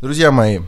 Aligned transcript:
Друзья 0.00 0.32
мои, 0.32 0.60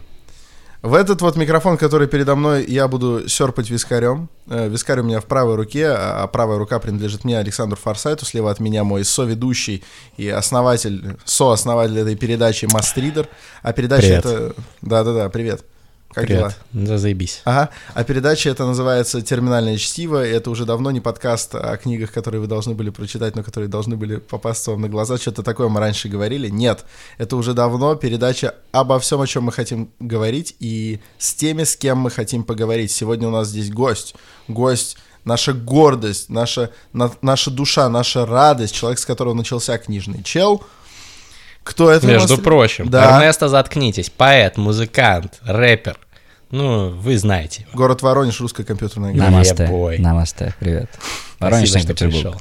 в 0.83 0.93
этот 0.93 1.23
вот 1.23 1.37
микрофон, 1.37 1.79
который 1.79 2.07
передо 2.07 2.37
мной, 2.37 2.67
я 2.69 2.87
буду 2.87 3.27
серпать 3.31 3.71
вискарем. 3.71 4.29
Э, 4.47 4.69
вискарь 4.69 5.01
у 5.01 5.05
меня 5.05 5.21
в 5.21 5.25
правой 5.25 5.55
руке, 5.55 5.89
а 5.89 6.27
правая 6.27 6.59
рука 6.59 6.79
принадлежит 6.79 7.25
мне, 7.25 7.39
Александру 7.39 7.79
Форсайту. 7.81 8.27
Слева 8.27 8.51
от 8.51 8.61
меня 8.61 8.85
мой 8.85 9.07
соведущий 9.07 9.85
и 10.19 10.29
основатель, 10.29 11.17
сооснователь 11.25 11.99
этой 11.99 12.15
передачи 12.15 12.67
Мастридер. 12.67 13.27
А 13.63 13.73
передача 13.73 14.03
Привет. 14.03 14.27
это... 14.27 14.55
Да-да-да, 14.83 15.31
привет. 15.31 15.65
Как 16.13 16.25
Привет. 16.27 16.41
дела? 16.41 16.55
Да 16.73 16.99
заебись. 16.99 17.41
Ага. 17.45 17.71
А 17.95 18.05
передача 18.05 18.51
это 18.51 18.67
называется 18.67 19.23
«Терминальное 19.23 19.79
чтиво». 19.79 20.27
И 20.27 20.31
это 20.31 20.51
уже 20.51 20.67
давно 20.67 20.91
не 20.91 21.01
подкаст 21.01 21.55
о 21.55 21.77
книгах, 21.79 22.13
которые 22.13 22.41
вы 22.43 22.47
должны 22.47 22.75
были 22.75 22.91
прочитать, 22.91 23.35
но 23.35 23.43
которые 23.43 23.69
должны 23.69 23.97
были 23.97 24.17
попасться 24.17 24.73
вам 24.73 24.83
на 24.83 24.89
глаза. 24.91 25.17
Что-то 25.17 25.43
такое 25.43 25.69
мы 25.69 25.81
раньше 25.81 26.09
говорили. 26.09 26.49
Нет, 26.49 26.85
это 27.17 27.37
уже 27.37 27.55
давно 27.55 27.95
передача 27.95 28.55
обо 28.73 28.99
всем, 28.99 29.23
о 29.23 29.27
чем 29.27 29.45
мы 29.45 29.53
хотим 29.53 29.91
говорить, 30.01 30.55
и 30.61 31.01
с 31.19 31.33
теми, 31.35 31.65
с 31.65 31.77
кем 31.77 31.99
мы 31.99 32.11
хотим 32.11 32.45
поговорить. 32.45 32.91
Сегодня 32.91 33.29
у 33.29 33.31
нас 33.31 33.49
здесь 33.49 33.71
гость. 33.71 34.15
Гость 34.49 34.99
наша 35.25 35.53
гордость, 35.53 36.29
наша, 36.29 36.71
на- 36.93 37.13
наша 37.23 37.51
душа, 37.51 37.89
наша 37.89 38.27
радость, 38.27 38.75
человек, 38.75 38.99
с 38.99 39.07
которого 39.07 39.35
начался 39.35 39.79
книжный 39.79 40.23
чел. 40.23 40.63
Кто 41.65 41.91
это? 41.91 42.07
у 42.07 42.11
Между 42.11 42.35
нас? 42.35 42.41
прочим, 42.45 42.89
Да. 42.89 43.19
Эрнесто, 43.21 43.49
заткнитесь. 43.49 44.11
Поэт, 44.11 44.57
музыкант, 44.57 45.39
рэпер. 45.43 45.99
Ну, 46.51 46.91
вы 46.91 47.17
знаете. 47.17 47.63
его. 47.63 47.73
Город 47.79 48.03
Воронеж, 48.03 48.41
русская 48.41 48.65
компьютерная 48.65 49.13
игра. 49.13 49.25
Намасте. 49.31 49.67
бой. 49.69 49.99
Намасте, 49.99 50.55
привет. 50.61 50.91
Воронеж, 51.39 51.71
Санкт-Петербург. 51.71 52.37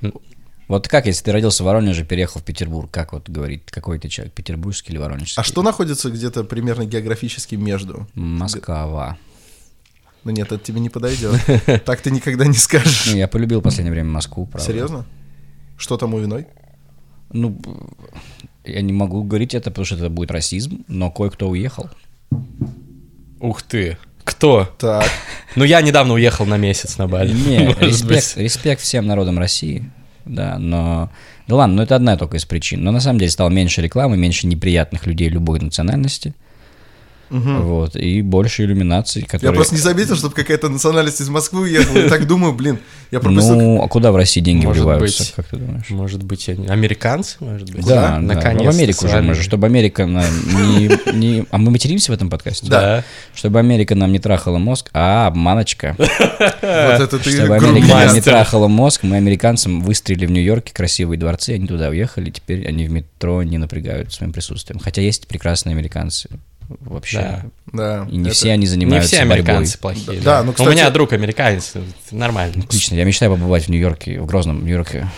пришел. 0.00 0.22
Вот 0.68 0.86
как, 0.86 1.06
если 1.06 1.24
ты 1.24 1.32
родился 1.32 1.64
в 1.64 1.66
Воронеже, 1.66 2.04
переехал 2.04 2.40
в 2.40 2.44
Петербург, 2.44 2.88
как 2.92 3.12
вот 3.12 3.28
говорить, 3.28 3.64
какой 3.70 3.98
ты 3.98 4.08
человек, 4.08 4.32
петербургский 4.32 4.92
или 4.92 4.98
воронежский? 4.98 5.40
А 5.40 5.42
что 5.42 5.62
находится 5.62 6.10
где-то 6.10 6.44
примерно 6.44 6.84
географически 6.84 7.56
между? 7.56 8.06
Москва. 8.14 9.18
Ну 10.22 10.30
нет, 10.30 10.52
это 10.52 10.62
тебе 10.62 10.78
не 10.78 10.88
подойдет. 10.90 11.34
Так 11.84 12.00
ты 12.02 12.12
никогда 12.12 12.44
не 12.46 12.54
скажешь. 12.54 13.08
Ну, 13.10 13.16
я 13.16 13.26
полюбил 13.26 13.58
в 13.60 13.64
последнее 13.64 13.90
время 13.92 14.10
Москву, 14.10 14.46
правда. 14.46 14.64
Серьезно? 14.70 15.06
Что 15.76 15.96
тому 15.96 16.20
виной? 16.20 16.46
Ну, 17.32 17.58
я 18.64 18.80
не 18.82 18.92
могу 18.92 19.22
говорить 19.22 19.54
это, 19.54 19.70
потому 19.70 19.84
что 19.84 19.96
это 19.96 20.10
будет 20.10 20.30
расизм, 20.30 20.84
но 20.88 21.10
кое-кто 21.10 21.48
уехал. 21.48 21.88
Ух 23.40 23.62
ты. 23.62 23.96
Кто? 24.24 24.68
Так. 24.78 25.04
Ну, 25.56 25.64
я 25.64 25.82
недавно 25.82 26.14
уехал 26.14 26.46
на 26.46 26.56
месяц 26.56 26.96
на 26.96 27.08
Бали. 27.08 27.32
Не, 27.32 27.74
респект, 27.80 28.36
респект 28.36 28.80
всем 28.80 29.04
народам 29.08 29.36
России, 29.36 29.90
да, 30.24 30.58
но... 30.58 31.10
Да 31.48 31.56
ладно, 31.56 31.74
ну 31.74 31.82
это 31.82 31.96
одна 31.96 32.16
только 32.16 32.36
из 32.36 32.44
причин. 32.44 32.84
Но 32.84 32.92
на 32.92 33.00
самом 33.00 33.18
деле 33.18 33.32
стало 33.32 33.48
меньше 33.48 33.82
рекламы, 33.82 34.16
меньше 34.16 34.46
неприятных 34.46 35.06
людей 35.08 35.28
любой 35.28 35.58
национальности, 35.58 36.34
вот, 37.30 37.96
и 37.96 38.22
больше 38.22 38.64
иллюминаций, 38.64 39.22
Я 39.22 39.28
которые... 39.28 39.54
просто 39.54 39.74
не 39.74 39.80
заметил, 39.80 40.16
чтобы 40.16 40.34
какая-то 40.34 40.68
национальность 40.68 41.20
из 41.20 41.28
Москвы 41.28 41.62
уехала. 41.62 41.98
Я 41.98 42.08
так 42.08 42.26
думаю, 42.26 42.52
блин, 42.52 42.78
я 43.10 43.20
пропустил... 43.20 43.54
Ну, 43.56 43.82
а 43.82 43.88
куда 43.88 44.12
в 44.12 44.16
России 44.16 44.40
деньги 44.40 44.66
Может 44.66 44.82
вливаются, 44.82 45.22
быть. 45.24 45.32
как 45.34 45.46
ты 45.46 45.56
думаешь? 45.56 45.90
Может 45.90 46.22
быть, 46.24 46.48
они- 46.48 46.66
американцы, 46.66 47.36
может 47.40 47.70
быть? 47.70 47.86
Да, 47.86 48.10
да. 48.12 48.18
наконец. 48.18 48.74
В 48.74 48.76
Америку 48.76 49.06
уже 49.06 49.22
мы 49.22 49.34
же, 49.34 49.42
чтобы 49.42 49.66
Америка 49.66 50.06
нам 50.06 50.24
не, 50.78 50.90
не- 51.12 51.44
А 51.50 51.58
мы 51.58 51.70
материмся 51.70 52.12
в 52.12 52.14
этом 52.14 52.30
подкасте? 52.30 52.66
Да. 52.68 53.04
Чтобы 53.34 53.58
Америка 53.60 53.94
нам 53.94 54.12
не 54.12 54.18
трахала 54.18 54.58
мозг, 54.58 54.90
а, 54.92 55.26
обманочка. 55.26 55.96
Вот 56.60 57.00
это 57.00 57.18
ты 57.18 57.30
Чтобы 57.30 57.56
Америка 57.56 57.86
нам 57.88 58.14
не 58.14 58.20
трахала 58.20 58.68
мозг, 58.68 59.02
мы 59.02 59.16
американцам 59.16 59.80
выстрелили 59.82 60.26
в 60.26 60.30
Нью-Йорке 60.30 60.72
красивые 60.72 61.18
дворцы, 61.18 61.50
они 61.50 61.66
туда 61.66 61.88
уехали, 61.88 62.30
теперь 62.30 62.66
они 62.66 62.86
в 62.86 62.90
метро 62.90 63.42
не 63.42 63.58
напрягают 63.58 64.12
своим 64.12 64.32
присутствием. 64.32 64.80
Хотя 64.80 65.02
есть 65.02 65.26
прекрасные 65.26 65.72
американцы 65.74 66.28
вообще. 66.80 67.44
Да. 67.72 68.06
И 68.10 68.16
не 68.16 68.26
это- 68.28 68.34
все 68.34 68.50
они 68.52 68.60
Не 68.62 68.66
занимаются 68.66 69.10
все 69.16 69.22
американцы 69.22 69.78
борьбой. 69.80 70.02
плохие. 70.04 70.22
Да, 70.22 70.42
ну, 70.42 70.50
У 70.50 70.54
кстати- 70.54 70.70
меня 70.70 70.90
друг 70.90 71.12
американец, 71.12 71.72
это 71.74 71.84
нормально. 72.12 72.62
Отлично, 72.64 72.94
я 72.94 73.04
мечтаю 73.04 73.32
побывать 73.32 73.64
в 73.64 73.68
Нью-Йорке, 73.68 74.20
в 74.20 74.26
Грозном 74.26 74.64
Нью-Йорке. 74.64 75.08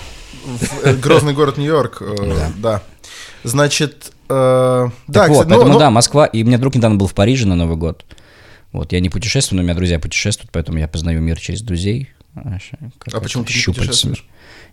э, 0.85 0.95
Грозный 0.95 1.35
город 1.35 1.57
Нью-Йорк. 1.59 1.99
э, 2.03 2.49
Да. 2.59 2.83
Значит, 3.45 4.13
э, 4.29 4.89
Так 4.89 4.93
да, 5.09 5.29
кстати, 5.29 5.49
ну, 5.49 5.55
поэтому 5.57 5.73
ну, 5.75 5.79
да, 5.79 5.91
Москва, 5.91 6.27
и 6.27 6.43
у 6.43 6.47
меня 6.47 6.59
друг 6.59 6.75
недавно 6.75 6.97
был 6.97 7.07
в 7.07 7.15
Париже 7.15 7.47
на 7.47 7.55
Новый 7.57 7.77
год. 7.77 8.05
Вот, 8.73 8.93
я 8.93 9.01
не 9.01 9.11
путешествую, 9.11 9.59
но 9.59 9.63
у 9.63 9.65
меня 9.65 9.75
друзья 9.75 9.99
путешествуют, 9.99 10.51
поэтому 10.53 10.79
я 10.79 10.89
познаю 10.89 11.21
мир 11.21 11.39
через 11.39 11.61
друзей. 11.63 12.11
А 12.35 12.59
почему 13.21 13.45
ты 13.45 13.53
не 13.53 13.63
путешествуешь? 13.75 14.25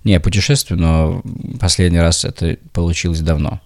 Не, 0.06 0.14
я 0.14 0.20
путешествую, 0.22 0.80
но 0.80 1.22
последний 1.60 2.00
раз 2.00 2.24
это 2.24 2.58
получилось 2.72 3.20
давно. 3.20 3.60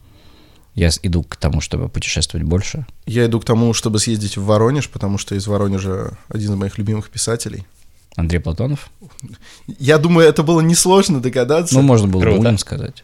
Я 0.75 0.89
иду 1.03 1.23
к 1.23 1.35
тому, 1.35 1.61
чтобы 1.61 1.87
путешествовать 1.87 2.47
больше. 2.47 2.85
Я 3.05 3.25
иду 3.25 3.39
к 3.39 3.45
тому, 3.45 3.73
чтобы 3.73 3.99
съездить 3.99 4.37
в 4.37 4.45
Воронеж, 4.45 4.89
потому 4.89 5.17
что 5.17 5.35
из 5.35 5.45
Воронежа 5.45 6.17
один 6.29 6.53
из 6.53 6.57
моих 6.57 6.77
любимых 6.77 7.09
писателей. 7.09 7.65
Андрей 8.15 8.39
Платонов. 8.39 8.89
Я 9.79 9.97
думаю, 9.97 10.27
это 10.27 10.43
было 10.43 10.61
несложно 10.61 11.19
догадаться. 11.21 11.75
Ну, 11.75 11.81
можно 11.81 12.07
было 12.07 12.21
Круто. 12.21 12.37
Бунин 12.37 12.57
сказать. 12.57 13.03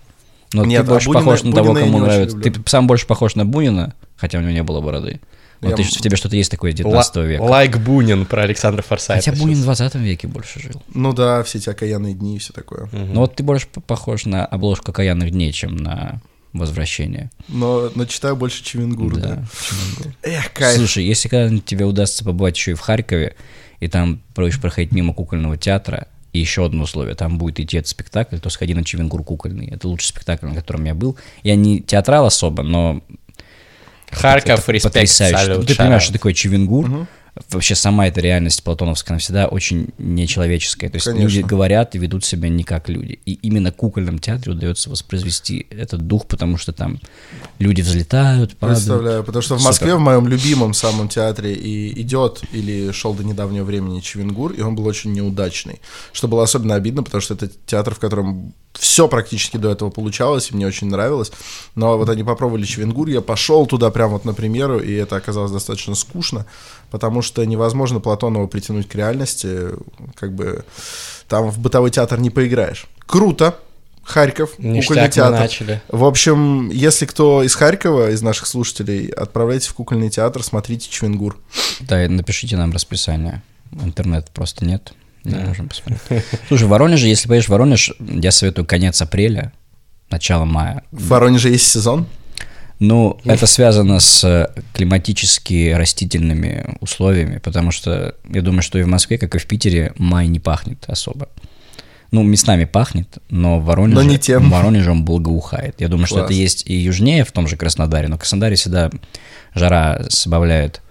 Но 0.53 0.65
Нет, 0.65 0.83
ты 0.85 0.87
а 0.91 0.93
больше 0.93 1.09
Бунина- 1.09 1.19
похож 1.25 1.43
на 1.43 1.53
того, 1.53 1.67
Бунина 1.73 1.79
я 1.85 1.91
кому 1.91 1.99
нравится. 2.05 2.37
Ты 2.39 2.53
сам 2.65 2.87
больше 2.87 3.05
похож 3.05 3.35
на 3.35 3.45
Бунина, 3.45 3.93
хотя 4.17 4.39
у 4.39 4.41
него 4.41 4.51
не 4.51 4.63
было 4.63 4.81
бороды. 4.81 5.19
Вот 5.61 5.71
Я 5.71 5.75
ты- 5.75 5.83
в 5.83 5.89
тебе 5.89 6.15
что-то 6.15 6.35
есть 6.37 6.49
такое 6.49 6.71
из 6.71 6.75
19 6.75 7.25
века. 7.25 7.41
Лайк 7.41 7.77
Бунин 7.77 8.25
про 8.25 8.43
Александра 8.43 8.81
Форсайта. 8.81 9.23
Хотя 9.29 9.37
Бунин 9.39 9.55
в 9.55 9.61
сейчас. 9.61 9.77
20 9.77 9.95
веке 9.95 10.27
больше 10.27 10.59
жил. 10.59 10.81
Ну 10.93 11.13
да, 11.13 11.43
все 11.43 11.57
эти 11.57 11.69
окаянные 11.69 12.13
дни 12.13 12.37
и 12.37 12.39
все 12.39 12.53
такое. 12.53 12.87
Ну 12.91 13.19
вот 13.21 13.35
ты 13.35 13.43
больше 13.43 13.67
похож 13.67 14.25
на 14.25 14.45
обложку 14.45 14.91
«Окаянных 14.91 15.31
дней», 15.31 15.51
чем 15.51 15.75
на 15.75 16.21
«Возвращение». 16.53 17.29
Но, 17.47 17.91
но 17.93 18.05
читаю 18.05 18.35
больше 18.35 18.63
Чевенгур, 18.63 19.15
да. 19.15 19.35
Да, 19.35 19.45
Чевенгур. 19.67 20.13
Эх, 20.23 20.53
кайф. 20.53 20.77
Слушай, 20.77 21.05
если 21.05 21.29
когда-нибудь 21.29 21.65
тебе 21.65 21.85
удастся 21.85 22.23
побывать 22.23 22.57
еще 22.57 22.71
и 22.71 22.73
в 22.75 22.79
Харькове, 22.79 23.35
и 23.79 23.87
там 23.87 24.21
будешь 24.35 24.59
проходить 24.59 24.91
мимо 24.91 25.13
кукольного 25.13 25.57
театра, 25.57 26.07
и 26.33 26.39
еще 26.39 26.65
одно 26.65 26.83
условие, 26.83 27.15
там 27.15 27.37
будет 27.37 27.59
идти 27.59 27.77
этот 27.77 27.89
спектакль, 27.89 28.37
то 28.37 28.49
сходи 28.49 28.73
на 28.73 28.83
Чевенгур 28.83 29.23
кукольный. 29.23 29.67
Это 29.67 29.87
лучший 29.87 30.09
спектакль, 30.09 30.47
на 30.47 30.55
котором 30.55 30.85
я 30.85 30.93
был. 30.93 31.17
Я 31.43 31.55
не 31.55 31.81
театрал 31.81 32.25
особо, 32.25 32.63
но 32.63 33.01
Харьков, 34.11 34.61
это 34.61 34.71
респект, 34.71 34.93
потрясающе. 34.93 35.37
салют, 35.37 35.67
Ты 35.67 35.75
понимаешь, 35.75 36.03
что 36.03 36.13
такое 36.13 36.33
Чевенгур? 36.33 37.07
Вообще 37.49 37.75
сама 37.75 38.07
эта 38.07 38.21
реальность 38.21 38.63
платоновская, 38.63 39.15
она 39.15 39.19
всегда 39.19 39.47
очень 39.47 39.89
нечеловеческая. 39.97 40.89
То 40.89 40.97
есть 40.97 41.05
Конечно. 41.05 41.23
люди 41.23 41.41
говорят 41.41 41.95
и 41.95 41.97
ведут 41.97 42.25
себя 42.25 42.49
не 42.49 42.63
как 42.63 42.89
люди. 42.89 43.19
И 43.25 43.33
именно 43.33 43.71
кукольном 43.71 44.19
театре 44.19 44.51
удается 44.51 44.89
воспроизвести 44.89 45.65
этот 45.69 46.05
дух, 46.05 46.27
потому 46.27 46.57
что 46.57 46.73
там 46.73 46.99
люди 47.57 47.81
взлетают, 47.81 48.57
падают. 48.57 48.79
Представляю, 48.79 49.23
потому 49.23 49.41
что 49.41 49.55
в 49.55 49.59
Супер. 49.59 49.69
Москве, 49.69 49.95
в 49.95 49.99
моем 49.99 50.27
любимом 50.27 50.73
самом 50.73 51.09
театре, 51.09 51.53
и 51.53 52.01
идет 52.01 52.41
или 52.51 52.91
шел 52.91 53.13
до 53.13 53.23
недавнего 53.23 53.63
времени 53.63 53.99
Чевенгур, 53.99 54.53
и 54.53 54.61
он 54.61 54.75
был 54.75 54.85
очень 54.85 55.13
неудачный. 55.13 55.81
Что 56.11 56.27
было 56.27 56.43
особенно 56.43 56.75
обидно, 56.75 57.03
потому 57.03 57.21
что 57.21 57.33
это 57.33 57.49
театр, 57.65 57.95
в 57.95 57.99
котором 57.99 58.53
все 58.73 59.07
практически 59.07 59.57
до 59.57 59.71
этого 59.71 59.89
получалось, 59.89 60.51
и 60.51 60.55
мне 60.55 60.67
очень 60.67 60.87
нравилось. 60.87 61.31
Но 61.75 61.97
вот 61.97 62.09
они 62.09 62.23
попробовали 62.23 62.65
Чевенгур, 62.65 63.09
я 63.09 63.21
пошел 63.21 63.65
туда 63.65 63.91
прямо 63.91 64.13
вот 64.13 64.25
на 64.25 64.33
премьеру, 64.33 64.79
и 64.79 64.93
это 64.93 65.15
оказалось 65.15 65.51
достаточно 65.51 65.95
скучно, 65.95 66.45
потому 66.91 67.21
что 67.21 67.45
невозможно 67.45 67.99
Платонова 67.99 68.47
притянуть 68.47 68.87
к 68.87 68.95
реальности, 68.95 69.69
как 70.15 70.33
бы 70.33 70.63
там 71.27 71.49
в 71.49 71.59
бытовой 71.59 71.91
театр 71.91 72.19
не 72.19 72.29
поиграешь. 72.29 72.87
Круто, 73.05 73.57
Харьков, 74.03 74.51
кукольный 74.51 74.77
Ништяк 74.77 75.11
театр. 75.11 75.39
начали. 75.39 75.81
В 75.87 76.03
общем, 76.03 76.69
если 76.71 77.05
кто 77.05 77.43
из 77.43 77.53
Харькова, 77.55 78.11
из 78.11 78.21
наших 78.21 78.47
слушателей, 78.47 79.07
отправляйтесь 79.07 79.67
в 79.67 79.73
кукольный 79.73 80.09
театр, 80.09 80.43
смотрите 80.43 80.89
Чвенгур. 80.89 81.37
Да, 81.81 82.03
и 82.03 82.07
напишите 82.07 82.57
нам 82.57 82.71
расписание. 82.71 83.43
Интернет 83.71 84.29
просто 84.31 84.65
нет. 84.65 84.93
Не 85.23 85.35
можем 85.35 85.69
посмотреть. 85.69 86.23
Слушай, 86.47 86.63
в 86.65 86.69
Воронеже, 86.69 87.07
если 87.07 87.27
поедешь 87.27 87.47
в 87.47 87.51
Воронеж, 87.51 87.91
я 87.99 88.31
советую 88.31 88.65
конец 88.65 89.01
апреля, 89.01 89.51
начало 90.09 90.45
мая. 90.45 90.83
В 90.91 91.07
Воронеже 91.09 91.49
есть 91.49 91.67
сезон? 91.67 92.07
Ну, 92.79 93.19
это 93.25 93.45
связано 93.45 93.99
с 93.99 94.23
э, 94.23 94.47
климатически 94.73 95.73
растительными 95.73 96.77
условиями, 96.79 97.39
потому 97.39 97.71
что 97.71 98.15
я 98.29 98.41
думаю, 98.41 98.61
что 98.61 98.79
и 98.79 98.83
в 98.83 98.87
Москве, 98.87 99.17
как 99.17 99.35
и 99.35 99.37
в 99.37 99.45
Питере, 99.45 99.91
май 99.97 100.27
не 100.27 100.39
пахнет 100.39 100.85
особо. 100.87 101.27
Ну, 102.11 102.23
местами 102.23 102.63
пахнет, 102.63 103.17
но 103.29 103.59
в 103.59 103.65
Воронеже, 103.65 103.95
Но 103.95 104.03
не 104.03 104.17
тем. 104.17 104.47
в 104.47 104.49
Воронеже 104.49 104.91
он 104.91 105.03
благоухает. 105.03 105.75
Я 105.79 105.89
думаю, 105.89 106.07
что 106.07 106.15
Класс. 106.19 106.25
это 106.25 106.33
есть 106.33 106.63
и 106.67 106.73
южнее, 106.73 107.25
в 107.25 107.31
том 107.33 107.47
же 107.49 107.57
Краснодаре, 107.57 108.07
но 108.07 108.15
в 108.15 108.19
Краснодаре 108.19 108.55
всегда 108.55 108.89
жара 109.53 110.01
сбавляет 110.09 110.81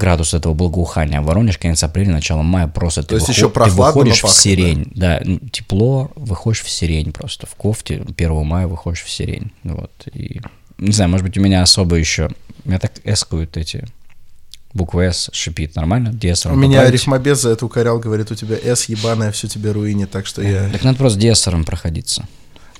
градус 0.00 0.34
этого 0.34 0.54
благоухания. 0.54 1.20
Воронеж, 1.20 1.58
конец 1.58 1.82
апреля, 1.84 2.10
начало 2.10 2.42
мая, 2.42 2.66
просто 2.66 3.02
ты, 3.02 3.14
есть 3.14 3.28
выход- 3.28 3.36
еще 3.36 3.48
ты 3.48 3.54
прохладно, 3.54 3.84
но 3.84 3.92
выходишь 3.92 4.18
в 4.18 4.22
пахнет, 4.22 4.42
сирень. 4.42 4.92
Да, 4.94 5.20
ну, 5.24 5.38
тепло, 5.52 6.10
выходишь 6.16 6.62
в 6.62 6.70
сирень 6.70 7.12
просто. 7.12 7.46
В 7.46 7.54
кофте 7.54 8.02
1 8.16 8.44
мая 8.44 8.66
выходишь 8.66 9.02
в 9.02 9.10
сирень. 9.10 9.52
Вот. 9.62 9.92
И, 10.12 10.40
не 10.78 10.92
знаю, 10.92 11.10
может 11.10 11.26
быть, 11.26 11.36
у 11.38 11.40
меня 11.40 11.62
особо 11.62 11.96
еще... 11.96 12.30
Меня 12.64 12.78
так 12.78 12.92
эскают 13.04 13.56
эти 13.56 13.84
буквы 14.72 15.04
«С» 15.04 15.30
шипит. 15.32 15.76
Нормально? 15.76 16.12
Диэсером 16.12 16.56
У 16.56 16.58
меня 16.58 16.90
рифмобез 16.90 17.40
за 17.40 17.50
это 17.50 17.66
укорял, 17.66 17.98
говорит, 17.98 18.30
у 18.30 18.34
тебя 18.34 18.56
«С» 18.56 18.84
ебаная, 18.84 19.32
все 19.32 19.48
тебе 19.48 19.72
руинит, 19.72 20.10
так 20.10 20.26
что 20.26 20.42
я... 20.42 20.68
Так 20.70 20.84
надо 20.84 20.98
просто 20.98 21.18
диэсером 21.18 21.64
проходиться. 21.64 22.26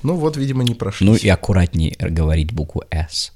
Ну 0.03 0.17
вот, 0.17 0.37
видимо, 0.37 0.65
не 0.65 0.75
прошли. 0.75 1.07
Ну 1.07 1.15
и 1.15 1.29
аккуратнее 1.29 1.95
говорить 1.99 2.53
букву 2.53 2.85
«С». 2.91 3.33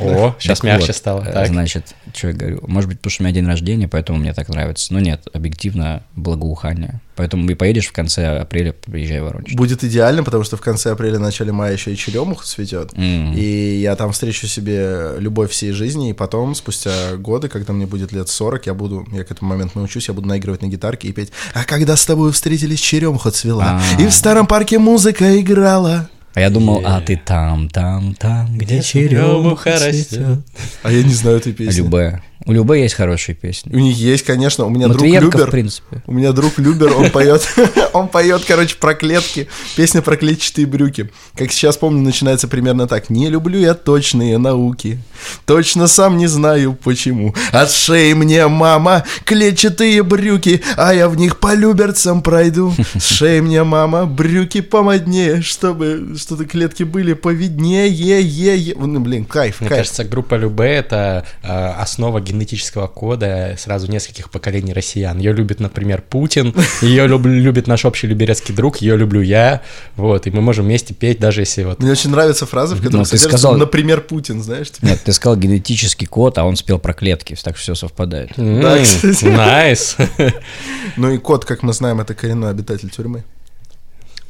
О, 0.00 0.34
сейчас 0.38 0.58
Так 0.58 0.64
мягче 0.64 0.86
вот, 0.88 0.96
стало. 0.96 1.22
э, 1.22 1.32
Так. 1.32 1.48
Значит, 1.48 1.94
что 2.14 2.28
я 2.28 2.32
говорю? 2.34 2.60
Может 2.66 2.88
быть, 2.88 2.98
потому 2.98 3.10
что 3.10 3.22
у 3.22 3.26
меня 3.26 3.34
день 3.34 3.46
рождения, 3.46 3.88
поэтому 3.88 4.18
мне 4.18 4.32
так 4.34 4.48
нравится. 4.48 4.92
Но 4.92 5.00
нет, 5.00 5.26
объективно 5.32 6.02
благоухание. 6.14 7.00
Поэтому 7.16 7.50
и 7.50 7.54
поедешь 7.54 7.86
в 7.88 7.92
конце 7.92 8.38
апреля, 8.40 8.72
приезжай 8.72 9.20
в 9.20 9.24
Воронеж. 9.24 9.52
Будет 9.54 9.82
идеально, 9.82 10.22
потому 10.22 10.44
что 10.44 10.56
в 10.56 10.60
конце 10.60 10.92
апреля, 10.92 11.18
начале 11.18 11.50
мая 11.50 11.72
еще 11.72 11.92
и 11.92 11.96
черемуха 11.96 12.44
цветет. 12.46 12.92
М. 12.94 13.32
И 13.34 13.80
я 13.82 13.96
там 13.96 14.12
встречу 14.12 14.46
себе 14.46 15.14
любовь 15.18 15.50
всей 15.50 15.72
жизни, 15.72 16.10
и 16.10 16.12
потом, 16.12 16.54
спустя 16.54 17.16
годы, 17.16 17.48
когда 17.48 17.72
мне 17.72 17.86
будет 17.86 18.12
лет 18.12 18.28
40, 18.28 18.66
я 18.66 18.74
буду, 18.74 19.04
я 19.12 19.24
к 19.24 19.30
этому 19.32 19.50
моменту 19.50 19.78
научусь, 19.80 20.06
я 20.08 20.14
буду 20.14 20.28
наигрывать 20.28 20.62
на 20.62 20.66
гитарке 20.66 21.08
и 21.08 21.12
петь 21.12 21.32
«А 21.54 21.64
когда 21.64 21.96
с 21.96 22.06
тобой 22.06 22.30
встретились, 22.30 22.78
черемуха 22.80 23.32
цвела, 23.32 23.80
А. 23.98 24.00
и 24.00 24.06
в 24.06 24.12
старом 24.12 24.46
парке 24.46 24.78
музыка 24.78 25.40
играла». 25.40 26.08
А 26.38 26.40
я 26.40 26.50
думал, 26.50 26.82
а 26.84 27.00
ты 27.00 27.16
там, 27.16 27.68
там, 27.68 28.14
там, 28.14 28.56
где 28.56 28.80
черемуха 28.80 29.72
растет. 29.72 30.38
А 30.84 30.92
я 30.92 31.02
не 31.02 31.12
знаю 31.12 31.38
этой 31.38 31.52
песни. 31.52 31.78
Любэ. 31.78 32.20
У 32.46 32.52
Любэ 32.52 32.82
есть 32.82 32.94
хорошие 32.94 33.34
песни. 33.34 33.74
У 33.74 33.78
них 33.78 33.96
есть, 33.96 34.24
конечно, 34.24 34.64
у 34.64 34.70
меня 34.70 34.86
друг 34.86 35.00
Матвиенко, 35.02 35.36
в 35.36 35.40
Любер, 35.40 35.50
принципе. 35.50 36.02
у 36.06 36.12
меня 36.12 36.32
друг 36.32 36.58
Любер, 36.58 36.96
он 36.96 37.10
поет, 37.10 37.46
он 37.92 38.08
поет, 38.08 38.44
короче, 38.46 38.76
про 38.76 38.94
клетки, 38.94 39.48
песня 39.76 40.02
про 40.02 40.16
клетчатые 40.16 40.66
брюки. 40.66 41.10
Как 41.36 41.50
сейчас 41.50 41.76
помню, 41.76 42.00
начинается 42.02 42.46
примерно 42.48 42.86
так. 42.86 43.10
Не 43.10 43.28
люблю 43.28 43.58
я 43.58 43.74
точные 43.74 44.38
науки, 44.38 44.98
точно 45.46 45.88
сам 45.88 46.16
не 46.16 46.26
знаю 46.28 46.78
почему. 46.82 47.34
От 47.52 47.70
шеи 47.70 48.12
мне, 48.12 48.46
мама, 48.46 49.04
клетчатые 49.24 50.02
брюки, 50.02 50.62
а 50.76 50.94
я 50.94 51.08
в 51.08 51.16
них 51.16 51.40
по 51.40 51.54
люберцам 51.54 52.22
пройду. 52.22 52.72
Шеи 53.00 53.40
мне, 53.40 53.64
мама, 53.64 54.06
брюки 54.06 54.60
помоднее, 54.60 55.42
чтобы 55.42 56.14
что-то 56.16 56.44
клетки 56.44 56.84
были 56.84 57.14
повиднее. 57.14 57.88
Е, 57.88 58.20
е, 58.22 58.56
е. 58.56 58.74
Ну, 58.78 59.00
блин, 59.00 59.24
кайф, 59.24 59.60
Мне 59.60 59.68
кайф. 59.68 59.80
кажется, 59.80 60.04
группа 60.04 60.36
Любе— 60.36 60.64
это 60.66 61.24
э, 61.42 61.48
основа 61.82 62.20
генетического 62.32 62.86
кода 62.86 63.54
сразу 63.58 63.90
нескольких 63.90 64.30
поколений 64.30 64.72
россиян. 64.72 65.18
Ее 65.18 65.32
любит, 65.32 65.60
например, 65.60 66.02
Путин, 66.08 66.54
ее 66.80 67.06
любит 67.06 67.66
наш 67.66 67.84
общий 67.84 68.06
люберецкий 68.06 68.54
друг, 68.54 68.78
ее 68.78 68.96
люблю 68.96 69.20
я, 69.20 69.62
вот, 69.96 70.26
и 70.26 70.30
мы 70.30 70.40
можем 70.40 70.66
вместе 70.66 70.94
петь, 70.94 71.18
даже 71.18 71.42
если 71.42 71.64
вот... 71.64 71.80
Мне 71.80 71.90
очень 71.92 72.10
нравятся 72.10 72.46
фразы, 72.46 72.74
в 72.74 72.78
которых 72.78 72.98
Ну, 72.98 73.02
ты 73.04 73.10
содержится, 73.10 73.38
сказал- 73.38 73.56
например, 73.58 74.00
Путин, 74.00 74.42
знаешь? 74.42 74.70
типа. 74.70 74.86
Нет, 74.86 75.00
ты 75.04 75.12
сказал 75.12 75.36
генетический 75.36 76.06
код, 76.06 76.38
а 76.38 76.44
он 76.44 76.56
спел 76.56 76.78
про 76.78 76.92
клетки, 76.92 77.36
так 77.42 77.56
все 77.56 77.74
совпадает. 77.74 78.36
Nice. 78.36 79.96
Ну 80.96 81.10
и 81.12 81.18
кот, 81.18 81.44
как 81.44 81.62
мы 81.62 81.72
знаем, 81.72 82.00
это 82.00 82.14
коренной 82.14 82.50
обитатель 82.50 82.90
тюрьмы. 82.90 83.24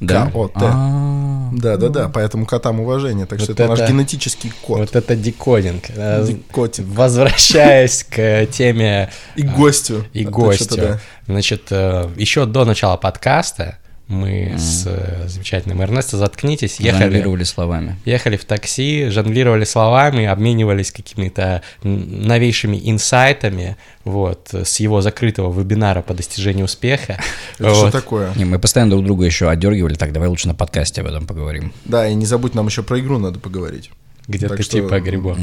Да? 0.00 0.26
К.О.Т.. 0.26 0.52
А, 0.62 1.48
Да, 1.52 1.76
да, 1.76 1.88
да, 1.88 2.08
поэтому 2.08 2.46
котам 2.46 2.80
уважение. 2.80 3.26
Так 3.26 3.40
что 3.40 3.52
Вот 3.52 3.60
это, 3.60 3.68
наш 3.68 3.80
это- 3.80 3.92
генетический 3.92 4.52
кот. 4.62 4.78
Вот 4.80 4.96
это 4.96 5.16
decoding. 5.16 5.84
Декотинг. 5.88 6.88
Возвращаясь 6.88 8.04
к 8.04 8.46
теме 8.46 9.10
И 9.34 9.42
гостю. 9.42 10.04
и 10.12 10.22
Это 10.22 10.30
гостю. 10.30 10.76
да. 10.76 10.98
Значит, 11.26 11.62
э, 11.70 12.08
еще 12.16 12.46
до 12.46 12.64
начала 12.64 12.96
подкаста 12.96 13.78
мы 14.08 14.54
с 14.56 14.84
э, 14.86 15.28
замечательным 15.28 15.82
Эрнесто 15.82 16.16
«Заткнитесь» 16.16 16.80
ехали, 16.80 17.02
жонглировали 17.02 17.44
словами. 17.44 17.96
ехали 18.06 18.36
в 18.36 18.44
такси, 18.46 19.08
жонглировали 19.10 19.64
словами, 19.64 20.24
обменивались 20.24 20.90
какими-то 20.92 21.62
новейшими 21.82 22.80
инсайтами 22.82 23.76
вот, 24.04 24.48
с 24.52 24.80
его 24.80 25.02
закрытого 25.02 25.52
вебинара 25.52 26.00
по 26.00 26.14
достижению 26.14 26.64
успеха. 26.64 27.18
Это 27.58 27.74
что 27.74 27.84
Вот. 27.84 27.92
такое? 27.92 28.32
Не, 28.34 28.46
мы 28.46 28.58
постоянно 28.58 28.92
друг 28.92 29.04
друга 29.04 29.26
еще 29.26 29.50
отдергивали, 29.50 29.94
так, 29.94 30.12
давай 30.12 30.28
лучше 30.28 30.48
на 30.48 30.54
подкасте 30.54 31.02
об 31.02 31.06
этом 31.08 31.26
поговорим. 31.26 31.72
Да, 31.84 32.08
и 32.08 32.14
не 32.14 32.24
забудь, 32.24 32.54
нам 32.54 32.66
еще 32.66 32.82
про 32.82 32.98
игру 33.00 33.18
надо 33.18 33.38
поговорить. 33.38 33.90
Где 34.28 34.46
Так 34.46 34.62
что- 34.62 34.72
типа 34.72 35.00
грибок. 35.00 35.38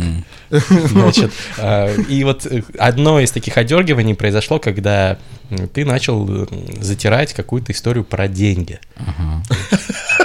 Значит, 0.49 1.31
э, 1.57 2.01
и 2.03 2.23
вот 2.23 2.45
э, 2.45 2.61
одно 2.77 3.19
из 3.19 3.31
таких 3.31 3.57
одергиваний 3.57 4.13
произошло, 4.15 4.59
когда 4.59 5.17
ты 5.73 5.83
начал 5.85 6.47
затирать 6.79 7.33
какую-то 7.33 7.71
историю 7.71 8.03
про 8.03 8.27
деньги. 8.27 8.79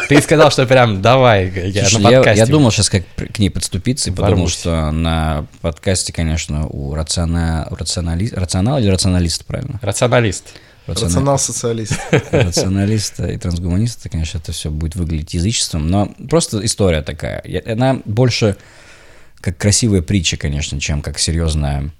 Ты 0.08 0.20
сказал, 0.20 0.50
что 0.50 0.66
прям 0.66 1.00
давай, 1.02 1.50
я 1.70 1.86
Слушай, 1.86 2.02
на 2.02 2.10
подкасте. 2.10 2.40
я 2.40 2.46
думал 2.46 2.70
сейчас 2.70 2.90
как 2.90 3.02
к 3.32 3.38
ней 3.38 3.48
подступиться 3.50 4.10
и 4.10 4.12
подумал, 4.12 4.30
Ворвусь. 4.34 4.52
что 4.58 4.90
на 4.90 5.46
подкасте, 5.60 6.12
конечно, 6.12 6.66
у, 6.66 6.94
рациона, 6.94 7.66
рационали- 7.70 8.34
рационал 8.34 8.78
или 8.78 8.88
рационалист, 8.88 9.44
правильно? 9.44 9.78
Рационалист. 9.82 10.54
Рациона- 10.90 11.06
Рационал-социалист. 11.08 11.92
рационалиста 12.30 13.26
и 13.26 13.36
трансгуманиста, 13.36 14.08
конечно, 14.08 14.38
это 14.38 14.52
все 14.52 14.70
будет 14.70 14.96
выглядеть 14.96 15.34
язычеством, 15.34 15.88
но 15.88 16.12
просто 16.28 16.64
история 16.64 17.02
такая. 17.02 17.42
Она 17.66 18.00
больше 18.04 18.56
как 19.40 19.56
красивая 19.56 20.02
притча, 20.02 20.36
конечно, 20.36 20.80
чем 20.80 21.00
как 21.02 21.18
серьезное 21.18 21.90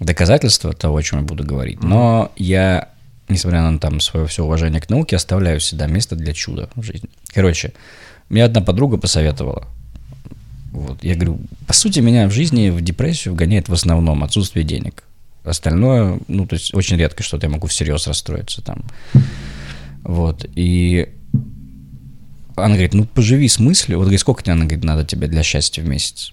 доказательство 0.00 0.72
того, 0.72 0.96
о 0.96 1.02
чем 1.02 1.20
я 1.20 1.24
буду 1.24 1.44
говорить. 1.44 1.82
Но 1.82 2.32
я, 2.36 2.88
несмотря 3.28 3.62
на 3.62 3.78
там 3.78 4.00
свое 4.00 4.26
все 4.26 4.44
уважение 4.44 4.80
к 4.80 4.90
науке, 4.90 5.16
оставляю 5.16 5.60
всегда 5.60 5.86
место 5.86 6.16
для 6.16 6.32
чуда 6.32 6.68
в 6.74 6.82
жизни. 6.82 7.08
Короче, 7.32 7.72
мне 8.28 8.44
одна 8.44 8.60
подруга 8.60 8.96
посоветовала. 8.98 9.66
Вот, 10.72 11.04
я 11.04 11.14
говорю, 11.14 11.38
по 11.66 11.74
сути, 11.74 12.00
меня 12.00 12.28
в 12.28 12.32
жизни 12.32 12.70
в 12.70 12.80
депрессию 12.80 13.34
вгоняет 13.34 13.68
в 13.68 13.72
основном 13.74 14.24
отсутствие 14.24 14.64
денег. 14.64 15.04
Остальное, 15.44 16.20
ну, 16.28 16.46
то 16.46 16.54
есть 16.54 16.72
очень 16.74 16.96
редко 16.96 17.22
что-то 17.22 17.46
я 17.46 17.50
могу 17.50 17.66
всерьез 17.66 18.06
расстроиться 18.06 18.62
там. 18.62 18.84
Вот, 20.04 20.46
и 20.54 21.08
она 22.56 22.74
говорит, 22.74 22.94
ну, 22.94 23.04
поживи 23.04 23.48
с 23.48 23.58
мыслью. 23.58 23.98
Вот, 23.98 24.04
говорит, 24.04 24.20
сколько 24.20 24.42
тебе, 24.42 24.52
она 24.52 24.64
говорит, 24.64 24.84
надо 24.84 25.04
тебе 25.04 25.26
для 25.26 25.42
счастья 25.42 25.82
в 25.82 25.88
месяц? 25.88 26.30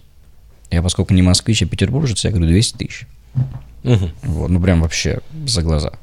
Я, 0.70 0.84
поскольку 0.84 1.14
не 1.14 1.22
москвич, 1.22 1.64
а 1.64 1.66
петербуржец, 1.66 2.24
я 2.24 2.32
говорю, 2.32 2.48
200 2.48 2.78
тысяч. 2.78 3.08
Мгм. 3.84 4.12
Вот, 4.24 4.50
ну, 4.50 4.60
прям 4.62 4.82
вообще 4.82 5.20
за 5.46 5.62
глаза. 5.62 5.94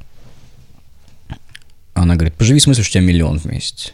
Она 1.93 2.15
говорит, 2.15 2.35
поживи 2.35 2.59
с 2.59 2.67
мыслью, 2.67 2.83
что 2.83 2.91
у 2.91 3.01
тебя 3.01 3.07
миллион 3.07 3.39
в 3.39 3.45
месяц. 3.45 3.93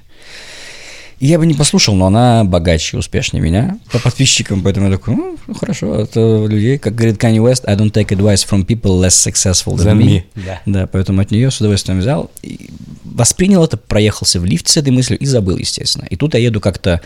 Я 1.24 1.40
бы 1.40 1.46
не 1.46 1.54
послушал, 1.54 1.96
но 1.96 2.08
она 2.08 2.44
богаче 2.44 2.98
и 2.98 3.00
успешнее 3.00 3.42
меня 3.42 3.80
по 3.94 3.98
подписчикам, 3.98 4.62
поэтому 4.62 4.88
я 4.88 4.98
такой, 4.98 5.16
ну, 5.16 5.38
хорошо, 5.54 5.96
это 5.96 6.46
людей, 6.46 6.78
как 6.78 6.96
говорит 6.96 7.16
Kanye 7.16 7.38
West, 7.38 7.64
I 7.66 7.78
don't 7.78 7.94
take 7.94 8.10
advice 8.10 8.46
from 8.46 8.66
people 8.66 9.00
less 9.00 9.16
successful 9.16 9.78
than, 9.78 9.86
Than 9.86 9.98
me. 10.00 10.06
me, 10.06 10.24
да. 10.36 10.62
Да, 10.66 10.86
поэтому 10.86 11.22
от 11.22 11.32
нее 11.32 11.50
с 11.50 11.62
удовольствием 11.62 12.00
взял, 12.00 12.30
и 12.42 12.70
воспринял 13.06 13.64
это, 13.64 13.78
проехался 13.78 14.42
в 14.42 14.44
лифте 14.44 14.74
с 14.74 14.76
этой 14.76 14.90
мыслью 14.92 15.18
и 15.18 15.26
забыл, 15.26 15.56
естественно. 15.56 16.06
И 16.10 16.18
тут 16.18 16.34
я 16.34 16.42
еду 16.42 16.60
как-то 16.60 17.00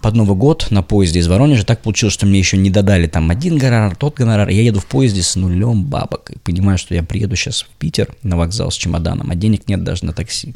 под 0.00 0.14
Новый 0.16 0.36
год 0.36 0.66
на 0.70 0.82
поезде 0.82 1.20
из 1.20 1.28
Воронежа. 1.28 1.64
Так 1.64 1.82
получилось, 1.82 2.14
что 2.14 2.26
мне 2.26 2.40
еще 2.40 2.56
не 2.56 2.70
додали 2.70 3.06
там 3.06 3.30
один 3.30 3.58
гонорар, 3.58 3.94
тот 3.94 4.16
гонорар. 4.16 4.48
Я 4.48 4.62
еду 4.62 4.80
в 4.80 4.86
поезде 4.86 5.22
с 5.22 5.36
нулем 5.36 5.84
бабок. 5.84 6.30
И 6.30 6.38
понимаю, 6.40 6.78
что 6.78 6.96
я 6.96 7.04
приеду 7.04 7.36
сейчас 7.36 7.62
в 7.62 7.68
Питер 7.78 8.08
на 8.24 8.36
вокзал 8.36 8.72
с 8.72 8.74
чемоданом, 8.74 9.30
а 9.30 9.36
денег 9.36 9.68
нет 9.68 9.84
даже 9.84 10.04
на 10.04 10.12
такси. 10.12 10.54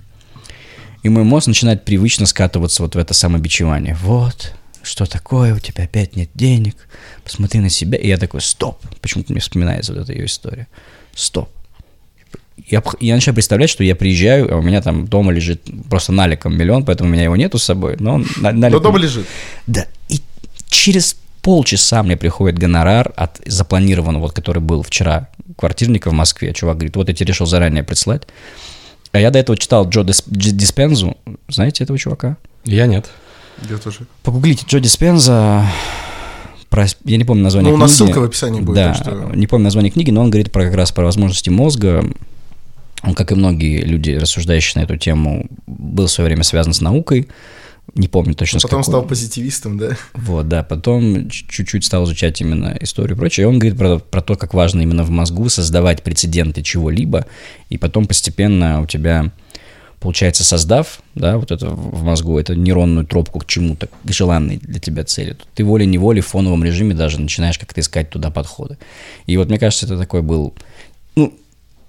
И 1.03 1.09
мой 1.09 1.25
мозг 1.25 1.47
начинает 1.47 1.85
привычно 1.85 2.27
скатываться 2.27 2.83
вот 2.83 2.95
в 2.95 2.99
это 2.99 3.15
самобичевание. 3.15 3.97
Вот, 4.03 4.53
что 4.83 5.07
такое, 5.07 5.55
у 5.55 5.59
тебя 5.59 5.85
опять 5.85 6.15
нет 6.17 6.29
денег, 6.35 6.77
посмотри 7.25 7.61
на 7.61 7.71
себя. 7.71 7.97
И 7.99 8.07
я 8.09 8.19
такой, 8.19 8.41
стоп, 8.43 8.79
почему-то 9.01 9.33
мне 9.33 9.41
вспоминается 9.41 9.93
вот 9.95 10.03
эта 10.03 10.13
ее 10.13 10.27
история. 10.27 10.67
Стоп. 11.15 11.49
Я, 12.69 12.83
я 13.01 13.15
начинаю 13.15 13.35
представлять, 13.35 13.71
что 13.71 13.83
я 13.83 13.97
приезжаю, 13.97 14.53
а 14.55 14.59
у 14.59 14.63
меня 14.63 14.83
там 14.83 15.07
дома 15.09 15.33
лежит 15.33 15.63
просто 15.89 16.13
наликом 16.13 16.57
миллион, 16.57 16.85
поэтому 16.85 17.09
у 17.09 17.13
меня 17.13 17.25
его 17.25 17.37
нету 17.37 17.59
с 17.59 17.65
собой. 17.65 17.97
Но 17.99 18.15
он 18.17 18.27
на- 18.37 18.53
Но 18.53 18.69
наликом- 18.69 18.83
дома 18.83 18.99
лежит. 18.99 19.27
да, 19.67 19.87
и 20.11 20.21
через 20.69 21.17
полчаса 21.41 22.03
мне 22.03 22.19
приходит 22.19 22.59
гонорар 22.59 23.13
от 23.17 23.41
запланированного, 23.47 24.25
вот, 24.25 24.33
который 24.35 24.59
был 24.61 24.83
вчера 24.83 25.29
квартирника 25.57 26.11
в 26.11 26.13
Москве. 26.13 26.53
Чувак 26.53 26.77
говорит, 26.77 26.97
вот 26.97 27.09
я 27.09 27.15
тебе 27.15 27.29
решил 27.29 27.47
заранее 27.47 27.83
прислать. 27.83 28.25
А 29.13 29.19
я 29.19 29.31
до 29.31 29.39
этого 29.39 29.57
читал 29.59 29.89
Джо 29.89 30.01
Дис- 30.03 30.25
Диспензу. 30.27 31.17
Знаете 31.49 31.85
этого 31.85 31.99
чувака? 31.99 32.37
Я 32.65 32.87
нет. 32.87 33.11
Я 33.69 33.77
тоже. 33.79 34.01
Погуглите 34.23 34.65
Джо 34.69 34.79
Диспенза. 34.81 35.67
Про, 36.69 36.87
я 37.05 37.17
не 37.17 37.25
помню 37.25 37.43
название 37.43 37.71
Ну, 37.71 37.75
у 37.77 37.79
нас 37.79 37.97
книги. 37.97 38.07
ссылка 38.11 38.21
в 38.21 38.25
описании 38.25 38.61
будет, 38.61 38.77
Да, 38.77 38.93
так 38.95 39.03
что- 39.03 39.33
не 39.35 39.47
помню 39.49 39.65
название 39.65 39.91
книги, 39.91 40.11
но 40.13 40.21
он 40.21 40.31
говорит 40.31 40.53
про, 40.53 40.65
как 40.67 40.75
раз 40.75 40.93
про 40.93 41.05
возможности 41.05 41.51
мозга. 41.51 42.05
Он, 43.03 43.15
как 43.15 43.33
и 43.33 43.35
многие 43.35 43.81
люди, 43.81 44.13
рассуждающие 44.13 44.81
на 44.81 44.85
эту 44.85 44.97
тему, 44.97 45.47
был 45.67 46.07
в 46.07 46.11
свое 46.13 46.27
время 46.27 46.45
связан 46.45 46.73
с 46.73 46.81
наукой. 46.81 47.29
Не 47.95 48.09
помню 48.09 48.35
точно 48.35 48.61
Потом 48.61 48.81
какой. 48.81 48.91
стал 48.91 49.03
позитивистом, 49.05 49.79
да? 49.79 49.97
Вот, 50.15 50.49
да, 50.49 50.63
потом 50.63 51.29
чуть-чуть 51.29 51.85
стал 51.85 52.05
изучать 52.05 52.41
именно 52.41 52.77
историю 52.81 53.17
и 53.17 53.19
прочее. 53.19 53.45
И 53.45 53.47
он 53.47 53.59
говорит 53.59 53.79
про, 53.79 53.99
про 53.99 54.21
то, 54.21 54.37
как 54.37 54.55
важно 54.55 54.81
именно 54.81 55.03
в 55.03 55.11
мозгу 55.11 55.49
создавать 55.49 56.03
прецеденты 56.03 56.63
чего-либо, 56.63 57.27
и 57.69 57.79
потом 57.79 58.07
постепенно 58.07 58.81
у 58.83 58.87
тебя, 58.87 59.33
получается, 59.99 60.45
создав, 60.45 61.01
да, 61.15 61.39
вот 61.39 61.51
это 61.51 61.69
в 61.71 62.03
мозгу, 62.03 62.39
эту 62.39 62.55
нейронную 62.55 63.07
тропку 63.07 63.41
к 63.41 63.47
чему-то, 63.47 63.89
к 64.05 64.11
желанной 64.11 64.59
для 64.59 64.79
тебя 64.81 65.05
цели, 65.05 65.33
то 65.33 65.45
ты 65.55 65.65
волей-неволей 65.65 66.21
в 66.21 66.29
фоновом 66.29 66.65
режиме 66.65 66.95
даже 66.95 67.21
начинаешь 67.21 67.59
как-то 67.59 67.81
искать 67.81 68.11
туда 68.11 68.31
подходы. 68.31 68.79
И 69.27 69.37
вот 69.37 69.49
мне 69.49 69.59
кажется, 69.59 69.87
это 69.87 69.99
такой 69.99 70.23
был, 70.23 70.55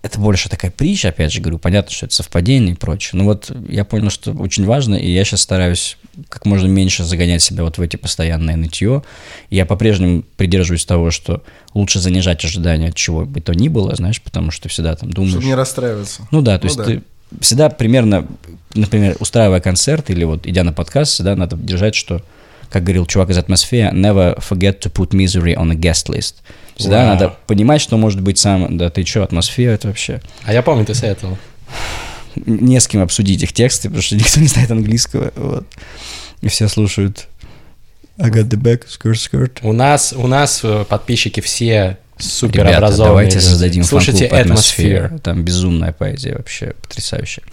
это 0.02 0.20
больше 0.20 0.50
такая 0.50 0.72
притча, 0.72 1.10
опять 1.10 1.32
же 1.32 1.42
говорю, 1.42 1.60
понятно, 1.60 1.92
что 1.92 2.08
это 2.08 2.16
совпадение 2.16 2.74
и 2.74 2.78
прочее. 2.78 3.12
Но 3.20 3.26
вот 3.26 3.52
я 3.70 3.86
понял, 3.86 4.10
что 4.10 4.32
очень 4.32 4.66
важно, 4.66 4.96
и 4.96 5.12
я 5.12 5.24
сейчас 5.24 5.42
стараюсь 5.42 5.98
как 6.28 6.46
можно 6.46 6.68
меньше 6.68 7.04
загонять 7.04 7.42
себя 7.42 7.64
вот 7.64 7.78
в 7.78 7.82
эти 7.82 7.96
постоянные 7.98 8.58
нытье. 8.58 9.04
Я 9.50 9.66
по-прежнему 9.66 10.24
придерживаюсь 10.38 10.86
того, 10.86 11.12
что 11.12 11.44
лучше 11.74 12.00
занижать 12.00 12.44
ожидания 12.44 12.90
от 12.90 12.96
чего 12.96 13.26
бы 13.26 13.42
то 13.42 13.54
ни 13.54 13.68
было, 13.68 13.96
знаешь, 13.96 14.22
потому 14.22 14.52
что 14.52 14.70
всегда 14.70 14.96
там 14.96 15.12
думаешь... 15.12 15.34
Чтобы 15.34 15.46
не 15.46 15.56
расстраиваться. 15.56 16.28
Ну 16.32 16.42
да, 16.42 16.58
то 16.58 16.66
Ну 16.66 16.70
есть 16.70 16.78
да. 16.78 16.84
ты 16.86 17.04
всегда 17.40 17.70
примерно, 17.70 18.28
например, 18.74 19.16
устраивая 19.20 19.62
концерт 19.62 20.10
или 20.10 20.24
вот 20.24 20.48
идя 20.48 20.64
на 20.64 20.74
подкаст, 20.74 21.14
всегда 21.14 21.36
надо 21.36 21.56
держать, 21.56 21.96
что, 21.96 22.24
как 22.70 22.84
говорил 22.84 23.06
чувак 23.06 23.30
из 23.30 23.38
атмосферы, 23.38 23.96
never 23.96 24.38
forget 24.40 24.80
to 24.80 24.92
put 24.92 25.12
misery 25.12 25.56
on 25.56 25.72
a 25.72 25.76
guest 25.76 26.10
list. 26.10 26.36
Всегда 26.76 27.06
Вау. 27.06 27.08
надо 27.14 27.36
понимать, 27.48 27.82
что 27.82 27.98
может 27.98 28.22
быть 28.22 28.38
сам, 28.38 28.78
да 28.78 28.90
ты 28.90 29.06
что, 29.06 29.24
атмосфера 29.24 29.72
это 29.72 29.88
вообще. 29.88 30.22
А 30.44 30.54
я 30.54 30.62
помню, 30.62 30.86
ты 30.86 30.94
советовал. 30.94 31.38
Не 32.36 32.80
с 32.80 32.88
кем 32.88 33.02
обсудить 33.02 33.44
их 33.44 33.54
тексты, 33.54 33.90
потому 33.90 34.02
что 34.02 34.16
никто 34.16 34.40
не 34.40 34.48
знает 34.48 34.72
английского, 34.72 35.32
вот. 35.36 35.66
И 36.42 36.48
все 36.48 36.68
слушают 36.68 37.28
I 38.18 38.30
got 38.30 38.50
the 38.50 38.58
back, 38.58 38.86
skirt, 38.88 39.16
skirt. 39.16 39.60
У 39.64 39.74
нас, 39.74 40.14
у 40.14 40.28
нас 40.28 40.62
э, 40.64 40.86
подписчики 40.88 41.40
все 41.40 41.98
супер 42.20 42.62
Ребята, 42.62 42.78
образованные. 42.78 43.10
давайте 43.10 43.42
создадим 43.42 43.84
Слушайте 43.84 44.28
атмосферу. 44.28 45.20
Там 45.20 45.44
безумная 45.44 45.92
поэзия 45.92 46.36
вообще, 46.36 46.76
потрясающая. 46.82 47.44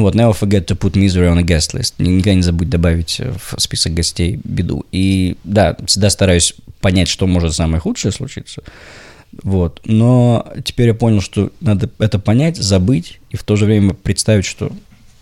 Вот, 0.00 0.14
never 0.14 0.32
forget 0.32 0.66
to 0.66 0.76
put 0.76 0.94
misery 0.94 1.28
on 1.28 1.38
a 1.38 1.42
guest 1.42 1.74
list. 1.74 1.94
Никогда 1.98 2.34
не 2.34 2.42
забудь 2.42 2.68
добавить 2.68 3.20
э, 3.20 3.32
в 3.32 3.60
список 3.60 3.94
гостей 3.94 4.40
беду. 4.44 4.84
И 4.92 5.36
да, 5.44 5.76
всегда 5.86 6.10
стараюсь 6.10 6.54
понять, 6.80 7.08
что 7.08 7.26
может 7.26 7.54
самое 7.54 7.80
худшее 7.80 8.12
случиться. 8.12 8.62
Вот. 9.42 9.80
Но 9.84 10.46
теперь 10.64 10.88
я 10.88 10.94
понял, 10.94 11.20
что 11.20 11.52
надо 11.60 11.90
это 11.98 12.18
понять, 12.18 12.56
забыть 12.56 13.20
и 13.30 13.36
в 13.36 13.44
то 13.44 13.56
же 13.56 13.64
время 13.66 13.94
представить, 13.94 14.44
что 14.44 14.72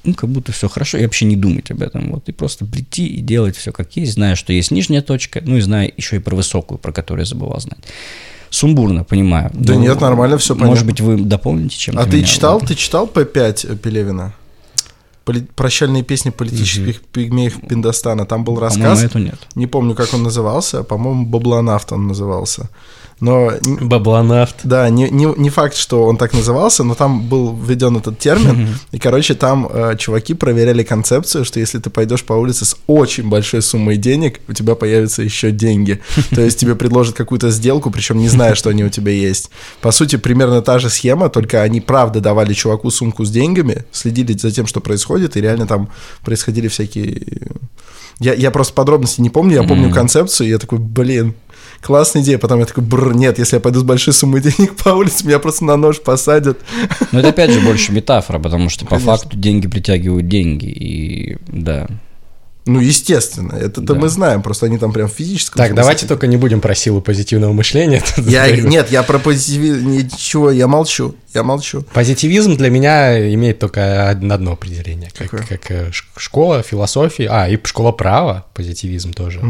ну, 0.04 0.14
как 0.14 0.30
будто 0.30 0.52
все 0.52 0.68
хорошо, 0.68 0.98
и 0.98 1.02
вообще 1.02 1.26
не 1.26 1.36
думать 1.36 1.70
об 1.70 1.82
этом. 1.82 2.12
Вот, 2.12 2.28
и 2.28 2.32
просто 2.32 2.64
прийти 2.64 3.06
и 3.06 3.20
делать 3.20 3.56
все 3.56 3.72
как 3.72 3.96
есть, 3.96 4.14
зная, 4.14 4.36
что 4.36 4.52
есть 4.52 4.70
нижняя 4.70 5.02
точка, 5.02 5.42
ну 5.44 5.56
и 5.56 5.60
зная 5.60 5.92
еще 5.96 6.16
и 6.16 6.20
про 6.20 6.34
высокую, 6.34 6.78
про 6.78 6.92
которую 6.92 7.22
я 7.24 7.26
забывал 7.26 7.60
знать. 7.60 7.80
Сумбурно, 8.50 9.04
понимаю. 9.04 9.50
Да 9.52 9.74
Ну, 9.74 9.80
нет, 9.80 10.00
нормально, 10.00 10.36
Может 10.36 10.58
понятно. 10.58 10.84
быть, 10.84 11.00
вы 11.00 11.16
дополните 11.18 11.76
чем-то 11.76 12.00
А 12.00 12.06
ты 12.06 12.22
читал, 12.22 12.60
ты 12.60 12.74
читал 12.74 13.06
П5 13.06 13.76
Пелевина? 13.76 14.32
Поли- 15.28 15.46
Прощальные 15.54 16.02
песни 16.02 16.30
политических 16.30 17.00
пигмеев 17.12 17.60
Пиндостана. 17.68 18.24
Там 18.24 18.44
был 18.44 18.54
По-моему, 18.54 18.84
рассказ. 18.84 19.02
эту 19.04 19.18
нет. 19.18 19.38
Не 19.56 19.66
помню, 19.66 19.94
как 19.94 20.14
он 20.14 20.22
назывался. 20.22 20.82
По-моему, 20.82 21.26
Баблонавт 21.26 21.92
он 21.92 22.06
назывался. 22.08 22.68
Но 23.20 23.50
Баблонавт. 23.80 24.56
да, 24.62 24.88
не, 24.90 25.10
не, 25.10 25.26
не 25.36 25.50
факт, 25.50 25.74
что 25.76 26.04
он 26.04 26.16
так 26.16 26.32
назывался, 26.32 26.84
но 26.84 26.94
там 26.94 27.22
был 27.28 27.54
введен 27.56 27.96
этот 27.96 28.18
термин. 28.18 28.78
И, 28.92 28.98
короче, 28.98 29.34
там 29.34 29.68
э, 29.70 29.96
чуваки 29.98 30.34
проверяли 30.34 30.82
концепцию, 30.84 31.44
что 31.44 31.58
если 31.58 31.78
ты 31.78 31.90
пойдешь 31.90 32.24
по 32.24 32.34
улице 32.34 32.64
с 32.64 32.76
очень 32.86 33.28
большой 33.28 33.62
суммой 33.62 33.96
денег, 33.96 34.40
у 34.48 34.52
тебя 34.52 34.74
появятся 34.74 35.22
еще 35.22 35.50
деньги. 35.50 36.00
То 36.30 36.40
есть 36.42 36.58
тебе 36.60 36.74
предложат 36.76 37.16
какую-то 37.16 37.50
сделку, 37.50 37.90
причем 37.90 38.18
не 38.18 38.28
зная, 38.28 38.54
что 38.54 38.70
они 38.70 38.84
у 38.84 38.88
тебя 38.90 39.12
есть. 39.12 39.50
По 39.80 39.90
сути, 39.90 40.16
примерно 40.16 40.62
та 40.62 40.78
же 40.78 40.88
схема, 40.88 41.28
только 41.28 41.62
они 41.62 41.80
правда 41.80 42.20
давали 42.20 42.52
чуваку 42.52 42.90
сумку 42.90 43.24
с 43.24 43.30
деньгами, 43.30 43.84
следили 43.92 44.32
за 44.36 44.50
тем, 44.52 44.66
что 44.66 44.80
происходит, 44.80 45.36
и 45.36 45.40
реально 45.40 45.66
там 45.66 45.88
происходили 46.24 46.68
всякие... 46.68 47.22
Я, 48.20 48.34
я 48.34 48.50
просто 48.50 48.74
подробности 48.74 49.20
не 49.20 49.30
помню, 49.30 49.54
я 49.56 49.62
помню 49.62 49.86
Мгм. 49.86 49.94
концепцию, 49.94 50.48
и 50.48 50.50
я 50.50 50.58
такой, 50.58 50.78
блин, 50.78 51.34
классная 51.80 52.22
идея. 52.22 52.38
Потом 52.38 52.60
я 52.60 52.66
такой, 52.66 52.84
бррр, 52.84 53.14
нет, 53.14 53.38
если 53.38 53.56
я 53.56 53.60
пойду 53.60 53.80
с 53.80 53.84
большой 53.84 54.14
суммой 54.14 54.40
денег 54.40 54.76
по 54.76 54.90
улице, 54.90 55.26
меня 55.26 55.38
просто 55.38 55.64
на 55.64 55.76
нож 55.76 56.00
посадят. 56.00 56.58
Но 57.12 57.20
это 57.20 57.28
опять 57.28 57.50
же 57.50 57.60
больше 57.60 57.92
метафора, 57.92 58.38
потому 58.38 58.68
что 58.68 58.84
по 58.84 58.96
Конечно. 58.96 59.16
факту 59.16 59.36
деньги 59.36 59.68
притягивают 59.68 60.28
деньги. 60.28 60.66
И 60.66 61.38
да. 61.48 61.86
Ну, 62.68 62.80
естественно, 62.80 63.54
это-то 63.54 63.94
Да. 63.94 64.00
мы 64.00 64.08
знаем, 64.10 64.42
просто 64.42 64.66
они 64.66 64.76
там 64.76 64.92
прям 64.92 65.08
в 65.08 65.12
физическом 65.12 65.56
Так, 65.56 65.68
смысле. 65.68 65.82
давайте 65.82 66.06
только 66.06 66.26
не 66.26 66.36
будем 66.36 66.60
про 66.60 66.74
силу 66.74 67.00
позитивного 67.00 67.52
мышления. 67.54 68.02
Я, 68.18 68.50
нет, 68.50 68.90
я 68.90 69.02
про 69.02 69.18
позитивизм, 69.18 69.90
ничего, 69.90 70.50
я 70.50 70.66
молчу, 70.68 71.14
я 71.32 71.42
молчу. 71.42 71.82
Позитивизм 71.94 72.56
для 72.56 72.68
меня 72.68 73.32
имеет 73.34 73.58
только 73.58 74.10
од- 74.12 74.30
одно 74.30 74.52
определение. 74.52 75.10
Как, 75.16 75.30
как, 75.48 75.70
э, 75.70 75.90
школа 76.16 76.62
философии, 76.62 77.26
а, 77.30 77.48
и 77.48 77.58
школа 77.64 77.90
права, 77.92 78.44
позитивизм 78.52 79.14
тоже. 79.14 79.40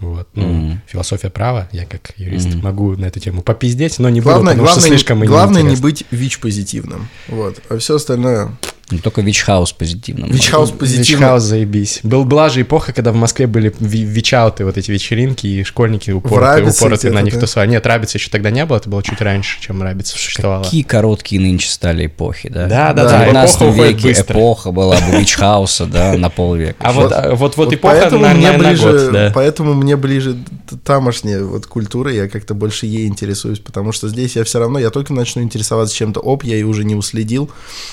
Вот, 0.00 0.28
ну, 0.34 0.42
Мгм. 0.46 0.82
философия 0.86 1.30
права, 1.30 1.68
я 1.72 1.86
как 1.86 2.12
юрист 2.18 2.48
Мгм. 2.48 2.60
могу 2.62 2.96
на 2.96 3.06
эту 3.06 3.20
тему 3.20 3.40
попиздеть, 3.40 3.98
но 3.98 4.10
не 4.10 4.20
буду, 4.20 4.32
Главное, 4.34 4.52
потому 4.52 4.66
главное, 4.66 4.80
что 4.82 4.88
слишком 4.90 5.20
главное 5.24 5.62
не 5.62 5.76
быть 5.76 6.04
ВИЧ-позитивным. 6.10 7.08
Вот. 7.28 7.56
А 7.70 7.78
все 7.78 7.94
остальное... 7.96 8.50
Не 8.90 8.98
только 8.98 9.20
Вичхаус 9.20 9.72
позитивно. 9.72 10.26
ВИЧ-хаус 10.26 10.70
позитивно. 10.70 11.24
Вичхаус 11.24 11.42
заебись. 11.42 12.00
Был, 12.04 12.24
была 12.24 12.48
же 12.50 12.62
эпоха, 12.62 12.92
когда 12.92 13.10
в 13.10 13.16
Москве 13.16 13.48
были 13.48 13.74
ви- 13.80 14.04
вичауты, 14.04 14.64
вот 14.64 14.78
эти 14.78 14.92
вечеринки, 14.92 15.44
и 15.44 15.64
школьники 15.64 16.12
упоротые, 16.12 16.70
упоротые 16.70 17.12
на 17.12 17.20
них 17.20 17.34
да? 17.34 17.40
тусовали. 17.40 17.70
Нет, 17.70 17.84
Рабица 17.84 18.18
еще 18.18 18.30
тогда 18.30 18.50
не 18.50 18.64
было, 18.64 18.76
это 18.76 18.88
было 18.88 19.02
чуть 19.02 19.20
раньше, 19.20 19.60
чем 19.60 19.82
Рабица 19.82 20.12
существовала. 20.12 20.62
Какие 20.62 20.82
короткие 20.82 21.40
нынче 21.40 21.68
стали 21.68 22.06
эпохи, 22.06 22.48
да? 22.48 22.68
Да, 22.68 22.92
да, 22.92 23.08
В 23.08 23.10
да, 23.10 23.24
19 23.24 23.56
эпоха 23.56 23.82
веке 23.82 24.12
эпоха 24.12 24.70
была 24.70 24.96
бы 25.00 25.18
Вичхауса, 25.18 25.86
да, 25.86 26.12
на 26.12 26.30
полвека. 26.30 26.76
А 26.78 26.92
вот, 26.92 27.12
а, 27.12 27.34
вот, 27.34 27.56
вот, 27.56 27.72
эпоха 27.72 27.96
поэтому 28.00 28.22
на, 28.22 28.34
мне 28.34 28.52
ближе, 28.52 28.92
год, 28.92 29.12
да. 29.12 29.32
поэтому 29.34 29.74
мне 29.74 29.96
ближе 29.96 30.36
тамошняя 30.84 31.42
вот 31.42 31.66
культура, 31.66 32.12
я 32.12 32.28
как-то 32.28 32.54
больше 32.54 32.86
ей 32.86 33.08
интересуюсь, 33.08 33.58
потому 33.58 33.90
что 33.90 34.08
здесь 34.08 34.36
я 34.36 34.44
все 34.44 34.60
равно, 34.60 34.78
я 34.78 34.90
только 34.90 35.12
начну 35.12 35.42
интересоваться 35.42 35.96
чем-то, 35.96 36.20
оп, 36.20 36.44
я 36.44 36.56
и 36.56 36.62
уже 36.62 36.84
не 36.84 36.94
уследил, 36.94 37.50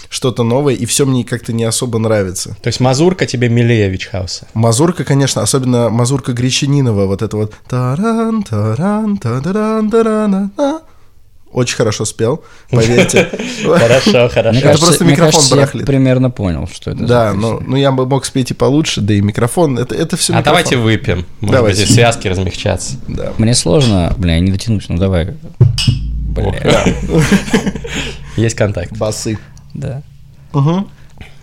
что-то 0.10 0.44
новое, 0.44 0.83
и 0.84 0.86
все 0.86 1.06
мне 1.06 1.24
как-то 1.24 1.54
не 1.54 1.64
особо 1.64 1.98
нравится. 1.98 2.58
То 2.62 2.68
есть 2.68 2.82
Мазурка 2.82 3.26
тебе 3.26 3.48
милее 3.48 3.88
Вичхауса. 3.88 4.48
Мазурка, 4.54 5.06
конечно, 5.06 5.42
особенно 5.42 5.90
Мазурка 5.90 6.34
Гречанинова, 6.34 7.06
вот 7.06 7.22
это 7.22 7.38
вот 7.38 7.54
таран, 7.70 8.44
таран, 8.44 9.16
тадаран, 9.18 9.90
тарана, 9.90 10.52
а. 10.58 10.82
Очень 11.54 11.78
хорошо 11.78 12.04
спел, 12.04 12.44
поверьте. 12.70 13.30
Хорошо, 13.64 14.28
хорошо. 14.28 14.60
Это 14.60 14.78
просто 14.78 15.06
микрофон 15.06 15.42
барахлит. 15.52 15.86
примерно 15.86 16.30
понял, 16.30 16.68
что 16.68 16.92
это. 16.92 17.06
Да, 17.06 17.34
ну, 17.34 17.62
ну 17.66 17.78
я 17.78 17.94
бы 17.94 18.06
мог 18.06 18.26
спеть 18.26 18.52
и 18.52 18.54
получше, 18.54 19.00
да 19.00 19.14
и 19.14 19.22
микрофон, 19.22 19.80
это, 19.80 20.18
все 20.18 20.34
А 20.34 20.42
давайте 20.44 20.76
выпьем. 20.76 21.26
Может 21.40 21.56
Давайте. 21.56 21.82
быть, 21.84 21.94
связки 21.94 22.28
размягчатся. 22.28 22.96
Да. 23.08 23.32
Мне 23.38 23.54
сложно, 23.56 24.14
бля, 24.18 24.38
не 24.40 24.52
дотянусь, 24.52 24.90
ну 24.90 24.98
давай. 24.98 25.34
Бля, 26.36 26.86
Есть 28.36 28.56
контакт. 28.58 28.98
Басы. 28.98 29.38
да. 29.74 30.02
Мгм. 30.54 30.88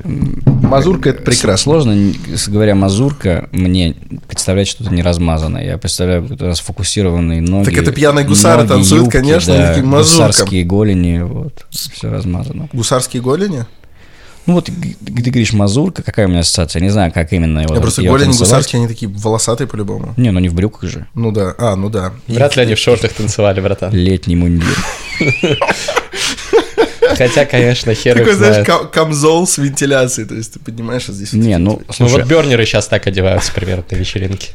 Мазурка 0.02 1.10
это 1.10 1.22
прекрасно. 1.22 1.56
Сложно, 1.56 2.12
говоря 2.48 2.74
мазурка, 2.74 3.48
мне 3.52 3.96
представлять 4.28 4.68
что-то 4.68 4.92
не 4.94 5.02
размазанное. 5.02 5.64
Я 5.64 5.78
представляю 5.78 6.26
вот 6.26 6.56
сфокусированные 6.56 7.42
ноги. 7.42 7.66
Так 7.66 7.76
это 7.76 7.92
пьяные 7.92 8.24
гусары 8.24 8.62
ноги, 8.62 8.68
танцуют, 8.68 9.04
юбки, 9.04 9.18
конечно, 9.18 9.54
да, 9.54 9.68
таким 9.68 9.88
мазурком. 9.88 10.26
Гусарские 10.28 10.64
голени, 10.64 11.18
вот, 11.20 11.66
все 11.70 12.10
размазано. 12.10 12.68
Гусарские 12.72 13.22
голени? 13.22 13.66
Ну 14.46 14.54
вот, 14.54 14.66
ты 14.66 15.30
говоришь 15.30 15.52
мазурка, 15.52 16.02
какая 16.02 16.26
у 16.26 16.30
меня 16.30 16.40
ассоциация? 16.40 16.80
Не 16.80 16.88
знаю, 16.88 17.12
как 17.12 17.32
именно 17.32 17.60
его 17.60 17.74
Я 17.74 17.80
просто 17.80 18.02
голени 18.02 18.24
танцевать. 18.24 18.48
гусарские, 18.48 18.78
они 18.78 18.88
такие 18.88 19.10
волосатые 19.10 19.68
по-любому. 19.68 20.14
Не, 20.16 20.30
ну 20.30 20.40
не 20.40 20.48
в 20.48 20.54
брюках 20.54 20.88
же. 20.88 21.06
Ну 21.14 21.30
да, 21.30 21.54
а, 21.58 21.76
ну 21.76 21.90
да. 21.90 22.14
Вряд 22.26 22.56
ли 22.56 22.62
они 22.62 22.74
в 22.74 22.78
шортах 22.78 23.12
танцевали, 23.12 23.60
братан. 23.60 23.92
Летний 23.92 24.36
мундир. 24.36 24.66
Хотя, 27.00 27.46
конечно, 27.46 27.94
хер 27.94 28.18
Такой, 28.18 28.34
знаешь, 28.34 28.66
камзол 28.92 29.46
с 29.46 29.58
вентиляцией, 29.58 30.28
то 30.28 30.34
есть 30.34 30.54
ты 30.54 30.58
поднимаешь, 30.58 31.08
а 31.08 31.12
здесь... 31.12 31.32
Не, 31.32 31.58
ну, 31.58 31.82
Ну 31.86 31.92
слушай, 31.92 32.12
вот 32.12 32.26
бернеры 32.26 32.64
сейчас 32.66 32.88
так 32.88 33.06
одеваются 33.06 33.52
примерно 33.52 33.84
на 33.90 33.96
вечеринке. 33.96 34.50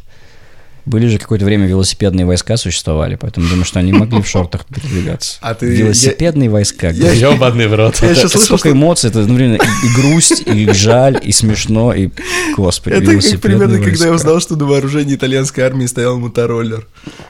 Были 0.86 1.08
же 1.08 1.18
какое-то 1.18 1.46
время 1.46 1.66
велосипедные 1.68 2.26
войска 2.26 2.58
существовали, 2.58 3.16
поэтому 3.16 3.48
думаю, 3.48 3.66
что 3.66 3.80
они 3.80 3.92
могли 3.92 4.22
в 4.22 4.28
шортах 4.28 4.66
передвигаться. 4.66 5.38
А 5.42 5.54
ты- 5.56 5.66
Велосипедные 5.68 6.50
войска. 6.50 6.90
я-. 6.90 7.12
Ёбаный 7.12 7.68
в 7.68 7.74
рот. 7.76 7.98
Я 8.02 8.10
Это 8.10 8.20
еще 8.20 8.30
слышал, 8.30 8.46
столько 8.58 8.70
что 8.70 8.72
эмоций, 8.72 9.10
это 9.10 9.22
одновременно 9.22 9.56
и, 9.56 9.58
и 9.88 9.90
грусть, 10.02 10.44
и 10.46 10.72
жаль, 10.74 11.20
и 11.24 11.32
смешно, 11.32 11.94
и 11.94 12.10
господи, 12.56 12.96
это 12.96 13.06
как 13.32 13.42
примерно, 13.42 13.76
когда 13.80 14.06
я 14.06 14.12
войска. 14.12 14.12
узнал, 14.12 14.40
что 14.40 14.56
на 14.56 14.66
вооружении 14.66 15.16
итальянской 15.16 15.64
армии 15.64 15.86
стоял 15.86 16.18
мотороллер. 16.20 16.88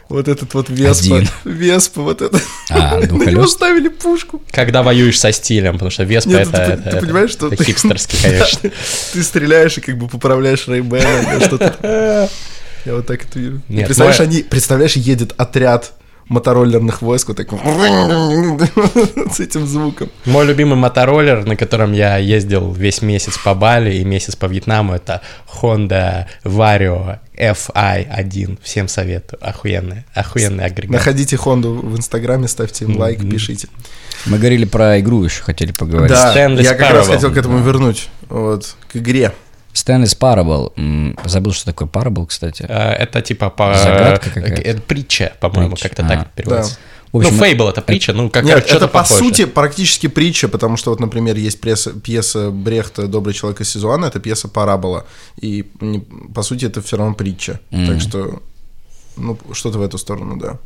Вот 0.09 0.27
этот 0.27 0.53
вот 0.53 0.69
Веспа. 0.69 1.17
Один. 1.17 1.29
Веспа, 1.45 2.01
вот 2.01 2.21
это. 2.21 2.39
А, 2.69 2.97
На 2.99 3.23
него 3.31 3.47
ставили 3.47 3.87
пушку. 3.87 4.41
Когда 4.51 4.83
воюешь 4.83 5.19
со 5.19 5.31
стилем, 5.31 5.73
потому 5.73 5.91
что 5.91 6.03
Веспа 6.03 6.29
Нет, 6.29 6.41
это, 6.49 6.51
ты- 6.51 6.61
это- 6.63 6.81
ты 6.83 6.89
это- 6.89 6.99
понимаешь, 6.99 7.31
что 7.31 7.47
это 7.47 7.55
ты- 7.57 7.63
хипстерский, 7.63 8.19
конечно. 8.21 8.69
Ты 9.13 9.23
стреляешь 9.23 9.77
и 9.77 9.81
как 9.81 9.97
бы 9.97 10.07
поправляешь 10.07 10.67
Рейбена, 10.67 11.39
что-то. 11.41 12.29
Я 12.85 12.95
вот 12.95 13.05
так 13.07 13.23
это 13.25 13.39
вижу. 13.39 13.61
Нет, 13.69 13.85
представляешь, 13.87 14.19
но- 14.19 14.25
они, 14.25 14.43
представляешь, 14.43 14.95
едет 14.95 15.33
отряд 15.37 15.93
мотороллерных 16.27 17.01
войск 17.03 17.27
вот 17.27 17.37
так 17.37 17.49
с 19.31 19.39
этим 19.39 19.67
звуком. 19.67 20.09
Мой 20.25 20.45
любимый 20.45 20.75
мотороллер, 20.75 21.45
на 21.45 21.55
котором 21.55 21.93
я 21.93 22.17
ездил 22.17 22.71
весь 22.73 23.01
месяц 23.03 23.37
по 23.37 23.53
Бали 23.53 23.95
и 23.95 24.03
месяц 24.03 24.35
по 24.35 24.47
Вьетнаму, 24.47 24.93
это 24.95 25.21
Honda 25.61 26.25
Vario 26.43 27.19
FI1. 27.37 28.57
Всем 28.63 28.87
советую. 28.87 29.39
Охуенный, 29.47 30.05
охуенный 30.15 30.65
агрегат. 30.65 30.91
Находите 30.93 31.37
Хонду 31.37 31.73
в 31.75 31.95
Инстаграме, 31.95 32.47
ставьте 32.47 32.85
им 32.85 32.97
лайк, 32.97 33.19
Мгм. 33.19 33.29
пишите. 33.31 33.67
Мы 34.25 34.37
говорили 34.39 34.65
про 34.65 34.99
игру 34.99 35.23
еще, 35.23 35.43
хотели 35.43 35.71
поговорить. 35.73 36.09
Да, 36.11 36.35
Stanley 36.35 36.63
я 36.63 36.73
как 36.73 36.91
раз 36.91 37.07
хотел 37.07 37.31
к 37.31 37.37
этому 37.37 37.59
вернуть. 37.59 38.09
Вот, 38.29 38.75
к 38.91 38.95
игре. 38.95 39.31
Parable. 39.75 40.71
М, 40.77 41.17
Забыл, 41.25 41.53
что 41.53 41.65
такое 41.65 41.87
Parable, 41.87 42.25
кстати. 42.25 42.65
А, 42.67 42.93
Это 42.93 43.21
типа 43.21 43.49
по... 43.49 43.73
Загадка 43.75 44.29
какая-то? 44.31 44.61
Это 44.61 44.81
притча, 44.81 45.33
по-моему, 45.39 45.75
как-то 45.79 46.05
А. 46.05 46.07
так 46.09 46.31
переводится. 46.31 46.77
В 47.11 47.17
общем, 47.19 47.37
ну, 47.37 47.43
Фейбл 47.43 47.69
это 47.69 47.81
притча, 47.81 48.11
ну, 48.11 48.29
как 48.29 48.43
Нет, 48.43 48.67
что-то 48.67 48.85
это 48.85 48.87
по 48.89 49.05
сути 49.05 49.45
практически 49.45 50.07
притча, 50.07 50.49
потому 50.49 50.75
что 50.75 50.89
вот, 50.89 50.99
например, 50.99 51.37
есть 51.37 51.61
пьеса, 51.61 51.93
пьеса 51.93 52.51
Брехта 52.51 53.07
«Добрый 53.07 53.33
человек 53.33 53.61
из 53.61 53.69
Сизуана», 53.69 54.07
это 54.07 54.19
пьеса 54.19 54.49
«Парабола», 54.49 55.05
и 55.39 55.65
не- 55.79 55.99
по 56.33 56.41
сути 56.43 56.65
это 56.65 56.81
все 56.81 56.97
равно 56.97 57.13
притча. 57.13 57.61
Мгм. 57.69 57.87
Так 57.87 58.01
что, 58.01 58.41
ну, 59.15 59.37
что-то 59.53 59.77
в 59.79 59.81
эту 59.81 59.97
сторону, 59.97 60.35
да. 60.37 60.57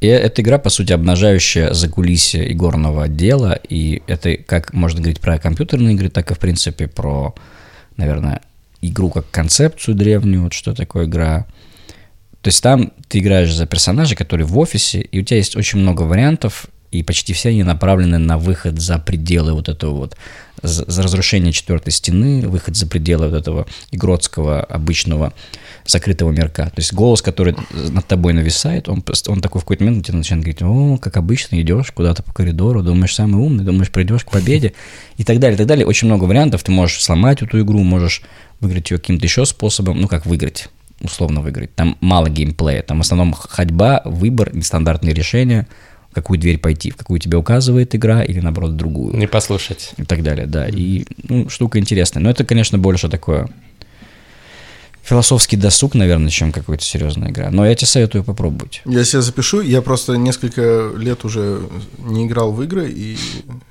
И 0.00 0.06
эта 0.06 0.42
игра, 0.42 0.58
по 0.58 0.70
сути, 0.70 0.92
обнажающая 0.92 1.72
закулисье 1.72 2.52
игорного 2.52 3.08
дела, 3.08 3.58
и 3.68 4.02
это 4.06 4.36
как 4.36 4.72
можно 4.72 5.00
говорить 5.00 5.20
про 5.20 5.38
компьютерные 5.38 5.94
игры, 5.94 6.08
так 6.08 6.30
и, 6.30 6.34
в 6.34 6.38
принципе, 6.38 6.86
про, 6.86 7.34
наверное, 7.96 8.40
игру 8.80 9.10
как 9.10 9.30
концепцию 9.30 9.94
древнюю, 9.94 10.44
вот 10.44 10.52
что 10.52 10.74
такое 10.74 11.06
игра. 11.06 11.46
То 12.40 12.48
есть 12.48 12.62
там 12.62 12.92
ты 13.08 13.20
играешь 13.20 13.54
за 13.54 13.66
персонажа, 13.66 14.16
который 14.16 14.44
в 14.44 14.58
офисе, 14.58 15.00
и 15.00 15.20
у 15.20 15.24
тебя 15.24 15.36
есть 15.36 15.56
очень 15.56 15.78
много 15.78 16.02
вариантов, 16.02 16.66
и 16.90 17.02
почти 17.02 17.32
все 17.32 17.50
они 17.50 17.62
направлены 17.62 18.18
на 18.18 18.36
выход 18.36 18.80
за 18.80 18.98
пределы 18.98 19.54
вот 19.54 19.68
этого 19.68 19.94
вот, 19.94 20.16
за 20.62 21.02
разрушение 21.02 21.52
четвертой 21.52 21.92
стены, 21.92 22.46
выход 22.48 22.76
за 22.76 22.86
пределы 22.86 23.28
вот 23.28 23.36
этого 23.36 23.66
игротского 23.90 24.62
обычного 24.62 25.32
закрытого 25.86 26.30
мирка. 26.30 26.66
То 26.66 26.78
есть 26.78 26.92
голос, 26.92 27.22
который 27.22 27.56
над 27.70 28.06
тобой 28.06 28.32
нависает, 28.32 28.88
он, 28.88 29.02
он 29.26 29.40
такой 29.40 29.60
в 29.60 29.64
какой-то 29.64 29.84
момент 29.84 30.06
тебе 30.06 30.18
начинает 30.18 30.44
говорить, 30.44 30.62
о, 30.62 30.98
как 30.98 31.16
обычно, 31.16 31.60
идешь 31.60 31.90
куда-то 31.90 32.22
по 32.22 32.32
коридору, 32.32 32.82
думаешь, 32.82 33.14
самый 33.14 33.42
умный, 33.42 33.64
думаешь, 33.64 33.90
придешь 33.90 34.24
к 34.24 34.30
победе, 34.30 34.74
и 35.16 35.24
так 35.24 35.38
далее, 35.38 35.54
и 35.54 35.58
так 35.58 35.66
далее. 35.66 35.86
Очень 35.86 36.08
много 36.08 36.24
вариантов, 36.24 36.62
ты 36.62 36.70
можешь 36.70 37.02
сломать 37.02 37.42
эту 37.42 37.60
игру, 37.60 37.82
можешь 37.82 38.22
выиграть 38.60 38.90
ее 38.90 38.98
каким-то 38.98 39.26
еще 39.26 39.44
способом, 39.44 40.00
ну, 40.00 40.08
как 40.08 40.26
выиграть, 40.26 40.68
условно 41.00 41.40
выиграть. 41.40 41.74
Там 41.74 41.96
мало 42.00 42.28
геймплея, 42.28 42.82
там 42.82 42.98
в 42.98 43.00
основном 43.00 43.32
ходьба, 43.32 44.02
выбор, 44.04 44.54
нестандартные 44.54 45.14
решения, 45.14 45.66
в 46.12 46.14
какую 46.14 46.38
дверь 46.38 46.58
пойти, 46.58 46.90
в 46.90 46.96
какую 46.96 47.18
тебе 47.18 47.38
указывает 47.38 47.94
игра, 47.94 48.22
или, 48.22 48.38
наоборот, 48.40 48.76
другую 48.76 49.16
Не 49.16 49.26
послушать. 49.26 49.94
и 49.96 50.04
так 50.04 50.22
далее, 50.22 50.46
да. 50.46 50.68
И 50.68 51.06
ну, 51.26 51.48
штука 51.48 51.78
интересная. 51.78 52.22
Но 52.22 52.28
это, 52.28 52.44
конечно, 52.44 52.76
больше 52.76 53.08
такое 53.08 53.48
философский 55.02 55.56
досуг, 55.56 55.94
наверное, 55.94 56.28
чем 56.28 56.52
какая-то 56.52 56.84
серьезная 56.84 57.30
игра. 57.30 57.50
Но 57.50 57.66
я 57.66 57.74
тебе 57.74 57.86
советую 57.86 58.24
попробовать. 58.24 58.82
Я 58.84 59.04
себе 59.04 59.22
запишу, 59.22 59.62
я 59.62 59.80
просто 59.80 60.16
несколько 60.16 60.90
лет 60.96 61.24
уже 61.24 61.62
не 61.98 62.26
играл 62.26 62.52
в 62.52 62.62
игры, 62.62 62.90
и 62.90 63.16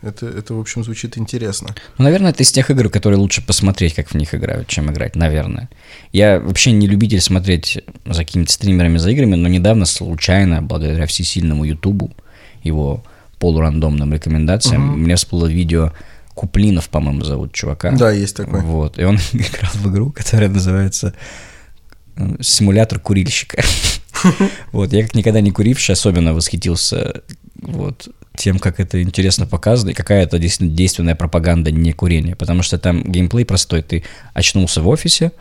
это, 0.02 0.28
это 0.28 0.56
в 0.56 0.60
общем, 0.60 0.84
звучит 0.84 1.20
интересно. 1.20 1.76
Ну, 2.00 2.06
наверное, 2.06 2.32
это 2.32 2.42
из 2.42 2.52
тех 2.52 2.72
игр, 2.72 2.90
которые 2.90 3.20
лучше 3.20 3.46
посмотреть, 3.46 3.94
как 3.94 4.10
в 4.10 4.16
них 4.16 4.34
играют, 4.34 4.68
чем 4.68 4.92
играть, 4.92 5.16
наверное. 5.16 5.70
Я 6.12 6.40
вообще 6.40 6.72
не 6.72 6.88
любитель 6.88 7.22
смотреть 7.22 7.80
за 8.06 8.26
какими-то 8.26 8.52
стримерами 8.52 8.98
за 8.98 9.12
играми, 9.12 9.36
но 9.36 9.48
недавно 9.48 9.86
случайно, 9.86 10.64
благодаря 10.64 11.06
всесильному 11.06 11.66
Ютубу, 11.66 12.12
его 12.64 13.04
полурандомным 13.40 14.14
рекомендациям, 14.14 15.00
мне 15.00 15.16
всплыло 15.16 15.48
видео 15.48 15.92
Куплинов, 16.34 16.90
по-моему, 16.90 17.24
зовут 17.24 17.54
чувака. 17.54 17.92
Да, 17.92 18.12
есть 18.12 18.36
такой. 18.36 18.62
Вот, 18.62 18.98
и 18.98 19.04
он 19.04 19.18
играл 19.34 19.72
в 19.74 19.92
игру, 19.92 20.12
которая 20.12 20.50
называется 20.50 21.14
э, 22.16 22.36
«Симулятор 22.42 23.00
курильщика». 23.00 23.62
Вот, 24.72 24.94
я 24.94 25.02
как 25.02 25.16
никогда 25.16 25.42
не 25.42 25.50
куривший 25.50 25.94
особенно 25.94 26.36
восхитился 26.36 27.24
вот 27.56 28.08
тем, 28.42 28.58
как 28.58 28.80
это 28.80 29.02
интересно 29.04 29.46
показано, 29.46 29.92
и 29.92 29.94
какая 29.94 30.24
это 30.24 30.40
действительно 30.40 30.76
действенная 30.76 31.14
пропаганда 31.14 31.70
не 31.70 31.94
курения, 31.94 32.36
потому 32.36 32.64
что 32.64 32.80
там 32.80 33.04
геймплей 33.04 33.46
простой, 33.46 33.84
ты 33.84 34.04
очнулся 34.34 34.82
в 34.82 34.88
офисе, 34.88 35.32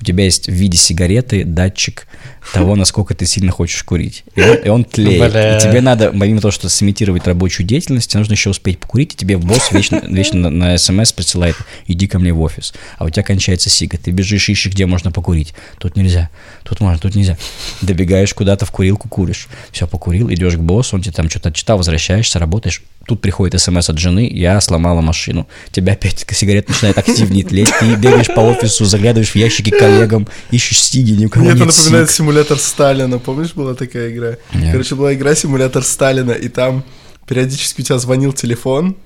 у 0.00 0.04
тебя 0.04 0.24
есть 0.24 0.48
в 0.48 0.52
виде 0.52 0.76
сигареты 0.76 1.44
датчик 1.44 2.08
того, 2.52 2.74
насколько 2.76 3.14
ты 3.14 3.26
сильно 3.26 3.52
хочешь 3.52 3.84
курить, 3.84 4.24
и 4.34 4.40
он, 4.40 4.56
и 4.56 4.68
он 4.70 4.84
тлеет, 4.84 5.28
и 5.30 5.64
тебе 5.64 5.80
надо, 5.80 6.10
помимо 6.10 6.40
того, 6.40 6.50
что 6.50 6.68
сымитировать 6.68 7.28
рабочую 7.28 7.64
деятельность, 7.64 8.10
тебе 8.10 8.18
нужно 8.18 8.32
еще 8.32 8.50
успеть 8.50 8.80
покурить, 8.80 9.14
и 9.14 9.16
тебе 9.16 9.36
босс 9.36 9.70
вечно, 9.70 10.02
вечно 10.08 10.50
на, 10.50 10.76
смс 10.78 11.12
присылает, 11.12 11.54
иди 11.86 12.08
ко 12.08 12.18
мне 12.18 12.32
в 12.32 12.40
офис, 12.40 12.74
а 12.98 13.04
у 13.04 13.10
тебя 13.10 13.22
кончается 13.22 13.70
сига, 13.70 13.98
ты 13.98 14.10
бежишь, 14.10 14.48
ищешь, 14.48 14.72
где 14.72 14.86
можно 14.86 15.12
покурить, 15.12 15.54
тут 15.78 15.94
нельзя, 15.94 16.28
тут 16.64 16.80
можно, 16.80 16.98
тут 16.98 17.14
нельзя, 17.14 17.38
добегаешь 17.82 18.34
куда-то 18.34 18.66
в 18.66 18.72
курилку, 18.72 19.08
куришь, 19.08 19.46
все, 19.70 19.86
покурил, 19.86 20.28
идешь 20.32 20.56
к 20.56 20.60
боссу, 20.60 20.96
он 20.96 21.02
тебе 21.02 21.12
там 21.12 21.30
что-то 21.30 21.50
отчитал, 21.50 21.76
возвращаешься, 21.76 22.40
работаешь, 22.48 22.82
тут 23.06 23.20
приходит 23.20 23.60
смс 23.60 23.90
от 23.90 23.98
жены, 23.98 24.28
я 24.32 24.60
сломала 24.60 25.00
машину, 25.02 25.46
тебя 25.70 25.92
опять 25.92 26.26
сигарет 26.32 26.68
начинает 26.68 26.96
активнее 26.96 27.44
тлеть, 27.48 27.70
ты 27.78 27.94
бегаешь 27.94 28.34
по 28.34 28.40
офису, 28.40 28.86
заглядываешь 28.86 29.32
в 29.32 29.36
ящики 29.36 29.70
коллегам, 29.70 30.26
ищешь 30.50 30.80
сиги, 30.80 31.12
ни 31.12 31.26
у 31.26 31.28
кого 31.28 31.44
Мне 31.44 31.52
это 31.52 31.64
нет 31.64 31.76
напоминает 31.76 32.08
сиг. 32.08 32.16
симулятор 32.16 32.58
Сталина. 32.58 33.18
Помнишь, 33.18 33.54
была 33.54 33.74
такая 33.74 34.10
игра? 34.10 34.36
Нет. 34.54 34.72
Короче, 34.72 34.94
была 34.94 35.14
игра 35.14 35.34
симулятор 35.34 35.84
Сталина, 35.84 36.32
и 36.32 36.48
там 36.48 36.84
периодически 37.26 37.82
у 37.82 37.84
тебя 37.84 37.98
звонил 37.98 38.32
телефон, 38.32 38.96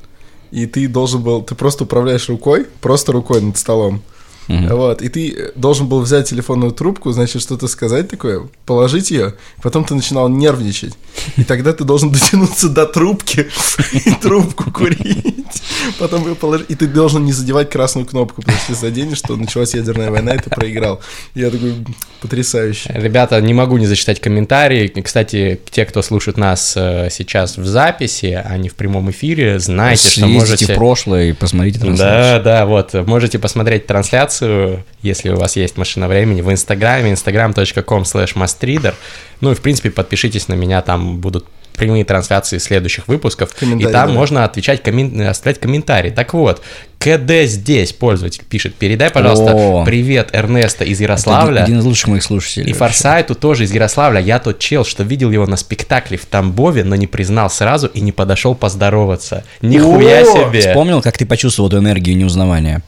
и 0.52 0.66
ты 0.66 0.86
должен 0.86 1.22
был, 1.22 1.42
ты 1.42 1.54
просто 1.54 1.84
управляешь 1.84 2.28
рукой, 2.28 2.66
просто 2.80 3.12
рукой 3.12 3.40
над 3.42 3.58
столом. 3.58 4.02
Мгм. 4.48 4.68
Вот, 4.76 5.02
и 5.02 5.08
ты 5.08 5.30
э, 5.30 5.50
должен 5.54 5.86
был 5.86 6.00
взять 6.00 6.28
телефонную 6.28 6.72
трубку, 6.72 7.12
значит, 7.12 7.42
что-то 7.42 7.68
сказать 7.68 8.08
такое, 8.08 8.48
положить 8.66 9.10
ее, 9.10 9.34
потом 9.62 9.84
ты 9.84 9.94
начинал 9.94 10.28
нервничать. 10.28 10.94
И 11.36 11.44
тогда 11.44 11.72
ты 11.72 11.84
должен 11.84 12.10
дотянуться 12.10 12.68
до 12.68 12.86
трубки 12.86 13.48
и 13.92 14.10
трубку 14.20 14.70
курить. 14.70 15.62
Потом 15.98 16.26
ее 16.26 16.34
положить. 16.34 16.70
И 16.70 16.74
ты 16.74 16.86
должен 16.86 17.24
не 17.24 17.32
задевать 17.32 17.70
красную 17.70 18.06
кнопку, 18.06 18.42
потому 18.42 18.58
что 18.58 18.72
если 18.72 18.86
заденешь, 18.86 19.20
то 19.20 19.36
началась 19.36 19.74
ядерная 19.74 20.10
война, 20.10 20.34
и 20.34 20.38
ты 20.38 20.50
проиграл. 20.50 21.00
Я 21.34 21.50
такой, 21.50 21.74
потрясающе. 22.20 22.90
Ребята, 22.94 23.40
не 23.40 23.54
могу 23.54 23.76
не 23.76 23.86
зачитать 23.86 24.20
комментарии. 24.20 24.88
Кстати, 24.88 25.60
те, 25.70 25.84
кто 25.84 26.02
слушает 26.02 26.36
нас 26.36 26.74
э, 26.76 27.08
сейчас 27.10 27.56
в 27.56 27.66
записи, 27.66 28.40
а 28.44 28.56
не 28.56 28.68
в 28.68 28.74
прямом 28.74 29.10
эфире, 29.10 29.58
знайте, 29.58 30.08
что 30.08 30.26
можете... 30.26 30.72
в 30.72 30.76
прошлое 30.76 31.30
и 31.30 31.32
посмотрите 31.32 31.78
Да, 31.78 31.86
трансляцию. 31.86 32.44
да, 32.44 32.66
вот, 32.66 32.94
можете 33.06 33.38
посмотреть 33.38 33.86
трансляцию, 33.86 34.31
если 34.40 35.30
у 35.30 35.36
вас 35.36 35.56
есть 35.56 35.76
машина 35.76 36.08
времени, 36.08 36.40
в 36.40 36.50
Инстаграме, 36.50 37.12
instagram.com 37.12 38.02
slash 38.02 38.34
mastreader. 38.34 38.94
Ну 39.40 39.52
и, 39.52 39.54
в 39.54 39.60
принципе, 39.60 39.90
подпишитесь 39.90 40.48
на 40.48 40.54
меня, 40.54 40.80
там 40.82 41.18
будут 41.18 41.46
прямые 41.74 42.04
трансляции 42.04 42.58
следующих 42.58 43.08
выпусков, 43.08 43.50
и 43.60 43.84
там 43.84 44.08
да. 44.08 44.08
можно 44.08 44.44
отвечать, 44.44 44.82
коммен- 44.82 45.26
оставлять 45.26 45.58
комментарии. 45.58 46.10
Так 46.10 46.34
вот, 46.34 46.62
КД 46.98 47.46
здесь, 47.46 47.92
пользователь 47.92 48.44
пишет, 48.48 48.74
передай, 48.74 49.10
пожалуйста, 49.10 49.52
О. 49.54 49.84
привет 49.84 50.30
Эрнеста 50.32 50.84
из 50.84 50.98
Это 50.98 51.04
Ярославля. 51.04 51.62
один 51.62 51.80
из 51.80 51.84
лучших 51.84 52.08
моих 52.08 52.22
слушателей. 52.22 52.66
И 52.66 52.72
вообще. 52.72 52.78
Форсайту 52.78 53.34
тоже 53.34 53.64
из 53.64 53.72
Ярославля. 53.72 54.20
Я 54.20 54.38
тот 54.38 54.58
чел, 54.58 54.84
что 54.84 55.02
видел 55.02 55.30
его 55.30 55.46
на 55.46 55.56
спектакле 55.56 56.16
в 56.16 56.26
Тамбове, 56.26 56.84
но 56.84 56.94
не 56.94 57.06
признал 57.06 57.50
сразу 57.50 57.88
и 57.88 58.00
не 58.00 58.12
подошел 58.12 58.54
поздороваться. 58.54 59.44
Нихуя 59.62 60.20
О, 60.20 60.24
себе! 60.24 60.60
Вспомнил, 60.60 61.02
как 61.02 61.18
ты 61.18 61.26
почувствовал 61.26 61.68
эту 61.68 61.78
энергию 61.78 62.16
неузнавания? 62.16 62.82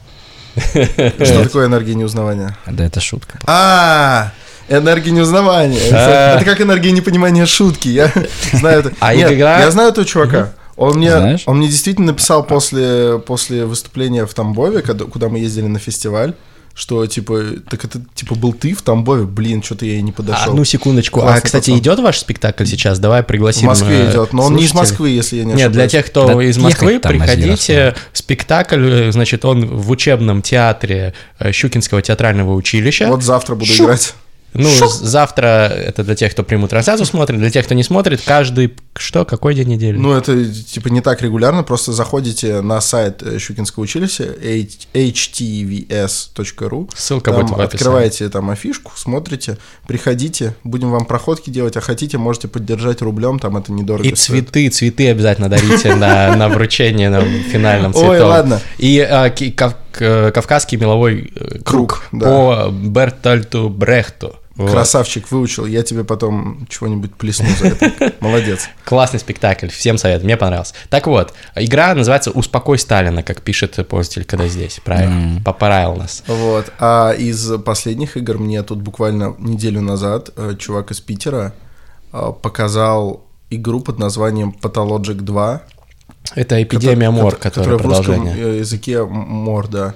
Что 0.55 1.43
такое 1.43 1.67
энергия 1.67 1.95
неузнавания? 1.95 2.57
Да, 2.65 2.85
это 2.85 2.99
шутка. 2.99 3.39
А, 3.45 4.31
энергия 4.69 5.11
неузнавания. 5.11 5.79
Это, 5.79 6.37
А. 6.39 6.43
как 6.43 6.61
энергия 6.61 6.91
непонимания 6.91 7.45
шутки. 7.45 7.89
Я 7.89 8.11
знаю 8.53 8.79
это. 8.79 8.91
А 8.99 9.13
Я 9.13 9.69
знаю 9.71 9.89
этого 9.89 10.05
чувака. 10.05 10.53
Он 10.77 10.97
мне, 10.97 11.09
Знаешь? 11.11 11.43
он 11.45 11.57
мне 11.59 11.69
действительно 11.69 12.07
написал 12.07 12.43
после, 12.43 13.17
после 13.19 13.63
выступления 13.65 14.25
в 14.25 14.33
Тамбове, 14.33 14.81
когда, 14.81 15.05
куда 15.05 15.29
мы 15.29 15.39
ездили 15.39 15.67
на 15.67 15.79
фестиваль, 15.79 16.33
что 16.75 17.05
типа, 17.07 17.41
так 17.69 17.85
это 17.85 18.01
типа 18.13 18.35
был 18.35 18.51
ты 18.51 18.73
в 18.73 18.81
Тамбове, 18.81 19.23
блин, 19.23 19.63
что-то 19.63 19.85
я 19.85 19.95
и 19.95 20.01
не 20.01 20.11
подошел. 20.11 20.51
Одну 20.51 20.65
секундочку. 20.65 21.21
Классный 21.21 21.39
а, 21.39 21.41
кстати, 21.41 21.71
пацан. 21.71 21.79
идет 21.79 21.99
ваш 21.99 22.19
спектакль 22.19 22.65
сейчас? 22.65 22.99
Давай 22.99 23.23
в 23.23 23.25
пригласим. 23.25 23.67
Москве 23.67 24.01
э, 24.01 24.11
идет, 24.11 24.33
но 24.33 24.43
он 24.43 24.57
не 24.57 24.65
из. 24.65 24.73
Москвы, 24.73 25.09
если 25.09 25.37
я 25.37 25.45
не 25.45 25.53
Нет, 25.53 25.71
для 25.71 25.83
ошибаюсь. 25.85 25.91
тех, 25.91 26.05
кто 26.07 26.27
Да 26.27 26.43
из 26.43 26.57
Москвы, 26.57 26.99
приходите. 26.99 27.95
Спектакль, 28.11 28.89
э, 28.89 29.11
значит, 29.13 29.45
он 29.45 29.65
в 29.65 29.89
учебном 29.89 30.41
театре 30.41 31.13
э, 31.39 31.53
Щукинского 31.53 32.01
театрального 32.01 32.53
училища. 32.53 33.07
Вот 33.07 33.23
завтра 33.23 33.55
буду 33.55 33.71
Шу. 33.71 33.85
играть. 33.85 34.13
Ну, 34.57 34.69
з- 34.69 35.05
завтра 35.05 35.67
это 35.67 36.03
для 36.03 36.15
тех, 36.15 36.31
кто 36.31 36.43
прямую 36.43 36.69
трансляцию 36.69 37.05
смотрит, 37.05 37.39
для 37.39 37.49
тех, 37.49 37.65
кто 37.65 37.73
не 37.75 37.83
смотрит, 37.83 38.21
каждый 38.25 38.73
что, 38.97 39.25
какой 39.25 39.53
день 39.55 39.67
недели? 39.67 39.97
Ну, 39.97 40.13
это 40.13 40.45
типа 40.45 40.87
не 40.87 41.01
так 41.01 41.21
регулярно, 41.21 41.63
просто 41.63 41.91
заходите 41.91 42.61
на 42.61 42.79
сайт 42.79 43.21
э, 43.23 43.39
Щукинского 43.39 43.83
училища 43.83 44.23
htvs.ru 45.73 46.89
Ссылка 46.95 47.31
там 47.31 47.41
будет 47.41 47.49
в 47.49 47.53
описании. 47.53 47.73
открываете 47.75 48.29
там 48.29 48.49
афишку, 48.49 48.91
смотрите, 48.95 49.57
приходите, 49.87 50.55
будем 50.63 50.91
вам 50.91 51.05
проходки 51.05 51.49
делать, 51.49 51.75
а 51.77 51.81
хотите, 51.81 52.17
можете 52.17 52.47
поддержать 52.47 53.01
рублем, 53.01 53.39
там 53.39 53.57
это 53.57 53.71
недорого 53.73 54.07
И 54.07 54.15
стоит. 54.15 54.47
цветы, 54.49 54.69
цветы 54.69 55.09
обязательно 55.09 55.49
дарите 55.49 55.95
на, 55.95 56.35
на 56.35 56.47
вручение 56.49 57.09
на 57.09 57.21
финальном 57.21 57.93
цветом. 57.93 58.09
Ой, 58.09 58.21
ладно. 58.21 58.61
И 58.77 58.99
а, 58.99 59.29
кавказский 59.29 60.77
меловой 60.77 61.31
э, 61.35 61.59
Круг, 61.63 61.63
круг, 61.65 62.03
да. 62.11 62.25
по 62.25 62.69
Бертольту 62.71 63.69
Брехту. 63.69 64.35
Вот. 64.55 64.71
Красавчик 64.71 65.29
выучил, 65.31 65.65
я 65.65 65.83
тебе 65.83 66.05
потом 66.05 66.65
чего-нибудь 66.69 67.13
плесну 67.15 67.45
за 67.59 67.67
это. 67.67 68.13
Молодец. 68.21 68.69
Классный 68.85 69.19
спектакль, 69.19 69.67
всем 69.67 69.97
советую, 69.97 70.25
мне 70.25 70.37
понравился. 70.37 70.73
Так 70.89 71.07
вот, 71.07 71.33
игра 71.55 71.93
называется 71.93 72.31
«Успокой 72.31 72.79
Сталина», 72.79 73.21
как 73.21 73.41
пишет 73.41 73.85
пользователь, 73.89 74.23
когда 74.23 74.47
здесь, 74.47 74.79
правильно, 74.83 75.41
поправил 75.43 75.95
нас. 75.97 76.23
Вот. 76.27 76.71
А 76.79 77.11
из 77.11 77.51
последних 77.63 78.15
игр 78.15 78.37
мне 78.37 78.63
тут 78.63 78.79
буквально 78.81 79.35
неделю 79.39 79.81
назад 79.81 80.29
э, 80.37 80.55
чувак 80.57 80.91
из 80.91 81.01
Питера 81.01 81.53
э, 82.13 82.31
показал 82.41 83.25
игру 83.49 83.81
под 83.81 83.99
названием 83.99 84.55
Pathologic 84.61 85.15
2. 85.15 85.61
Это 86.35 86.63
«Эпидемия 86.63 87.11
Мор», 87.11 87.35
кото- 87.35 87.39
которая 87.59 87.77
в 87.77 87.81
русском 87.81 88.05
продолжение. 88.05 88.35
э, 88.37 88.59
языке 88.59 89.03
Мор, 89.03 89.67
да. 89.67 89.93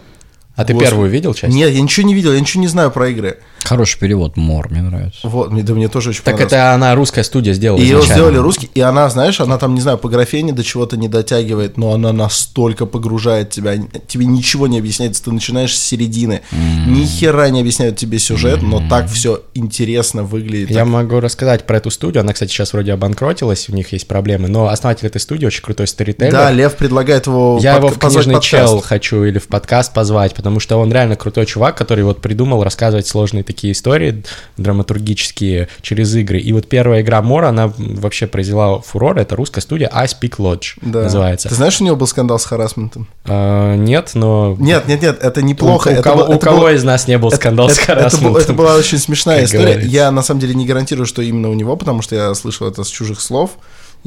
А 0.56 0.65
ты 0.65 0.78
первую 0.78 1.10
видел 1.10 1.34
часть? 1.34 1.54
Нет, 1.56 1.72
я 1.72 1.82
ничего 1.82 2.06
не 2.06 2.13
видел, 2.13 2.34
я 2.34 2.39
ничего 2.41 2.60
не 2.60 2.67
знаю 2.67 2.91
про 2.91 3.08
игры. 3.08 3.39
Хороший 3.63 4.00
перевод, 4.00 4.38
Мор, 4.38 4.69
мне 4.69 4.82
нравится. 4.82 5.19
Вот, 5.28 5.52
мне, 5.52 5.63
да 5.63 5.74
мне 5.74 5.88
тоже 5.89 6.10
очень 6.10 6.24
Так 6.24 6.39
это 6.39 6.74
она, 6.74 6.95
русская 6.95 7.24
студия 7.24 7.54
сделала 7.54 7.80
И 7.80 7.84
ее 7.84 8.02
сделали 8.02 8.38
русский, 8.38 8.69
и 8.74 8.82
она, 8.82 9.10
знаешь, 9.10 9.39
она 9.39 9.58
там, 9.58 9.76
не 9.76 9.82
знаю, 9.82 9.98
по 9.98 10.10
графене 10.10 10.54
до 10.54 10.63
чего-то 10.63 10.98
не 10.98 11.08
дотягивает, 11.08 11.78
но 11.78 11.93
она 11.93 12.13
настолько 12.13 12.86
погружает 12.86 13.50
тебя, 13.52 13.76
тебе 14.08 14.26
ничего 14.26 14.67
не 14.67 14.80
объясняется, 14.80 15.24
ты 15.24 15.32
начинаешь 15.32 15.76
с 15.78 15.82
середины, 15.84 16.41
ни 16.88 17.06
хера 17.06 17.50
не 17.50 17.60
объясняют 17.62 17.98
тебе 17.98 18.17
сюжет, 18.19 18.62
но 18.62 18.82
так 18.89 19.08
все 19.10 19.43
интересно 19.54 20.24
выглядит. 20.24 20.72
Я 20.72 20.80
так- 20.80 20.88
могу 20.88 21.19
рассказать 21.19 21.65
про 21.65 21.78
эту 21.78 21.91
студию. 21.91 22.22
Она, 22.22 22.34
кстати, 22.34 22.52
сейчас 22.52 22.74
вроде 22.74 22.93
обанкротилась, 22.93 23.69
у 23.69 23.74
них 23.76 23.91
есть 23.93 24.08
проблемы. 24.08 24.48
Но 24.48 24.67
основатель 24.67 25.08
этой 25.08 25.19
студии 25.22 25.45
очень 25.45 25.62
крутой 25.62 25.88
сторителлер. 25.88 26.32
Да, 26.32 26.52
Лев 26.52 26.76
предлагает 26.76 27.28
его 27.28 27.60
Я 27.62 27.76
подка- 27.76 27.78
его 27.78 27.88
в 27.89 28.00
книжный 28.00 28.34
подкаст. 28.36 28.50
чел 28.50 28.82
хочу 28.82 29.24
или 29.24 29.38
в 29.39 29.48
подкаст 29.48 29.93
позвать, 29.93 30.34
потому 30.34 30.60
что 30.60 30.78
он 30.78 30.91
реально 30.91 31.15
крутой 31.15 31.45
чувак, 31.45 31.78
который 31.78 32.04
вот 32.04 32.22
придумал 32.22 32.63
рассказывать 32.63 33.08
сложные 33.08 33.43
такие 33.50 33.74
истории 33.74 34.24
драматургические 34.58 35.68
через 35.82 36.16
игры. 36.16 36.40
И 36.40 36.54
вот 36.54 36.68
первая 36.70 37.02
игра 37.02 37.22
Мора, 37.24 37.50
она 37.50 37.74
вообще 37.78 38.28
произвела 38.28 38.80
фурор. 38.80 39.18
Это 39.18 39.36
русская 39.36 39.62
студия 39.62 39.90
I 39.92 40.06
Speak 40.06 40.38
Lodge 40.38 40.78
Да. 40.82 41.04
называется. 41.04 41.50
Ты 41.50 41.56
знаешь, 41.56 41.82
у 41.82 41.84
него 41.84 41.96
был 41.96 42.06
скандал 42.08 42.38
с 42.38 42.46
харасментом? 42.46 43.08
А, 43.26 43.76
нет, 43.76 44.12
но... 44.14 44.56
Нет, 44.60 44.88
нет, 44.88 45.02
нет, 45.02 45.18
это 45.22 45.42
неплохо. 45.42 45.88
У, 45.88 45.92
у 45.92 45.94
это 45.96 46.04
кого, 46.04 46.18
был- 46.26 46.30
у 46.30 46.34
это 46.36 46.46
кого 46.46 46.60
был- 46.62 46.68
из 46.76 46.84
нас 46.84 47.08
не 47.08 47.18
был 47.18 47.30
это- 47.30 47.38
скандал 47.38 47.68
это, 47.68 47.76
с 47.76 47.80
это, 47.80 47.88
был- 47.94 47.96
харасментом? 48.02 48.38
это 48.38 48.54
была 48.54 48.76
очень 48.76 49.00
смешная 49.00 49.46
история. 49.46 49.64
говорится. 49.64 49.90
Я 49.90 50.12
на 50.12 50.22
самом 50.22 50.42
деле 50.42 50.54
не 50.54 50.68
гарантирую, 50.68 51.08
что 51.08 51.22
именно 51.24 51.50
у 51.50 51.54
него, 51.56 51.76
потому 51.76 52.04
что 52.04 52.16
я 52.16 52.34
слышал 52.36 52.68
это 52.68 52.84
с 52.84 52.88
чужих 52.88 53.20
слов. 53.20 53.52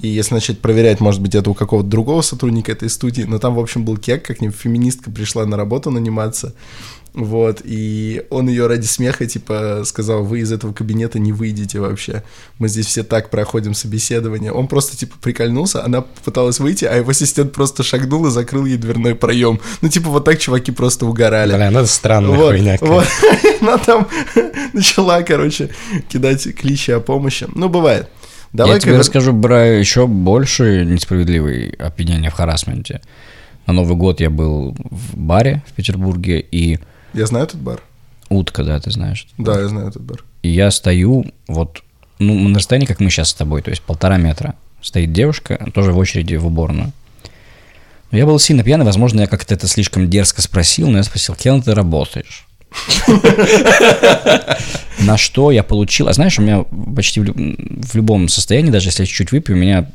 И 0.00 0.08
если 0.08 0.32
начать 0.32 0.58
проверять, 0.60 1.00
может 1.00 1.20
быть, 1.20 1.34
это 1.34 1.50
у 1.50 1.54
какого-то 1.54 1.86
другого 1.86 2.22
сотрудника 2.22 2.72
этой 2.72 2.88
студии. 2.88 3.24
Но 3.24 3.38
там, 3.38 3.54
в 3.54 3.58
общем, 3.60 3.84
был 3.84 3.98
кек, 3.98 4.24
как 4.24 4.40
нибудь 4.40 4.56
феминистка 4.56 5.10
пришла 5.10 5.44
на 5.44 5.58
работу 5.58 5.90
наниматься. 5.90 6.54
Вот, 7.14 7.60
и 7.62 8.22
он 8.30 8.48
ее 8.48 8.68
ради 8.68 8.86
смеха, 8.86 9.26
типа, 9.26 9.82
сказал, 9.84 10.24
вы 10.24 10.40
из 10.40 10.50
этого 10.50 10.72
кабинета 10.72 11.18
не 11.18 11.32
выйдете 11.32 11.78
вообще. 11.78 12.22
Мы 12.58 12.68
здесь 12.68 12.86
все 12.86 13.02
так 13.02 13.28
проходим 13.28 13.74
собеседование. 13.74 14.50
Он 14.50 14.66
просто, 14.66 14.96
типа, 14.96 15.16
прикольнулся, 15.20 15.84
она 15.84 16.00
пыталась 16.00 16.58
выйти, 16.58 16.86
а 16.86 16.94
его 16.96 17.10
ассистент 17.10 17.52
просто 17.52 17.82
шагнул 17.82 18.26
и 18.26 18.30
закрыл 18.30 18.64
ей 18.64 18.78
дверной 18.78 19.14
проем. 19.14 19.60
Ну, 19.82 19.88
типа, 19.88 20.08
вот 20.08 20.24
так 20.24 20.38
чуваки 20.38 20.72
просто 20.72 21.04
угорали. 21.04 21.54
Бля, 21.54 21.68
это 21.70 21.86
странная 21.86 22.34
Вот, 22.34 22.52
хуйня. 22.52 22.78
вот. 22.80 23.06
Она 23.60 23.76
там 23.76 24.08
начала, 24.72 25.22
короче, 25.22 25.68
кидать 26.08 26.54
кличи 26.54 26.92
о 26.92 27.00
помощи. 27.00 27.46
Ну, 27.54 27.68
бывает. 27.68 28.08
Давай 28.54 28.74
Я 28.74 28.80
тебе 28.80 28.98
расскажу 28.98 29.38
про 29.38 29.78
еще 29.78 30.06
больше 30.06 30.84
несправедливые 30.86 31.74
обвинения 31.74 32.30
в 32.30 32.34
харасменте. 32.34 33.02
На 33.66 33.72
Новый 33.74 33.96
год 33.96 34.20
я 34.20 34.30
был 34.30 34.74
в 34.90 35.16
баре 35.16 35.62
в 35.68 35.72
Петербурге, 35.72 36.40
и 36.40 36.78
Я 37.14 37.26
знаю 37.26 37.46
этот 37.46 37.60
бар. 37.60 37.80
утка, 38.28 38.64
да, 38.64 38.80
ты 38.80 38.90
знаешь. 38.90 39.26
Да, 39.38 39.60
я 39.60 39.68
знаю 39.68 39.88
этот 39.88 40.02
бар. 40.02 40.24
И 40.42 40.48
я 40.48 40.70
стою 40.70 41.26
вот, 41.46 41.82
ну, 42.18 42.48
на 42.48 42.58
расстоянии, 42.58 42.86
как 42.86 43.00
мы 43.00 43.10
сейчас 43.10 43.30
с 43.30 43.34
тобой, 43.34 43.62
то 43.62 43.70
есть 43.70 43.82
полтора 43.82 44.16
метра. 44.16 44.54
Стоит 44.80 45.12
девушка, 45.12 45.70
тоже 45.74 45.92
в 45.92 45.98
очереди 45.98 46.36
в 46.36 46.46
уборную. 46.46 46.92
Но 48.10 48.18
я 48.18 48.26
был 48.26 48.38
сильно 48.38 48.62
пьяный, 48.62 48.84
возможно, 48.84 49.22
я 49.22 49.26
как-то 49.26 49.54
это 49.54 49.68
слишком 49.68 50.10
дерзко 50.10 50.42
спросил, 50.42 50.90
но 50.90 50.98
я 50.98 51.04
спросил, 51.04 51.34
кем 51.34 51.62
ты 51.62 51.74
работаешь? 51.74 52.46
На 54.98 55.16
что 55.16 55.50
я 55.50 55.62
получил... 55.62 56.08
А 56.08 56.12
знаешь, 56.12 56.38
у 56.38 56.42
меня 56.42 56.64
почти 56.94 57.20
в 57.20 57.94
любом 57.94 58.28
состоянии, 58.28 58.70
даже 58.70 58.88
если 58.88 59.02
я 59.02 59.06
чуть-чуть 59.06 59.32
выпью, 59.32 59.56
у 59.56 59.58
меня 59.58 59.90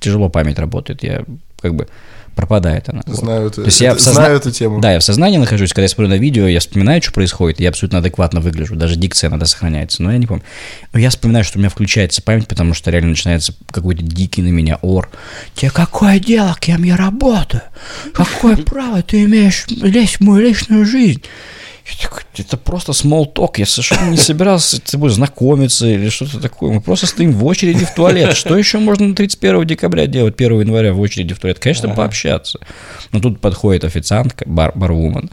тяжело 0.00 0.28
память 0.28 0.58
работает. 0.58 1.02
Я 1.02 1.24
как 1.60 1.74
бы 1.74 1.88
пропадает 2.34 2.88
она. 2.88 3.02
Вот. 3.06 3.16
Знаю, 3.16 3.46
эту, 3.48 3.62
То 3.62 3.66
есть 3.66 3.80
я 3.80 3.92
это- 3.92 4.00
созна- 4.00 4.12
знаю 4.14 4.36
эту 4.36 4.50
тему. 4.50 4.80
Да, 4.80 4.92
я 4.92 4.98
в 4.98 5.04
сознании 5.04 5.38
нахожусь, 5.38 5.70
когда 5.72 5.82
я 5.82 5.88
смотрю 5.88 6.08
на 6.08 6.18
видео, 6.18 6.46
я 6.46 6.60
вспоминаю, 6.60 7.02
что 7.02 7.12
происходит, 7.12 7.60
я 7.60 7.68
абсолютно 7.68 7.98
адекватно 7.98 8.40
выгляжу, 8.40 8.74
даже 8.76 8.96
дикция 8.96 9.28
иногда 9.30 9.46
сохраняется, 9.46 10.02
но 10.02 10.12
я 10.12 10.18
не 10.18 10.26
помню. 10.26 10.42
Но 10.92 10.98
я 11.00 11.10
вспоминаю, 11.10 11.44
что 11.44 11.58
у 11.58 11.60
меня 11.60 11.68
включается 11.68 12.22
память, 12.22 12.48
потому 12.48 12.74
что 12.74 12.90
реально 12.90 13.10
начинается 13.10 13.54
какой-то 13.70 14.02
дикий 14.02 14.42
на 14.42 14.48
меня 14.48 14.78
ор. 14.82 15.10
Тебе 15.54 15.70
какое 15.70 16.18
дело, 16.18 16.56
кем 16.58 16.82
я 16.84 16.96
работаю? 16.96 17.62
Какое 18.14 18.56
право 18.56 19.02
ты 19.02 19.24
имеешь 19.24 19.66
лезть 19.68 20.16
в 20.16 20.20
мою 20.20 20.42
личную 20.46 20.84
жизнь? 20.86 21.22
Я 21.86 22.08
такой, 22.08 22.22
Это 22.36 22.56
просто 22.56 22.92
small 22.92 23.32
talk, 23.32 23.54
я 23.56 23.66
совершенно 23.66 24.10
не 24.10 24.16
собирался 24.16 24.76
с 24.76 24.80
тобой 24.80 25.10
знакомиться 25.10 25.86
или 25.86 26.08
что-то 26.10 26.40
такое. 26.40 26.72
Мы 26.72 26.80
просто 26.80 27.06
стоим 27.06 27.32
в 27.32 27.44
очереди 27.44 27.84
в 27.84 27.94
туалет. 27.94 28.36
Что 28.36 28.56
еще 28.56 28.78
можно 28.78 29.08
на 29.08 29.14
31 29.14 29.66
декабря 29.66 30.06
делать, 30.06 30.34
1 30.36 30.60
января 30.60 30.92
в 30.92 31.00
очереди 31.00 31.34
в 31.34 31.40
туалет? 31.40 31.58
Конечно, 31.58 31.88
пообщаться. 31.88 32.60
Но 33.10 33.20
тут 33.20 33.40
подходит 33.40 33.84
официантка, 33.84 34.44
бар, 34.46 34.72
барвумен, 34.74 35.30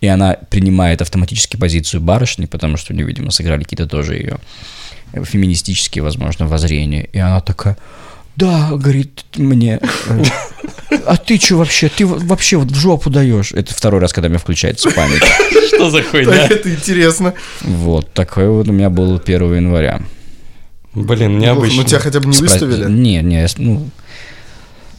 и 0.00 0.06
она 0.06 0.36
принимает 0.48 1.02
автоматически 1.02 1.56
позицию 1.56 2.00
барышни, 2.00 2.46
потому 2.46 2.76
что 2.76 2.92
у 2.92 2.96
нее, 2.96 3.06
видимо, 3.06 3.30
сыграли 3.30 3.64
какие-то 3.64 3.86
тоже 3.86 4.14
ее 4.14 4.38
феминистические, 5.12 6.02
возможно, 6.02 6.46
воззрения. 6.46 7.04
И 7.12 7.18
она 7.18 7.40
такая, 7.40 7.76
да, 8.36 8.70
говорит 8.70 9.24
мне, 9.36 9.80
э, 10.08 10.24
а 11.06 11.16
ты 11.16 11.38
что 11.38 11.56
вообще? 11.56 11.88
Ты 11.88 12.06
во- 12.06 12.18
вообще 12.18 12.56
вот 12.56 12.70
в 12.70 12.74
жопу 12.74 13.10
даешь. 13.10 13.52
Это 13.52 13.74
второй 13.74 14.00
раз, 14.00 14.12
когда 14.12 14.26
у 14.26 14.30
меня 14.30 14.38
включается 14.38 14.90
память. 14.90 15.22
Что 15.68 15.90
за 15.90 16.02
хуйня? 16.02 16.46
Это 16.46 16.70
интересно. 16.70 17.34
Вот, 17.62 18.12
такой 18.12 18.48
вот 18.48 18.68
у 18.68 18.72
меня 18.72 18.90
был 18.90 19.20
1 19.24 19.54
января. 19.54 20.02
Блин, 20.94 21.38
необычно. 21.38 21.82
ну, 21.82 21.84
тебя 21.84 22.00
хотя 22.00 22.20
бы 22.20 22.26
не 22.26 22.36
выставили? 22.36 22.90
Не, 22.90 23.22
не, 23.22 23.46
ну... 23.58 23.88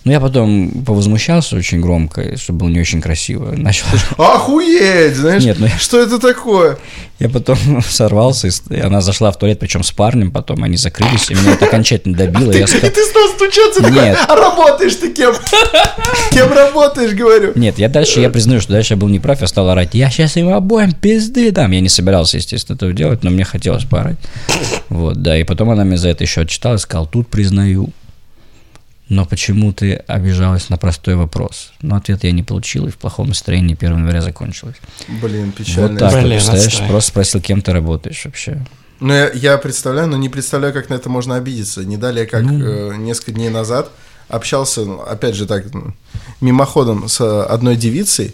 Ну, 0.04 0.12
я 0.12 0.20
потом 0.20 0.84
повозмущался 0.84 1.56
очень 1.56 1.80
громко, 1.80 2.36
что 2.38 2.54
было 2.54 2.70
не 2.70 2.80
очень 2.80 3.02
красиво. 3.02 3.52
Начал... 3.56 3.86
Охуеть, 4.18 5.16
знаешь? 5.16 5.44
Нет, 5.44 5.60
ну- 5.60 5.68
Что 5.80 6.02
это 6.02 6.20
такое? 6.20 6.78
Я 7.20 7.30
потом 7.30 7.58
сорвался, 7.88 8.50
и 8.72 8.80
она 8.80 9.02
зашла 9.02 9.32
в 9.32 9.38
туалет, 9.38 9.60
причем 9.60 9.84
с 9.84 9.92
парнем, 9.92 10.32
потом 10.32 10.64
они 10.64 10.76
закрылись, 10.76 11.30
и 11.30 11.36
меня 11.36 11.54
это 11.54 11.66
окончательно 11.66 12.18
добило. 12.18 12.52
Я 12.52 12.66
И 12.66 12.66
ты 12.68 13.04
стал 13.06 13.28
стучаться, 13.36 13.84
такой, 13.84 14.12
а 14.12 14.36
работаешь 14.36 14.96
ты 14.96 15.12
кем? 15.14 15.36
Кем 16.32 16.52
работаешь, 16.52 17.14
говорю? 17.14 17.52
Нет, 17.56 17.78
я 17.78 17.90
дальше, 17.90 18.22
я 18.22 18.30
признаю, 18.30 18.60
что 18.62 18.72
дальше 18.72 18.94
я 18.94 18.98
был 18.98 19.08
неправ, 19.08 19.42
я 19.42 19.48
стал 19.48 19.70
орать, 19.70 19.94
я 19.94 20.10
сейчас 20.10 20.36
им 20.38 20.50
обоим 20.50 20.94
пизды 20.94 21.52
дам. 21.52 21.72
Я 21.72 21.82
не 21.82 21.90
собирался, 21.90 22.38
естественно, 22.38 22.76
этого 22.76 22.94
делать, 22.94 23.24
но 23.24 23.30
мне 23.30 23.44
хотелось 23.44 23.84
поорать. 23.84 24.18
Вот, 24.90 25.22
да, 25.22 25.38
и 25.38 25.44
потом 25.44 25.70
она 25.70 25.84
мне 25.84 25.98
за 25.98 26.10
это 26.10 26.24
еще 26.24 26.42
отчитала 26.42 26.78
сказала, 26.78 27.08
тут 27.08 27.28
признаю. 27.28 27.90
Но 29.12 29.26
почему 29.26 29.74
ты 29.74 29.96
обижалась 30.08 30.70
на 30.70 30.78
простой 30.78 31.16
вопрос? 31.16 31.74
Но 31.82 31.98
ответ 31.98 32.24
я 32.24 32.32
не 32.32 32.44
получил, 32.44 32.88
и 32.88 32.92
в 32.92 32.98
плохом 32.98 33.28
настроении 33.28 33.76
1 33.78 33.92
января 33.98 34.22
закончилось. 34.22 34.78
Блин, 35.22 35.48
Вот 35.48 35.56
печально. 35.56 36.00
так 36.00 36.14
вот, 36.14 36.22
Блин, 36.22 36.32
представляешь, 36.38 36.68
отстой. 36.68 36.88
просто 36.88 37.10
спросил, 37.10 37.42
кем 37.42 37.62
ты 37.62 37.74
работаешь 37.74 38.24
вообще. 38.24 38.66
Ну, 39.02 39.14
я, 39.14 39.30
я 39.32 39.58
представляю, 39.58 40.08
но 40.08 40.16
не 40.16 40.30
представляю, 40.30 40.74
как 40.74 40.90
на 40.90 40.94
это 40.94 41.10
можно 41.10 41.36
обидеться. 41.36 41.84
Не 41.84 41.98
далее, 41.98 42.26
как 42.26 42.44
Ну. 42.44 42.64
э, 42.66 42.96
несколько 42.96 43.34
дней 43.34 43.50
назад 43.50 43.92
общался, 44.30 44.86
ну, 44.86 45.02
опять 45.02 45.36
же 45.36 45.46
так, 45.46 45.74
ну, 45.74 45.94
мимоходом 46.40 47.10
с 47.10 47.20
э, 47.20 47.42
одной 47.44 47.76
девицей, 47.76 48.34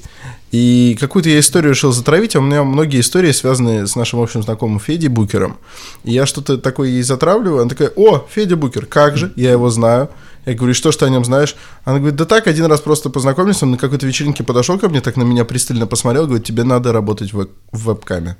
и 0.51 0.95
какую-то 0.99 1.29
я 1.29 1.39
историю 1.39 1.71
решил 1.71 1.91
затравить, 1.91 2.35
а 2.35 2.39
у 2.39 2.43
меня 2.43 2.63
многие 2.63 2.99
истории 2.99 3.31
связаны 3.31 3.87
с 3.87 3.95
нашим 3.95 4.19
общим 4.19 4.43
знакомым 4.43 4.79
Федей 4.79 5.07
Букером. 5.07 5.57
И 6.03 6.11
я 6.11 6.27
что-то 6.27 6.59
такое 6.59 6.89
ей 6.89 7.01
затравливаю, 7.01 7.61
она 7.61 7.69
такая, 7.69 7.89
о, 7.95 8.27
Федя 8.29 8.55
Букер, 8.55 8.85
как 8.85 9.17
же, 9.17 9.33
я 9.35 9.51
его 9.51 9.71
знаю. 9.71 10.09
Я 10.47 10.53
говорю, 10.53 10.73
что 10.73 10.93
ж 10.93 10.95
ты 10.95 11.05
о 11.05 11.09
нем 11.09 11.25
знаешь? 11.25 11.55
Она 11.83 11.97
говорит, 11.97 12.15
да 12.15 12.23
так, 12.23 12.47
один 12.47 12.67
раз 12.67 12.79
просто 12.79 13.09
познакомился, 13.09 13.65
он 13.65 13.71
на 13.71 13.77
какой-то 13.77 14.07
вечеринке 14.07 14.45
подошел 14.45 14.79
ко 14.79 14.87
мне, 14.87 15.01
так 15.01 15.17
на 15.17 15.23
меня 15.23 15.43
пристально 15.43 15.87
посмотрел, 15.87 16.25
говорит, 16.25 16.45
тебе 16.47 16.63
надо 16.63 16.93
работать 16.93 17.33
в, 17.33 17.49
в 17.73 17.83
веб-каме. 17.83 18.37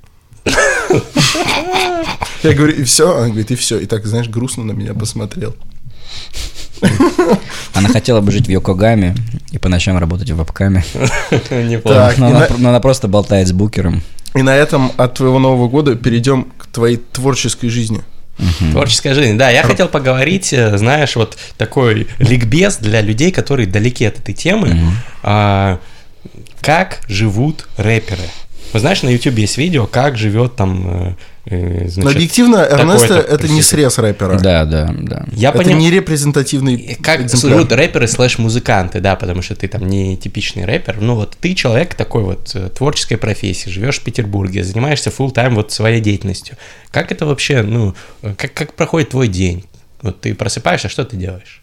Я 2.43 2.54
говорю, 2.54 2.72
и 2.74 2.84
все? 2.86 3.13
Она 3.17 3.28
говорит, 3.28 3.52
и 3.52 3.56
все. 3.56 3.78
И 3.80 3.86
так, 3.88 4.06
знаешь, 4.06 4.30
грустно 4.30 4.63
на 4.63 4.72
меня 4.72 4.93
посмотрел. 4.93 5.54
Она 7.74 7.89
хотела 7.89 8.22
бы 8.22 8.32
жить 8.32 8.48
в 8.48 8.50
Йокогаме 8.52 9.13
и 9.52 9.58
по 9.58 9.67
ночам 9.67 9.98
работать 9.98 10.32
в 10.32 10.38
вебкаме. 10.38 10.86
Так, 11.30 12.17
Но 12.17 12.30
и 12.30 12.32
она, 12.32 12.39
на- 12.39 12.58
но 12.58 12.70
она 12.70 12.80
просто 12.80 13.10
болтает 13.10 13.50
с 13.50 13.52
букером. 13.52 14.02
И 14.34 14.41
на 14.43 14.56
этом 14.56 14.91
от 14.96 15.15
твоего 15.15 15.39
Нового 15.39 15.67
года 15.67 15.96
перейдем 15.96 16.48
к 16.58 16.67
твоей 16.67 16.98
творческой 16.98 17.67
жизни. 17.70 18.02
Творческая 18.71 19.13
жизнь. 19.13 19.38
Да, 19.38 19.50
я 19.50 19.63
хотел 19.63 19.88
поговорить, 19.88 20.54
э, 20.54 20.78
знаешь, 20.78 21.15
вот 21.15 21.38
такой 21.58 22.08
ликбез 22.19 22.78
для 22.78 23.02
людей, 23.02 23.32
которые 23.32 23.67
далеки 23.67 24.06
от 24.06 24.19
этой 24.19 24.34
темы. 24.34 24.80
А, 25.23 25.80
как 26.62 27.02
живут 27.08 27.67
рэперы. 27.78 28.23
Вы 28.73 28.80
знаешь, 28.80 29.02
на 29.02 29.10
YouTube 29.10 29.38
есть 29.38 29.58
видео, 29.58 29.88
как 29.88 30.17
живет 30.17 30.56
там... 30.56 31.15
э, 31.50 31.86
э, 31.86 31.90
значит, 31.90 32.04
Но 32.04 32.10
объективно, 32.10 32.58
Эрнесто 32.58 33.16
это 33.16 33.48
не 33.48 33.62
срез 33.62 33.98
рэпера. 33.98 34.40
Да, 34.40 34.66
да, 34.66 34.94
да. 34.98 35.26
Я 35.32 35.50
это 35.50 35.60
поним- 35.60 35.78
не 35.78 35.90
репрезентативный 35.92 36.76
И 36.76 36.96
Как 36.96 37.22
экземпляр. 37.22 37.68
рэперы 37.80 38.08
слэш-музыканты, 38.08 39.00
да, 39.00 39.16
потому 39.16 39.42
что 39.42 39.56
ты 39.56 39.68
там 39.68 39.88
не 39.88 40.18
типичный 40.18 40.66
рэпер. 40.66 40.98
Ну 41.02 41.16
вот 41.16 41.38
ты 41.40 41.54
человек 41.54 41.96
такой 41.96 42.24
вот 42.24 42.52
э, 42.54 42.70
творческой 42.70 43.18
профессии, 43.18 43.70
живешь 43.70 44.00
в 44.00 44.04
Петербурге, 44.04 44.64
занимаешься 44.64 45.10
full-time 45.10 45.56
вот 45.56 45.72
своей 45.72 46.02
деятельностью. 46.02 46.58
Как 46.92 47.12
это 47.12 47.26
вообще, 47.26 47.62
ну, 47.64 47.96
э, 48.22 48.34
как, 48.38 48.54
как 48.54 48.74
проходит 48.74 49.10
твой 49.10 49.28
день? 49.28 49.66
Вот 50.02 50.22
ты 50.22 50.36
просыпаешься, 50.36 50.90
что 50.90 51.06
ты 51.06 51.18
делаешь? 51.18 51.62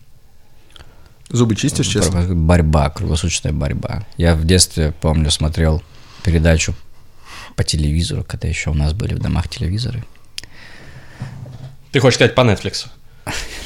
Зубы 1.31 1.57
чистишь, 1.57 1.87
честно? 1.87 2.23
Борьба, 2.29 2.91
круглосуточная 2.91 3.53
борьба. 3.53 4.07
Я 4.17 4.35
в 4.35 4.45
детстве, 4.45 4.93
помню, 5.01 5.31
смотрел 5.31 5.83
передачу 6.23 6.75
по 7.57 7.65
телевизору, 7.65 8.25
когда 8.25 8.49
еще 8.49 8.71
у 8.71 8.75
нас 8.75 8.93
были 8.93 9.15
в 9.15 9.19
домах 9.19 9.49
телевизоры. 9.49 10.05
Ты 11.93 12.01
хочешь 12.01 12.17
сказать 12.17 12.35
по 12.35 12.41
Netflix? 12.41 12.87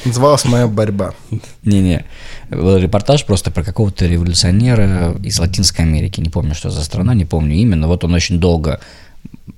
Называлась 0.05 0.45
моя 0.45 0.67
борьба. 0.67 1.13
Не-не, 1.63 2.05
был 2.49 2.77
репортаж 2.77 3.25
просто 3.25 3.51
про 3.51 3.63
какого-то 3.63 4.05
революционера 4.05 5.17
из 5.23 5.39
Латинской 5.39 5.83
Америки. 5.83 6.21
Не 6.21 6.29
помню, 6.29 6.55
что 6.55 6.69
за 6.69 6.83
страна, 6.83 7.13
не 7.13 7.25
помню 7.25 7.55
именно. 7.55 7.87
Вот 7.87 8.03
он 8.03 8.13
очень 8.13 8.39
долго 8.39 8.79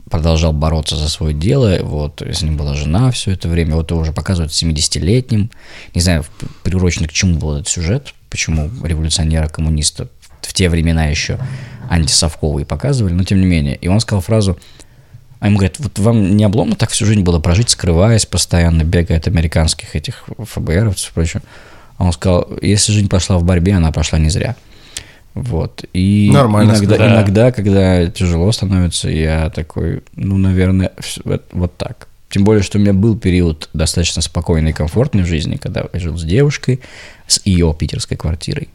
продолжал 0.10 0.52
бороться 0.54 0.96
за 0.96 1.10
свое 1.10 1.34
дело. 1.34 1.78
Вот 1.82 2.22
с 2.22 2.42
ним 2.42 2.58
была 2.58 2.74
жена 2.74 3.12
все 3.12 3.32
это 3.32 3.48
время. 3.48 3.76
Вот 3.76 3.92
его 3.92 4.02
уже 4.02 4.14
показывают 4.14 4.52
70-летним. 4.52 5.52
Не 5.94 6.02
знаю, 6.02 6.26
приурочен 6.64 7.06
к 7.06 7.12
чему 7.12 7.38
был 7.38 7.56
этот 7.56 7.68
сюжет, 7.68 8.14
почему 8.30 8.70
революционера, 8.84 9.48
коммуниста 9.48 10.08
в 10.46 10.54
те 10.54 10.70
времена 10.70 11.06
еще 11.06 11.38
антисовковые 11.90 12.66
показывали, 12.66 13.14
но 13.14 13.24
тем 13.24 13.40
не 13.40 13.46
менее. 13.46 13.76
И 13.76 13.88
он 13.88 14.00
сказал 14.00 14.22
фразу, 14.22 14.58
а 15.40 15.48
ему 15.48 15.58
говорят, 15.58 15.80
вот 15.80 15.98
вам 16.00 16.38
не 16.38 16.44
обломно 16.44 16.76
так 16.76 16.92
всю 16.92 17.06
жизнь 17.06 17.24
было 17.24 17.40
прожить, 17.40 17.70
скрываясь 17.70 18.26
постоянно, 18.26 18.84
бегая 18.84 19.18
от 19.18 19.28
американских 19.28 19.96
этих 19.96 20.24
ФБРовцев 20.38 21.10
и 21.10 21.14
прочее. 21.14 21.42
А 21.98 22.06
он 22.06 22.14
сказал, 22.14 22.48
если 22.62 22.92
жизнь 22.92 23.10
прошла 23.10 23.38
в 23.38 23.44
борьбе, 23.44 23.74
она 23.74 23.92
прошла 23.92 24.20
не 24.20 24.30
зря. 24.30 24.56
Вот. 25.34 25.84
И 25.94 26.30
Нормально 26.32 26.72
иногда. 26.72 26.98
Да. 26.98 27.14
иногда, 27.14 27.52
когда 27.52 28.08
тяжело 28.08 28.52
становится, 28.52 29.10
я 29.10 29.50
такой, 29.50 30.04
ну, 30.16 30.38
наверное, 30.38 30.92
вот, 31.24 31.44
вот 31.52 31.78
так. 31.78 32.08
Тем 32.30 32.44
более, 32.44 32.64
что 32.64 32.78
у 32.78 32.82
меня 32.82 32.94
был 32.94 33.18
период 33.18 33.70
достаточно 33.74 34.22
спокойный 34.22 34.72
и 34.72 34.74
комфортный 34.74 35.24
в 35.24 35.28
жизни, 35.28 35.58
когда 35.58 35.86
я 35.92 36.00
жил 36.00 36.18
с 36.18 36.24
девушкой, 36.24 36.82
с 37.28 37.42
ее 37.46 37.76
питерской 37.78 38.16
квартирой. 38.16 38.70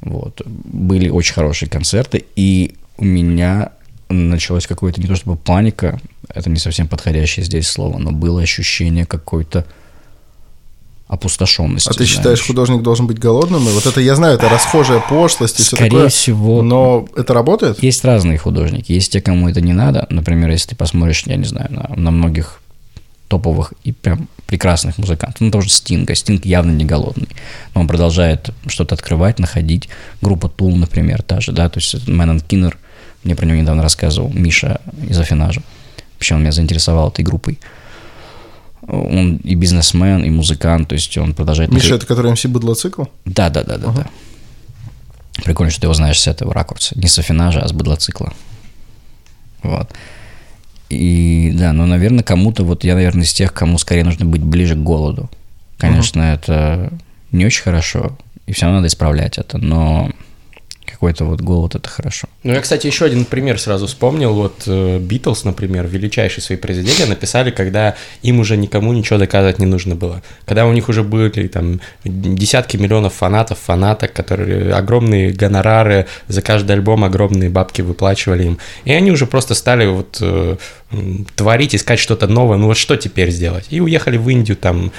Вот. 0.00 0.42
Были 0.44 1.08
очень 1.08 1.34
хорошие 1.34 1.68
концерты, 1.68 2.24
и 2.36 2.74
у 2.96 3.04
меня 3.04 3.72
началось 4.08 4.66
какое-то, 4.66 5.00
не 5.00 5.06
то 5.06 5.16
чтобы 5.16 5.36
паника, 5.36 6.00
это 6.28 6.50
не 6.50 6.58
совсем 6.58 6.88
подходящее 6.88 7.44
здесь 7.44 7.68
слово, 7.68 7.98
но 7.98 8.12
было 8.12 8.40
ощущение 8.40 9.06
какой-то 9.06 9.66
опустошенности. 11.08 11.88
А 11.88 11.92
ты 11.92 12.04
знаешь. 12.04 12.10
считаешь, 12.10 12.46
художник 12.46 12.82
должен 12.82 13.06
быть 13.06 13.18
голодным? 13.18 13.66
И 13.66 13.72
вот 13.72 13.86
это, 13.86 14.00
я 14.00 14.14
знаю, 14.14 14.34
это 14.34 14.48
расхожая 14.48 15.00
пошлость 15.00 15.58
и 15.58 15.62
все 15.62 15.76
Скорее 15.76 15.90
такое. 15.90 16.08
всего, 16.10 16.62
Но 16.62 17.08
это 17.16 17.32
работает? 17.32 17.82
Есть 17.82 18.04
разные 18.04 18.36
художники. 18.36 18.92
Есть 18.92 19.12
те, 19.12 19.22
кому 19.22 19.48
это 19.48 19.62
не 19.62 19.72
надо. 19.72 20.06
Например, 20.10 20.50
если 20.50 20.70
ты 20.70 20.76
посмотришь, 20.76 21.22
я 21.26 21.36
не 21.36 21.46
знаю, 21.46 21.68
на, 21.70 21.94
на 21.96 22.10
многих 22.10 22.60
топовых 23.28 23.72
и 23.84 23.92
прям 23.92 24.28
прекрасных 24.48 24.96
музыкантов. 24.96 25.42
Ну, 25.42 25.50
тоже 25.50 25.68
Стинга. 25.68 26.14
Стинг 26.14 26.46
явно 26.46 26.70
не 26.72 26.86
голодный. 26.86 27.28
Но 27.74 27.82
он 27.82 27.86
продолжает 27.86 28.50
что-то 28.66 28.94
открывать, 28.94 29.38
находить. 29.38 29.90
Группа 30.22 30.48
Tool, 30.48 30.74
например, 30.74 31.22
та 31.22 31.40
же, 31.40 31.52
да. 31.52 31.68
То 31.68 31.78
есть 31.78 32.08
Мэйнард 32.08 32.40
Кинан, 32.40 32.78
мне 33.24 33.36
про 33.36 33.44
него 33.44 33.60
недавно 33.60 33.82
рассказывал 33.82 34.30
Миша 34.30 34.80
из 35.06 35.20
Афинажа. 35.20 35.62
Вообще 36.14 36.34
он 36.34 36.40
меня 36.40 36.52
заинтересовал 36.52 37.10
этой 37.10 37.24
группой. 37.26 37.60
Он 38.80 39.36
и 39.36 39.54
бизнесмен, 39.54 40.24
и 40.24 40.30
музыкант, 40.30 40.88
то 40.88 40.94
есть 40.94 41.18
он 41.18 41.34
продолжает... 41.34 41.70
Миша, 41.70 41.96
это 41.96 42.06
который 42.06 42.32
МС 42.32 42.46
Быдлоцикл? 42.46 43.04
Да, 43.26 43.50
да, 43.50 43.62
да, 43.62 43.76
да, 43.76 43.92
да. 43.92 44.06
Прикольно, 45.44 45.70
что 45.70 45.82
ты 45.82 45.86
его 45.88 45.94
знаешь 45.94 46.18
с 46.18 46.26
этого 46.26 46.54
ракурса. 46.54 46.98
Не 46.98 47.06
с 47.06 47.18
афинажа, 47.18 47.60
а 47.60 47.68
с 47.68 47.72
быдлоцикла. 47.72 48.32
Вот. 49.62 49.92
И 50.88 51.52
да, 51.54 51.72
ну, 51.72 51.86
наверное, 51.86 52.24
кому-то, 52.24 52.64
вот 52.64 52.84
я, 52.84 52.94
наверное, 52.94 53.24
из 53.24 53.32
тех, 53.32 53.52
кому 53.52 53.78
скорее 53.78 54.04
нужно 54.04 54.24
быть 54.24 54.42
ближе 54.42 54.74
к 54.74 54.78
голоду. 54.78 55.28
Конечно, 55.76 56.22
это 56.22 56.92
не 57.30 57.44
очень 57.46 57.62
хорошо, 57.62 58.16
и 58.46 58.52
все 58.52 58.64
равно 58.64 58.78
надо 58.78 58.88
исправлять 58.88 59.38
это, 59.38 59.58
но 59.58 60.10
какой-то 60.98 61.26
вот 61.26 61.40
голод 61.40 61.76
это 61.76 61.88
хорошо. 61.88 62.26
Ну, 62.42 62.52
я, 62.52 62.60
кстати, 62.60 62.88
еще 62.88 63.04
один 63.04 63.24
пример 63.24 63.60
сразу 63.60 63.86
вспомнил. 63.86 64.34
Вот 64.34 64.66
Битлз, 64.66 65.44
например, 65.44 65.86
величайшие 65.86 66.42
свои 66.42 66.58
произведения 66.58 67.06
написали, 67.06 67.52
когда 67.52 67.94
им 68.22 68.40
уже 68.40 68.56
никому 68.56 68.92
ничего 68.92 69.16
доказывать 69.16 69.60
не 69.60 69.66
нужно 69.66 69.94
было. 69.94 70.22
Когда 70.44 70.66
у 70.66 70.72
них 70.72 70.88
уже 70.88 71.04
были 71.04 71.46
там 71.46 71.80
десятки 72.04 72.76
миллионов 72.76 73.14
фанатов, 73.14 73.60
фанаток, 73.60 74.12
которые 74.12 74.74
огромные 74.74 75.30
гонорары 75.30 76.06
за 76.26 76.42
каждый 76.42 76.72
альбом, 76.72 77.04
огромные 77.04 77.48
бабки 77.48 77.80
выплачивали 77.80 78.44
им. 78.44 78.58
И 78.84 78.92
они 78.92 79.12
уже 79.12 79.26
просто 79.26 79.54
стали 79.54 79.86
вот 79.86 80.18
э, 80.20 80.56
творить, 81.36 81.76
искать 81.76 82.00
что-то 82.00 82.26
новое. 82.26 82.56
Ну 82.56 82.66
вот 82.66 82.76
что 82.76 82.96
теперь 82.96 83.30
сделать? 83.30 83.66
И 83.70 83.80
уехали 83.80 84.16
в 84.16 84.28
Индию 84.28 84.56
там, 84.56 84.90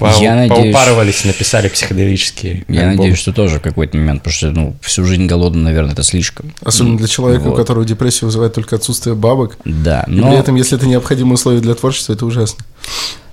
по- 0.00 0.20
Я 0.20 0.34
надеюсь- 0.34 0.74
поупарывались, 0.74 1.24
написали 1.24 1.68
психоделические 1.68 2.64
Я 2.68 2.80
альбомы. 2.80 2.96
надеюсь, 2.96 3.18
что 3.18 3.32
тоже 3.32 3.58
в 3.58 3.62
какой-то 3.62 3.96
момент, 3.96 4.22
потому 4.22 4.32
что 4.34 4.50
ну, 4.50 4.76
всю 4.80 5.04
жизнь 5.04 5.26
голодным, 5.26 5.62
наверное, 5.62 5.92
это 5.92 6.02
слишком. 6.02 6.52
Особенно 6.62 6.96
для 6.98 7.06
человека, 7.06 7.42
у 7.44 7.50
Вот. 7.50 7.56
которого 7.56 7.84
депрессия 7.84 8.26
вызывает 8.26 8.54
только 8.54 8.76
отсутствие 8.76 9.14
бабок. 9.14 9.58
Да, 9.64 10.04
И 10.08 10.10
но... 10.10 10.28
при 10.30 10.38
этом, 10.38 10.56
если 10.56 10.76
это 10.76 10.86
необходимые 10.86 11.34
условия 11.34 11.60
для 11.60 11.74
творчества, 11.74 12.14
это 12.14 12.26
ужасно. 12.26 12.64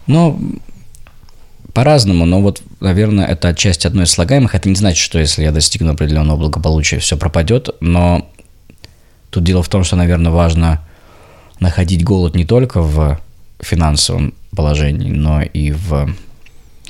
Ну, 0.06 0.40
по-разному, 1.74 2.26
но 2.26 2.42
вот, 2.42 2.62
наверное, 2.80 3.26
это 3.26 3.50
отчасти 3.50 3.86
одно 3.88 4.04
из 4.04 4.12
слагаемых. 4.12 4.56
Это 4.56 4.68
не 4.70 4.76
значит, 4.76 4.98
что 5.00 5.20
если 5.20 5.44
я 5.44 5.52
достигну 5.52 5.92
определенного 5.94 6.38
благополучия, 6.38 7.00
все 7.00 7.18
пропадет, 7.18 7.70
но 7.80 8.28
тут 9.30 9.44
дело 9.44 9.62
в 9.64 9.70
том, 9.70 9.84
что, 9.84 9.96
наверное, 9.96 10.32
важно 10.32 10.84
находить 11.60 12.04
голод 12.04 12.36
не 12.36 12.46
только 12.46 12.82
в 12.82 13.20
финансовом 13.60 14.34
положении, 14.56 15.12
но 15.12 15.42
и 15.42 15.72
в 15.72 16.10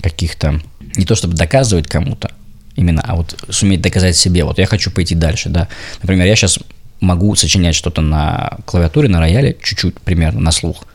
каких-то... 0.01 0.61
Не 0.95 1.05
то 1.05 1.15
чтобы 1.15 1.35
доказывать 1.35 1.87
кому-то 1.87 2.31
именно, 2.75 3.01
а 3.01 3.15
вот 3.15 3.35
суметь 3.49 3.81
доказать 3.81 4.15
себе. 4.15 4.43
Вот 4.43 4.57
я 4.59 4.65
хочу 4.65 4.91
пойти 4.91 5.15
дальше, 5.15 5.49
да. 5.49 5.67
Например, 6.01 6.25
я 6.25 6.35
сейчас 6.35 6.59
могу 6.99 7.35
сочинять 7.35 7.75
что-то 7.75 8.01
на 8.01 8.57
клавиатуре, 8.65 9.09
на 9.09 9.19
рояле, 9.19 9.57
чуть-чуть 9.61 9.99
примерно 9.99 10.39
на 10.39 10.51
слух 10.51 10.85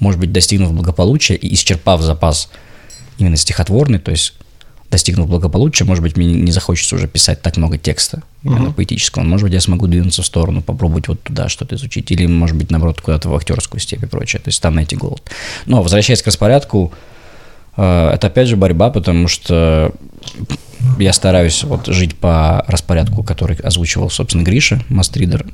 может 0.00 0.18
быть, 0.18 0.32
достигнув 0.32 0.72
благополучия 0.72 1.36
и 1.36 1.54
исчерпав 1.54 2.02
запас 2.02 2.50
именно 3.18 3.36
стихотворный, 3.36 3.98
то 3.98 4.10
есть 4.10 4.34
достигнув 4.90 5.28
благополучия, 5.28 5.84
может 5.84 6.02
быть, 6.02 6.16
мне 6.16 6.26
не 6.26 6.50
захочется 6.50 6.96
уже 6.96 7.06
писать 7.06 7.42
так 7.42 7.56
много 7.56 7.78
текста, 7.78 8.22
именно 8.42 8.72
поэтического. 8.72 9.22
Может 9.22 9.44
быть, 9.44 9.52
я 9.52 9.60
смогу 9.60 9.86
двинуться 9.86 10.22
в 10.22 10.26
сторону, 10.26 10.62
попробовать 10.62 11.06
вот 11.06 11.22
туда 11.22 11.48
что-то 11.48 11.76
изучить. 11.76 12.10
Или, 12.10 12.26
может 12.26 12.56
быть, 12.56 12.70
наоборот, 12.70 13.00
куда-то 13.00 13.28
в 13.28 13.36
актерскую 13.36 13.80
степь 13.80 14.02
и 14.02 14.06
прочее. 14.06 14.40
То 14.40 14.48
есть 14.48 14.60
там 14.60 14.74
найти 14.74 14.96
голод. 14.96 15.22
Но, 15.66 15.80
возвращаясь 15.80 16.22
к 16.22 16.26
распорядку, 16.26 16.92
это 17.80 18.26
опять 18.26 18.48
же 18.48 18.56
борьба, 18.56 18.90
потому 18.90 19.28
что 19.28 19.92
я 20.98 21.12
стараюсь 21.12 21.64
вот 21.64 21.86
жить 21.86 22.16
по 22.16 22.64
распорядку, 22.66 23.22
который 23.22 23.56
озвучивал, 23.56 24.10
собственно, 24.10 24.42
Гриша, 24.42 24.82
Мастридер, 24.88 25.46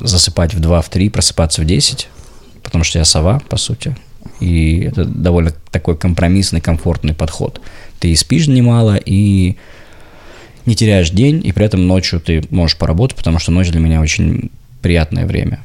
засыпать 0.00 0.54
в 0.54 0.60
2, 0.60 0.80
в 0.82 0.88
3, 0.88 1.10
просыпаться 1.10 1.62
в 1.62 1.64
10, 1.64 2.08
потому 2.62 2.84
что 2.84 2.98
я 2.98 3.04
сова, 3.04 3.40
по 3.48 3.56
сути. 3.56 3.96
И 4.40 4.80
это 4.80 5.04
довольно 5.04 5.52
такой 5.70 5.96
компромиссный, 5.96 6.60
комфортный 6.60 7.14
подход. 7.14 7.60
Ты 7.98 8.10
и 8.10 8.16
спишь 8.16 8.48
немало, 8.48 8.96
и 8.96 9.56
не 10.66 10.74
теряешь 10.74 11.10
день, 11.10 11.40
и 11.44 11.52
при 11.52 11.66
этом 11.66 11.86
ночью 11.86 12.20
ты 12.20 12.44
можешь 12.50 12.76
поработать, 12.76 13.16
потому 13.16 13.38
что 13.38 13.52
ночь 13.52 13.70
для 13.70 13.80
меня 13.80 14.00
очень 14.00 14.50
приятное 14.82 15.26
время. 15.26 15.60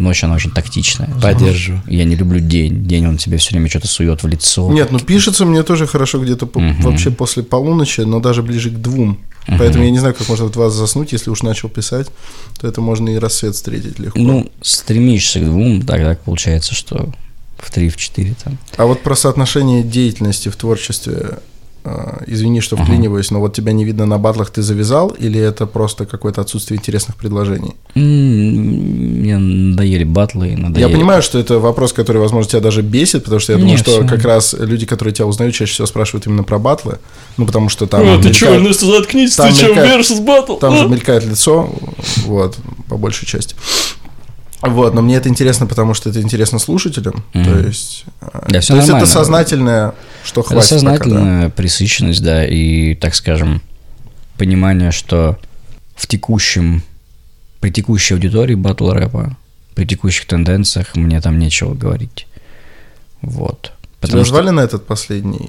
Ночь, 0.00 0.24
она 0.24 0.34
очень 0.34 0.50
тактичная. 0.50 1.10
Поддерживаю. 1.22 1.82
Я 1.86 2.04
не 2.04 2.16
люблю 2.16 2.40
день. 2.40 2.84
День, 2.86 3.06
он 3.06 3.18
тебе 3.18 3.36
все 3.36 3.50
время 3.50 3.68
что-то 3.68 3.86
сует 3.86 4.22
в 4.22 4.26
лицо. 4.26 4.70
Нет, 4.72 4.90
ну 4.90 4.98
пишется 4.98 5.44
мне 5.44 5.62
тоже 5.62 5.86
хорошо 5.86 6.18
где-то 6.18 6.46
по- 6.46 6.60
вообще 6.80 7.10
после 7.10 7.42
полуночи, 7.42 8.00
но 8.00 8.18
даже 8.20 8.42
ближе 8.42 8.70
к 8.70 8.74
двум. 8.80 9.18
Поэтому 9.58 9.84
я 9.84 9.90
не 9.90 9.98
знаю, 9.98 10.14
как 10.14 10.28
можно 10.28 10.46
в 10.46 10.52
два 10.52 10.70
заснуть, 10.70 11.12
если 11.12 11.28
уж 11.30 11.42
начал 11.42 11.68
писать, 11.68 12.06
то 12.60 12.66
это 12.68 12.80
можно 12.80 13.08
и 13.10 13.18
рассвет 13.18 13.54
встретить 13.54 13.98
легко. 13.98 14.18
Ну, 14.18 14.50
стремишься 14.62 15.40
к 15.40 15.44
двум, 15.44 15.82
так, 15.82 16.00
так 16.00 16.20
получается, 16.22 16.74
что 16.74 17.12
в 17.58 17.70
три, 17.70 17.90
в 17.90 17.96
четыре 17.96 18.34
там. 18.42 18.58
А 18.76 18.86
вот 18.86 19.02
про 19.02 19.14
соотношение 19.16 19.82
деятельности 19.82 20.48
в 20.48 20.56
творчестве, 20.56 21.40
извини, 22.26 22.60
что 22.60 22.76
вклиниваюсь, 22.76 23.30
но 23.30 23.40
вот 23.40 23.54
тебя 23.54 23.72
не 23.72 23.84
видно 23.84 24.06
на 24.06 24.18
батлах, 24.18 24.50
ты 24.50 24.62
завязал, 24.62 25.08
или 25.08 25.40
это 25.40 25.66
просто 25.66 26.06
какое-то 26.06 26.40
отсутствие 26.40 26.78
интересных 26.78 27.16
предложений? 27.16 27.74
Мне 27.94 29.38
надоели 29.38 30.04
батлы, 30.04 30.56
надоели... 30.56 30.88
Я 30.88 30.88
понимаю, 30.88 31.22
что 31.22 31.38
это 31.38 31.58
вопрос, 31.58 31.92
который, 31.92 32.18
возможно, 32.18 32.50
тебя 32.50 32.60
даже 32.60 32.82
бесит, 32.82 33.24
потому 33.24 33.40
что 33.40 33.52
я 33.52 33.58
думаю, 33.58 33.76
Нет, 33.76 33.80
что 33.80 34.00
всё. 34.00 34.08
как 34.08 34.24
раз 34.24 34.54
люди, 34.58 34.86
которые 34.86 35.14
тебя 35.14 35.26
узнают, 35.26 35.54
чаще 35.54 35.72
всего 35.72 35.86
спрашивают 35.86 36.26
именно 36.26 36.44
про 36.44 36.58
батлы. 36.58 36.98
Ну, 37.36 37.46
потому 37.46 37.68
что 37.68 37.86
там... 37.86 38.02
А, 38.06 38.22
ты 38.22 38.32
чё, 38.32 38.58
ну 38.58 38.72
заткнись, 38.72 39.36
там 39.36 39.52
ты 39.52 39.60
чё, 39.60 39.74
versus 39.74 40.24
battle? 40.24 40.58
Там 40.58 40.76
же 40.76 40.84
а? 40.84 40.88
мелькает 40.88 41.24
лицо, 41.24 41.70
вот, 42.26 42.56
по 42.88 42.96
большей 42.96 43.26
части. 43.26 43.54
Вот, 44.62 44.94
но 44.94 45.00
мне 45.02 45.16
это 45.16 45.28
интересно, 45.28 45.66
потому 45.66 45.94
что 45.94 46.10
это 46.10 46.20
интересно 46.20 46.58
слушателям. 46.58 47.24
То 47.32 47.58
есть, 47.60 48.04
э, 48.20 48.26
Да, 48.48 48.60
всё 48.60 48.74
то 48.74 48.80
есть 48.80 48.90
это 48.90 49.06
сознательное, 49.06 49.94
что 50.22 50.42
Это 50.42 50.50
хватит 50.50 50.68
пока, 50.68 50.74
да. 50.74 50.80
сознательная 50.80 51.48
пресыщенность, 51.50 52.22
да, 52.22 52.46
и, 52.46 52.94
так 52.94 53.14
скажем, 53.14 53.62
понимание, 54.36 54.90
что 54.90 55.38
в 55.96 56.06
текущем, 56.06 56.82
при 57.60 57.70
текущей 57.70 58.14
аудитории 58.14 58.54
батл 58.54 58.90
рэпа, 58.90 59.36
при 59.74 59.86
текущих 59.86 60.26
тенденциях 60.26 60.94
мне 60.94 61.20
там 61.20 61.38
нечего 61.38 61.74
говорить. 61.74 62.26
Вот. 63.22 63.72
Тебя 64.02 64.24
звали 64.24 64.50
на 64.50 64.60
этот 64.60 64.86
последний, 64.86 65.48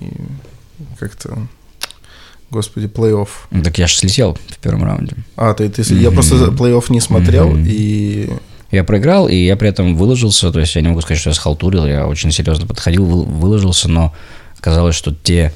как-то, 1.00 1.38
господи, 2.50 2.88
плей-офф? 2.88 3.30
Ну, 3.52 3.64
Так 3.64 3.78
я 3.78 3.88
же 3.88 3.96
слетел 3.96 4.38
в 4.50 4.58
первом 4.58 4.84
раунде. 4.84 5.16
А, 5.36 5.54
ты, 5.54 5.70
ты, 5.70 5.82
я 5.96 6.12
просто 6.12 6.36
плей-офф 6.36 6.86
не 6.90 7.00
смотрел, 7.02 7.56
и 7.58 8.30
Я 8.72 8.84
проиграл, 8.86 9.28
и 9.28 9.36
я 9.36 9.56
при 9.58 9.68
этом 9.70 9.96
выложился, 9.96 10.52
то 10.52 10.60
есть 10.60 10.76
я 10.76 10.82
не 10.82 10.88
могу 10.88 11.02
сказать, 11.02 11.20
что 11.20 11.30
я 11.30 11.34
схалтурил, 11.34 11.86
я 11.86 12.08
очень 12.08 12.32
серьезно 12.32 12.66
подходил, 12.66 13.06
вы- 13.06 13.26
выложился, 13.26 13.90
но 13.90 14.14
оказалось, 14.58 14.96
что 14.96 15.14
те 15.14 15.52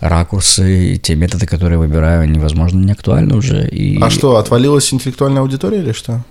ракурсы, 0.00 0.96
те 1.02 1.14
методы, 1.16 1.46
которые 1.46 1.74
я 1.74 1.78
выбираю, 1.80 2.22
они, 2.22 2.38
возможно, 2.38 2.78
не 2.78 2.92
актуальны 2.92 3.36
уже. 3.36 3.68
И... 3.68 4.00
А 4.00 4.08
что, 4.10 4.36
отвалилась 4.36 4.92
интеллектуальная 4.92 5.42
аудитория 5.42 5.78
или 5.78 5.92
что? 5.92 6.22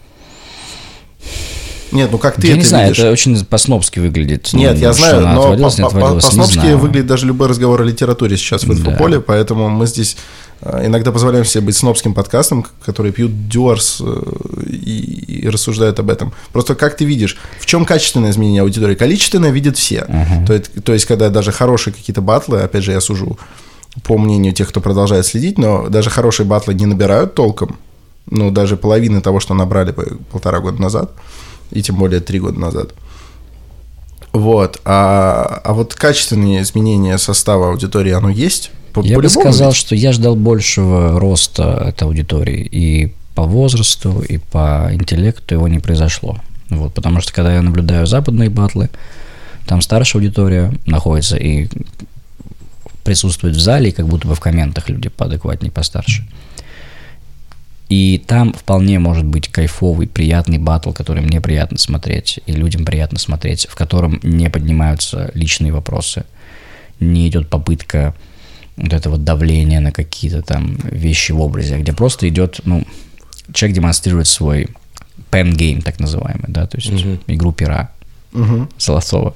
Нет, 1.92 2.10
ну 2.10 2.18
как 2.18 2.36
ты 2.36 2.48
я 2.48 2.54
это 2.54 2.60
не 2.60 2.66
знаю, 2.66 2.86
видишь? 2.88 3.00
это 3.00 3.12
очень 3.12 3.44
по-снобски 3.46 4.00
выглядит. 4.00 4.54
Нет, 4.54 4.76
Ну, 4.76 4.80
я 4.80 4.94
знаю, 4.94 5.22
но 5.22 5.42
отвалилась, 5.42 5.78
не 5.78 5.84
по- 5.84 5.90
по- 5.90 5.96
отвалилась, 5.98 6.24
не 6.24 6.30
по-снобски 6.30 6.54
знаю. 6.54 6.78
выглядит 6.78 7.08
даже 7.08 7.26
любой 7.26 7.50
разговор 7.50 7.82
о 7.82 7.84
литературе 7.84 8.38
сейчас 8.38 8.64
в 8.64 8.72
инфополе, 8.72 9.20
поэтому 9.20 9.68
мы 9.70 9.86
здесь 9.88 10.16
иногда 10.62 11.12
позволяем 11.12 11.46
себе 11.46 11.66
быть 11.66 11.76
снобским 11.76 12.14
подкастом, 12.14 12.66
которые 12.86 13.12
пьют 13.12 13.48
дюарс 13.48 14.02
э, 14.02 14.64
и, 14.68 15.42
и 15.42 15.50
рассуждают 15.50 16.00
об 16.00 16.10
этом. 16.10 16.34
Просто 16.52 16.76
как 16.76 16.96
ты 16.96 17.06
видишь, 17.06 17.38
в 17.60 17.66
чем 17.66 17.86
качественное 17.86 18.32
изменение 18.32 18.62
аудитории? 18.62 18.96
Количественное 18.96 19.50
видят 19.50 19.78
все. 19.78 20.06
То, 20.46 20.54
есть, 20.54 20.84
то 20.84 20.94
есть, 20.94 21.06
когда 21.06 21.30
даже 21.30 21.52
хорошие 21.52 21.94
какие-то 21.94 22.22
батлы, 22.22 22.62
опять 22.62 22.84
же, 22.84 22.92
я 22.92 23.02
сужу 23.02 23.40
по 24.04 24.18
мнению 24.18 24.54
тех, 24.54 24.70
кто 24.70 24.82
продолжает 24.82 25.26
следить, 25.26 25.58
но 25.58 25.90
даже 25.90 26.10
хорошие 26.10 26.46
батлы 26.46 26.74
не 26.74 26.86
набирают 26.86 27.34
толком, 27.34 27.78
ну, 28.28 28.52
даже 28.52 28.78
половины 28.78 29.22
того, 29.22 29.40
что 29.40 29.54
набрали 29.54 29.94
полтора 30.32 30.60
года 30.60 30.82
назад, 30.82 31.12
и 31.72 31.82
тем 31.82 31.98
более 31.98 32.22
три 32.22 32.40
года 32.40 32.60
назад. 32.60 32.94
Вот. 34.32 34.80
А, 34.86 35.62
а 35.64 35.74
вот 35.74 35.94
качественные 35.94 36.62
изменения 36.62 37.18
состава 37.18 37.70
аудитории, 37.70 38.12
оно 38.12 38.30
есть? 38.30 38.72
По- 38.94 39.02
Я 39.02 39.20
бы 39.20 39.30
сказал, 39.30 39.70
ведь? 39.70 39.78
что 39.78 39.96
я 39.96 40.12
ждал 40.12 40.36
большего 40.36 41.20
роста 41.20 41.86
этой 41.90 42.04
аудитории 42.04 42.68
и 42.72 43.14
по 43.36 43.44
возрасту, 43.44 44.22
и 44.22 44.38
по 44.38 44.90
интеллекту 44.92 45.56
его 45.56 45.68
не 45.68 45.80
произошло. 45.80 46.40
Вот, 46.70 46.94
потому 46.94 47.22
что 47.22 47.34
когда 47.34 47.54
я 47.56 47.62
наблюдаю 47.62 48.06
западные 48.06 48.50
батлы, 48.50 48.90
там 49.66 49.82
старшая 49.82 50.22
аудитория 50.22 50.74
находится 50.86 51.38
и 51.38 51.68
присутствует 53.04 53.56
в 53.56 53.60
зале, 53.60 53.90
и 53.90 53.94
как 53.94 54.08
будто 54.08 54.28
бы 54.28 54.36
в 54.36 54.40
комментах 54.40 54.90
люди 54.90 55.10
поадекватнее, 55.10 55.72
постарше. 55.72 56.28
И 57.90 58.24
там 58.26 58.54
вполне 58.54 59.00
может 59.00 59.26
быть 59.26 59.50
кайфовый, 59.50 60.08
приятный 60.08 60.58
батл, 60.58 60.92
который 60.92 61.22
мне 61.22 61.42
приятно 61.42 61.78
смотреть, 61.78 62.40
и 62.46 62.54
людям 62.54 62.86
приятно 62.86 63.20
смотреть, 63.20 63.68
в 63.70 63.76
котором 63.76 64.20
не 64.24 64.50
поднимаются 64.50 65.30
личные 65.34 65.74
вопросы, 65.74 66.24
не 67.02 67.28
идет 67.28 67.50
попытка 67.50 68.16
вот 68.82 68.94
этого 68.94 69.18
давления 69.18 69.80
на 69.80 69.92
какие-то 69.92 70.42
там 70.42 70.78
вещи 70.84 71.32
в 71.32 71.40
образе, 71.42 71.78
где 71.78 71.94
просто 71.94 72.28
идет, 72.28 72.62
ну, 72.66 72.84
человек 73.54 73.76
демонстрирует 73.76 74.28
свой 74.28 74.68
pen 75.32 75.54
game, 75.54 75.82
так 75.82 76.00
называемый, 76.00 76.46
да, 76.48 76.68
то 76.68 76.78
есть 76.78 76.92
игру 77.28 77.52
пера 77.52 77.92
Мгм. 78.34 78.70
золотого. 78.78 79.36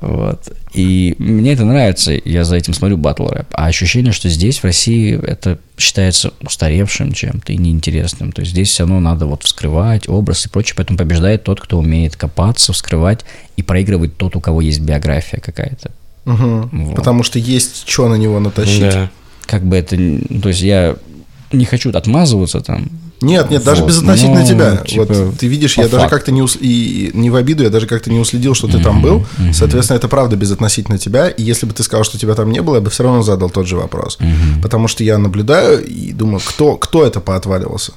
Вот. 0.00 0.52
И 0.74 1.14
мне 1.18 1.52
это 1.52 1.64
нравится, 1.64 2.12
я 2.12 2.44
за 2.44 2.56
этим 2.56 2.74
смотрю 2.74 2.98
батл 2.98 3.28
рэп. 3.28 3.46
А 3.52 3.66
ощущение, 3.66 4.12
что 4.12 4.28
здесь, 4.28 4.58
в 4.58 4.64
России, 4.64 5.18
это 5.18 5.58
считается 5.78 6.32
устаревшим 6.42 7.12
чем-то 7.12 7.52
и 7.52 7.56
неинтересным. 7.56 8.32
То 8.32 8.40
есть 8.40 8.52
здесь 8.52 8.68
все 8.68 8.82
равно 8.82 9.00
надо 9.00 9.26
вот 9.26 9.44
вскрывать 9.44 10.08
образ 10.08 10.44
и 10.46 10.48
прочее, 10.50 10.74
поэтому 10.76 10.98
побеждает 10.98 11.44
тот, 11.44 11.60
кто 11.60 11.78
умеет 11.78 12.14
копаться, 12.16 12.72
вскрывать 12.72 13.24
и 13.56 13.62
проигрывает 13.62 14.16
тот, 14.16 14.36
у 14.36 14.40
кого 14.40 14.60
есть 14.60 14.80
биография 14.80 15.40
какая-то. 15.40 15.90
Мгм. 16.26 16.68
Вот. 16.72 16.96
Потому 16.96 17.22
что 17.22 17.38
есть 17.38 17.88
что 17.88 18.08
на 18.08 18.16
него 18.16 18.38
натащить. 18.40 18.80
Да. 18.80 19.10
Как 19.46 19.64
бы 19.64 19.76
это... 19.76 19.96
То 19.96 20.48
есть 20.48 20.60
я 20.60 20.96
не 21.52 21.64
хочу 21.64 21.90
отмазываться 21.90 22.60
там. 22.60 22.90
Нет, 23.22 23.50
нет, 23.50 23.64
даже 23.64 23.80
Вот, 23.80 23.88
безотносительно 23.88 24.40
ну, 24.40 24.46
тебя. 24.46 24.76
типа, 24.76 25.06
вот 25.08 25.38
ты 25.38 25.46
видишь, 25.46 25.78
я 25.78 25.84
даже 25.84 25.96
факту. 26.02 26.10
как-то 26.10 26.32
не 26.32 26.42
ус... 26.42 26.58
и 26.60 27.10
не 27.14 27.30
в 27.30 27.36
обиду, 27.36 27.62
я 27.62 27.70
даже 27.70 27.86
как-то 27.86 28.10
не 28.10 28.18
уследил, 28.18 28.54
что 28.54 28.68
ты 28.68 28.78
там 28.78 29.00
был. 29.00 29.24
Соответственно, 29.52 29.96
это 29.96 30.08
правда 30.08 30.36
безотносительно 30.36 30.98
тебя. 30.98 31.28
И 31.28 31.42
если 31.42 31.64
бы 31.66 31.72
ты 31.72 31.82
сказал, 31.82 32.04
что 32.04 32.18
тебя 32.18 32.34
там 32.34 32.50
не 32.50 32.60
было, 32.60 32.74
я 32.76 32.80
бы 32.82 32.90
все 32.90 33.04
равно 33.04 33.22
задал 33.22 33.48
тот 33.48 33.66
же 33.66 33.76
вопрос. 33.76 34.18
Потому 34.62 34.88
что 34.88 35.02
я 35.04 35.16
наблюдаю 35.18 35.84
и 35.84 36.12
думаю, 36.12 36.40
кто, 36.44 36.76
кто 36.76 37.06
это 37.06 37.20
поотваливался? 37.20 37.92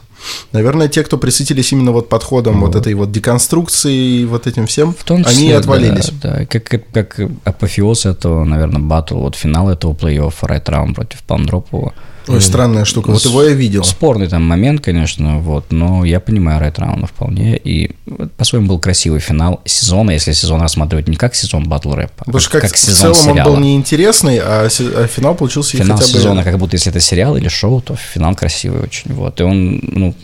Наверное, 0.52 0.88
те, 0.88 1.04
кто 1.04 1.18
присытились 1.18 1.72
именно 1.72 1.92
вот 1.92 2.10
подходом 2.10 2.60
вот 2.62 2.76
этой 2.76 2.94
вот 2.94 3.12
деконструкции 3.12 4.22
и 4.22 4.26
вот 4.26 4.48
этим 4.48 4.66
всем, 4.66 4.94
В 4.94 5.04
том 5.04 5.24
числе, 5.24 5.46
они 5.46 5.52
отвалились. 5.52 6.12
Да, 6.22 6.38
да. 6.38 6.46
Как, 6.46 6.64
как, 6.64 6.90
как 6.92 7.20
апофеоз 7.44 8.06
этого, 8.06 8.44
наверное, 8.44 8.82
батл, 8.82 9.20
вот 9.20 9.36
финал 9.36 9.70
этого 9.70 9.94
плей-оффа, 9.94 10.64
Round 10.70 10.94
против 10.96 11.24
Палмдропова. 11.24 11.94
Ой, 12.30 12.42
странная 12.42 12.86
штука. 12.86 13.12
Вот 13.12 13.24
его 13.26 13.44
я 13.44 13.54
видел. 13.54 13.84
Спорный 13.84 14.28
там 14.28 14.44
момент, 14.44 14.82
конечно, 14.82 15.40
вот, 15.40 15.72
но 15.72 16.06
я 16.06 16.20
понимаю 16.20 16.62
Right 16.62 16.76
Round 16.76 17.08
вполне. 17.08 17.58
И 17.58 17.96
по-своему 18.38 18.68
был 18.68 18.80
красивый 18.80 19.20
финал 19.20 19.62
сезона, 19.66 20.12
если 20.12 20.32
сезон 20.32 20.62
рассматривать 20.62 21.08
не 21.08 21.16
как 21.16 21.36
сезон 21.36 21.68
батл 21.68 21.94
рэпа, 21.94 22.14
а 22.20 22.24
Потому 22.26 22.44
как, 22.52 22.62
как 22.62 22.74
в 22.74 22.78
сезон 22.78 23.14
целом 23.14 23.30
он 23.30 23.36
сериала. 23.36 23.50
был 23.50 23.60
неинтересный, 23.60 24.40
а, 24.40 24.68
а 24.68 25.08
финал 25.08 25.36
получился 25.36 25.78
Финал 25.78 25.98
хотя 25.98 26.12
бы... 26.12 26.18
сезона, 26.20 26.44
как 26.44 26.58
будто 26.58 26.76
если 26.76 26.92
это 26.92 27.00
сериал 27.00 27.36
или 27.36 27.48
шоу, 27.48 27.82
то 27.82 27.96
финал 27.96 28.36
красивый 28.36 28.82
очень. 28.82 29.14
Вот. 29.14 29.40
И 29.40 29.44
он, 29.44 29.80
ну, 29.82 30.16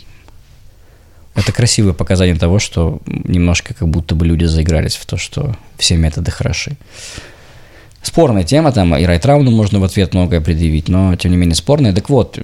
это 1.34 1.52
красивое 1.52 1.92
показание 1.92 2.36
того, 2.36 2.58
что 2.58 3.00
немножко 3.06 3.74
как 3.74 3.88
будто 3.88 4.14
бы 4.14 4.24
люди 4.24 4.44
заигрались 4.46 4.96
в 4.96 5.04
то, 5.04 5.16
что 5.18 5.54
все 5.76 5.96
методы 5.96 6.30
хороши. 6.30 6.76
Спорная 8.02 8.44
тема, 8.44 8.72
там 8.72 8.94
и 8.96 9.04
райтрауну 9.04 9.50
можно 9.50 9.80
в 9.80 9.84
ответ 9.84 10.14
многое 10.14 10.40
предъявить, 10.40 10.88
но 10.88 11.16
тем 11.16 11.32
не 11.32 11.36
менее 11.36 11.56
спорная. 11.56 11.92
Так 11.92 12.08
вот, 12.08 12.38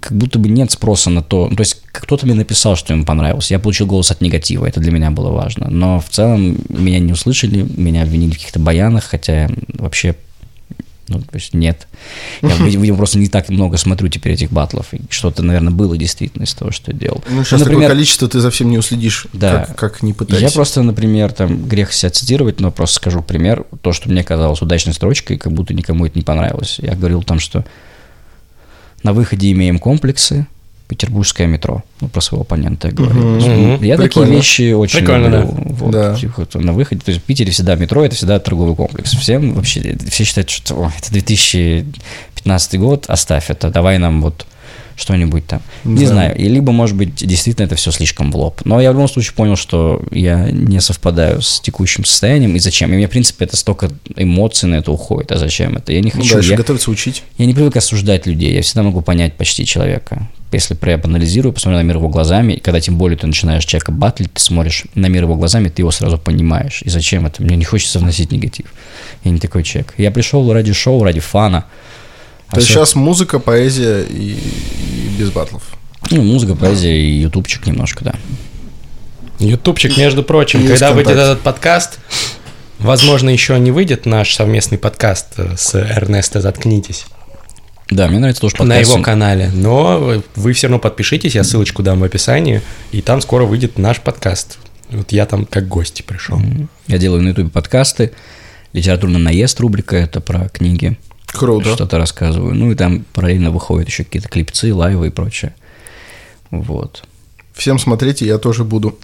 как 0.00 0.16
будто 0.16 0.38
бы 0.38 0.48
нет 0.48 0.70
спроса 0.70 1.10
на 1.10 1.22
то, 1.22 1.48
ну, 1.48 1.56
то 1.56 1.60
есть 1.60 1.82
кто-то 1.92 2.26
мне 2.26 2.34
написал, 2.34 2.74
что 2.74 2.94
ему 2.94 3.04
понравилось, 3.04 3.50
я 3.50 3.58
получил 3.58 3.86
голос 3.86 4.10
от 4.10 4.20
негатива, 4.20 4.66
это 4.66 4.80
для 4.80 4.90
меня 4.90 5.10
было 5.10 5.30
важно, 5.30 5.68
но 5.68 6.00
в 6.00 6.08
целом 6.08 6.58
меня 6.68 7.00
не 7.00 7.12
услышали, 7.12 7.66
меня 7.76 8.02
обвинили 8.02 8.30
в 8.30 8.38
каких-то 8.38 8.60
баянах, 8.60 9.04
хотя 9.04 9.48
вообще 9.74 10.16
ну, 11.08 11.20
то 11.20 11.34
есть 11.34 11.54
нет. 11.54 11.88
Я, 12.42 12.54
видимо, 12.56 12.96
просто 12.96 13.18
не 13.18 13.28
так 13.28 13.48
много 13.48 13.76
смотрю 13.76 14.08
теперь 14.08 14.32
этих 14.34 14.50
батлов. 14.52 14.86
Что-то, 15.10 15.42
наверное, 15.42 15.72
было 15.72 15.96
действительно 15.96 16.44
из 16.44 16.54
того, 16.54 16.70
что 16.70 16.92
я 16.92 16.98
делал. 16.98 17.22
Ну, 17.30 17.44
сейчас 17.44 17.62
такое 17.62 17.88
количество, 17.88 18.28
ты 18.28 18.40
за 18.40 18.50
всем 18.50 18.70
не 18.70 18.78
уследишь, 18.78 19.26
Да. 19.32 19.64
как, 19.66 19.76
как 19.76 20.02
не 20.02 20.12
пытайся. 20.12 20.44
Я 20.44 20.50
просто, 20.50 20.82
например, 20.82 21.32
там, 21.32 21.66
грех 21.68 21.92
себя 21.92 22.10
цитировать, 22.10 22.60
но 22.60 22.70
просто 22.70 22.96
скажу 22.96 23.22
пример. 23.22 23.64
То, 23.82 23.92
что 23.92 24.08
мне 24.10 24.22
казалось 24.24 24.60
удачной 24.62 24.94
строчкой, 24.94 25.38
как 25.38 25.52
будто 25.52 25.74
никому 25.74 26.06
это 26.06 26.18
не 26.18 26.24
понравилось. 26.24 26.78
Я 26.80 26.94
говорил 26.94 27.22
там, 27.22 27.38
что 27.40 27.64
на 29.02 29.12
выходе 29.12 29.50
имеем 29.52 29.78
комплексы, 29.78 30.46
петербургское 30.88 31.46
метро. 31.46 31.82
Ну, 32.00 32.08
про 32.08 32.20
своего 32.20 32.42
оппонента 32.42 32.88
я 32.88 32.94
говорю. 32.94 33.14
То 33.14 33.20
ну, 33.20 33.74
Мгм. 33.74 33.84
Я 33.84 33.96
такие 33.96 34.08
Прикольно. 34.10 34.32
вещи 34.32 34.72
очень 34.72 34.98
Прикольно, 35.00 35.26
люблю. 35.26 35.64
Вот, 35.74 35.90
Да. 35.92 36.14
типа, 36.16 36.32
вот 36.38 36.54
на 36.54 36.72
выходе. 36.72 37.00
То 37.04 37.10
есть 37.10 37.22
в 37.22 37.24
Питере 37.26 37.50
всегда 37.52 37.74
метро, 37.74 38.04
это 38.04 38.16
всегда 38.16 38.38
торговый 38.40 38.74
комплекс. 38.74 39.12
Всем 39.12 39.52
вообще, 39.54 39.96
все 40.10 40.24
считают, 40.24 40.48
что 40.50 40.74
«О, 40.76 40.92
это 40.98 41.12
2015 41.12 42.78
год, 42.78 43.04
оставь 43.08 43.50
это, 43.50 43.70
давай 43.70 43.98
нам 43.98 44.22
вот 44.22 44.46
что-нибудь 44.98 45.46
там. 45.46 45.62
Не 45.84 46.04
Да. 46.04 46.10
знаю. 46.10 46.36
И 46.36 46.48
либо, 46.48 46.72
может 46.72 46.96
быть, 46.96 47.14
действительно 47.14 47.64
это 47.64 47.76
все 47.76 47.90
слишком 47.90 48.30
в 48.32 48.36
лоб. 48.36 48.60
Но 48.64 48.80
я 48.80 48.90
в 48.90 48.94
любом 48.94 49.08
случае 49.08 49.32
понял, 49.34 49.56
что 49.56 50.02
я 50.10 50.50
не 50.50 50.80
совпадаю 50.80 51.40
с 51.40 51.60
текущим 51.60 52.04
состоянием. 52.04 52.54
И 52.56 52.58
зачем? 52.58 52.92
И 52.92 52.96
мне, 52.96 53.06
в 53.06 53.10
принципе, 53.10 53.44
это 53.44 53.56
столько 53.56 53.90
эмоций 54.16 54.68
на 54.68 54.74
это 54.74 54.90
уходит. 54.92 55.32
А 55.32 55.38
зачем 55.38 55.76
это? 55.76 55.92
Я 55.92 56.00
не 56.00 56.10
Ну 56.14 56.20
хочу. 56.20 56.34
да, 56.34 56.38
еще 56.40 56.50
я, 56.50 56.56
готовиться 56.56 56.90
учить. 56.90 57.22
я 57.38 57.46
не 57.46 57.54
привык 57.54 57.76
осуждать 57.76 58.26
людей. 58.26 58.52
Я 58.54 58.62
всегда 58.62 58.82
могу 58.82 59.00
понять 59.00 59.34
почти 59.36 59.64
человека. 59.64 60.28
Если 60.50 60.76
я 60.86 60.94
анализирую, 61.04 61.52
посмотрю 61.52 61.78
на 61.78 61.82
мир 61.82 61.96
его 61.96 62.08
глазами, 62.08 62.54
и 62.54 62.60
когда 62.60 62.80
тем 62.80 62.96
более 62.96 63.18
ты 63.18 63.26
начинаешь 63.26 63.64
человека 63.66 63.92
батлить, 63.92 64.32
ты 64.32 64.40
смотришь 64.42 64.84
на 64.94 65.06
мир 65.06 65.24
его 65.24 65.36
глазами, 65.36 65.68
ты 65.68 65.82
его 65.82 65.90
сразу 65.90 66.16
понимаешь. 66.18 66.80
И 66.84 66.88
зачем 66.88 67.26
это? 67.26 67.42
Мне 67.42 67.54
не 67.54 67.64
хочется 67.64 67.98
вносить 67.98 68.32
негатив. 68.32 68.66
Я 69.24 69.30
не 69.30 69.38
такой 69.40 69.62
человек. 69.62 69.92
Я 69.98 70.10
пришел 70.10 70.50
ради 70.52 70.72
шоу, 70.72 71.04
ради 71.04 71.20
фана. 71.20 71.66
А 72.48 72.54
То 72.54 72.60
есть 72.60 72.68
сейчас 72.68 72.94
музыка, 72.94 73.38
поэзия 73.38 74.02
и, 74.02 74.32
и 74.32 75.08
без 75.18 75.30
батлов. 75.30 75.62
Ну, 76.10 76.22
музыка, 76.22 76.54
поэзия 76.54 76.98
и 76.98 77.20
ютубчик 77.20 77.66
немножко, 77.66 78.04
да. 78.04 78.14
Ютубчик, 79.38 79.96
между 79.96 80.22
прочим, 80.22 80.60
Есть 80.60 80.72
когда 80.72 80.92
выйдет 80.92 81.08
контакт. 81.08 81.30
этот 81.30 81.44
подкаст, 81.44 81.98
возможно, 82.78 83.30
еще 83.30 83.58
не 83.58 83.70
выйдет 83.70 84.06
наш 84.06 84.34
совместный 84.34 84.78
подкаст 84.78 85.26
э, 85.36 85.54
с 85.56 85.74
Эрнесто 85.74 86.40
«Заткнитесь» 86.40 87.06
Да, 87.90 88.06
мне 88.08 88.18
нравится 88.18 88.42
тоже 88.42 88.56
на 88.58 88.74
подкаст. 88.74 88.90
его 88.90 89.02
канале, 89.02 89.50
но 89.54 90.22
вы 90.34 90.52
все 90.52 90.66
равно 90.66 90.78
подпишитесь, 90.78 91.34
я 91.34 91.44
ссылочку 91.44 91.82
дам 91.82 92.00
в 92.00 92.04
описании, 92.04 92.60
и 92.92 93.00
там 93.00 93.20
скоро 93.22 93.44
выйдет 93.44 93.78
наш 93.78 94.00
подкаст. 94.00 94.58
Вот 94.90 95.12
я 95.12 95.24
там 95.24 95.46
как 95.46 95.68
гость 95.68 96.04
пришел. 96.04 96.40
Я 96.86 96.98
делаю 96.98 97.22
на 97.22 97.28
ютубе 97.28 97.48
подкасты. 97.50 98.12
Литературный 98.74 99.20
наезд 99.20 99.58
рубрика, 99.60 99.96
это 99.96 100.20
про 100.20 100.48
книги. 100.50 100.98
Круто. 101.32 101.74
Что-то 101.74 101.98
рассказываю. 101.98 102.54
Ну 102.54 102.72
и 102.72 102.74
там 102.74 103.04
параллельно 103.12 103.50
выходят 103.50 103.88
еще 103.88 104.04
какие-то 104.04 104.28
клипцы, 104.28 104.74
лайвы 104.74 105.08
и 105.08 105.10
прочее. 105.10 105.54
Вот. 106.50 107.04
Всем 107.54 107.78
смотрите, 107.78 108.26
я 108.26 108.38
тоже 108.38 108.64
буду. 108.64 108.98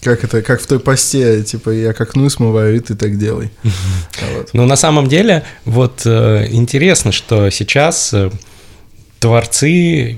Как 0.00 0.24
это, 0.24 0.42
как 0.42 0.60
в 0.60 0.66
той 0.66 0.78
посте, 0.78 1.42
типа, 1.42 1.70
я 1.70 1.92
к 1.92 2.00
окну 2.00 2.28
смываю, 2.28 2.76
и 2.76 2.80
ты 2.80 2.94
так 2.94 3.18
делай. 3.18 3.50
А 3.64 4.36
вот. 4.36 4.50
Но 4.52 4.66
на 4.66 4.76
самом 4.76 5.08
деле, 5.08 5.44
вот 5.64 6.02
э, 6.04 6.48
интересно, 6.50 7.12
что 7.12 7.50
сейчас 7.50 8.12
э, 8.12 8.30
творцы 9.18 10.16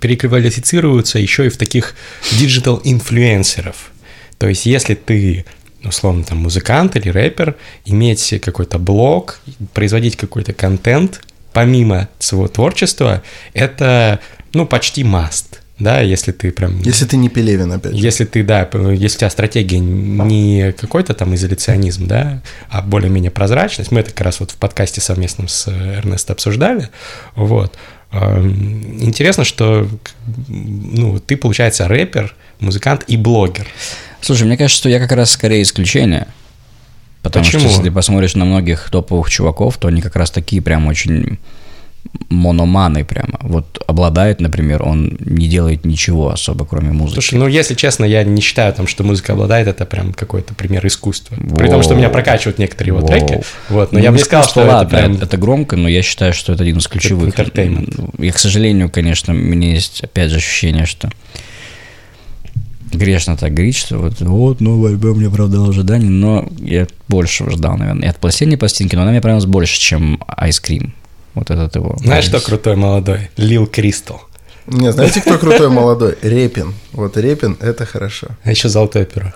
переквалифицируются 0.00 1.18
еще 1.18 1.46
и 1.46 1.48
в 1.48 1.56
таких 1.56 1.94
digital 2.32 2.83
-инфлюенсеров. 2.83 3.92
То 4.38 4.48
есть, 4.48 4.66
если 4.66 4.94
ты, 4.94 5.44
условно, 5.88 6.24
там, 6.24 6.38
музыкант 6.38 6.96
или 6.96 7.08
рэпер, 7.08 7.56
иметь 7.84 8.34
какой-то 8.42 8.78
блог, 8.78 9.40
производить 9.74 10.16
какой-то 10.16 10.52
контент, 10.52 11.20
помимо 11.52 12.08
своего 12.18 12.48
творчества, 12.48 13.22
это, 13.54 14.20
ну, 14.52 14.66
почти 14.66 15.04
маст, 15.04 15.62
да, 15.78 16.00
если 16.00 16.32
ты 16.32 16.52
прям... 16.52 16.80
Если 16.80 17.04
ты 17.04 17.16
не 17.16 17.28
Пелевин, 17.28 17.72
опять 17.72 17.92
же. 17.92 17.98
Если 17.98 18.24
ты, 18.24 18.42
да, 18.42 18.68
если 18.92 19.16
у 19.16 19.18
тебя 19.20 19.30
стратегия 19.30 19.78
не 19.78 20.72
какой-то 20.72 21.12
там 21.14 21.34
изоляционизм, 21.34 22.06
да, 22.06 22.42
а 22.70 22.82
более-менее 22.82 23.30
прозрачность, 23.30 23.90
мы 23.92 24.00
это 24.00 24.10
как 24.10 24.22
раз 24.22 24.40
вот 24.40 24.52
в 24.52 24.56
подкасте 24.56 25.00
совместном 25.00 25.48
с 25.48 25.68
э, 25.68 25.96
Эрнесто 25.98 26.32
обсуждали, 26.32 26.88
вот. 27.34 27.76
Эм, 28.12 29.02
Интересно, 29.02 29.44
что 29.44 29.86
ну, 30.48 31.18
ты, 31.18 31.36
получается, 31.36 31.88
рэпер, 31.88 32.34
музыкант 32.60 33.04
и 33.06 33.16
блогер. 33.16 33.66
Слушай, 34.26 34.48
мне 34.48 34.56
кажется, 34.56 34.80
что 34.80 34.88
я 34.88 34.98
как 34.98 35.12
раз 35.12 35.30
скорее 35.30 35.62
исключение. 35.62 36.26
Потому 37.22 37.44
Почему? 37.44 37.60
что 37.60 37.68
если 37.68 37.82
ты 37.84 37.90
посмотришь 37.92 38.34
на 38.34 38.44
многих 38.44 38.90
топовых 38.90 39.30
чуваков, 39.30 39.78
то 39.78 39.86
они 39.86 40.02
как 40.02 40.16
раз 40.16 40.32
такие 40.32 40.60
прям 40.60 40.88
очень 40.88 41.38
мономаны 42.28 43.04
прямо. 43.04 43.38
Вот 43.42 43.80
обладает, 43.86 44.40
например, 44.40 44.82
он 44.82 45.16
не 45.20 45.46
делает 45.46 45.84
ничего 45.84 46.30
особо, 46.30 46.64
кроме 46.64 46.90
музыки. 46.90 47.14
Слушай, 47.14 47.38
ну, 47.38 47.46
если 47.46 47.74
честно, 47.74 48.04
я 48.04 48.24
не 48.24 48.40
считаю, 48.40 48.72
там, 48.72 48.88
что 48.88 49.04
музыка 49.04 49.34
обладает, 49.34 49.68
это 49.68 49.86
прям 49.86 50.12
какой-то 50.12 50.54
пример 50.54 50.84
искусства. 50.84 51.36
При 51.56 51.68
том, 51.68 51.84
что 51.84 51.94
меня 51.94 52.08
прокачивают 52.08 52.58
некоторые 52.58 52.96
его 52.96 52.98
Воу. 52.98 53.08
треки, 53.08 53.44
вот, 53.68 53.92
но 53.92 53.98
Ну, 53.98 54.04
я 54.04 54.10
бы 54.10 54.18
не 54.18 54.24
сказал, 54.24 54.48
что 54.48 54.62
ладно, 54.62 54.96
это 54.96 55.06
прям... 55.06 55.22
это 55.22 55.36
громко, 55.36 55.76
но 55.76 55.88
я 55.88 56.02
считаю, 56.02 56.32
что 56.32 56.52
это 56.52 56.64
один 56.64 56.78
из 56.78 56.88
ключевых. 56.88 57.32
entertainment. 57.32 58.12
Я, 58.18 58.32
к 58.32 58.38
сожалению, 58.38 58.90
конечно, 58.90 59.32
у 59.34 59.36
меня 59.36 59.72
есть, 59.72 60.02
опять 60.02 60.30
же, 60.32 60.38
ощущение, 60.38 60.86
что 60.86 61.10
грешно 62.92 63.36
так 63.36 63.52
говорить, 63.54 63.76
что 63.76 63.98
вот, 63.98 64.20
вот 64.20 64.60
новый 64.60 64.92
альбом 64.92 65.18
не 65.20 65.26
оправдал 65.26 65.68
ожиданий, 65.70 66.08
но 66.08 66.48
я 66.58 66.86
больше 67.08 67.48
ждал, 67.50 67.76
наверное, 67.76 68.08
и 68.08 68.10
от 68.10 68.18
последней 68.18 68.56
пластинки, 68.56 68.96
но 68.96 69.02
она 69.02 69.10
мне 69.10 69.20
понравилась 69.20 69.46
больше, 69.46 69.78
чем 69.78 70.22
Ice 70.42 70.62
Cream. 70.62 70.90
Вот 71.34 71.50
этот 71.50 71.76
его. 71.76 71.96
Знаешь, 71.98 72.24
что 72.24 72.40
крутой 72.40 72.76
молодой? 72.76 73.28
Лил 73.36 73.66
Кристал. 73.66 74.22
Не, 74.66 74.90
знаете, 74.90 75.20
кто 75.20 75.38
крутой 75.38 75.68
молодой? 75.68 76.16
Репин. 76.22 76.74
Вот 76.92 77.16
Репин– 77.16 77.56
это 77.60 77.86
хорошо. 77.86 78.28
А 78.42 78.50
еще 78.50 78.68
золотой 78.68 79.04
перо. 79.04 79.32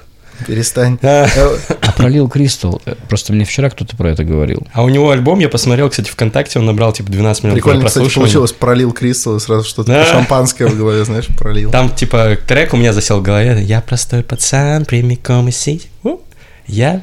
Перестань. 0.46 0.98
А. 1.02 1.26
Э, 1.34 1.56
А 1.80 1.92
про 1.92 2.08
Lil 2.08 2.30
Crystal, 2.30 2.80
э, 2.84 2.94
просто 3.08 3.32
мне 3.32 3.44
вчера 3.44 3.70
кто-то 3.70 3.96
про 3.96 4.10
это 4.10 4.24
говорил. 4.24 4.66
А 4.72 4.82
у 4.82 4.88
него 4.88 5.10
альбом, 5.10 5.38
я 5.38 5.48
посмотрел, 5.48 5.90
кстати, 5.90 6.10
ВКонтакте, 6.10 6.58
он 6.58 6.66
набрал 6.66 6.92
типа 6.92 7.10
12 7.10 7.44
миллионов 7.44 7.62
Прикольно, 7.62 7.86
кстати, 7.86 8.14
получилось. 8.14 8.52
Пролил 8.52 8.92
Кристалл 8.92 9.36
и 9.36 9.40
сразу 9.40 9.68
что-то 9.68 10.04
шампанское 10.04 10.66
в 10.66 10.76
голове, 10.76 11.04
знаешь, 11.04 11.26
пролил. 11.36 11.70
Там 11.70 11.90
типа 11.90 12.36
трек 12.46 12.74
у 12.74 12.76
меня 12.76 12.92
засел 12.92 13.20
в 13.20 13.22
голове. 13.22 13.62
Я 13.62 13.80
простой 13.80 14.22
пацан, 14.22 14.84
прямиком 14.84 15.50
Сити. 15.50 15.88
У, 16.04 16.18
Я, 16.66 17.02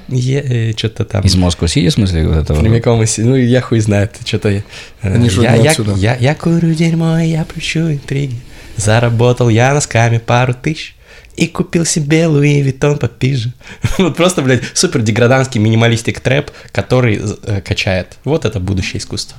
что-то 0.78 1.06
там... 1.06 1.24
Из 1.24 1.36
Москвы 1.36 1.68
Сити, 1.68 1.90
в 1.90 1.94
смысле, 1.94 2.28
вот 2.28 2.38
этого? 2.38 2.60
Прямиком 2.60 3.02
из. 3.04 3.18
Ну, 3.18 3.36
я 3.36 3.62
хуй 3.62 3.80
знает, 3.80 4.16
что-то... 4.26 4.64
Они 5.02 5.30
же 5.30 5.42
я, 5.42 5.58
не 5.58 5.64
я, 5.66 5.72
отсюда. 5.72 5.94
я, 5.96 6.16
я 6.16 6.36
курю 6.36 6.74
дерьмо, 6.74 7.20
я 7.20 7.44
прощу 7.44 7.92
интриги. 7.92 8.36
Заработал 8.78 9.50
я 9.50 9.74
носками 9.74 10.20
пару 10.20 10.54
тысяч. 10.54 10.96
И 11.36 11.48
купил 11.48 11.86
себе 11.86 12.26
Louis 12.26 12.62
Vuitton 12.62 12.98
по 12.98 13.08
пиже. 13.08 13.54
Вот 13.98 14.16
просто, 14.16 14.42
блядь, 14.42 14.64
супер 14.74 15.02
деграданский 15.02 15.60
minimalistic 15.60 16.20
trap, 16.20 16.52
который 16.72 17.20
э, 17.44 17.62
качает. 17.62 18.18
Вот 18.24 18.46
это 18.46 18.60
будущее 18.60 19.00
искусства. 19.00 19.38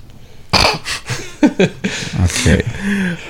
Окей. 2.19 2.65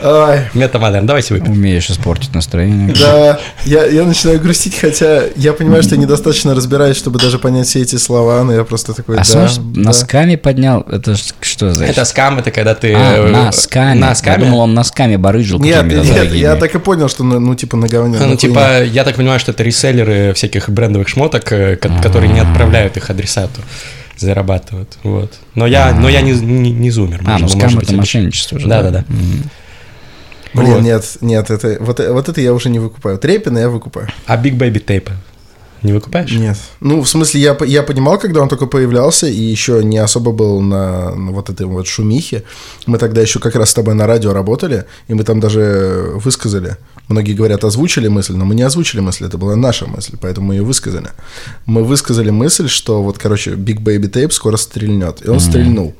Ай, 0.02 0.48
Метамодерн, 0.54 1.06
давайте 1.06 1.34
выпьем. 1.34 1.52
Умеешь 1.52 1.90
испортить 1.90 2.34
настроение. 2.34 2.94
да, 2.98 3.38
я, 3.64 3.84
я 3.86 4.04
начинаю 4.04 4.40
грустить, 4.40 4.78
хотя 4.78 5.24
я 5.36 5.52
понимаю, 5.52 5.82
что 5.82 5.94
я 5.94 6.00
недостаточно 6.00 6.54
разбираюсь, 6.54 6.96
чтобы 6.96 7.18
даже 7.18 7.38
понять 7.38 7.66
все 7.66 7.82
эти 7.82 7.96
слова, 7.96 8.42
но 8.44 8.52
я 8.52 8.64
просто 8.64 8.94
такой, 8.94 9.16
А 9.16 9.18
да, 9.18 9.24
смотришь, 9.24 9.56
да. 9.58 9.80
носками 9.80 10.36
поднял, 10.36 10.80
это 10.82 11.16
что 11.40 11.74
за... 11.74 11.84
Это 11.84 12.04
скам, 12.04 12.38
это 12.38 12.50
когда 12.50 12.74
ты... 12.74 12.94
А, 12.94 13.16
э, 13.26 13.30
носками. 13.30 13.98
Носками? 13.98 14.38
Я 14.40 14.44
думал, 14.46 14.60
он 14.60 14.74
носками 14.74 15.16
барыжил 15.16 15.58
Нет, 15.60 15.84
нет, 15.86 16.32
я 16.32 16.56
так 16.56 16.74
и 16.74 16.78
понял, 16.78 17.08
что, 17.08 17.24
ну, 17.24 17.38
ну, 17.40 17.54
типа, 17.54 17.76
на 17.76 17.88
говне. 17.88 18.14
Ну, 18.18 18.20
на 18.20 18.24
хуйне. 18.24 18.38
типа, 18.38 18.82
я 18.84 19.04
так 19.04 19.16
понимаю, 19.16 19.38
что 19.40 19.52
это 19.52 19.62
реселлеры 19.62 20.32
всяких 20.34 20.70
брендовых 20.70 21.08
шмоток, 21.08 21.52
э, 21.52 21.76
ко- 21.76 21.90
которые 22.02 22.32
не 22.32 22.40
отправляют 22.40 22.96
их 22.96 23.10
адресату, 23.10 23.60
зарабатывают, 24.20 24.98
вот. 25.02 25.32
Но 25.54 25.66
я, 25.66 25.92
но 25.92 26.08
я 26.08 26.20
не, 26.20 26.32
не, 26.32 26.70
не 26.70 26.90
зумер. 26.90 27.22
А, 27.26 27.38
ну 27.38 27.48
скам 27.48 27.78
это 27.78 27.94
мошенничество 27.94 28.58
же. 28.58 28.68
Да-да-да. 28.68 29.04
Блин, 30.54 30.74
вот. 30.74 30.82
нет, 30.82 31.04
нет, 31.20 31.50
это, 31.50 31.76
вот, 31.80 32.00
вот 32.00 32.28
это 32.28 32.40
я 32.40 32.54
уже 32.54 32.70
не 32.70 32.78
выкупаю. 32.78 33.18
Трепина 33.18 33.58
я 33.58 33.68
выкупаю. 33.68 34.08
А 34.26 34.36
Big 34.36 34.56
Baby 34.56 34.84
Tape 34.84 35.12
не 35.82 35.92
выкупаешь? 35.92 36.32
Нет. 36.32 36.56
Ну, 36.80 37.02
в 37.02 37.08
смысле, 37.08 37.40
я, 37.40 37.56
я 37.64 37.82
понимал, 37.82 38.18
когда 38.18 38.40
он 38.40 38.48
только 38.48 38.66
появлялся, 38.66 39.26
и 39.26 39.40
еще 39.40 39.82
не 39.84 39.98
особо 39.98 40.32
был 40.32 40.60
на, 40.60 41.14
на 41.14 41.32
вот 41.32 41.50
этой 41.50 41.66
вот 41.66 41.86
шумихе. 41.86 42.42
Мы 42.86 42.98
тогда 42.98 43.20
еще 43.20 43.38
как 43.38 43.54
раз 43.54 43.70
с 43.70 43.74
тобой 43.74 43.94
на 43.94 44.06
радио 44.06 44.32
работали, 44.32 44.86
и 45.06 45.14
мы 45.14 45.24
там 45.24 45.40
даже 45.40 46.12
высказали. 46.14 46.76
Многие 47.08 47.34
говорят, 47.34 47.64
озвучили 47.64 48.08
мысль, 48.08 48.34
но 48.34 48.44
мы 48.44 48.54
не 48.54 48.62
озвучили 48.62 49.00
мысль, 49.00 49.26
это 49.26 49.38
была 49.38 49.56
наша 49.56 49.86
мысль, 49.86 50.16
поэтому 50.20 50.48
мы 50.48 50.54
ее 50.54 50.62
высказали. 50.62 51.08
Мы 51.66 51.84
высказали 51.84 52.30
мысль, 52.30 52.68
что 52.68 53.02
вот, 53.02 53.18
короче, 53.18 53.52
Big 53.52 53.80
Baby 53.80 54.10
Tape 54.10 54.30
скоро 54.32 54.56
стрельнет. 54.56 55.24
И 55.24 55.28
он 55.28 55.40
стрельнул. 55.40 55.94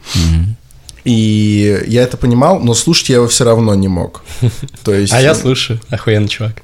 И 1.05 1.85
я 1.87 2.03
это 2.03 2.17
понимал, 2.17 2.61
но 2.61 2.75
слушать 2.75 3.09
я 3.09 3.17
его 3.17 3.29
все 3.29 3.45
равно 3.45 3.75
не 3.75 3.89
мог. 3.89 4.23
То 4.85 4.93
есть... 4.93 5.13
А 5.13 5.21
я 5.21 5.35
слушаю, 5.35 5.81
охуенный 5.89 6.29
чувак. 6.29 6.63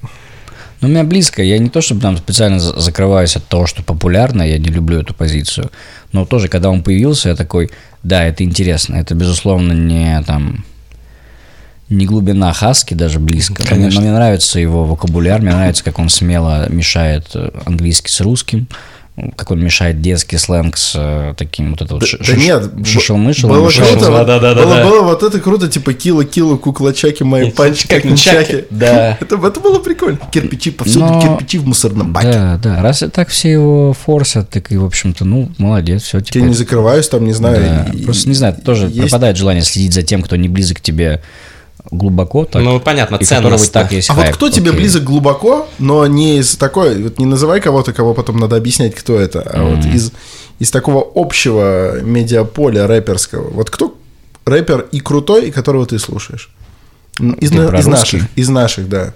Ну, 0.84 0.90
у 0.90 0.92
меня 0.92 1.04
близко. 1.04 1.42
Я 1.42 1.58
не 1.58 1.70
то, 1.70 1.80
чтобы 1.80 2.02
там 2.02 2.16
специально 2.18 2.58
за- 2.60 2.78
закрываюсь 2.78 3.36
от 3.36 3.46
того, 3.46 3.66
что 3.66 3.82
популярно, 3.82 4.42
я 4.42 4.58
не 4.58 4.68
люблю 4.68 5.00
эту 5.00 5.14
позицию. 5.14 5.70
Но 6.12 6.26
тоже, 6.26 6.48
когда 6.48 6.68
он 6.68 6.82
появился, 6.82 7.30
я 7.30 7.36
такой, 7.36 7.70
да, 8.02 8.24
это 8.24 8.44
интересно. 8.44 8.96
Это, 8.96 9.14
безусловно, 9.14 9.72
не 9.72 10.22
там 10.26 10.64
не 11.88 12.06
глубина 12.06 12.52
Хаски 12.52 12.94
даже 12.94 13.18
близко. 13.18 13.54
Но 13.62 13.64
мне- 13.64 13.68
Конечно. 13.70 14.00
Но 14.00 14.06
мне 14.06 14.14
нравится 14.14 14.58
его 14.60 14.84
вокабуляр, 14.84 15.40
мне 15.40 15.52
нравится, 15.52 15.84
как 15.84 15.98
он 15.98 16.08
смело 16.10 16.68
мешает 16.70 17.28
э, 17.34 17.50
английский 17.64 18.10
с 18.10 18.20
русским, 18.20 18.66
как 19.36 19.52
он 19.52 19.60
мешает 19.62 20.00
детский 20.00 20.38
сленг 20.38 20.76
с 20.76 20.92
э, 20.96 21.34
таким 21.36 21.70
вот 21.70 21.82
это 21.82 21.94
вот 21.94 22.00
Да, 22.00 22.06
ш- 22.06 22.18
да 22.18 22.34
нет, 22.34 22.74
б- 22.74 22.84
шишел-мышел. 22.84 23.48
было 23.48 23.64
мышел. 23.66 23.84
круто, 23.86 24.10
вот- 24.10 24.26
Да-да-да-да-да. 24.26 24.82
было, 24.84 24.90
было 24.90 25.02
вот 25.02 25.22
это 25.22 25.38
круто, 25.38 25.68
типа 25.68 25.92
кило-кило, 25.92 26.56
куклачаки, 26.56 27.22
мои 27.22 27.50
панчи, 27.52 27.86
Как 27.86 28.04
ничаки, 28.04 28.64
да. 28.70 29.16
Это, 29.20 29.36
это 29.36 29.60
было 29.60 29.78
прикольно. 29.78 30.18
Кирпичи 30.32 30.72
повсюду, 30.72 31.06
Но- 31.06 31.20
кирпичи 31.22 31.58
в 31.58 31.66
мусорном 31.66 32.12
баке. 32.12 32.32
Да, 32.32 32.60
да. 32.60 32.82
Раз 32.82 33.04
и 33.04 33.08
так 33.08 33.28
все 33.28 33.52
его 33.52 33.92
форсят, 33.92 34.50
так 34.50 34.72
и, 34.72 34.76
в 34.76 34.84
общем-то, 34.84 35.24
ну, 35.24 35.48
молодец, 35.58 36.02
все, 36.02 36.20
теперь. 36.20 36.42
Я 36.42 36.48
не 36.48 36.54
закрываюсь, 36.54 37.08
там, 37.08 37.24
не 37.24 37.32
знаю. 37.32 37.84
Да, 37.86 37.92
и- 37.92 38.02
просто 38.04 38.28
не 38.28 38.34
знаю, 38.34 38.56
тоже 38.64 38.86
есть- 38.86 38.98
пропадает 38.98 39.36
желание 39.36 39.62
следить 39.62 39.94
за 39.94 40.02
тем, 40.02 40.22
кто 40.22 40.34
не 40.34 40.48
близок 40.48 40.78
к 40.78 40.80
тебе 40.80 41.22
глубоко, 41.90 42.44
так, 42.44 42.62
Ну, 42.62 42.80
понятно, 42.80 43.16
и 43.16 43.24
ценностно. 43.24 43.72
так 43.82 43.92
есть 43.92 44.10
А 44.10 44.14
вот 44.14 44.22
хайп, 44.22 44.34
кто 44.34 44.48
тебе 44.50 44.70
окей. 44.70 44.80
близок 44.80 45.04
глубоко, 45.04 45.68
но 45.78 46.06
не 46.06 46.38
из 46.38 46.56
такой, 46.56 47.02
вот 47.02 47.18
не 47.18 47.26
называй 47.26 47.60
кого-то, 47.60 47.92
кого 47.92 48.14
потом 48.14 48.38
надо 48.38 48.56
объяснять, 48.56 48.94
кто 48.94 49.18
это, 49.18 49.40
а 49.42 49.62
вот 49.64 49.84
из, 49.84 50.12
из 50.58 50.70
такого 50.70 51.06
общего 51.14 52.00
медиаполя 52.00 52.86
рэперского. 52.86 53.50
Вот 53.50 53.70
кто 53.70 53.96
рэпер 54.46 54.86
и 54.92 55.00
крутой, 55.00 55.48
и 55.48 55.50
которого 55.50 55.86
ты 55.86 55.98
слушаешь? 55.98 56.50
Из, 57.38 57.50
Ты 57.50 57.60
на- 57.60 57.78
из 57.78 57.86
наших, 57.86 58.22
из 58.34 58.48
наших, 58.48 58.88
да. 58.88 59.14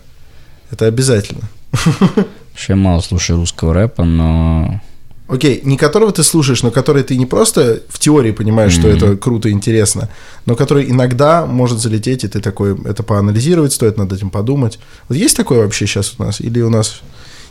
Это 0.71 0.87
обязательно. 0.87 1.43
Вообще 2.53 2.75
мало 2.75 3.01
слушаю 3.01 3.39
русского 3.39 3.73
рэпа, 3.75 4.05
но... 4.05 4.81
Окей, 5.29 5.61
не 5.63 5.77
которого 5.77 6.11
ты 6.11 6.23
слушаешь, 6.23 6.63
но 6.63 6.71
который 6.71 7.03
ты 7.03 7.17
не 7.19 7.27
просто 7.27 7.83
в 7.91 7.99
теории 7.99 8.33
понимаешь, 8.33 8.73
что 8.73 8.89
это 8.89 9.15
круто 9.17 9.51
и 9.51 9.53
интересно, 9.53 10.09
но 10.47 10.57
который 10.57 10.91
иногда 10.91 11.45
может 11.45 11.81
залететь, 11.81 12.25
и 12.25 12.29
ты 12.29 12.41
такой, 12.41 12.75
это 12.85 13.03
поанализировать 13.03 13.75
стоит, 13.75 13.99
над 13.99 14.11
этим 14.11 14.31
подумать. 14.31 14.79
Вот 15.07 15.19
есть 15.19 15.37
такое 15.37 15.61
вообще 15.63 15.87
сейчас 15.87 16.15
у 16.19 16.23
нас? 16.23 16.41
Или 16.41 16.63
у 16.63 16.71
нас 16.71 17.03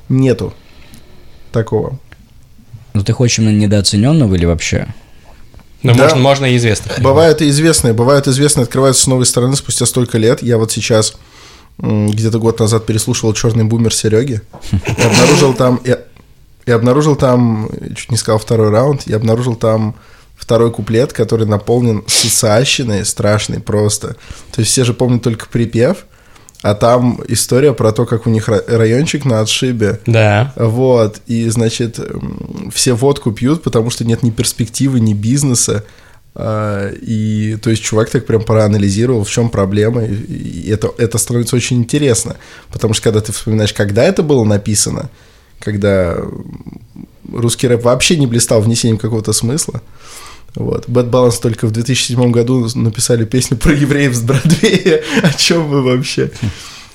нету 0.09 0.55
такого. 1.51 1.99
Ну 2.93 3.03
ты 3.03 3.13
хочешь 3.13 3.37
именно 3.37 3.55
недооцененного 3.55 4.33
или 4.33 4.45
вообще? 4.45 4.87
Ну, 5.83 5.93
Да. 5.93 6.03
можно, 6.05 6.17
можно 6.19 6.45
и 6.45 6.57
известных. 6.57 6.99
Бывают 6.99 7.43
и 7.43 7.49
известные, 7.49 7.93
бывают 7.93 8.27
известные, 8.27 8.63
открываются 8.63 9.03
с 9.03 9.07
новой 9.07 9.27
стороны 9.27 9.55
спустя 9.55 9.85
столько 9.85 10.17
лет. 10.17 10.41
Я 10.41 10.57
вот 10.57 10.71
сейчас 10.71 11.13
где-то 11.77 12.39
год 12.39 12.59
назад 12.59 12.87
переслушивал 12.87 13.35
Черный 13.35 13.65
бумер 13.65 13.93
Сереги 13.93 14.41
и 14.71 15.01
обнаружил 15.03 15.53
там 15.53 15.75
и, 15.83 15.95
и 16.67 16.71
обнаружил 16.71 17.15
там, 17.15 17.69
чуть 17.95 18.11
не 18.11 18.17
сказал 18.17 18.37
второй 18.37 18.69
раунд, 18.69 19.03
я 19.07 19.15
обнаружил 19.15 19.55
там 19.55 19.95
второй 20.35 20.71
куплет, 20.71 21.13
который 21.13 21.47
наполнен 21.47 22.03
социальщиной 22.07 23.05
страшной 23.05 23.59
просто. 23.59 24.17
То 24.51 24.59
есть 24.59 24.71
все 24.71 24.83
же 24.83 24.93
помнят 24.93 25.23
только 25.23 25.47
припев, 25.47 26.05
а 26.61 26.75
там 26.75 27.21
история 27.29 27.73
про 27.73 27.91
то, 27.93 28.05
как 28.05 28.27
у 28.27 28.29
них 28.29 28.49
ра- 28.49 28.63
райончик 28.67 29.23
на 29.25 29.39
отшибе. 29.39 30.01
Да. 30.05 30.53
Вот, 30.57 31.21
и, 31.25 31.47
значит, 31.49 31.99
все 32.73 32.93
водку 32.93 33.31
пьют, 33.31 33.63
потому 33.63 33.89
что 33.89 34.03
нет 34.03 34.21
ни 34.21 34.29
перспективы, 34.29 34.99
ни 34.99 35.13
бизнеса. 35.13 35.85
А, 36.35 36.91
И, 37.01 37.55
то 37.61 37.69
есть, 37.69 37.81
чувак 37.81 38.09
так 38.09 38.25
прям 38.25 38.43
проанализировал, 38.43 39.23
в 39.23 39.29
чем 39.29 39.49
проблема, 39.49 40.03
и 40.03 40.69
это, 40.69 40.91
это 40.97 41.17
становится 41.17 41.55
очень 41.55 41.77
интересно. 41.77 42.35
Потому 42.71 42.93
что, 42.93 43.03
когда 43.03 43.21
ты 43.21 43.31
вспоминаешь, 43.31 43.73
когда 43.73 44.03
это 44.03 44.21
было 44.21 44.43
написано, 44.43 45.09
когда 45.59 46.17
русский 47.31 47.67
рэп 47.67 47.83
вообще 47.83 48.17
не 48.17 48.27
блистал 48.27 48.61
внесением 48.61 48.97
какого-то 48.97 49.33
смысла, 49.33 49.81
вот. 50.55 50.87
Bad 50.87 51.09
Balance 51.09 51.39
только 51.41 51.67
в 51.67 51.71
2007 51.71 52.31
году 52.31 52.67
написали 52.75 53.25
песню 53.25 53.57
про 53.57 53.73
евреев 53.73 54.15
с 54.15 54.21
Бродвея. 54.21 55.03
О 55.23 55.33
чем 55.33 55.67
вы 55.67 55.83
вообще? 55.83 56.31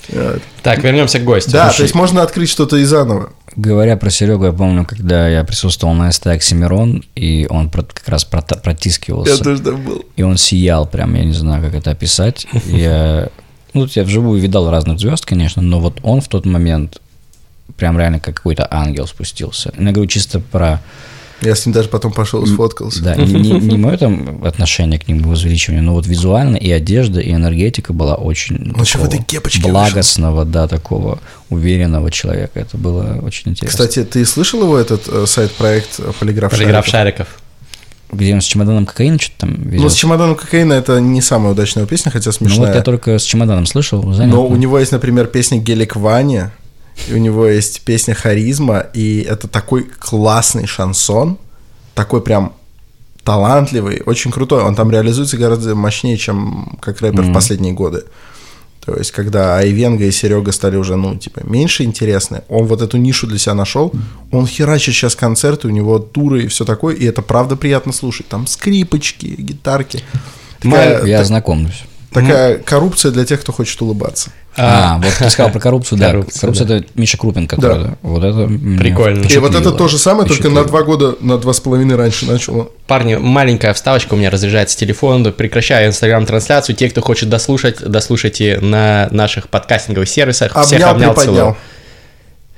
Вот. 0.09 0.43
Так, 0.63 0.83
вернемся 0.83 1.21
к 1.21 1.25
гостю. 1.25 1.53
Да, 1.53 1.67
Слушай, 1.67 1.77
то 1.77 1.83
есть 1.85 1.95
можно 1.95 2.23
открыть 2.23 2.49
что-то 2.49 2.77
и 2.77 2.85
заново. 2.85 3.31
Говоря 3.55 3.97
про 3.97 4.11
Серегу, 4.11 4.47
я 4.47 4.53
помню, 4.53 4.85
когда 4.85 5.29
я 5.29 5.45
присутствовал 5.45 5.95
на 5.95 6.11
СТ 6.11 6.29
Оксимирон, 6.29 7.05
и 7.15 7.47
он 7.51 7.71
как 7.71 8.09
раз 8.09 8.25
протискивался. 8.25 9.35
Я 9.35 9.39
тоже 9.39 9.63
там 9.63 9.83
был. 9.85 10.05
И 10.17 10.23
он 10.23 10.39
сиял 10.39 10.87
прям, 10.87 11.15
я 11.15 11.25
не 11.25 11.35
знаю, 11.35 11.63
как 11.63 11.75
это 11.75 11.91
описать. 11.91 12.47
Я, 12.65 13.29
ну, 13.75 13.87
я 13.91 14.05
вживую 14.05 14.41
видал 14.41 14.71
разных 14.71 14.99
звезд, 14.99 15.27
конечно, 15.27 15.61
но 15.61 15.81
вот 15.81 16.01
он 16.03 16.21
в 16.21 16.29
тот 16.29 16.47
момент 16.47 17.02
прям 17.77 17.99
реально 17.99 18.21
как 18.21 18.37
какой-то 18.37 18.67
ангел 18.71 19.07
спустился. 19.07 19.73
Я 19.79 19.93
говорю 19.93 20.07
чисто 20.09 20.41
про, 20.41 20.81
Я 21.41 21.55
с 21.57 21.65
ним 21.67 21.73
даже 21.73 21.89
потом 21.89 22.13
пошел 22.13 22.43
и 22.45 22.47
сфоткался. 22.47 23.03
да, 23.03 23.15
не, 23.17 23.25
не- 23.33 23.51
не 23.61 23.79
мое 23.79 23.97
там 23.97 24.45
отношение 24.45 24.99
к 25.01 25.09
нему, 25.09 25.31
возвеличивание, 25.31 25.83
но 25.83 25.95
вот 25.95 26.07
визуально 26.07 26.57
и 26.57 26.71
одежда, 26.71 27.21
и 27.21 27.33
энергетика 27.33 27.93
была 27.93 28.15
очень 28.15 28.73
в 28.75 28.85
такого 28.85 29.73
благостного, 29.73 30.45
да, 30.45 30.69
такого 30.69 31.19
уверенного 31.49 32.11
человека. 32.11 32.61
Это 32.61 32.77
было 32.77 33.19
очень 33.23 33.51
интересно. 33.53 33.69
Кстати, 33.69 34.05
ты 34.05 34.25
слышал 34.25 34.63
его 34.63 34.77
этот 34.79 35.09
э, 35.09 35.25
сайт-проект 35.27 36.01
Полиграф 36.21 36.51
Полиграф 36.53 36.87
Шариков? 36.87 37.27
шариков. 37.27 37.29
Где 38.13 38.35
он 38.35 38.43
с 38.43 38.45
чемоданом 38.45 38.85
кокаина 38.85 39.19
что-то 39.19 39.39
там 39.41 39.55
Ну, 39.65 39.71
везет? 39.71 39.91
с 39.93 39.95
чемоданом 39.95 40.37
кокаина 40.37 40.75
это 40.75 41.01
не 41.01 41.23
самая 41.23 41.53
удачная 41.53 41.87
песня, 41.87 42.11
хотя 42.13 42.29
Ну, 42.29 42.33
смешная. 42.33 42.67
вот 42.67 42.75
я 42.77 42.83
только 42.83 43.19
с 43.19 43.23
чемоданом 43.25 43.65
слышал, 43.65 44.03
занятно. 44.13 44.37
Но 44.37 44.47
у 44.47 44.55
него 44.57 44.79
есть, 44.79 44.93
например, 44.93 45.29
песня 45.29 45.57
Гелик 45.59 45.97
Ваня, 45.97 46.53
и 47.09 47.15
у 47.15 47.19
него 47.19 47.47
есть 47.47 47.83
песня 47.83 48.15
Харизма, 48.15 48.79
и 48.95 49.21
это 49.21 49.49
такой 49.49 49.85
классный 49.85 50.67
шансон, 50.67 51.39
такой 51.95 52.23
прям 52.23 52.53
талантливый, 53.25 54.03
очень 54.07 54.31
крутой. 54.31 54.63
Он 54.63 54.75
там 54.75 54.91
реализуется 54.91 55.37
гораздо 55.37 55.75
мощнее, 55.75 56.17
чем 56.17 56.79
как 56.81 57.01
рэпер 57.01 57.23
в 57.23 57.33
последние 57.33 57.73
годы. 57.73 58.05
То 58.85 58.97
есть, 58.97 59.13
когда 59.13 59.59
Айвенга 59.59 60.05
и 60.05 60.11
Серега 60.11 60.51
стали 60.51 60.75
уже, 60.77 60.97
ну, 60.97 61.15
типа, 61.15 61.43
меньше 61.45 61.85
интересны, 61.85 62.43
он 62.49 62.67
вот 62.67 62.83
эту 62.83 62.97
нишу 62.97 63.29
для 63.29 63.39
себя 63.39 63.55
нашел, 63.55 63.93
он 64.33 64.45
херачит 64.49 64.93
сейчас 64.95 65.15
концерты, 65.15 65.69
у 65.69 65.71
него 65.71 66.01
туры 66.01 66.43
и 66.43 66.47
все 66.49 66.65
такое, 66.65 66.97
и 66.97 67.05
это 67.05 67.23
правда 67.23 67.55
приятно 67.55 67.93
слушать. 67.93 68.27
Там 68.27 68.49
скрипочки, 68.49 69.27
гитарки. 69.39 70.03
Такая, 70.61 71.05
Я 71.05 71.19
та- 71.19 71.25
знакомлюсь. 71.25 71.85
Такая 72.13 72.59
коррупция 72.59 73.11
для 73.13 73.25
тех, 73.25 73.41
кто 73.41 73.53
хочет 73.53 73.81
улыбаться. 73.83 74.31
А, 74.57 74.99
вот 74.99 75.13
ты 75.19 75.31
сказал 75.31 75.51
про 75.51 75.61
коррупцию, 75.61 75.99
да. 75.99 76.09
Коррупция, 76.09 76.41
Коррупция 76.41 76.67
это 76.79 76.87
Миша 76.95 77.17
Крупин, 77.17 77.49
который. 77.49 77.85
Да. 77.85 77.95
Вот 78.03 78.23
это 78.23 78.47
Прикольно. 78.79 79.25
И 79.27 79.39
вот 79.39 79.55
это 79.55 79.71
то 79.73 79.89
же 79.89 79.97
самое, 79.99 80.29
только 80.29 80.51
на 80.51 80.65
два 80.65 80.83
года, 80.83 81.17
на 81.21 81.39
два 81.39 81.53
с 81.53 81.61
половиной 81.61 81.97
раньше 81.97 82.27
начало. 82.27 82.69
Парни, 82.87 83.17
маленькая 83.17 83.73
вставочка, 83.73 84.15
у 84.15 84.17
меня 84.17 84.31
разряжается 84.31 84.77
телефон, 84.77 85.33
прекращаю 85.33 85.89
инстаграм-трансляцию. 85.89 86.77
Те, 86.77 86.91
кто 86.91 87.01
хочет 87.01 87.31
дослушать, 87.31 87.81
дослушайте 87.81 88.59
на 88.61 89.09
наших 89.11 89.49
подкастинговых 89.49 90.09
сервисах. 90.09 90.53
Всех 90.65 90.81
Обнял, 90.83 90.91
обнял, 90.91 91.15
приподнял. 91.15 91.35
целую. 91.35 91.57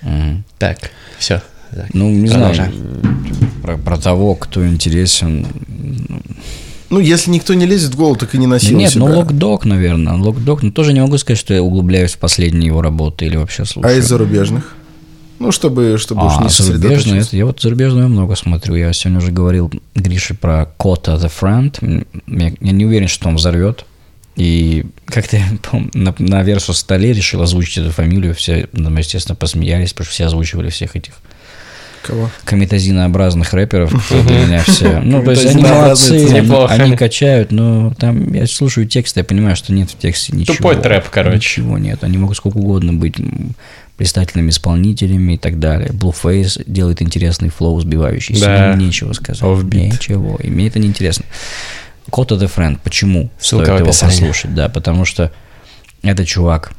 Мгм. 0.03 0.45
Так, 0.59 0.79
все. 1.19 1.43
Ну, 1.93 2.11
не 2.11 2.29
Продолжаем. 2.29 2.73
знаю. 2.73 3.17
Про, 3.63 3.77
про 3.79 3.97
того, 3.99 4.35
кто 4.35 4.67
интересен. 4.67 5.47
Ну, 6.91 7.01
если 7.01 7.31
никто 7.31 7.55
не 7.55 7.67
лезет 7.67 7.95
в 7.95 7.97
голову, 7.97 8.17
так 8.17 8.35
и 8.35 8.39
не 8.39 8.47
Да 8.47 8.51
носил 8.53 8.79
нет, 8.79 8.91
себя. 8.93 9.07
ну 9.07 9.17
Локдог, 9.19 9.65
наверное. 9.65 10.15
Локдог. 10.15 10.63
Но 10.63 10.71
тоже 10.71 10.93
не 10.93 11.01
могу 11.01 11.19
сказать, 11.19 11.39
что 11.39 11.55
я 11.55 11.63
углубляюсь 11.63 12.13
в 12.13 12.19
последние 12.19 12.67
его 12.67 12.83
работы 12.83 13.27
или 13.27 13.37
вообще 13.37 13.65
слушаю. 13.65 13.93
А 13.93 13.97
из 13.97 14.07
зарубежных? 14.07 14.75
Ну, 15.41 15.51
чтобы, 15.51 15.97
чтобы 15.99 16.27
уж 16.27 16.33
А, 16.37 16.43
не 16.45 16.49
зарубежную, 16.49 16.81
сосредоточиться. 16.83 17.29
это, 17.29 17.37
я 17.37 17.47
вот 17.47 17.61
зарубежную 17.61 18.09
много 18.09 18.37
смотрю. 18.37 18.77
Я 18.77 18.93
сегодня 18.93 19.19
уже 19.19 19.33
говорил 19.33 19.71
Грише 19.95 20.35
про 20.35 20.67
Кота 20.79 21.15
The 21.17 21.31
Friend. 21.41 22.07
Я, 22.29 22.53
я 22.61 22.73
не 22.73 22.85
уверен, 22.87 23.09
что 23.09 23.29
он 23.29 23.37
взорвет. 23.37 23.85
И 24.37 24.85
как-то 25.07 25.39
на, 25.95 26.15
на 26.19 26.43
Версус 26.43 26.79
столе 26.79 27.13
решил 27.13 27.43
озвучить 27.43 27.79
эту 27.79 27.91
фамилию. 27.91 28.35
Все, 28.35 28.69
ну, 28.73 28.97
естественно, 28.97 29.35
посмеялись, 29.37 29.93
потому 29.93 30.05
что 30.07 30.15
все 30.15 30.27
озвучивали 30.27 30.71
всех 30.71 30.95
этих 30.97 31.15
Кого? 32.05 32.31
комитозинообразных 32.45 33.53
рэперов. 33.53 33.91
для 34.11 34.39
меня 34.47 34.63
все. 34.63 35.01
Ну, 35.01 35.23
то 35.23 35.31
есть 35.31 35.47
они 35.47 35.63
молодцы, 35.63 36.45
они, 36.69 36.97
качают, 36.97 37.51
но 37.51 37.93
там 37.99 38.33
я 38.33 38.47
слушаю 38.47 38.87
текст, 38.87 39.17
я 39.17 39.25
понимаю, 39.25 39.57
что 39.57 39.73
нет 39.73 39.91
в 39.91 39.99
тексте 39.99 40.37
ничего. 40.37 40.57
Тупой 40.57 40.77
трэп, 40.77 41.09
короче. 41.11 41.37
Ничего 41.37 41.79
нет. 41.79 42.05
Они 42.05 42.19
могут 42.19 42.37
сколько 42.37 42.59
угодно 42.59 42.93
быть 42.93 43.17
блистательными 43.99 44.51
исполнителями 44.51 45.35
и 45.35 45.39
так 45.39 45.59
далее. 45.59 45.91
Blueface 45.91 46.63
делает 46.67 47.01
интересный 47.01 47.49
флоу, 47.49 47.81
сбивающий. 47.81 48.39
Да. 48.41 48.75
Нечего 48.75 49.13
сказать. 49.13 49.43
Offbeat. 49.43 49.93
Ничего. 49.93 50.37
И 50.43 50.51
мне 50.51 50.67
это 50.67 50.79
не 50.79 50.89
интересно. 50.89 51.25
Кота 52.11 52.35
the 52.35 52.51
Friend. 52.55 52.79
Почему 52.83 53.31
Ссылка 53.39 53.67
стоит 53.67 53.81
его 53.81 53.89
послушать? 53.89 54.55
Да, 54.55 54.69
потому 54.69 55.05
что 55.05 55.31
это 56.03 56.27
чувак, 56.27 56.73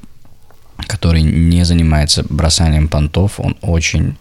который 0.87 1.21
не 1.21 1.63
занимается 1.63 2.25
бросанием 2.29 2.87
понтов, 2.87 3.39
он 3.39 3.55
очень 3.61 4.17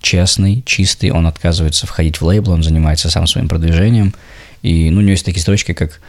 честный, 0.00 0.62
чистый, 0.64 1.10
он 1.10 1.26
отказывается 1.26 1.86
входить 1.86 2.20
в 2.20 2.24
лейбл, 2.24 2.52
он 2.52 2.62
занимается 2.62 3.10
сам 3.10 3.26
своим 3.26 3.48
продвижением. 3.48 4.14
И 4.62 4.90
ну, 4.90 4.98
у 4.98 5.00
него 5.00 5.12
есть 5.12 5.24
такие 5.24 5.42
строчки, 5.42 5.72
как 5.72 6.00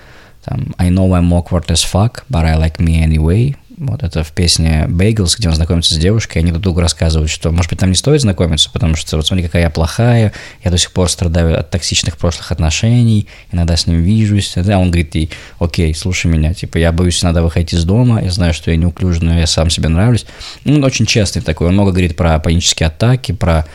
там, 0.44 0.74
I 0.78 0.90
know 0.90 1.10
I'm 1.10 1.30
awkward 1.30 1.68
as 1.68 1.84
fuck, 1.84 2.24
but 2.30 2.46
I 2.46 2.56
like 2.56 2.78
me 2.78 3.04
anyway. 3.04 3.56
Вот 3.82 4.04
это 4.04 4.24
в 4.24 4.32
песне 4.32 4.86
Bagels, 4.88 5.38
где 5.40 5.50
он 5.50 5.56
знакомится 5.56 5.96
с 5.96 5.98
девушкой, 5.98 6.38
и 6.38 6.42
они 6.42 6.52
друг 6.52 6.62
другу 6.62 6.82
рассказывают, 6.82 7.32
что, 7.32 7.50
может 7.50 7.72
быть, 7.72 7.80
там 7.80 7.90
не 7.90 7.96
стоит 7.96 8.22
знакомиться, 8.22 8.70
потому 8.72 8.96
что 8.96 9.16
вот 9.16 9.26
смотри, 9.26 9.44
какая 9.44 9.64
я 9.64 9.70
плохая, 9.72 10.34
я 10.64 10.70
до 10.70 10.78
сих 10.78 10.92
пор 10.92 11.10
страдаю 11.10 11.60
от 11.60 11.72
токсичных 11.72 12.16
прошлых 12.16 12.52
отношений, 12.52 13.28
иногда 13.52 13.76
с 13.76 13.88
ним 13.88 14.04
вижусь. 14.04 14.56
А 14.56 14.78
он 14.78 14.92
говорит 14.92 15.16
ей, 15.16 15.32
окей, 15.58 15.96
слушай 15.96 16.28
меня, 16.28 16.54
типа, 16.54 16.78
я 16.78 16.92
боюсь 16.92 17.24
иногда 17.24 17.42
выходить 17.42 17.74
из 17.74 17.84
дома, 17.84 18.22
я 18.22 18.30
знаю, 18.30 18.54
что 18.54 18.70
я 18.70 18.78
неуклюжий, 18.78 19.24
но 19.24 19.40
я 19.40 19.48
сам 19.48 19.72
себе 19.72 19.90
нравлюсь. 19.90 20.28
Ну, 20.64 20.76
Он 20.76 20.84
очень 20.84 21.08
честный 21.08 21.42
такой, 21.42 21.66
он 21.66 21.74
много 21.74 21.90
говорит 21.90 22.16
про 22.16 22.38
панические 22.38 22.86
атаки, 22.86 23.32
про 23.32 23.66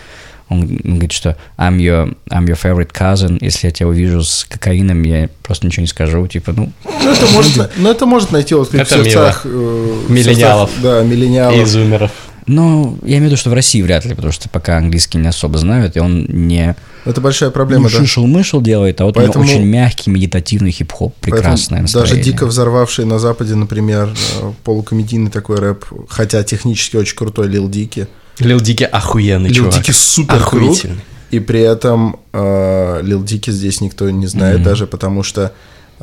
он 0.49 0.67
говорит, 0.67 1.13
что 1.13 1.37
I'm 1.59 1.79
your, 1.79 2.17
I'm 2.31 2.47
your 2.47 2.57
favorite 2.61 2.93
cousin. 2.93 3.39
Если 3.41 3.67
я 3.67 3.73
тебя 3.73 3.89
увижу 3.89 4.23
с 4.23 4.45
кокаином, 4.49 5.03
я 5.03 5.29
просто 5.43 5.67
ничего 5.67 5.83
не 5.83 5.89
скажу. 5.89 6.27
Типа, 6.29 6.53
ну, 6.57 6.73
Ну, 7.03 7.11
это 7.13 7.27
может, 7.33 7.71
ну, 7.77 7.91
это 7.91 8.07
может 8.07 8.31
найти 8.33 8.55
отклик 8.55 8.87
в 8.87 8.93
Это 8.93 9.03
сердцах... 9.05 9.43
э, 9.45 9.49
в 9.49 10.11
Миллениалов. 10.11 10.71
сердцах, 10.71 10.83
Да, 10.83 11.03
миллениалов. 11.03 11.61
И 11.61 11.65
зумеров. 11.65 12.11
ну, 12.47 12.97
я 13.03 13.09
имею 13.19 13.23
в 13.23 13.27
виду, 13.27 13.37
что 13.37 13.51
в 13.51 13.55
России 13.55 13.83
вряд 13.83 14.05
ли, 14.05 14.15
потому 14.15 14.33
что 14.33 14.49
пока 14.49 14.77
английский 14.79 15.19
не 15.19 15.27
особо 15.29 15.59
знают, 15.59 15.97
и 15.97 16.01
он 16.01 16.27
не 16.27 16.77
Это 17.05 17.21
большая 17.21 17.51
проблема, 17.51 17.91
да. 17.91 17.97
шишел-мышел 17.99 18.61
делает, 18.61 19.01
а 19.01 19.05
вот 19.05 19.15
Поэтому- 19.17 19.45
у 19.45 19.49
него 19.49 19.59
очень 19.59 19.69
мягкий, 19.69 20.11
медитативный 20.11 20.71
хип-хоп, 20.71 21.13
Поэтому 21.21 21.37
прекрасное 21.43 21.81
Даже 21.83 21.97
настроение. 21.99 22.25
дико 22.33 22.47
взорвавший 22.47 23.05
на 23.05 23.19
Западе, 23.19 23.57
например, 23.57 24.11
э, 24.41 24.53
полукомедийный 24.63 25.31
такой 25.33 25.57
рэп, 25.59 25.85
хотя 26.09 26.43
технически 26.45 26.97
очень 26.97 27.17
крутой 27.17 27.49
Лил 27.49 27.69
Дики. 27.69 28.07
Лил 28.39 28.61
Дики 28.61 28.85
охуенный 28.85 29.49
Лил 29.49 29.65
чувак. 29.65 29.75
Дики 29.75 29.91
супер. 29.93 30.37
Охуительный. 30.37 31.01
И 31.31 31.41
при 31.41 31.61
этом 31.61 32.21
э, 32.33 33.01
Лил 33.03 33.25
Дики 33.25 33.51
здесь 33.51 33.81
никто 33.81 34.09
не 34.11 34.27
знает 34.27 34.63
даже, 34.63 34.87
потому 34.87 35.23
что 35.23 35.53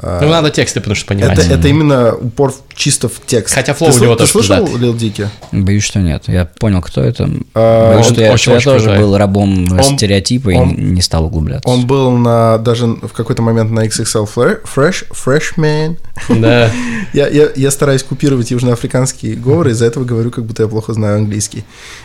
Ну, 0.01 0.27
надо 0.29 0.49
тексты, 0.49 0.79
потому 0.79 0.95
что 0.95 1.05
понимать. 1.05 1.37
Это, 1.37 1.53
это 1.53 1.67
именно 1.67 2.15
упор 2.15 2.53
чисто 2.73 3.09
в 3.09 3.21
текст. 3.25 3.53
Хотя 3.53 3.73
флоу 3.75 3.91
Ты 3.91 3.99
у 3.99 4.03
него 4.03 4.15
тоже 4.15 4.31
Ты 4.33 4.43
слышал. 4.43 4.77
Лил 4.77 4.95
Дики? 4.95 5.29
Боюсь, 5.51 5.83
что 5.83 5.99
нет. 5.99 6.23
Я 6.27 6.45
понял, 6.45 6.81
кто 6.81 7.01
это. 7.01 7.29
А, 7.53 7.93
Боюсь, 7.93 8.07
он 8.07 8.13
что 8.13 8.21
я, 8.23 8.31
очень- 8.33 8.51
я 8.53 8.57
очень 8.57 8.71
тоже 8.71 8.85
крутой. 8.85 9.03
был 9.03 9.17
рабом 9.17 9.67
Он- 9.71 9.83
стереотипа 9.83 10.49
и 10.49 10.55
он- 10.55 10.93
не 10.93 11.01
стал 11.01 11.25
углубляться. 11.25 11.69
Он 11.69 11.85
был 11.85 12.09
на 12.17 12.57
даже 12.57 12.87
в 12.87 13.09
какой-то 13.13 13.43
момент 13.43 13.69
на 13.71 13.85
XXL 13.85 14.27
Fre- 14.35 14.61
Fresh, 14.63 15.05
Freshman. 15.11 15.97
Да. 16.29 16.71
Я, 17.13 17.27
я, 17.27 17.49
я 17.55 17.69
стараюсь 17.69 18.01
купировать 18.01 18.49
южноафриканские 18.49 19.35
говоры, 19.35 19.71
из-за 19.71 19.85
этого 19.85 20.03
говорю, 20.05 20.31
как 20.31 20.45
будто 20.45 20.63
я 20.63 20.69
плохо 20.69 20.93
знаю 20.93 21.17
английский. 21.17 21.63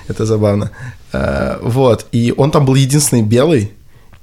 Это 0.08 0.26
забавно. 0.26 0.70
А, 1.12 1.58
вот. 1.62 2.04
И 2.12 2.34
он 2.36 2.50
там 2.50 2.66
был 2.66 2.74
единственный 2.74 3.22
белый. 3.22 3.72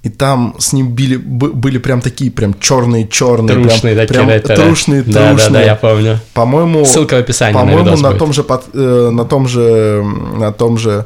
И 0.05 0.09
там 0.09 0.53
с 0.59 0.71
ним 0.73 0.89
били, 0.93 1.15
бы- 1.17 1.51
были 1.53 1.79
прям 1.79 1.99
такие, 1.99 2.29
прям 2.29 2.53
черные-черные. 2.59 3.55
Трушные 3.55 3.95
прям, 3.95 4.07
такие 4.07 4.19
прям 4.19 4.29
рэперы. 4.29 4.55
трушные, 4.55 5.01
Да, 5.01 5.29
трушные. 5.29 5.49
да, 5.53 5.59
да, 5.59 5.65
я 5.65 5.75
помню. 5.75 6.19
По-моему, 6.33 6.85
Ссылка 6.85 7.15
в 7.15 7.19
описании 7.19 7.53
на 7.55 7.59
по-моему, 7.61 7.97
на, 7.97 8.09
будет. 8.09 8.19
том 8.19 8.31
же 8.33 8.43
под- 8.43 8.65
э, 8.75 9.09
на 9.11 9.25
том 9.25 9.47
же 9.47 10.03
на 10.37 10.51
том 10.51 10.77
же 10.77 11.05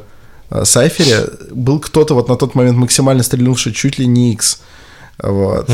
э, 0.50 0.64
сайфере 0.64 1.16
был 1.50 1.78
кто-то 1.80 2.14
вот 2.14 2.28
на 2.28 2.36
тот 2.36 2.54
момент 2.54 2.76
максимально 2.76 3.22
стрельнувший 3.22 3.72
чуть 3.72 3.98
ли 3.98 4.06
не 4.06 4.32
X. 4.34 4.60
Вот. 5.22 5.68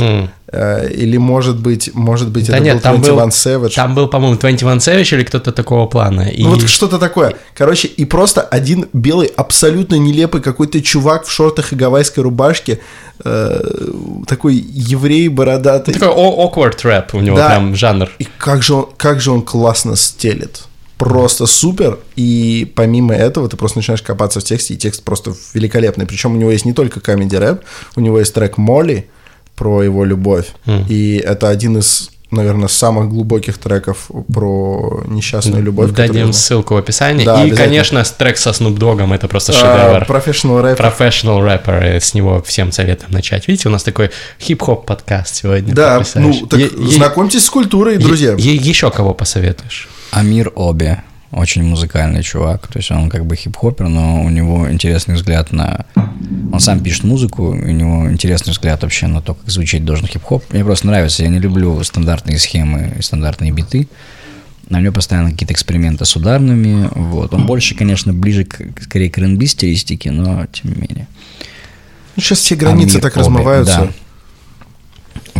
Э, 0.52 0.88
Или 0.90 1.16
может 1.18 1.58
быть, 1.60 1.90
может 1.94 2.28
быть, 2.28 2.46
Да 2.48 2.56
это 2.56 2.64
нет, 2.64 2.74
был 2.76 2.82
там 2.82 3.00
21 3.02 3.16
был, 3.16 3.28
Savage. 3.66 3.74
там 3.74 3.94
был, 3.94 4.08
по-моему, 4.08 4.36
21 4.36 4.78
Savage 4.78 5.14
или 5.16 5.24
кто-то 5.24 5.52
такого 5.52 5.86
плана. 5.86 6.22
И... 6.22 6.42
Ну 6.42 6.50
вот 6.50 6.68
что-то 6.68 6.98
такое. 6.98 7.34
Короче, 7.54 7.88
и 7.88 8.04
просто 8.04 8.40
один 8.42 8.86
белый, 8.92 9.26
абсолютно 9.36 9.96
нелепый 9.96 10.40
какой-то 10.40 10.80
чувак 10.80 11.26
в 11.26 11.30
шортах 11.30 11.72
и 11.72 11.76
гавайской 11.76 12.22
рубашке, 12.22 12.80
э, 13.24 13.60
такой 14.26 14.54
еврей 14.56 15.28
бородатый. 15.28 15.94
Такой 15.94 16.08
awkward 16.08 16.78
рэп 16.82 17.14
у 17.14 17.20
него 17.20 17.36
Да. 17.36 17.48
прям 17.48 17.74
жанр. 17.76 18.08
И 18.18 18.26
как 18.38 18.62
же 18.62 18.74
он, 18.74 18.88
как 18.96 19.20
же 19.20 19.30
он 19.30 19.42
классно 19.42 19.96
стелит. 19.96 20.62
Просто 20.98 21.44
супер. 21.46 21.98
И 22.16 22.72
помимо 22.74 23.14
этого 23.14 23.48
ты 23.48 23.56
просто 23.56 23.78
начинаешь 23.78 24.00
копаться 24.00 24.40
в 24.40 24.44
тексте, 24.44 24.74
и 24.74 24.76
текст 24.78 25.02
просто 25.04 25.34
великолепный. 25.52 26.06
Причем 26.06 26.32
у 26.32 26.36
него 26.36 26.50
есть 26.50 26.64
не 26.64 26.72
только 26.72 27.00
комедий 27.00 27.36
рэп, 27.36 27.60
у 27.96 28.00
него 28.00 28.18
есть 28.18 28.32
трек 28.32 28.56
Молли 28.56 29.08
про 29.56 29.82
его 29.82 30.04
любовь. 30.04 30.46
И 30.88 31.16
это 31.24 31.48
один 31.48 31.78
из, 31.78 32.10
наверное, 32.30 32.68
самых 32.68 33.08
глубоких 33.08 33.56
треков 33.58 34.10
про 34.32 35.02
несчастную 35.08 35.62
любовь. 35.62 35.90
который 35.90 36.06
Дадим 36.08 36.20
знаю. 36.24 36.32
ссылку 36.34 36.74
в 36.74 36.76
описании. 36.76 37.24
Да, 37.24 37.44
и, 37.44 37.50
конечно, 37.50 38.02
трек 38.04 38.36
со 38.36 38.50
Snoop 38.50 38.76
Dogg'ом 38.78 39.14
это 39.14 39.28
просто 39.28 39.52
А, 39.52 39.54
шедевр. 39.54 40.04
Professional 40.18 40.60
рэп. 40.62 40.78
Professional 40.80 41.42
рэпер, 41.42 41.74
э, 41.84 42.00
с 42.00 42.14
него 42.14 42.42
всем 42.42 42.70
советуем 42.72 43.12
начать. 43.12 43.48
Видите, 43.48 43.68
у 43.68 43.72
нас 43.72 43.82
такой 43.82 44.10
хип-хоп 44.40 44.84
подкаст 44.86 45.36
сегодня. 45.36 45.74
Да, 45.74 46.02
ну 46.16 46.46
так 46.46 46.60
Е- 46.60 46.66
е- 46.76 46.90
знакомьтесь 46.92 47.44
с 47.44 47.50
культурой, 47.50 47.96
друзья. 47.98 48.34
е- 48.36 48.54
еще 48.56 48.90
кого 48.90 49.14
посоветуешь? 49.14 49.88
Амир 50.10 50.52
Оби. 50.54 50.98
Очень 51.36 51.64
музыкальный 51.64 52.22
чувак. 52.22 52.66
То 52.66 52.78
есть 52.78 52.90
он 52.90 53.10
как 53.10 53.26
бы 53.26 53.36
хип-хопер, 53.36 53.88
но 53.88 54.22
у 54.24 54.30
него 54.30 54.70
интересный 54.70 55.16
взгляд 55.16 55.52
на... 55.52 55.84
Он 56.50 56.58
сам 56.60 56.80
пишет 56.80 57.04
музыку, 57.04 57.48
у 57.50 57.54
него 57.54 58.10
интересный 58.10 58.52
взгляд 58.52 58.82
вообще 58.82 59.06
на 59.06 59.20
то, 59.20 59.34
как 59.34 59.50
звучать 59.50 59.84
должен 59.84 60.06
хип-хоп. 60.06 60.42
Мне 60.50 60.64
просто 60.64 60.86
нравится. 60.86 61.22
Я 61.24 61.28
не 61.28 61.38
люблю 61.38 61.84
стандартные 61.84 62.38
схемы 62.38 62.94
и 62.98 63.02
стандартные 63.02 63.52
биты. 63.52 63.86
На 64.70 64.80
него 64.80 64.94
постоянно 64.94 65.30
какие-то 65.30 65.52
эксперименты 65.52 66.06
с 66.06 66.16
ударными. 66.16 66.88
Вот. 66.94 67.34
Он 67.34 67.44
больше, 67.44 67.74
конечно, 67.74 68.14
ближе 68.14 68.44
к, 68.44 68.58
скорее 68.80 69.10
к 69.10 69.18
R&B 69.18 69.44
стилистике, 69.44 70.12
но 70.12 70.46
тем 70.46 70.70
не 70.72 70.76
менее. 70.80 71.06
Ну, 72.16 72.22
сейчас 72.22 72.38
все 72.38 72.56
границы 72.56 72.92
Амир 72.92 73.02
так 73.02 73.12
Оби, 73.12 73.20
размываются. 73.20 73.76
да. 73.80 73.90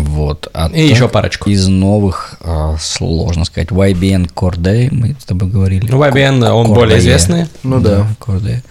Вот. 0.06 0.48
А 0.54 0.68
И 0.70 0.86
еще 0.86 1.08
парочку. 1.08 1.50
Из 1.50 1.66
новых, 1.68 2.36
а, 2.40 2.76
сложно 2.80 3.44
сказать, 3.44 3.68
YBN 3.68 4.32
Corday, 4.32 4.88
мы 4.90 5.16
с 5.18 5.24
тобой 5.24 5.48
говорили. 5.50 5.86
Ну, 5.90 5.98
YBN, 6.02 6.48
он 6.50 6.66
Corday. 6.66 6.74
более 6.74 6.98
известный. 6.98 7.46
Ну 7.62 7.80
да. 7.80 8.06
Corday. 8.20 8.62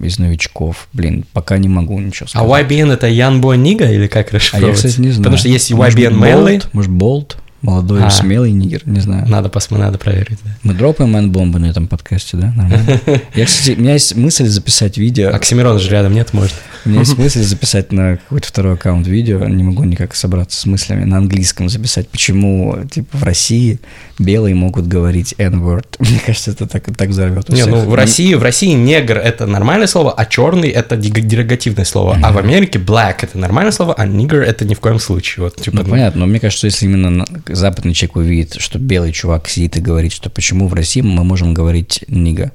Из 0.00 0.18
новичков. 0.18 0.88
Блин, 0.92 1.24
пока 1.32 1.58
не 1.58 1.68
могу 1.68 1.98
ничего 1.98 2.26
А 2.26 2.28
сказать. 2.28 2.66
YBN 2.70 2.92
это 2.92 3.08
Ян 3.08 3.40
Бой 3.40 3.58
Нига 3.58 3.90
или 3.90 4.06
как 4.06 4.26
А 4.28 4.30
я, 4.30 4.36
расшифровывать? 4.36 4.76
кстати, 4.76 5.00
не 5.00 5.08
знаю. 5.10 5.18
Потому 5.24 5.36
что 5.38 5.48
есть 5.48 5.70
YBN. 5.72 6.18
Bolt? 6.20 6.66
Может, 6.72 6.90
Болт? 6.90 7.36
Молодой, 7.62 8.04
А. 8.04 8.10
смелый 8.10 8.52
нигер, 8.52 8.82
не 8.86 9.00
знаю. 9.00 9.28
Надо 9.28 9.48
посмотреть, 9.48 9.86
надо 9.86 9.98
проверить. 9.98 10.38
да. 10.44 10.50
Мы 10.62 10.74
дропаем 10.74 11.10
мэн-бомбы 11.12 11.58
на 11.58 11.66
этом 11.66 11.88
подкасте, 11.88 12.36
да? 12.36 12.52
Нормально. 12.56 13.00
Я, 13.34 13.46
кстати, 13.46 13.76
у 13.76 13.80
меня 13.80 13.94
есть 13.94 14.14
мысль 14.14 14.46
записать 14.46 14.96
видео. 14.96 15.30
Оксимирон 15.34 15.78
же 15.78 15.90
рядом 15.90 16.14
нет, 16.14 16.32
может. 16.32 16.54
У 16.84 16.90
меня 16.90 17.00
есть 17.00 17.18
мысль 17.18 17.42
записать 17.42 17.90
на 17.92 18.16
какой-то 18.18 18.46
второй 18.46 18.74
аккаунт 18.74 19.06
видео, 19.08 19.44
не 19.44 19.64
могу 19.64 19.82
никак 19.84 20.14
собраться 20.14 20.60
с 20.60 20.66
мыслями, 20.66 21.04
на 21.04 21.16
английском 21.18 21.68
записать, 21.68 22.08
почему, 22.08 22.76
типа, 22.90 23.16
в 23.16 23.22
России 23.24 23.80
белые 24.20 24.54
могут 24.54 24.86
говорить 24.86 25.34
N-word. 25.38 25.86
Мне 25.98 26.20
кажется, 26.24 26.52
это 26.52 26.66
так, 26.66 26.84
так 26.96 27.08
взорвет 27.08 27.48
Не, 27.48 27.64
ну 27.66 27.80
в 27.80 27.94
России, 27.94 28.34
в 28.34 28.42
России 28.42 28.72
негр 28.72 29.18
это 29.18 29.46
нормальное 29.46 29.86
слово, 29.88 30.12
а 30.12 30.24
черный 30.26 30.68
это 30.68 30.96
дерогативное 30.96 31.84
слово. 31.84 32.18
А 32.22 32.32
в 32.32 32.38
Америке 32.38 32.78
black 32.78 33.16
это 33.22 33.36
нормальное 33.38 33.72
слово, 33.72 33.94
а 33.94 34.06
нигер 34.06 34.42
это 34.42 34.64
ни 34.64 34.74
в 34.74 34.80
коем 34.80 34.98
случае. 35.00 35.44
Вот, 35.44 35.56
типа, 35.56 35.78
Ну, 35.78 35.84
понятно, 35.84 36.20
но 36.20 36.26
мне 36.26 36.38
кажется, 36.40 36.66
если 36.66 36.86
именно 36.86 37.24
западный 37.48 37.94
человек 37.94 38.16
увидит, 38.16 38.54
что 38.58 38.78
белый 38.78 39.12
чувак 39.12 39.48
сидит 39.48 39.76
и 39.76 39.80
говорит, 39.80 40.12
что 40.12 40.30
почему 40.30 40.68
в 40.68 40.74
России 40.74 41.00
мы 41.00 41.24
можем 41.24 41.54
говорить 41.54 42.04
нига. 42.08 42.52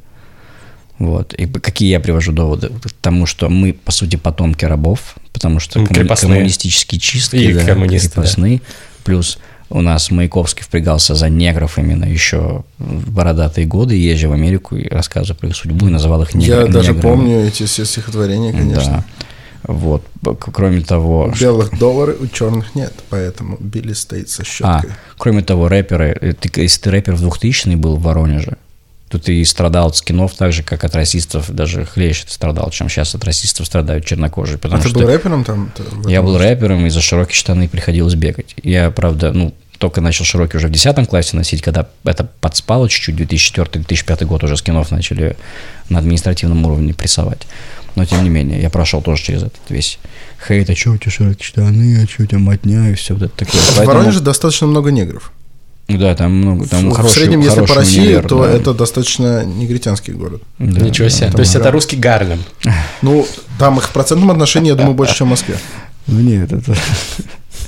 Вот. 1.00 1.34
И 1.34 1.46
какие 1.48 1.90
я 1.90 2.00
привожу 2.00 2.32
доводы? 2.32 2.70
К 2.70 2.92
тому, 3.02 3.26
что 3.26 3.50
мы, 3.50 3.74
по 3.74 3.92
сути, 3.92 4.16
потомки 4.16 4.64
рабов, 4.66 5.16
потому 5.34 5.60
что 5.60 5.80
комму- 5.80 5.88
крепостные. 5.94 6.34
коммунистические 6.36 7.00
чистки, 7.02 7.36
И 7.38 7.54
да, 7.54 7.64
коммунисты, 7.66 8.10
да. 8.10 8.14
крепостные. 8.14 8.62
Плюс 9.04 9.38
у 9.70 9.82
нас 9.82 10.12
Маяковский 10.12 10.64
впрягался 10.64 11.16
за 11.16 11.30
негров 11.30 11.80
именно 11.80 12.06
еще 12.06 12.64
в 12.78 13.12
бородатые 13.12 13.66
годы, 13.66 13.96
езжа 13.96 14.30
в 14.30 14.34
Америку 14.34 14.76
и 14.78 14.88
рассказывая 14.88 15.36
про 15.38 15.50
их 15.50 15.56
судьбу, 15.56 15.88
и 15.88 15.92
называл 15.92 16.22
их 16.22 16.36
негр- 16.36 16.46
Я 16.46 16.66
даже 16.68 16.94
неграми. 16.94 17.02
помню 17.02 17.40
эти 17.48 17.64
все 17.66 17.84
стихотворения, 17.86 18.52
конечно. 18.54 19.04
Да. 19.20 19.26
Вот. 19.66 20.04
Кроме 20.54 20.82
того, 20.82 21.26
У 21.34 21.40
белых 21.40 21.78
доллары, 21.78 22.16
у 22.20 22.28
черных 22.28 22.76
нет, 22.76 22.94
поэтому 23.10 23.58
Билли 23.60 23.94
стоит 23.94 24.30
со 24.30 24.42
А, 24.42 24.46
щеткой. 24.46 24.92
кроме 25.18 25.42
того, 25.42 25.68
рэперы, 25.70 26.18
э, 26.20 26.34
ты, 26.34 26.62
если 26.62 26.82
ты 26.82 26.92
рэпер 26.92 27.16
в 27.16 27.22
2000 27.22 27.76
был 27.76 27.96
в 27.96 28.02
Воронеже, 28.02 28.58
то 29.10 29.20
ты 29.20 29.46
страдал 29.46 29.88
от 29.88 29.96
скинов 29.96 30.34
так 30.34 30.52
же, 30.52 30.64
как 30.64 30.84
от 30.84 30.96
расистов, 30.96 31.50
даже 31.52 31.86
хлеще 31.86 32.26
страдал, 32.28 32.72
чем 32.72 32.90
сейчас 32.90 33.14
от 33.16 33.24
расистов 33.24 33.68
страдают 33.68 34.06
чернокожие. 34.06 34.56
А 34.56 34.60
Потому 34.60 34.82
ты 34.82 34.90
что 34.90 35.00
был 35.00 35.08
рэпером 35.08 35.44
там? 35.44 35.72
Я 36.08 36.22
был 36.24 36.38
рэпером, 36.38 36.86
и 36.86 36.90
за 36.90 37.00
широкие 37.00 37.36
штаны 37.36 37.70
приходилось 37.70 38.16
бегать. 38.16 38.56
Я, 38.64 38.90
правда, 38.90 39.32
ну, 39.32 39.54
только 39.84 40.00
начал 40.00 40.24
широкие 40.24 40.60
уже 40.60 40.70
в 40.70 40.72
10 40.72 41.10
классе 41.10 41.36
носить, 41.36 41.62
когда 41.62 41.86
это 42.06 42.26
подспало 42.40 42.88
чуть-чуть, 42.88 43.16
2004-2005 43.16 44.26
год 44.26 44.42
уже 44.46 44.56
скинов 44.56 44.92
начали 44.92 45.36
на 45.90 46.00
административном 46.00 46.66
уровне 46.66 46.94
прессовать. 46.94 47.46
Но, 47.96 48.06
тем 48.06 48.24
не 48.24 48.30
менее, 48.30 48.62
я 48.62 48.70
прошел 48.70 49.02
тоже 49.02 49.22
через 49.22 49.44
этот 49.44 49.60
весь 49.68 50.00
хейт, 50.48 50.70
а 50.70 50.76
что 50.78 50.92
у 50.92 50.98
тебя 50.98 51.12
широкие 51.12 51.46
штаны, 51.46 52.02
а 52.02 52.08
что 52.08 52.24
у 52.24 52.26
тебя 52.26 52.40
мотня, 52.40 52.92
и 52.92 52.94
все 52.94 53.14
вот 53.14 53.24
это 53.24 53.36
такое. 53.36 53.60
В 53.60 53.76
Поэтому- 53.76 53.88
Воронеже 53.88 54.22
достаточно 54.22 54.68
много 54.68 54.90
негров. 54.90 55.34
да, 55.90 56.16
там 56.16 56.32
много, 56.34 56.66
там 56.66 56.90
в, 56.90 56.94
в 56.94 56.96
хороший, 56.96 57.16
среднем, 57.16 57.42
если 57.42 57.66
по 57.66 57.76
России, 57.76 58.00
универ, 58.00 58.28
то 58.30 58.46
да. 58.46 58.52
это 58.52 58.74
достаточно 58.74 59.44
негритянский 59.44 60.14
город. 60.14 60.44
Да, 60.60 60.80
Ничего 60.80 61.10
себе. 61.10 61.26
там 61.26 61.36
То 61.36 61.42
есть 61.42 61.56
это 61.56 61.66
да. 61.66 61.72
русский 61.72 61.98
Гарлем. 61.98 62.42
Ну, 63.02 63.28
там 63.60 63.80
их 63.80 63.90
в 63.90 63.92
процентном 63.92 64.32
отношении, 64.32 64.70
я 64.70 64.76
думаю, 64.76 64.94
больше, 64.96 65.18
чем 65.18 65.28
в 65.28 65.32
Москве. 65.32 65.58
Ну 66.08 66.22
нет, 66.22 66.54
это 66.54 66.74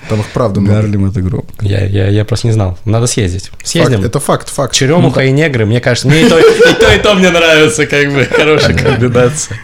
Там 0.09 0.19
их 0.19 0.27
правда 0.27 0.61
много. 0.61 0.81
Гарлем 0.81 1.05
это 1.07 1.21
громко. 1.21 1.47
Я, 1.61 1.85
я, 1.85 2.07
я 2.07 2.25
просто 2.25 2.47
не 2.47 2.53
знал. 2.53 2.77
Надо 2.85 3.07
съездить. 3.07 3.47
Факт, 3.47 3.67
Съездим. 3.67 4.03
это 4.03 4.19
факт, 4.19 4.49
факт. 4.49 4.73
Черемуха 4.73 5.23
и 5.25 5.31
негры, 5.31 5.65
мне 5.65 5.79
кажется, 5.79 6.07
мне 6.07 6.25
и 6.25 6.29
то, 6.29 6.37
и 6.39 6.73
то, 6.79 6.91
и 6.93 6.99
то 6.99 7.15
мне 7.15 7.29
нравится, 7.29 7.85
как 7.87 8.13
бы, 8.13 8.25
хорошая 8.25 8.75
комбинация. 8.75 9.57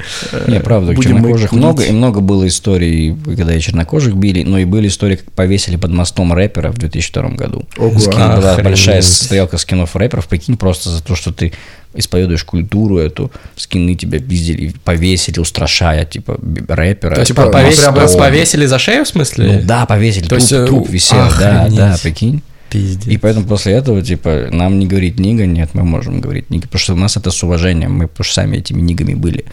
Не, 0.48 0.60
правда, 0.60 0.96
чернокожих 0.96 1.52
много, 1.52 1.84
и 1.84 1.92
много 1.92 2.22
было 2.22 2.48
историй, 2.48 3.16
когда 3.26 3.56
и 3.56 3.60
чернокожих 3.60 4.16
били, 4.16 4.44
но 4.44 4.58
и 4.58 4.66
были 4.66 4.88
истории, 4.88 5.18
как 5.18 5.32
повесили 5.32 5.76
под 5.76 5.92
мостом 5.92 6.34
рэпера 6.34 6.72
в 6.72 6.78
2002 6.78 7.30
году. 7.30 7.66
Ого. 7.78 8.00
Была 8.12 8.58
большая 8.58 9.02
стрелка 9.02 9.58
скинов 9.58 9.96
рэперов, 9.96 10.28
прикинь, 10.28 10.58
просто 10.58 10.90
за 10.90 11.04
то, 11.04 11.16
что 11.16 11.32
ты 11.32 11.54
исповедуешь 11.94 12.44
культуру 12.44 12.98
эту, 12.98 13.32
скины 13.56 13.96
тебя 13.96 14.20
пиздили, 14.20 14.74
повесили, 14.84 15.40
устрашая, 15.40 16.06
типа, 16.06 16.40
рэпера. 16.68 17.16
То 17.16 17.22
есть 17.22 17.30
Типа, 17.30 17.48
повесили, 17.48 17.82
прям 17.84 17.96
мостом. 17.96 18.20
повесили 18.22 18.66
за 18.66 18.80
шею, 18.80 19.04
в 19.06 19.08
смысле? 19.08 19.60
Ну 19.60 19.62
да, 19.66 19.86
повесили, 19.86 20.24
То 20.24 20.30
труп, 20.30 20.40
есть, 20.42 20.52
э, 20.54 20.66
труп 20.66 20.90
висел, 20.90 21.18
да, 21.18 21.28
охренеть. 21.64 21.76
да, 21.78 21.98
прикинь. 22.02 22.42
Пиздец. 22.70 23.06
И 23.08 23.18
поэтому 23.18 23.46
после 23.46 23.74
этого, 23.74 24.02
типа, 24.02 24.48
нам 24.50 24.80
не 24.80 24.88
говорить 24.88 25.20
нига, 25.20 25.46
нет, 25.46 25.72
мы 25.74 25.84
можем 25.84 26.22
говорить 26.22 26.50
нига, 26.50 26.64
потому 26.68 26.80
что 26.80 26.94
у 26.94 26.98
нас 26.98 27.18
это 27.18 27.30
с 27.30 27.44
уважением, 27.44 27.92
мы 27.94 28.08
потому 28.08 28.24
что 28.24 28.36
сами 28.36 28.58
этими 28.58 28.80
нигами 28.80 29.14
были. 29.14 29.44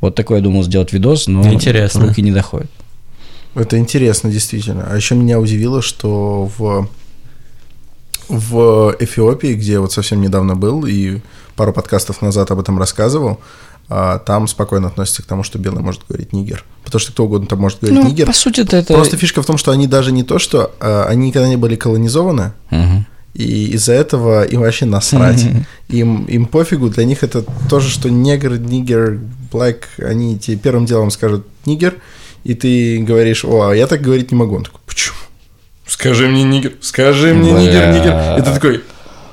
Вот 0.00 0.14
такой 0.14 0.38
я 0.38 0.42
думал 0.42 0.62
сделать 0.62 0.90
видос, 0.94 1.26
но 1.26 1.46
Интересно. 1.52 2.06
руки 2.08 2.22
не 2.22 2.32
доходят. 2.32 2.70
Это 3.54 3.76
интересно, 3.76 4.30
действительно. 4.30 4.86
А 4.90 4.96
еще 4.96 5.14
меня 5.14 5.38
удивило, 5.38 5.82
что 5.82 6.50
в, 6.56 6.88
в 8.28 8.96
Эфиопии, 8.98 9.52
где 9.54 9.72
я 9.72 9.80
вот 9.82 9.92
совсем 9.92 10.22
недавно 10.22 10.54
был 10.54 10.86
и 10.86 11.18
пару 11.62 11.72
подкастов 11.72 12.22
назад 12.22 12.50
об 12.50 12.58
этом 12.58 12.76
рассказывал, 12.76 13.38
а 13.88 14.18
там 14.18 14.48
спокойно 14.48 14.88
относятся 14.88 15.22
к 15.22 15.26
тому, 15.26 15.44
что 15.44 15.60
белый 15.60 15.80
может 15.80 16.02
говорить 16.08 16.32
нигер. 16.32 16.64
Потому 16.82 16.98
что 16.98 17.12
кто 17.12 17.24
угодно 17.26 17.46
там 17.46 17.60
может 17.60 17.78
говорить 17.80 18.02
Ну, 18.02 18.08
нигер. 18.08 18.26
по 18.26 18.32
сути, 18.32 18.62
это... 18.62 18.82
Просто 18.92 19.16
фишка 19.16 19.42
в 19.42 19.46
том, 19.46 19.58
что 19.58 19.70
они 19.70 19.86
даже 19.86 20.10
не 20.10 20.24
то, 20.24 20.40
что 20.40 20.72
а, 20.80 21.04
они 21.08 21.28
никогда 21.28 21.46
не 21.48 21.56
были 21.56 21.76
колонизованы, 21.76 22.52
Мгм. 22.70 23.06
и 23.34 23.66
из-за 23.74 23.92
этого 23.92 24.42
им 24.42 24.62
вообще 24.62 24.86
насрать. 24.86 25.46
Им, 25.88 26.24
им 26.24 26.46
пофигу, 26.46 26.88
для 26.88 27.04
них 27.04 27.22
это 27.22 27.44
тоже, 27.70 27.90
что 27.90 28.10
негр, 28.10 28.58
нигер, 28.58 29.20
блэк, 29.52 29.84
они 29.98 30.36
тебе 30.40 30.56
первым 30.56 30.84
делом 30.84 31.12
скажут 31.12 31.46
нигер, 31.64 31.94
и 32.42 32.54
ты 32.54 32.98
говоришь, 32.98 33.44
о, 33.44 33.68
а 33.68 33.72
я 33.76 33.86
так 33.86 34.00
говорить 34.00 34.32
не 34.32 34.36
могу. 34.36 34.56
Он 34.56 34.64
такой, 34.64 34.80
почему? 34.84 35.16
Скажи 35.86 36.26
мне 36.26 36.42
нигер, 36.42 36.72
скажи 36.80 37.32
мне 37.34 37.52
нигер, 37.52 37.92
нигер. 37.92 38.38
И 38.38 38.42
ты 38.42 38.52
такой, 38.52 38.82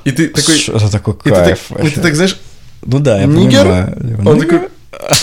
и 0.04 0.10
ты 0.12 0.28
такой, 0.28 0.56
Что 0.56 0.72
это 0.76 0.90
такой 0.90 1.14
и 1.14 1.18
ты, 1.24 1.30
так, 1.30 1.44
кайф? 1.44 1.70
и 1.70 1.74
ты 1.74 1.82
вообще. 1.82 2.00
так, 2.00 2.14
знаешь, 2.14 2.38
Ну 2.84 2.98
да, 2.98 3.20
я 3.20 3.26
нигер? 3.26 3.62
понимаю. 3.64 4.20
Он 4.26 4.40
такой, 4.40 4.60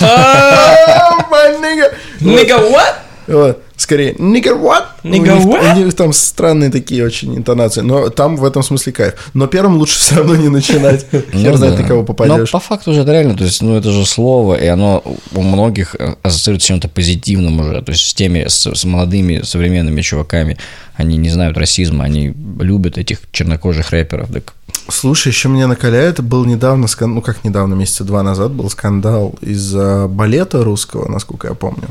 «А, 0.01 1.17
my 1.32 1.61
nigger». 1.61 1.93
Nigga 2.21 2.71
what? 2.71 2.93
Вот, 3.28 3.61
Скорее, 3.75 4.13
nigger 4.13 4.57
what? 4.59 4.86
Nigger 5.03 5.34
у, 5.34 5.38
них, 5.39 5.45
what? 5.47 5.73
у 5.73 5.75
них 5.84 5.93
там 5.93 6.13
странные 6.13 6.69
такие 6.71 7.05
очень 7.05 7.36
интонации, 7.36 7.82
но 7.82 8.09
там 8.09 8.38
в 8.38 8.45
этом 8.45 8.63
смысле 8.63 8.93
кайф. 8.93 9.30
Но 9.34 9.47
первым 9.47 9.75
лучше 9.78 9.99
все 9.99 10.15
равно 10.15 10.36
не 10.36 10.47
начинать. 10.49 11.05
Ну 11.11 11.19
Хер 11.41 11.57
знает, 11.57 11.78
на 11.78 11.86
кого 11.88 11.99
Но 12.01 12.05
попадешь. 12.05 12.51
по 12.51 12.59
факту 12.59 12.93
же 12.93 13.01
это 13.01 13.11
реально, 13.11 13.36
то 13.38 13.43
есть, 13.43 13.61
ну, 13.61 13.75
это 13.75 13.91
же 13.91 14.05
слово, 14.05 14.55
и 14.55 14.65
оно 14.65 15.03
у 15.36 15.41
многих 15.41 15.95
э, 15.99 16.15
ассоциируется 16.23 16.65
с 16.65 16.67
чем-то 16.69 16.88
позитивным 16.88 17.59
уже, 17.59 17.82
то 17.82 17.91
есть 17.91 18.07
с 18.07 18.13
теми, 18.13 18.45
с 18.47 18.86
молодыми 18.86 19.41
современными 19.43 20.01
чуваками, 20.01 20.57
они 20.95 21.17
не 21.17 21.30
знают 21.30 21.57
расизма, 21.57 22.05
они 22.05 22.34
любят 22.59 22.97
этих 22.97 23.19
чернокожих 23.32 23.91
рэперов, 23.91 24.32
так 24.32 24.53
Слушай, 24.89 25.29
еще 25.29 25.49
меня 25.49 25.67
накаляет, 25.67 26.21
был 26.23 26.45
недавно, 26.45 26.88
скан- 26.88 27.13
ну 27.13 27.21
как 27.21 27.43
недавно, 27.43 27.73
месяца 27.73 28.03
два 28.03 28.23
назад 28.23 28.51
был 28.51 28.69
скандал 28.69 29.35
из-за 29.41 30.07
балета 30.07 30.63
русского, 30.63 31.09
насколько 31.09 31.47
я 31.47 31.53
помню. 31.53 31.89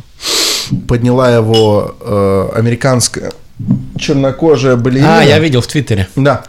Подняла 0.88 1.30
его 1.34 1.94
э, 2.00 2.48
американская 2.54 3.32
чернокожая 3.98 4.76
балерина. 4.76 5.20
А, 5.20 5.22
я 5.22 5.38
видел 5.38 5.60
в 5.60 5.66
Твиттере. 5.66 6.08
Да, 6.16 6.44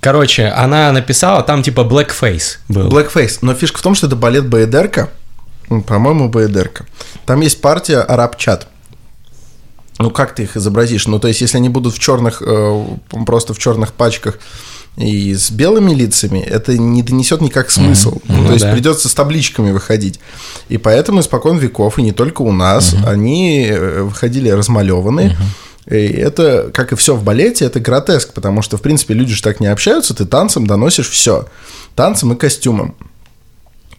Короче, 0.00 0.46
она 0.46 0.92
написала, 0.92 1.42
там 1.42 1.62
типа 1.62 1.80
blackface 1.80 2.58
был. 2.68 2.88
Blackface. 2.88 3.38
Но 3.42 3.54
фишка 3.54 3.78
в 3.78 3.82
том, 3.82 3.94
что 3.94 4.06
это 4.06 4.14
балет 4.16 4.46
Баедерка. 4.48 5.08
По-моему, 5.86 6.28
Баедерка. 6.28 6.86
Там 7.26 7.40
есть 7.40 7.60
партия 7.60 7.98
арабчат. 7.98 8.68
Ну, 9.98 10.10
как 10.10 10.34
ты 10.34 10.44
их 10.44 10.56
изобразишь? 10.56 11.08
Ну, 11.08 11.18
то 11.18 11.26
есть, 11.26 11.40
если 11.40 11.56
они 11.56 11.68
будут 11.68 11.94
в 11.94 11.98
черных, 11.98 12.40
э, 12.46 12.84
просто 13.26 13.52
в 13.54 13.58
черных 13.58 13.92
пачках 13.92 14.38
и 14.98 15.34
с 15.34 15.52
белыми 15.52 15.94
лицами, 15.94 16.40
это 16.40 16.76
не 16.76 17.02
донесет 17.04 17.40
никак 17.40 17.70
смысл. 17.70 18.18
Ну, 18.24 18.38
Ну 18.38 18.46
то 18.48 18.52
есть, 18.52 18.64
да. 18.64 18.72
придется 18.72 19.08
с 19.08 19.14
табличками 19.14 19.70
выходить. 19.70 20.18
И 20.68 20.76
поэтому 20.76 21.20
испокон 21.20 21.56
веков, 21.58 21.98
и 21.98 22.02
не 22.02 22.12
только 22.12 22.42
у 22.42 22.50
нас, 22.50 22.94
они 23.06 23.68
э, 23.68 24.02
выходили 24.02 24.48
размалеванные. 24.48 25.36
И 25.86 25.94
это, 25.94 26.70
как 26.74 26.92
и 26.92 26.96
все 26.96 27.14
в 27.14 27.22
балете, 27.22 27.64
это 27.64 27.80
гротеск, 27.80 28.32
потому 28.34 28.60
что, 28.60 28.76
в 28.76 28.82
принципе, 28.82 29.14
люди 29.14 29.32
же 29.32 29.42
так 29.42 29.60
не 29.60 29.68
общаются, 29.68 30.14
ты 30.14 30.26
танцем 30.26 30.66
доносишь 30.66 31.08
все. 31.08 31.46
Танцем 31.94 32.32
и 32.32 32.36
костюмом. 32.36 32.94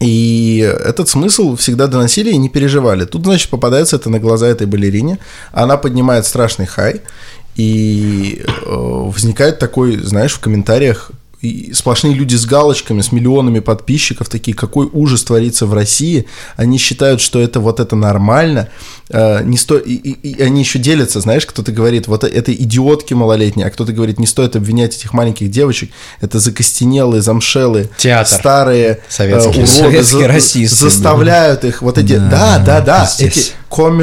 И 0.00 0.58
этот 0.84 1.08
смысл 1.08 1.56
всегда 1.56 1.86
доносили 1.86 2.30
и 2.30 2.38
не 2.38 2.48
переживали. 2.48 3.04
Тут, 3.04 3.24
значит, 3.24 3.50
попадается 3.50 3.96
это 3.96 4.08
на 4.08 4.18
глаза 4.18 4.46
этой 4.46 4.66
балерине, 4.66 5.18
она 5.52 5.76
поднимает 5.76 6.26
страшный 6.26 6.66
хай, 6.66 7.02
и 7.64 8.42
э, 8.46 8.70
возникает 8.70 9.58
такой, 9.58 9.96
знаешь, 9.98 10.32
в 10.32 10.38
комментариях 10.40 11.10
и 11.42 11.72
сплошные 11.72 12.12
люди 12.12 12.36
с 12.36 12.44
галочками, 12.44 13.00
с 13.00 13.12
миллионами 13.12 13.60
подписчиков, 13.60 14.28
такие, 14.28 14.54
какой 14.54 14.90
ужас 14.92 15.24
творится 15.24 15.64
в 15.64 15.72
России. 15.72 16.26
Они 16.56 16.76
считают, 16.76 17.22
что 17.22 17.40
это 17.40 17.60
вот 17.60 17.80
это 17.80 17.96
нормально. 17.96 18.68
Э, 19.08 19.42
не 19.42 19.56
сто... 19.56 19.78
и, 19.78 19.94
и- 19.94 20.32
и 20.32 20.42
они 20.42 20.60
еще 20.60 20.78
делятся, 20.78 21.20
знаешь, 21.20 21.46
кто-то 21.46 21.72
говорит, 21.72 22.08
вот 22.08 22.24
это 22.24 22.52
идиотки 22.52 23.14
малолетние, 23.14 23.66
а 23.66 23.70
кто-то 23.70 23.92
говорит, 23.94 24.18
не 24.18 24.26
стоит 24.26 24.54
обвинять 24.54 24.94
этих 24.96 25.14
маленьких 25.14 25.50
девочек, 25.50 25.90
это 26.20 26.38
закостенелые, 26.40 27.22
замшелые, 27.22 27.88
Театр. 27.96 28.34
старые 28.38 29.00
Советский. 29.08 29.48
э, 29.60 29.64
уроды, 29.64 29.66
Советские 29.66 30.26
расисты, 30.26 30.76
заставляют 30.76 31.64
их, 31.64 31.80
вот 31.80 31.96
эти, 31.96 32.16
да, 32.18 32.58
да, 32.58 32.80
да, 32.82 33.06
пиздец. 33.06 33.36
эти 33.38 33.52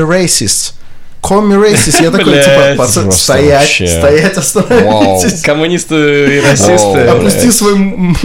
racist. 0.02 0.74
Call 1.22 1.42
me 1.42 1.58
racist. 1.62 2.02
Я 2.02 2.12
такой, 2.12 2.34
типа, 2.42 2.76
пацан, 2.78 3.12
стоять, 3.12 3.70
стоять, 3.70 4.38
остановитесь. 4.38 5.42
Коммунисты 5.42 5.96
и 6.38 6.40
расисты. 6.42 7.00
Опусти 7.00 7.52
свой, 7.52 8.16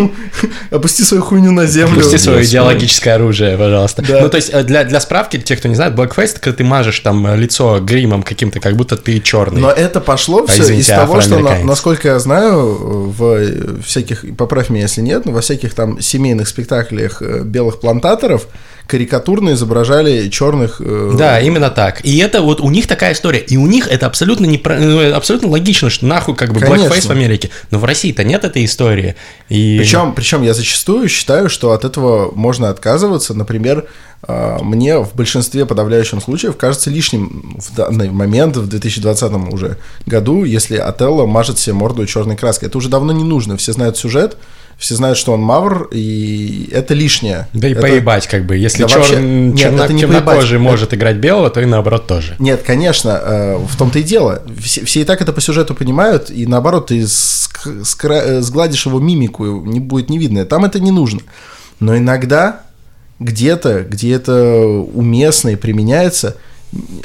опусти 0.71 1.03
свою 1.03 1.23
хуйню 1.23 1.53
на 1.53 1.67
землю. 1.67 1.99
Опусти 2.01 2.19
свое 2.19 2.45
идеологическое 2.45 3.15
оружие, 3.15 3.57
пожалуйста. 3.57 4.05
Ну, 4.07 4.29
то 4.29 4.37
есть, 4.37 4.51
э, 4.53 4.63
для, 4.63 4.85
для 4.85 5.01
справки, 5.01 5.39
те, 5.39 5.57
кто 5.57 5.69
не 5.69 5.75
знает, 5.75 5.95
blackface, 5.95 6.39
когда 6.39 6.57
ты 6.57 6.65
мажешь 6.65 7.01
там 7.01 7.27
э, 7.27 7.37
лицо 7.37 7.81
гримом 7.81 8.23
каким-то, 8.23 8.61
как 8.61 8.77
будто 8.77 8.97
ты 8.97 9.21
черный. 9.21 9.61
Но 9.61 9.71
это 9.71 10.01
пошло 10.01 10.47
все 10.47 10.63
извините, 10.63 10.93
из 10.93 10.97
того, 10.97 11.21
что, 11.21 11.39
насколько 11.39 12.09
я 12.09 12.19
знаю, 12.19 13.13
в 13.17 13.83
всяких, 13.83 14.25
поправь 14.37 14.71
меня, 14.71 14.83
если 14.83 15.01
нет, 15.01 15.25
но 15.25 15.33
во 15.33 15.41
всяких 15.41 15.75
там 15.75 16.01
семейных 16.01 16.49
спектаклях 16.49 17.23
э, 17.23 17.43
белых 17.43 17.81
плантаторов 17.81 18.47
карикатурно 18.93 19.55
изображали 19.55 20.29
черных... 20.29 20.77
э, 20.81 21.15
Да, 21.17 21.41
именно 21.41 21.71
так. 21.71 22.05
И 22.05 22.19
это 22.19 22.43
вот 22.43 22.61
у 22.61 22.69
них 22.69 22.87
такая 22.87 23.15
история. 23.15 23.39
И 23.39 23.57
у 23.57 23.67
них 23.67 23.89
это 23.89 24.05
абсолютно 24.05 24.45
не 24.45 24.61
ну, 24.63 25.15
абсолютно 25.15 25.49
логично, 25.49 25.89
что 25.89 26.05
нахуй 26.05 26.35
как 26.35 26.53
бы 26.53 26.61
Конечно. 26.61 26.89
blackface 26.89 27.07
в 27.07 27.11
Америке. 27.11 27.49
Но 27.71 27.79
в 27.79 27.87
России-то 27.87 28.23
нет 28.23 28.45
этой 28.45 28.67
истории. 28.67 29.17
И... 29.49 29.79
Причем, 29.79 30.13
причем 30.15 30.43
я 30.43 30.53
зачастую 30.53 31.09
считаю, 31.09 31.49
что 31.49 31.73
от 31.73 31.87
этого 31.87 32.33
можно 32.35 32.69
отказываться. 32.69 33.33
Например, 33.33 33.87
а, 34.25 34.63
мне 34.63 34.99
в 34.99 35.15
большинстве 35.15 35.65
подавляющем 35.65 36.21
случаев 36.21 36.59
кажется 36.59 36.91
лишним 36.91 37.57
в 37.59 37.75
данный 37.75 38.11
момент, 38.11 38.59
в 38.59 38.69
2020 38.69 39.33
уже 39.55 39.79
году, 40.05 40.45
если 40.45 40.77
Отелло 40.77 41.25
мажет 41.25 41.59
себе 41.59 41.73
морду 41.73 42.05
черной 42.05 42.37
краской. 42.37 42.69
Это 42.69 42.77
уже 42.77 42.91
давно 42.91 43.15
не 43.15 43.25
нужно. 43.25 43.57
Все 43.57 43.73
знают 43.73 43.97
сюжет, 43.97 44.37
все 44.79 44.95
знают, 44.97 45.17
что 45.19 45.33
он 45.33 45.41
мавр, 45.41 45.89
и 45.93 46.69
это 46.73 46.95
лишнее. 46.95 47.49
Да 47.53 47.69
и 47.69 47.73
Это- 47.73 47.81
поебать, 47.83 48.27
как 48.27 48.47
бы. 48.47 48.57
Если 48.57 48.83
Да 48.83 48.89
чер- 48.89 48.99
вообще- 48.99 49.21
нет, 49.23 49.59
черно- 49.59 49.85
это 49.85 49.93
не 49.93 50.01
чернокожий 50.01 50.59
поебать. 50.59 50.71
может 50.73 50.95
играть 50.95 51.17
белого, 51.17 51.51
то 51.51 51.61
и 51.61 51.67
наоборот 51.67 52.07
тоже. 52.07 52.35
Нет, 52.39 52.63
конечно, 52.67 53.11
э, 53.23 53.57
в 53.59 53.77
том-то 53.77 53.99
и 54.01 54.03
дело. 54.03 54.43
Все, 54.61 54.85
все 54.85 55.01
и 55.03 55.05
так 55.05 55.21
это 55.23 55.33
по 55.33 55.41
сюжету 55.41 55.75
понимают, 55.75 56.31
и 56.31 56.47
наоборот, 56.47 56.89
ты 56.89 57.01
ск- 57.03 57.83
скра- 57.83 58.23
э, 58.23 58.41
сгладишь 58.41 58.87
его 58.87 58.99
мимику, 59.01 59.45
не 59.65 59.81
будет 59.81 60.11
не 60.11 60.19
видно. 60.19 60.45
Там 60.45 60.65
это 60.65 60.81
не 60.81 60.91
нужно. 60.91 61.21
Но 61.81 61.97
иногда 61.97 62.63
где-то, 63.21 63.83
где 63.85 64.15
это 64.15 64.35
уместно 64.67 65.51
и 65.51 65.57
применяется, 65.57 66.37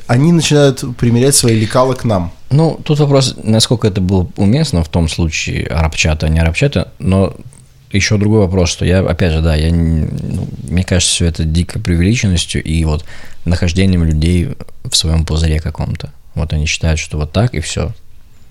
они 0.07 0.32
начинают 0.32 0.84
примерять 0.97 1.36
свои 1.36 1.59
лекала 1.59 1.93
к 1.93 2.05
нам. 2.05 2.32
Ну, 2.49 2.80
тут 2.84 2.99
вопрос, 2.99 3.36
насколько 3.43 3.88
это 3.88 3.99
было 3.99 4.28
уместно 4.38 4.84
в 4.84 4.88
том 4.89 5.09
случае, 5.09 5.68
арабчата, 5.68 6.26
а 6.28 6.30
не 6.30 6.39
арабчата, 6.39 6.91
но 6.99 7.36
еще 7.91 8.17
другой 8.17 8.39
вопрос, 8.41 8.69
что 8.69 8.85
я, 8.85 8.99
опять 8.99 9.33
же, 9.33 9.41
да, 9.41 9.55
я, 9.55 9.73
ну, 9.73 10.47
мне 10.67 10.83
кажется, 10.83 11.13
все 11.13 11.25
это 11.25 11.43
дико 11.43 11.79
преувеличенностью 11.79 12.63
и 12.63 12.83
вот 12.85 13.05
нахождением 13.45 14.03
людей 14.03 14.49
в 14.83 14.95
своем 14.95 15.25
пузыре 15.25 15.59
каком-то. 15.59 16.11
Вот 16.35 16.53
они 16.53 16.65
считают, 16.65 16.99
что 16.99 17.17
вот 17.17 17.31
так 17.31 17.53
и 17.53 17.59
все. 17.59 17.93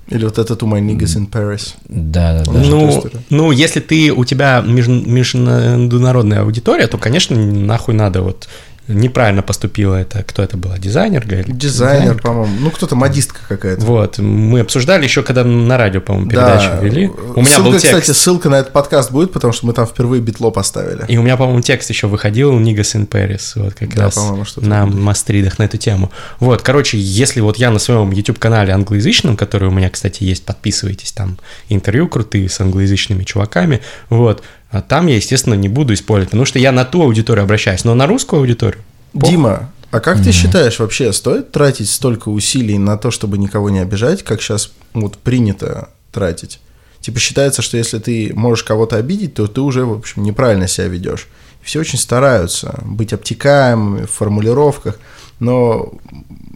Или 0.08 0.24
вот 0.24 0.38
этот 0.38 0.62
у 0.62 0.66
my 0.66 0.80
niggas 0.80 1.18
in 1.18 1.28
Paris. 1.28 1.74
Да, 1.88 2.38
да, 2.38 2.52
да. 2.52 2.60
Ну, 2.60 3.04
ну, 3.28 3.50
если 3.50 3.80
ты, 3.80 4.12
у 4.12 4.24
тебя 4.24 4.62
меж- 4.64 4.86
международная 4.88 6.42
аудитория, 6.42 6.86
то, 6.86 6.96
конечно, 6.96 7.36
нахуй 7.36 7.94
надо 7.94 8.22
вот 8.22 8.48
неправильно 8.88 9.42
поступила 9.42 9.96
это, 9.96 10.22
кто 10.22 10.42
это 10.42 10.56
была, 10.56 10.78
дизайнер? 10.78 11.24
говорили? 11.26 11.52
Дизайнер, 11.52 12.20
по-моему. 12.20 12.56
Ну, 12.60 12.70
кто-то 12.70 12.94
модистка 12.96 13.40
какая-то. 13.46 13.84
Вот, 13.84 14.18
мы 14.18 14.60
обсуждали 14.60 15.04
еще, 15.04 15.22
когда 15.22 15.44
на 15.44 15.76
радио, 15.76 16.00
по-моему, 16.00 16.30
передачу 16.30 16.70
вели. 16.82 17.08
У 17.08 17.40
меня 17.40 17.56
ссылка, 17.56 17.62
был 17.62 17.72
текст. 17.72 17.86
кстати, 17.86 18.16
ссылка 18.16 18.48
на 18.48 18.56
этот 18.56 18.72
подкаст 18.72 19.10
будет, 19.10 19.32
потому 19.32 19.52
что 19.52 19.66
мы 19.66 19.72
там 19.72 19.86
впервые 19.86 20.22
битло 20.22 20.50
поставили. 20.50 21.04
И 21.08 21.16
у 21.18 21.22
меня, 21.22 21.36
по-моему, 21.36 21.60
текст 21.60 21.90
еще 21.90 22.06
выходил 22.06 22.58
Нигас 22.58 22.94
in 22.94 23.08
Paris, 23.08 23.52
вот 23.56 23.74
как 23.74 23.94
Да, 23.94 24.04
раз 24.04 24.16
на 24.56 24.86
мастридах 24.86 25.58
на 25.58 25.64
эту 25.64 25.76
тему. 25.78 26.10
Вот, 26.40 26.62
короче, 26.62 26.98
если 26.98 27.40
вот 27.40 27.56
я 27.56 27.70
на 27.70 27.78
своем 27.78 28.10
YouTube-канале 28.10 28.72
англоязычном, 28.72 29.36
который 29.36 29.68
у 29.68 29.72
меня, 29.72 29.90
кстати, 29.90 30.24
есть, 30.24 30.44
подписывайтесь, 30.44 31.12
там 31.12 31.38
интервью 31.68 32.08
крутые 32.08 32.48
с 32.48 32.60
англоязычными 32.60 33.24
чуваками, 33.24 33.80
вот, 34.08 34.42
там 34.88 35.06
я, 35.06 35.16
естественно, 35.16 35.54
не 35.54 35.68
буду 35.68 35.94
использовать, 35.94 36.30
потому 36.30 36.44
что 36.44 36.58
я 36.58 36.72
на 36.72 36.84
ту 36.84 37.02
аудиторию 37.02 37.44
обращаюсь, 37.44 37.84
но 37.84 37.94
на 37.94 38.06
русскую 38.06 38.40
аудиторию 38.40 38.82
похуй. 39.12 39.30
Дима, 39.30 39.72
а 39.90 40.00
как 40.00 40.22
ты 40.22 40.32
считаешь, 40.32 40.78
вообще 40.78 41.12
стоит 41.12 41.52
тратить 41.52 41.88
столько 41.88 42.28
усилий 42.28 42.78
на 42.78 42.98
то, 42.98 43.10
чтобы 43.10 43.38
никого 43.38 43.70
не 43.70 43.78
обижать, 43.78 44.22
как 44.22 44.42
сейчас 44.42 44.72
вот 44.94 45.18
принято 45.18 45.90
тратить? 46.12 46.60
Типа 47.00 47.20
считается, 47.20 47.62
что 47.62 47.76
если 47.76 47.98
ты 47.98 48.32
можешь 48.34 48.64
кого-то 48.64 48.96
обидеть, 48.96 49.34
то 49.34 49.46
ты 49.46 49.60
уже, 49.60 49.84
в 49.84 49.92
общем, 49.92 50.22
неправильно 50.22 50.66
себя 50.66 50.88
ведешь. 50.88 51.28
Все 51.62 51.80
очень 51.80 51.98
стараются 51.98 52.80
быть 52.84 53.12
обтекаемыми 53.12 54.06
в 54.06 54.10
формулировках, 54.10 54.98
но 55.38 55.94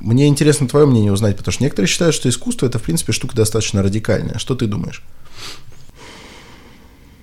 мне 0.00 0.26
интересно 0.26 0.66
твое 0.66 0.86
мнение 0.86 1.12
узнать, 1.12 1.36
потому 1.36 1.52
что 1.52 1.62
некоторые 1.62 1.88
считают, 1.88 2.14
что 2.14 2.28
искусство 2.28 2.66
это, 2.66 2.78
в 2.78 2.82
принципе, 2.82 3.12
штука 3.12 3.36
достаточно 3.36 3.82
радикальная. 3.82 4.38
Что 4.38 4.54
ты 4.54 4.66
думаешь? 4.66 5.02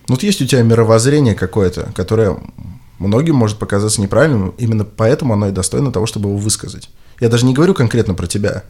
Вот 0.08 0.24
есть 0.24 0.42
у 0.42 0.46
тебя 0.46 0.62
мировоззрение 0.62 1.36
какое-то, 1.36 1.92
которое 1.94 2.38
многим 3.00 3.36
может 3.36 3.58
показаться 3.58 4.02
неправильным, 4.02 4.54
именно 4.58 4.86
поэтому 4.86 5.34
оно 5.34 5.50
и 5.50 5.52
достойно 5.52 5.92
того, 5.92 6.06
чтобы 6.06 6.30
его 6.30 6.38
высказать. 6.38 6.90
Я 7.20 7.30
даже 7.30 7.46
не 7.46 7.54
говорю 7.54 7.74
конкретно 7.74 8.14
про 8.14 8.28
тебя. 8.28 8.64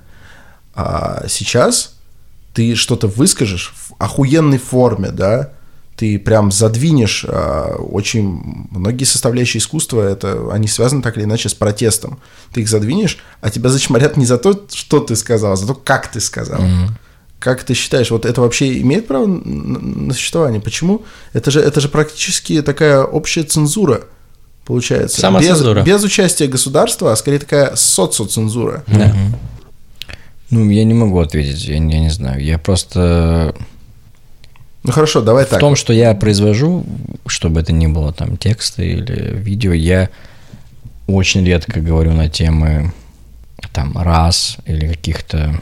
А 0.74 1.26
сейчас 1.28 1.96
ты 2.54 2.76
что-то 2.76 3.08
выскажешь 3.08 3.74
в 3.76 3.94
охуенной 4.00 4.58
форме, 4.58 5.12
да, 5.12 5.54
ты 5.96 6.20
прям 6.20 6.52
задвинешь 6.52 7.26
а, 7.28 7.76
очень 7.78 8.68
многие 8.70 9.04
составляющие 9.04 9.60
искусства, 9.60 10.02
это 10.02 10.52
они 10.52 10.68
связаны 10.68 11.02
так 11.02 11.18
или 11.18 11.24
иначе 11.24 11.50
с 11.50 11.56
протестом. 11.56 12.20
Ты 12.54 12.62
их 12.62 12.70
задвинешь, 12.70 13.18
а 13.42 13.50
тебя 13.50 13.70
зачморят 13.70 14.16
не 14.16 14.26
за 14.26 14.38
то, 14.38 14.68
что 14.72 15.00
ты 15.00 15.16
сказал, 15.16 15.54
а 15.54 15.56
за 15.56 15.66
то, 15.66 15.74
как 15.74 16.12
ты 16.12 16.20
сказал. 16.20 16.60
Mm-hmm. 16.60 16.90
Как 17.40 17.64
ты 17.64 17.74
считаешь, 17.74 18.10
вот 18.10 18.26
это 18.26 18.42
вообще 18.42 18.82
имеет 18.82 19.08
право 19.08 19.28
на 19.28 20.14
существование? 20.14 20.60
Почему? 20.60 21.04
Это 21.34 21.52
же, 21.52 21.60
это 21.60 21.80
же 21.82 21.90
практически 21.90 22.62
такая 22.62 23.04
общая 23.04 23.44
цензура 23.44 24.06
получается. 24.66 25.22
Сама 25.22 25.40
без, 25.40 25.48
цензура. 25.48 25.82
Без 25.82 26.04
участия 26.04 26.48
государства, 26.48 27.14
а 27.14 27.16
скорее 27.16 27.40
такая 27.40 27.76
социоцензура. 27.76 28.84
Да. 28.88 29.16
Ну, 30.50 30.70
я 30.70 30.84
не 30.84 30.94
могу 30.94 31.20
ответить, 31.20 31.64
я, 31.66 31.76
я 31.76 31.80
не 31.80 32.10
знаю. 32.10 32.44
Я 32.44 32.58
просто 32.58 33.56
ну 34.84 34.94
хорошо, 34.94 35.22
давай 35.22 35.46
в 35.46 35.50
так. 35.50 35.60
В 35.60 35.62
том, 35.62 35.76
что 35.76 35.92
я 35.92 36.14
произвожу, 36.16 36.86
чтобы 37.26 37.60
это 37.60 37.74
не 37.74 37.88
было 37.88 38.14
там 38.14 38.38
текста 38.38 38.84
или 38.84 39.36
видео, 39.36 39.74
я 39.74 40.10
очень 41.08 41.46
редко 41.46 41.82
говорю 41.82 42.14
на 42.14 42.30
темы 42.30 42.94
там 43.74 43.98
раз 43.98 44.58
или 44.66 44.88
каких-то... 44.88 45.62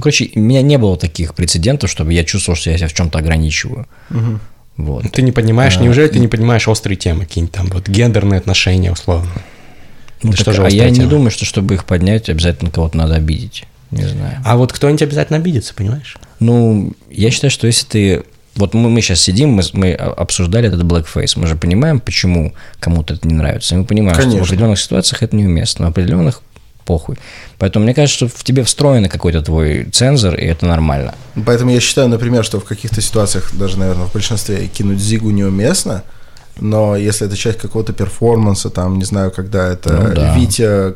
Ну, 0.00 0.02
короче, 0.02 0.30
у 0.34 0.40
меня 0.40 0.62
не 0.62 0.78
было 0.78 0.96
таких 0.96 1.34
прецедентов, 1.34 1.90
чтобы 1.90 2.14
я 2.14 2.24
чувствовал, 2.24 2.56
что 2.56 2.70
я 2.70 2.78
себя 2.78 2.88
в 2.88 2.94
чем-то 2.94 3.18
ограничиваю. 3.18 3.86
Угу. 4.08 4.38
Вот. 4.78 5.12
Ты 5.12 5.20
не 5.20 5.30
понимаешь, 5.30 5.76
а, 5.76 5.82
неужели 5.82 6.08
ты 6.08 6.18
не 6.18 6.26
понимаешь 6.26 6.66
острые 6.68 6.96
темы, 6.96 7.26
какие-нибудь 7.26 7.54
там 7.54 7.66
вот 7.66 7.86
гендерные 7.86 8.38
отношения, 8.38 8.90
условно? 8.90 9.30
Ну, 10.22 10.32
так, 10.32 10.54
же 10.54 10.64
а 10.64 10.70
я 10.70 10.88
тема? 10.88 11.04
не 11.04 11.04
думаю, 11.04 11.30
что 11.30 11.44
чтобы 11.44 11.74
их 11.74 11.84
поднять, 11.84 12.30
обязательно 12.30 12.70
кого-то 12.70 12.96
надо 12.96 13.16
обидеть. 13.16 13.64
Не 13.90 14.04
знаю. 14.04 14.38
А 14.42 14.56
вот 14.56 14.72
кто-нибудь 14.72 15.02
обязательно 15.02 15.38
обидится, 15.38 15.74
понимаешь? 15.74 16.16
Ну, 16.38 16.94
я 17.10 17.30
считаю, 17.30 17.50
что 17.50 17.66
если 17.66 17.84
ты 17.84 18.22
вот 18.56 18.72
мы, 18.72 18.88
мы 18.88 19.02
сейчас 19.02 19.20
сидим, 19.20 19.50
мы, 19.50 19.62
мы 19.74 19.92
обсуждали 19.92 20.68
этот 20.68 20.82
blackface. 20.82 21.34
Мы 21.36 21.46
же 21.46 21.56
понимаем, 21.56 22.00
почему 22.00 22.54
кому-то 22.78 23.12
это 23.12 23.28
не 23.28 23.34
нравится. 23.34 23.74
И 23.74 23.78
мы 23.78 23.84
понимаем, 23.84 24.16
Конечно. 24.16 24.38
что 24.38 24.44
в 24.44 24.48
определенных 24.48 24.80
ситуациях 24.80 25.22
это 25.22 25.36
неуместно, 25.36 25.88
в 25.88 25.90
определенных 25.90 26.40
похуй. 26.90 27.16
Поэтому 27.58 27.84
мне 27.84 27.94
кажется, 27.94 28.16
что 28.16 28.38
в 28.38 28.42
тебе 28.42 28.64
встроен 28.64 29.08
какой-то 29.08 29.42
твой 29.42 29.84
цензор, 29.92 30.34
и 30.34 30.44
это 30.44 30.66
нормально. 30.66 31.14
Поэтому 31.46 31.70
я 31.70 31.78
считаю, 31.78 32.08
например, 32.08 32.44
что 32.44 32.58
в 32.58 32.64
каких-то 32.64 33.00
ситуациях, 33.00 33.50
даже, 33.52 33.78
наверное, 33.78 34.06
в 34.06 34.12
большинстве 34.12 34.66
кинуть 34.66 34.98
зигу 34.98 35.30
неуместно, 35.30 36.02
но 36.58 36.96
если 36.96 37.28
это 37.28 37.36
часть 37.36 37.58
какого-то 37.58 37.92
перформанса, 37.92 38.70
там, 38.70 38.98
не 38.98 39.04
знаю, 39.04 39.30
когда 39.30 39.68
это 39.68 39.92
ну, 39.92 40.14
да. 40.14 40.36
Витя 40.36 40.94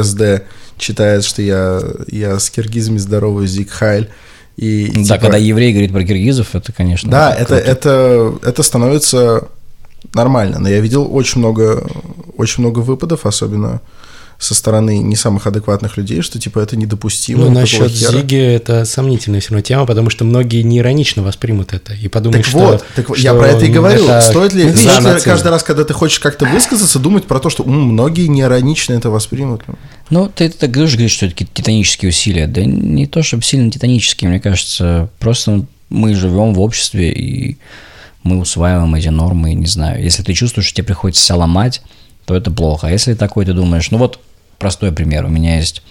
СД 0.00 0.44
читает, 0.78 1.24
что 1.24 1.42
я, 1.42 1.80
я 2.06 2.38
с 2.38 2.50
киргизами 2.50 2.98
здоровый 2.98 3.48
Зиг 3.48 3.70
Хайль, 3.70 4.10
и, 4.56 4.92
да, 4.94 5.02
типа, 5.02 5.18
когда 5.18 5.38
еврей 5.38 5.72
говорит 5.72 5.92
про 5.92 6.04
киргизов, 6.04 6.54
это, 6.54 6.72
конечно. 6.72 7.10
Да, 7.10 7.34
это, 7.34 7.56
это, 7.56 8.34
это 8.42 8.62
становится 8.62 9.48
нормально. 10.14 10.58
Но 10.60 10.68
я 10.68 10.80
видел 10.80 11.08
очень 11.12 11.40
много, 11.40 11.82
очень 12.36 12.62
много 12.62 12.80
выпадов, 12.80 13.26
особенно 13.26 13.80
со 14.40 14.54
стороны 14.54 14.98
не 14.98 15.16
самых 15.16 15.46
адекватных 15.46 15.98
людей, 15.98 16.22
что 16.22 16.40
типа 16.40 16.60
это 16.60 16.74
недопустимо. 16.74 17.44
Ну, 17.44 17.50
насчет 17.50 17.92
Зиги 17.92 18.38
это 18.38 18.86
сомнительная 18.86 19.40
все 19.40 19.50
равно 19.50 19.62
тема, 19.62 19.84
потому 19.84 20.08
что 20.08 20.24
многие 20.24 20.62
не 20.62 20.78
иронично 20.78 21.22
воспримут 21.22 21.74
это 21.74 21.92
и 21.92 22.08
подумают, 22.08 22.46
так 22.46 22.50
что... 22.50 22.58
Вот, 22.58 22.84
так 22.96 23.04
что 23.04 23.16
я 23.16 23.34
про 23.34 23.48
это 23.48 23.66
и 23.66 23.68
говорю. 23.68 24.04
Это 24.04 24.22
стоит 24.22 24.54
ли, 24.54 24.74
стоит 24.74 25.22
каждый 25.22 25.48
раз, 25.48 25.62
когда 25.62 25.84
ты 25.84 25.92
хочешь 25.92 26.18
как-то 26.20 26.46
высказаться, 26.46 26.98
думать 26.98 27.26
про 27.26 27.38
то, 27.38 27.50
что 27.50 27.64
многие 27.64 28.28
не 28.28 28.40
иронично 28.40 28.94
это 28.94 29.10
воспримут? 29.10 29.62
Ну, 30.08 30.30
ты 30.34 30.48
так 30.48 30.72
тоже 30.72 30.96
говоришь, 30.96 31.12
что 31.12 31.26
это 31.26 31.34
какие-то 31.34 31.54
титанические 31.54 32.08
усилия. 32.08 32.46
Да 32.46 32.64
не 32.64 33.06
то, 33.06 33.22
чтобы 33.22 33.42
сильно 33.42 33.70
титанические, 33.70 34.30
мне 34.30 34.40
кажется, 34.40 35.10
просто 35.18 35.66
мы 35.90 36.14
живем 36.14 36.54
в 36.54 36.60
обществе, 36.60 37.12
и 37.12 37.58
мы 38.22 38.38
усваиваем 38.38 38.94
эти 38.94 39.08
нормы, 39.08 39.52
не 39.52 39.66
знаю. 39.66 40.02
Если 40.02 40.22
ты 40.22 40.32
чувствуешь, 40.32 40.66
что 40.66 40.76
тебе 40.76 40.86
приходится 40.86 41.22
себя 41.22 41.36
ломать, 41.36 41.82
то 42.24 42.34
это 42.34 42.50
плохо. 42.50 42.86
А 42.86 42.90
если 42.90 43.12
такой 43.12 43.44
ты 43.44 43.52
думаешь, 43.52 43.90
ну 43.90 43.98
вот 43.98 44.18
простой 44.60 44.92
пример. 44.92 45.24
У 45.24 45.28
меня 45.28 45.56
есть 45.56 45.82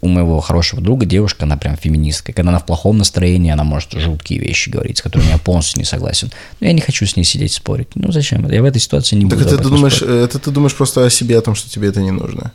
у 0.00 0.08
моего 0.08 0.40
хорошего 0.40 0.80
друга 0.80 1.04
девушка, 1.04 1.44
она 1.44 1.56
прям 1.56 1.76
феминистка. 1.76 2.32
Когда 2.32 2.50
она 2.50 2.58
в 2.58 2.66
плохом 2.66 2.98
настроении, 2.98 3.50
она 3.50 3.64
может 3.64 3.92
жуткие 3.92 4.38
вещи 4.38 4.70
говорить, 4.70 4.98
с 4.98 5.02
которыми 5.02 5.30
я 5.30 5.38
полностью 5.38 5.78
не 5.78 5.84
согласен. 5.84 6.30
Но 6.60 6.66
я 6.66 6.72
не 6.72 6.80
хочу 6.80 7.06
с 7.06 7.16
ней 7.16 7.24
сидеть 7.24 7.52
спорить. 7.52 7.88
Ну 7.94 8.12
зачем? 8.12 8.48
Я 8.48 8.62
в 8.62 8.64
этой 8.64 8.80
ситуации 8.80 9.16
не 9.16 9.28
так 9.28 9.38
буду. 9.38 9.44
Так 9.44 9.52
это 9.52 9.62
ты 9.62 9.68
думаешь, 9.68 10.02
это 10.02 10.38
ты 10.38 10.50
думаешь 10.50 10.74
просто 10.74 11.04
о 11.04 11.10
себе, 11.10 11.38
о 11.38 11.42
том, 11.42 11.54
что 11.54 11.68
тебе 11.68 11.88
это 11.88 12.00
не 12.00 12.12
нужно. 12.12 12.52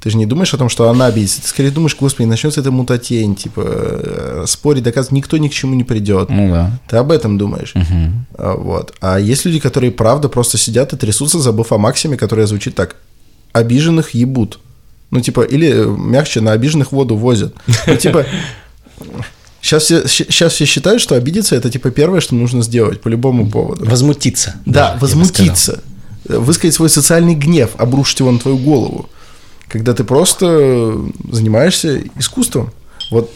Ты 0.00 0.10
же 0.10 0.16
не 0.16 0.24
думаешь 0.24 0.54
о 0.54 0.56
том, 0.56 0.70
что 0.70 0.88
она 0.88 1.06
обидится. 1.06 1.42
Ты 1.42 1.48
скорее 1.48 1.70
думаешь, 1.70 1.94
господи, 1.98 2.26
начнется 2.26 2.60
эта 2.60 2.70
мутатень, 2.70 3.34
типа, 3.34 3.62
э, 3.66 4.44
спорить, 4.46 4.82
доказывать, 4.82 5.12
никто 5.12 5.36
ни 5.36 5.48
к 5.48 5.52
чему 5.52 5.74
не 5.74 5.84
придет. 5.84 6.30
Ну 6.30 6.50
да. 6.50 6.70
Ты 6.88 6.96
об 6.96 7.12
этом 7.12 7.36
думаешь. 7.36 7.74
Угу. 7.74 8.62
Вот. 8.62 8.94
А 9.00 9.18
есть 9.18 9.44
люди, 9.44 9.58
которые 9.58 9.90
правда 9.90 10.30
просто 10.30 10.56
сидят 10.56 10.94
и 10.94 10.96
трясутся, 10.96 11.38
забыв 11.38 11.72
о 11.72 11.78
максиме, 11.78 12.16
которая 12.16 12.46
звучит 12.46 12.74
так. 12.74 12.96
Обиженных 13.52 14.14
ебут. 14.14 14.60
Ну, 15.10 15.20
типа, 15.20 15.42
или 15.42 15.84
мягче, 15.86 16.40
на 16.40 16.52
обиженных 16.52 16.92
воду 16.92 17.16
возят. 17.16 17.54
Ну, 17.86 17.96
типа, 17.96 18.26
Сейчас 19.60 19.84
все, 19.84 20.08
сейчас 20.08 20.54
все 20.54 20.64
считают, 20.64 21.02
что 21.02 21.14
обидеться 21.14 21.54
это 21.54 21.70
типа 21.70 21.90
первое, 21.90 22.20
что 22.20 22.34
нужно 22.34 22.62
сделать 22.62 23.00
по 23.00 23.08
любому 23.08 23.48
поводу. 23.48 23.84
Возмутиться. 23.84 24.54
Да, 24.64 24.96
возмутиться. 25.00 25.80
Высказать 26.24 26.74
свой 26.74 26.88
социальный 26.88 27.34
гнев, 27.34 27.70
обрушить 27.76 28.20
его 28.20 28.30
на 28.30 28.38
твою 28.38 28.56
голову. 28.56 29.10
Когда 29.68 29.92
ты 29.92 30.04
просто 30.04 30.98
занимаешься 31.30 32.00
искусством. 32.18 32.72
Вот 33.10 33.30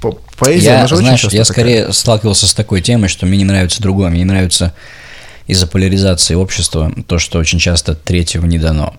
по 0.00 0.18
поэзия, 0.38 0.70
я, 0.70 0.78
она 0.78 0.86
же 0.86 0.96
знаешь, 0.96 1.24
очень 1.24 1.36
я 1.38 1.44
такая. 1.44 1.54
скорее 1.54 1.92
сталкивался 1.92 2.46
с 2.46 2.54
такой 2.54 2.80
темой, 2.80 3.08
что 3.08 3.26
мне 3.26 3.38
не 3.38 3.44
нравится 3.44 3.82
другое. 3.82 4.08
Мне 4.10 4.20
не 4.20 4.24
нравится 4.24 4.74
из-за 5.46 5.66
поляризации 5.66 6.34
общества 6.34 6.92
то, 7.06 7.18
что 7.18 7.38
очень 7.38 7.58
часто 7.58 7.94
третьего 7.94 8.46
не 8.46 8.58
дано. 8.58 8.94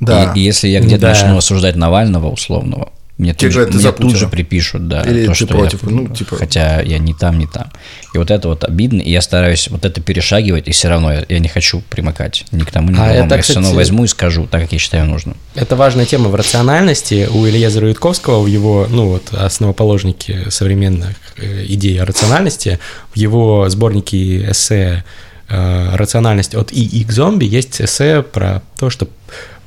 Да. 0.00 0.32
И, 0.34 0.40
и 0.40 0.42
если 0.42 0.68
я 0.68 0.80
где-то 0.80 1.02
да. 1.02 1.08
начну 1.08 1.36
осуждать 1.36 1.76
Навального 1.76 2.28
условного, 2.28 2.90
мне, 3.20 3.34
тут, 3.34 3.52
же, 3.52 3.66
мне 3.66 3.92
тут 3.92 4.16
же 4.16 4.28
припишут, 4.28 4.88
да, 4.88 5.02
Или 5.02 5.26
то, 5.26 5.32
ты 5.32 5.44
что 5.44 5.46
против, 5.48 5.82
я, 5.82 5.90
ну, 5.90 6.08
типа... 6.08 6.36
хотя 6.36 6.80
я 6.80 6.96
не 6.96 7.12
там, 7.12 7.38
не 7.38 7.46
там. 7.46 7.70
И 8.14 8.18
вот 8.18 8.30
это 8.30 8.48
вот 8.48 8.64
обидно, 8.64 9.02
и 9.02 9.10
я 9.10 9.20
стараюсь 9.20 9.68
вот 9.68 9.84
это 9.84 10.00
перешагивать, 10.00 10.68
и 10.68 10.70
все 10.72 10.88
равно 10.88 11.12
я, 11.12 11.26
я 11.28 11.38
не 11.38 11.48
хочу 11.48 11.82
примыкать 11.90 12.46
ни 12.50 12.62
к 12.62 12.70
тому, 12.70 12.88
ни 12.88 12.92
к 12.92 12.96
другому. 12.96 13.12
А 13.12 13.24
это, 13.24 13.34
я 13.34 13.40
кстати, 13.42 13.42
все 13.42 13.54
равно 13.60 13.76
возьму 13.76 14.04
и 14.04 14.06
скажу 14.06 14.46
так, 14.46 14.62
как 14.62 14.72
я 14.72 14.78
считаю 14.78 15.04
нужным. 15.04 15.36
Это 15.54 15.76
важная 15.76 16.06
тема 16.06 16.30
в 16.30 16.34
рациональности. 16.34 17.28
У 17.30 17.46
Ильяза 17.46 17.82
Рудковского 17.82 18.40
в 18.40 18.46
его, 18.46 18.86
ну 18.88 19.08
вот, 19.08 19.34
основоположнике 19.34 20.50
современных 20.50 21.14
э, 21.36 21.66
идей 21.68 22.00
о 22.00 22.06
рациональности, 22.06 22.78
в 23.12 23.18
его 23.18 23.68
сборнике 23.68 24.50
эссе 24.50 25.04
«Рациональность 25.50 26.54
от 26.54 26.72
И 26.72 27.04
к 27.04 27.10
зомби» 27.12 27.44
есть 27.44 27.80
эссе 27.80 28.22
про 28.22 28.62
то, 28.78 28.90
что 28.90 29.08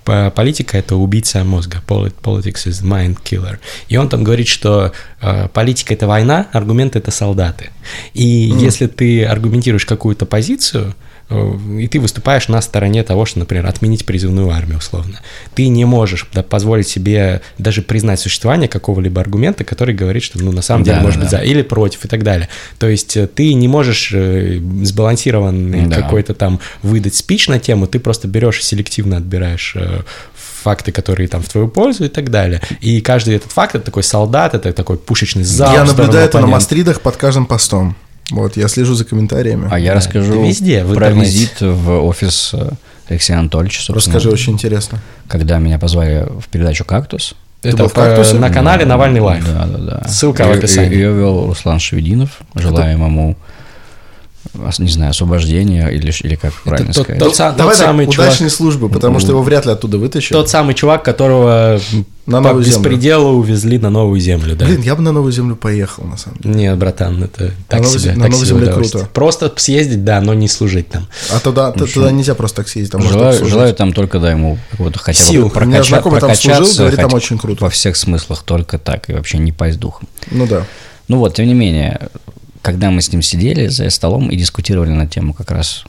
политика 0.03 0.77
это 0.77 0.95
убийца 0.95 1.43
мозга, 1.43 1.81
politics 1.87 2.67
is 2.67 2.83
mind 2.83 3.17
killer. 3.23 3.59
И 3.87 3.97
он 3.97 4.09
там 4.09 4.23
говорит, 4.23 4.47
что 4.47 4.91
э, 5.21 5.47
политика 5.47 5.93
это 5.93 6.07
война, 6.07 6.47
аргументы 6.51 6.99
это 6.99 7.11
солдаты. 7.11 7.69
И 8.13 8.51
mm. 8.51 8.59
если 8.59 8.87
ты 8.87 9.23
аргументируешь 9.23 9.85
какую-то 9.85 10.25
позицию, 10.25 10.93
Э, 10.93 11.12
и 11.79 11.87
ты 11.87 11.99
выступаешь 11.99 12.47
на 12.47 12.61
стороне 12.61 13.03
того, 13.03 13.25
что, 13.25 13.39
например, 13.39 13.65
отменить 13.67 14.05
призывную 14.05 14.49
армию 14.51 14.77
условно. 14.77 15.21
Ты 15.55 15.67
не 15.67 15.85
можешь 15.85 16.27
да, 16.33 16.43
позволить 16.43 16.87
себе 16.87 17.41
даже 17.57 17.81
признать 17.81 18.19
существование 18.19 18.67
какого-либо 18.67 19.21
аргумента, 19.21 19.63
который 19.63 19.93
говорит, 19.93 20.23
что, 20.23 20.39
ну, 20.39 20.51
на 20.51 20.61
самом 20.61 20.83
деле, 20.83 20.97
да, 20.97 21.03
может 21.03 21.19
да. 21.19 21.25
быть, 21.25 21.31
за 21.31 21.37
или 21.39 21.61
против 21.61 22.05
и 22.05 22.07
так 22.07 22.23
далее. 22.23 22.49
То 22.79 22.87
есть 22.87 23.17
э, 23.17 23.27
ты 23.27 23.53
не 23.53 23.67
можешь 23.67 24.11
э, 24.13 24.59
сбалансированный 24.83 25.87
да. 25.87 26.01
какой-то 26.01 26.33
там 26.33 26.59
выдать 26.81 27.15
спич 27.15 27.47
на 27.47 27.59
тему, 27.59 27.87
ты 27.87 27.99
просто 27.99 28.27
берешь 28.27 28.59
и 28.59 28.63
селективно 28.63 29.17
отбираешь 29.17 29.75
факты, 30.63 30.91
которые 30.91 31.27
там 31.27 31.41
в 31.41 31.49
твою 31.49 31.67
пользу 31.67 32.05
и 32.05 32.07
так 32.07 32.31
далее. 32.31 32.61
И 32.79 33.01
каждый 33.01 33.35
этот 33.35 33.51
факт 33.51 33.75
это 33.75 33.85
такой 33.85 34.03
солдат, 34.03 34.55
это 34.55 34.71
такой 34.71 34.97
пушечный 34.97 35.43
залп. 35.43 35.73
Я 35.73 35.83
наблюдаю 35.83 36.25
это 36.25 36.39
на 36.39 36.47
мастридах 36.47 37.01
под 37.01 37.17
каждым 37.17 37.45
постом. 37.45 37.95
Вот, 38.31 38.57
я 38.57 38.67
слежу 38.67 38.95
за 38.95 39.05
комментариями. 39.05 39.67
А 39.69 39.79
я 39.79 39.91
да, 39.91 39.97
расскажу 39.97 40.45
везде, 40.45 40.83
про 40.85 41.11
визит 41.11 41.61
в 41.61 42.05
офис 42.05 42.51
э, 42.53 42.69
Алексея 43.07 43.39
Анатольевича. 43.39 43.93
Расскажи, 43.93 44.29
очень 44.29 44.53
интересно. 44.53 44.99
Когда 45.27 45.59
меня 45.59 45.77
позвали 45.77 46.27
в 46.39 46.47
передачу 46.47 46.85
«Кактус», 46.85 47.35
это 47.63 47.87
в 47.87 47.93
кактусе? 47.93 48.35
на 48.35 48.49
канале 48.49 48.85
Навальный 48.85 49.21
Live. 49.21 49.45
Да, 49.45 49.65
да, 49.65 49.77
да. 49.77 50.07
Ссылка 50.07 50.45
в 50.45 50.51
описании. 50.51 50.95
Ее 50.95 51.13
вел 51.13 51.47
Руслан 51.47 51.79
Шаведдинов. 51.79 52.41
Желаем 52.55 53.03
ему 53.03 53.37
не 54.79 54.87
знаю, 54.89 55.11
освобождения 55.11 55.87
или, 55.89 56.13
или 56.23 56.35
как 56.35 56.53
правильно 56.63 56.93
тот- 56.93 57.03
сказать. 57.05 57.19
тот 57.19 57.33
са- 57.35 57.55
Давай 57.57 57.75
так, 57.75 57.85
самый 57.87 58.05
чувак. 58.07 58.27
удачной 58.29 58.49
службы, 58.49 58.87
потому 58.89 59.19
что 59.19 59.31
его 59.31 59.41
вряд 59.41 59.65
ли 59.65 59.71
оттуда 59.71 59.97
вытащат. 59.97 60.31
Тот 60.31 60.49
самый 60.49 60.75
чувак, 60.75 61.03
которого 61.03 61.79
На 62.25 62.37
по 62.37 62.43
новую 62.49 62.63
землю. 62.63 62.77
беспределу 62.77 63.29
увезли 63.39 63.79
на 63.79 63.89
новую 63.89 64.19
землю, 64.19 64.55
да. 64.55 64.65
Блин, 64.65 64.81
я 64.81 64.95
бы 64.95 65.01
на 65.01 65.11
новую 65.11 65.31
землю 65.31 65.55
поехал, 65.55 66.03
на 66.05 66.17
самом 66.17 66.37
деле. 66.39 66.55
Нет, 66.55 66.77
братан, 66.77 67.23
это 67.23 67.51
так 67.67 67.81
новой 67.81 67.99
себе, 67.99 68.13
на 68.15 68.25
так 68.25 68.33
себе 68.35 68.45
земле 68.45 68.63
удовольствие. 68.67 69.01
круто. 69.03 69.13
Просто 69.13 69.51
съездить, 69.57 70.03
да, 70.05 70.21
но 70.21 70.33
не 70.35 70.47
служить 70.47 70.87
там. 70.89 71.07
А 71.31 71.39
туда, 71.39 71.71
т- 71.71 71.85
туда 71.85 72.11
нельзя 72.11 72.35
просто 72.35 72.57
так 72.57 72.67
съездить, 72.69 72.91
там 72.91 73.01
Желаю, 73.01 73.45
желаю 73.45 73.73
там 73.73 73.91
только, 73.91 74.19
да, 74.19 74.31
ему 74.31 74.59
вот 74.77 74.95
хотя 74.97 75.23
Сил. 75.23 75.41
бы 75.41 75.47
У 75.47 75.49
прокача- 75.51 75.65
меня 75.67 75.83
знакомый 75.83 76.19
там 76.21 76.29
служил, 76.35 76.51
прокачаться 76.51 76.77
говорит, 76.83 76.99
там 76.99 77.13
очень 77.13 77.37
круто. 77.39 77.63
Во 77.63 77.69
всех 77.71 77.95
смыслах 77.97 78.43
только 78.43 78.77
так, 78.77 79.09
и 79.09 79.13
вообще 79.13 79.39
не 79.39 79.51
пасть 79.51 79.79
духом. 79.79 80.07
Ну 80.31 80.45
да. 80.47 80.65
Ну 81.09 81.17
вот, 81.17 81.33
тем 81.35 81.47
не 81.47 81.53
менее, 81.53 82.07
когда 82.63 82.89
мы 82.89 83.01
с 83.01 83.11
ним 83.11 83.21
сидели 83.21 83.67
за 83.67 83.89
столом 83.89 84.31
и 84.31 84.37
дискутировали 84.37 84.89
на 84.89 85.05
тему 85.05 85.33
как 85.33 85.51
раз 85.51 85.83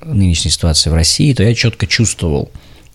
нынешней 0.00 0.50
ситуации 0.50 0.88
в 0.88 0.94
России, 0.94 1.34
то 1.34 1.42
я 1.42 1.54
четко 1.54 1.86
чувствовал 1.86 2.50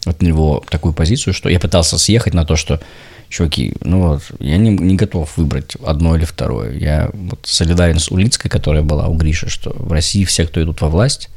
от 0.06 0.24
него 0.24 0.64
такую 0.68 0.94
позицию, 0.94 1.36
что 1.36 1.48
я 1.48 1.60
пытался 1.60 2.00
съехать 2.00 2.34
на 2.34 2.44
то, 2.44 2.56
что 2.56 2.82
чуваки, 3.30 3.76
ну 3.82 4.08
вот, 4.08 4.24
я 4.40 4.58
не, 4.58 4.72
не 4.72 4.96
готов 4.96 5.38
выбрать 5.38 5.76
одно 5.86 6.16
или 6.16 6.26
второе. 6.26 6.74
Я 6.74 7.12
вот 7.14 7.40
солидарен 7.44 8.00
с 8.00 8.10
Улицкой, 8.10 8.50
которая 8.50 8.82
была 8.82 9.08
у 9.08 9.14
Гриши, 9.14 9.48
что 9.48 9.70
в 9.70 9.92
России 9.92 10.24
все, 10.24 10.48
кто 10.48 10.62
идут 10.64 10.82
во 10.82 10.90
власть, 10.90 11.30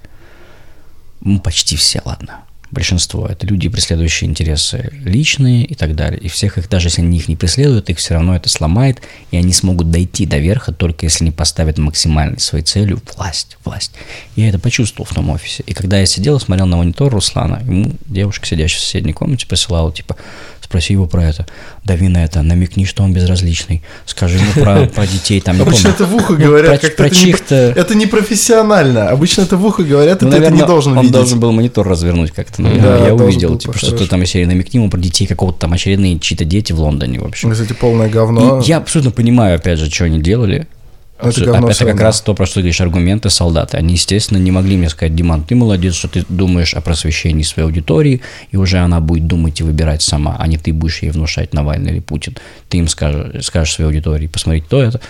ну, 1.21 1.41
почти 1.41 1.77
все, 1.77 2.01
ладно, 2.07 2.41
большинство, 2.71 3.27
это 3.27 3.47
люди, 3.47 3.69
преследующие 3.69 4.29
интересы 4.29 4.91
личные 5.05 5.65
и 5.65 5.75
так 5.75 5.95
далее. 5.97 6.21
И 6.21 6.29
всех 6.29 6.59
их, 6.59 6.69
даже 6.69 6.89
если 6.89 7.03
они 7.03 7.17
их 7.19 7.29
не 7.29 7.37
преследуют, 7.37 7.89
их 7.91 7.99
все 7.99 8.15
равно 8.15 8.37
это 8.37 8.49
сломает, 8.49 8.99
и 9.31 9.37
они 9.37 9.53
смогут 9.53 9.91
дойти 9.91 10.27
до 10.27 10.39
верха, 10.39 10.73
только 10.73 11.07
если 11.07 11.25
они 11.25 11.31
поставят 11.33 11.79
максимальной 11.79 12.41
своей 12.41 12.65
целью 12.65 13.01
власть, 13.17 13.57
власть. 13.65 13.93
Я 14.37 14.49
это 14.49 14.59
почувствовал 14.59 15.07
в 15.11 15.15
том 15.15 15.31
офисе. 15.31 15.63
И 15.67 15.73
когда 15.75 15.99
я 15.99 16.07
сидел 16.07 16.37
и 16.37 16.41
смотрел 16.41 16.67
на 16.67 16.77
монитор 16.77 17.13
Руслана, 17.13 17.61
ему 17.65 17.93
девушка, 18.07 18.47
сидящая 18.47 18.79
в 18.81 18.83
соседней 18.85 19.13
комнате, 19.13 19.47
присылала, 19.47 19.93
типа, 19.93 20.17
спроси 20.61 20.93
его 20.93 21.07
про 21.07 21.25
это, 21.25 21.47
дави 21.85 22.09
на 22.09 22.23
это, 22.25 22.43
намекни, 22.43 22.85
что 22.85 23.03
он 23.03 23.15
безразличный, 23.15 23.83
скажи 24.05 24.37
ему 24.37 24.53
про, 24.53 24.85
про 24.87 25.07
детей, 25.07 25.41
там, 25.41 25.57
не 25.57 25.63
Обычно 25.63 25.93
помню. 25.93 25.95
это 25.95 26.05
в 26.05 26.15
ухо 26.15 26.33
Ну, 26.35 26.39
говорят, 26.39 26.81
про- 26.81 26.89
как 26.89 26.97
про 26.97 27.07
это, 27.07 27.15
не, 27.15 27.21
чьих-то- 27.23 27.55
это 27.55 27.95
не 27.95 28.07
профессионально. 28.07 29.09
Обычно 29.09 29.43
это 29.43 29.57
в 29.57 29.65
ухо 29.65 29.83
говорят, 29.83 30.21
и 30.23 30.25
Ну, 30.27 30.31
ты 30.31 30.37
это 30.37 30.43
наверное, 30.45 30.61
не 30.63 30.67
должен 30.67 30.93
он 30.93 30.99
видеть. 30.99 31.13
должен 31.13 31.41
был 31.41 31.53
монитор 31.53 31.89
развернуть 31.89 32.33
как-то. 32.33 32.58
Ну, 32.59 32.81
Да, 32.81 33.07
я 33.07 33.15
увидел, 33.15 33.57
типа, 33.57 33.79
что-то 33.79 34.09
там 34.09 34.23
из 34.23 34.31
серии 34.31 34.45
намекни 34.45 34.79
ему 34.79 34.91
про 34.91 34.99
детей 34.99 35.27
какого-то 35.27 35.61
там 35.61 35.73
очередные 35.73 36.19
чьи-то 36.19 36.45
дети 36.45 36.73
в 36.73 36.81
Лондоне, 36.81 37.21
в 37.21 37.25
общем. 37.25 37.51
Кстати, 37.51 37.73
полное 37.73 38.09
говно. 38.09 38.61
И 38.61 38.67
я 38.69 38.79
абсолютно 38.79 39.13
понимаю, 39.13 39.57
опять 39.57 39.79
же, 39.79 39.91
что 39.91 40.05
они 40.05 40.21
делали. 40.21 40.67
Это 41.21 41.29
Абсо- 41.31 41.45
говно 41.47 41.69
это 41.71 41.85
как 41.85 42.01
раз 42.01 42.21
то, 42.21 42.33
про 42.33 42.47
что 42.47 42.61
говоришь, 42.61 42.81
аргументы 42.81 43.29
солдаты. 43.29 43.77
Они, 43.77 43.95
естественно, 43.95 44.39
не 44.39 44.53
могли 44.53 44.77
мне 44.77 44.89
сказать, 44.89 45.17
Диман, 45.17 45.43
ты 45.43 45.57
молодец, 45.57 45.95
что 45.95 46.07
ты 46.07 46.25
думаешь 46.29 46.75
о 46.75 46.81
просвещении 46.81 47.43
своей 47.43 47.67
аудитории, 47.67 48.21
и 48.53 48.57
уже 48.57 48.79
она 48.79 49.01
будет 49.01 49.27
думать 49.27 49.59
и 49.61 49.65
выбирать 49.65 50.03
сама, 50.03 50.37
а 50.39 50.47
не 50.47 50.59
ты 50.59 50.73
будешь 50.73 51.03
ей 51.03 51.11
внушать 51.11 51.53
Навальный 51.53 51.93
или 51.93 52.01
Путин. 52.01 52.37
Ты 52.69 52.79
им 52.79 52.87
скажешь, 52.87 53.45
скажешь 53.47 53.75
своей 53.75 53.89
аудитории, 53.89 54.29
посмотрите 54.29 54.67
то 54.71 54.81
это. 54.81 55.01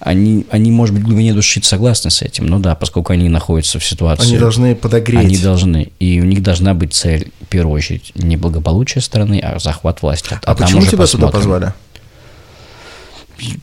Они, 0.00 0.46
они, 0.50 0.70
может 0.70 0.94
быть, 0.94 1.02
в 1.02 1.06
глубине 1.06 1.34
души 1.34 1.60
согласны 1.62 2.10
с 2.10 2.22
этим, 2.22 2.46
но 2.46 2.60
да, 2.60 2.76
поскольку 2.76 3.12
они 3.12 3.28
находятся 3.28 3.80
в 3.80 3.84
ситуации... 3.84 4.28
Они 4.28 4.38
должны 4.38 4.76
подогреть. 4.76 5.18
Они 5.18 5.36
должны, 5.36 5.90
и 5.98 6.20
у 6.20 6.24
них 6.24 6.42
должна 6.42 6.72
быть 6.74 6.94
цель, 6.94 7.32
в 7.40 7.46
первую 7.46 7.74
очередь, 7.74 8.12
не 8.14 8.36
благополучие 8.36 9.02
страны, 9.02 9.40
а 9.40 9.58
захват 9.58 10.02
власти. 10.02 10.38
А 10.44 10.54
там 10.54 10.56
почему 10.56 10.82
тебя 10.82 11.06
сюда 11.06 11.26
посмотрим. 11.26 11.32
позвали? 11.32 11.72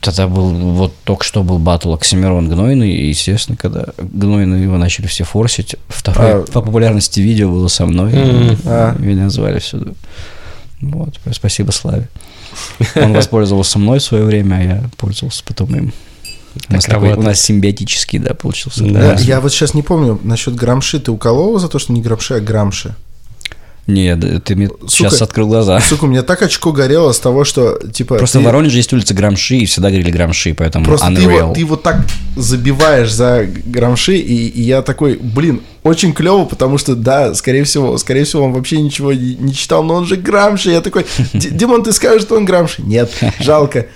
Тогда 0.00 0.26
был, 0.26 0.50
вот 0.50 0.94
только 1.04 1.24
что 1.24 1.42
был 1.42 1.58
батл 1.58 1.92
Оксимирон 1.94 2.48
Гнойный, 2.48 2.92
и, 2.94 3.08
естественно, 3.08 3.56
когда 3.56 3.86
Гнойный 3.98 4.62
его 4.62 4.78
начали 4.78 5.06
все 5.06 5.24
форсить, 5.24 5.76
второе 5.88 6.42
А. 6.42 6.44
по 6.44 6.60
популярности 6.62 7.20
видео 7.20 7.50
было 7.50 7.68
со 7.68 7.86
мной, 7.86 8.12
Мгм. 8.12 8.58
А. 8.64 8.94
меня 8.98 9.30
звали 9.30 9.58
сюда. 9.58 9.92
Вот, 10.80 11.14
спасибо 11.32 11.70
Славе. 11.70 12.08
Он 12.94 13.12
воспользовался 13.14 13.78
мной 13.78 13.98
в 13.98 14.02
свое 14.02 14.24
время, 14.24 14.56
а 14.56 14.62
я 14.62 14.84
пользовался 14.96 15.42
потом 15.44 15.74
им. 15.74 15.92
У 16.68 16.72
нас, 16.72 16.84
Так 16.84 16.94
такой- 16.94 17.14
у 17.14 17.22
нас 17.22 17.40
симбиотический, 17.40 18.18
да, 18.18 18.34
получился. 18.34 18.84
Да. 18.84 19.12
Я, 19.14 19.18
я 19.20 19.40
вот 19.40 19.52
сейчас 19.52 19.74
не 19.74 19.82
помню 19.82 20.18
насчет 20.22 20.54
грамши. 20.54 20.98
Ты 21.00 21.10
уколол 21.12 21.58
за 21.58 21.68
то, 21.68 21.78
что 21.78 21.92
не 21.92 22.00
грамши, 22.02 22.34
а 22.34 22.40
грамши? 22.40 22.94
Нет, 23.86 24.18
да, 24.18 24.40
ты 24.40 24.56
мне 24.56 24.66
Сука. 24.66 24.90
сейчас 24.90 25.22
открыл 25.22 25.46
глаза. 25.46 25.78
Сука, 25.80 26.06
у 26.06 26.08
меня 26.08 26.24
так 26.24 26.42
очко 26.42 26.72
горело 26.72 27.12
с 27.12 27.20
того, 27.20 27.44
что, 27.44 27.78
типа... 27.92 28.16
Просто 28.16 28.38
ты- 28.38 28.42
в 28.42 28.44
Воронеже 28.46 28.78
есть 28.78 28.92
улица 28.92 29.14
Грамши, 29.14 29.58
и 29.58 29.66
всегда 29.66 29.90
говорили 29.90 30.10
Грамши, 30.10 30.54
поэтому 30.54 30.84
Просто 30.84 31.06
ты 31.06 31.12
Unreal. 31.22 31.38
его, 31.38 31.54
ты 31.54 31.60
его 31.60 31.76
так 31.76 32.04
забиваешь 32.34 33.12
за 33.12 33.46
грамши, 33.46 34.16
и, 34.16 34.48
и 34.48 34.62
я 34.62 34.82
такой, 34.82 35.16
блин, 35.22 35.62
очень 35.84 36.12
клево, 36.14 36.46
потому 36.46 36.78
что, 36.78 36.96
да, 36.96 37.32
скорее 37.34 37.62
всего, 37.62 37.96
скорее 37.96 38.24
всего, 38.24 38.42
он 38.42 38.52
вообще 38.54 38.80
ничего 38.80 39.12
не, 39.12 39.36
не 39.36 39.54
читал, 39.54 39.84
но 39.84 39.94
он 39.94 40.04
же 40.04 40.16
грамши. 40.16 40.70
Я 40.72 40.80
такой, 40.80 41.06
«Ди- 41.32 41.50
Димон, 41.50 41.84
ты 41.84 41.92
скажешь, 41.92 42.22
что 42.22 42.34
он 42.36 42.44
грамши? 42.44 42.82
Нет, 42.82 43.12
жалко. 43.38 43.86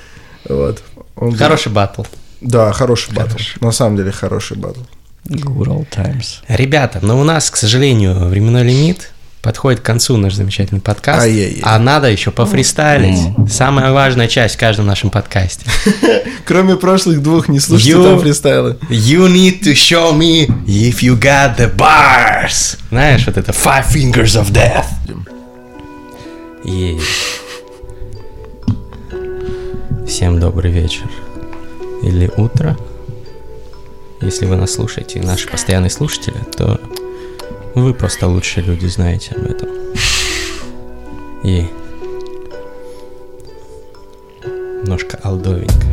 Вот. 0.49 0.85
Он 1.17 1.35
Хороший 1.35 1.73
батл. 1.73 2.03
Да, 2.41 2.73
хороший 2.73 3.13
батл. 3.15 3.37
На 3.61 3.73
самом 3.73 3.97
деле, 3.97 4.13
хороший 4.13 4.57
батл. 4.57 4.81
Good 5.29 5.67
old 5.69 5.89
times. 5.91 6.39
Ребята, 6.49 6.99
но 7.03 7.21
у 7.21 7.25
нас, 7.25 7.51
к 7.51 7.57
сожалению, 7.57 8.29
временной 8.29 8.65
лимит. 8.65 9.11
Подходит 9.43 9.81
к 9.81 9.83
концу 9.85 10.19
наш 10.19 10.35
замечательный 10.35 10.83
подкаст. 10.83 11.23
Ай-яй-яй. 11.23 11.61
А 11.63 11.79
надо 11.79 12.11
еще 12.11 12.31
пофристайлить. 12.31 13.19
Самая 13.51 13.91
важная 13.91 14.29
часть 14.29 14.57
в 14.57 14.59
каждом 14.59 14.85
нашем 14.87 15.09
подкасте. 15.09 15.65
Кроме 16.45 16.77
прошлых 16.77 17.23
двух, 17.23 17.49
не 17.49 17.59
слушайте 17.59 17.93
You- 17.93 18.05
там 18.05 18.21
фристайлы. 18.21 18.77
You 18.91 19.33
need 19.33 19.63
to 19.63 19.73
show 19.73 20.13
me 20.15 20.47
if 20.67 21.01
you 21.01 21.19
got 21.19 21.57
the 21.57 21.75
bars. 21.75 22.77
Знаешь, 22.91 23.25
вот 23.27 23.39
это 23.39 23.53
Five 23.53 23.89
Fingers 23.91 24.39
of 24.39 24.53
Death. 24.53 24.85
Е. 26.65 26.99
Всем 30.07 30.39
добрый 30.39 30.71
вечер. 30.71 31.07
Или 32.03 32.31
утро. 32.37 32.77
Если 34.21 34.47
вы 34.47 34.57
нас 34.57 34.73
слушаете, 34.73 35.21
наши 35.23 35.49
постоянные 35.49 35.91
слушатели, 35.91 36.37
то 36.57 36.81
вы 37.75 37.95
просто 37.95 38.27
лучшие 38.27 38.65
люди, 38.65 38.87
знаете 38.87 39.35
об 39.37 39.45
этом. 39.45 39.69
И 41.43 41.67
немножко 44.83 45.19
алдовенько. 45.23 45.87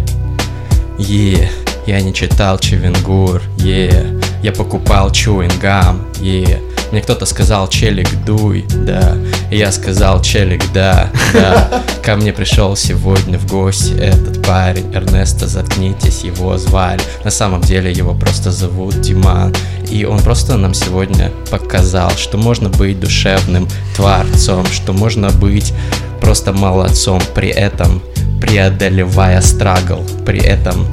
Е, 0.97 1.49
я 1.85 2.01
не 2.01 2.13
читал 2.13 2.57
Чевенгур, 2.57 3.41
е, 3.59 4.19
я 4.43 4.51
покупал 4.51 5.11
чуингам, 5.11 6.05
е. 6.21 6.61
Мне 6.91 7.01
кто-то 7.01 7.25
сказал, 7.25 7.67
челик, 7.67 8.07
дуй, 8.25 8.65
да. 8.85 9.17
И 9.51 9.57
я 9.57 9.71
сказал, 9.71 10.21
челик, 10.21 10.63
да, 10.73 11.09
да. 11.33 11.83
Ко 12.03 12.15
мне 12.15 12.31
пришел 12.31 12.75
сегодня 12.75 13.37
в 13.37 13.47
гости 13.47 13.93
этот 13.93 14.45
парень, 14.45 14.93
Эрнесто, 14.93 15.47
заткнитесь, 15.47 16.23
его 16.23 16.57
звали. 16.57 17.01
На 17.23 17.31
самом 17.31 17.61
деле 17.61 17.91
его 17.91 18.13
просто 18.13 18.51
зовут 18.51 19.01
Диман. 19.01 19.53
И 19.89 20.05
он 20.05 20.19
просто 20.19 20.57
нам 20.57 20.73
сегодня 20.73 21.31
показал, 21.51 22.11
что 22.11 22.37
можно 22.37 22.69
быть 22.69 22.99
душевным 22.99 23.67
творцом, 23.95 24.65
что 24.65 24.93
можно 24.93 25.29
быть 25.29 25.73
просто 26.21 26.53
молодцом, 26.53 27.21
при 27.35 27.49
этом 27.49 28.01
преодолевая 28.41 29.41
страгл, 29.41 30.03
при 30.25 30.39
этом 30.39 30.87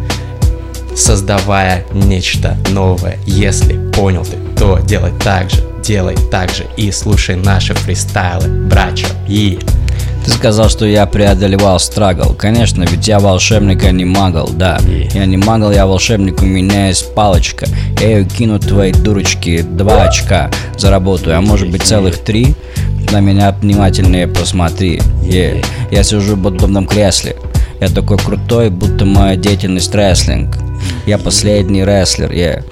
создавая 0.96 1.84
нечто 1.92 2.56
новое. 2.70 3.18
Если 3.26 3.78
понял 3.90 4.24
ты, 4.24 4.36
то 4.58 4.78
делай 4.78 5.12
так 5.22 5.50
же, 5.50 5.62
делай 5.84 6.16
так 6.30 6.50
же 6.50 6.64
и 6.76 6.90
слушай 6.90 7.36
наши 7.36 7.74
фристайлы, 7.74 8.48
брачо. 8.48 9.06
И 9.28 9.58
Ты 10.24 10.30
сказал, 10.30 10.70
что 10.70 10.86
я 10.86 11.04
преодолевал 11.04 11.78
страгл. 11.78 12.32
Конечно, 12.34 12.84
ведь 12.84 13.06
я 13.06 13.18
волшебник, 13.18 13.84
а 13.84 13.90
не 13.90 14.06
магл, 14.06 14.48
да. 14.48 14.78
Я 15.12 15.26
не 15.26 15.36
магл, 15.36 15.70
я 15.70 15.86
волшебник, 15.86 16.40
у 16.40 16.46
меня 16.46 16.88
есть 16.88 17.14
палочка. 17.14 17.66
Я 18.00 18.08
ее 18.18 18.24
кину 18.24 18.58
твоей 18.58 18.94
дурочки 18.94 19.60
два 19.60 20.04
очка 20.04 20.50
заработаю, 20.78 21.36
а 21.36 21.42
может 21.42 21.70
быть 21.70 21.82
целых 21.82 22.18
три. 22.18 22.54
На 23.12 23.20
меня 23.20 23.52
внимательнее 23.52 24.26
посмотри. 24.26 25.02
Е. 25.22 25.62
Я 25.90 26.02
сижу 26.02 26.36
в 26.36 26.46
удобном 26.46 26.86
кресле. 26.86 27.36
Я 27.80 27.88
такой 27.88 28.16
крутой, 28.16 28.70
будто 28.70 29.04
моя 29.04 29.36
деятельность 29.36 29.94
рестлинг. 29.94 30.56
Я 31.06 31.18
последний 31.18 31.84
рестлер, 31.84 32.32
е. 32.32 32.64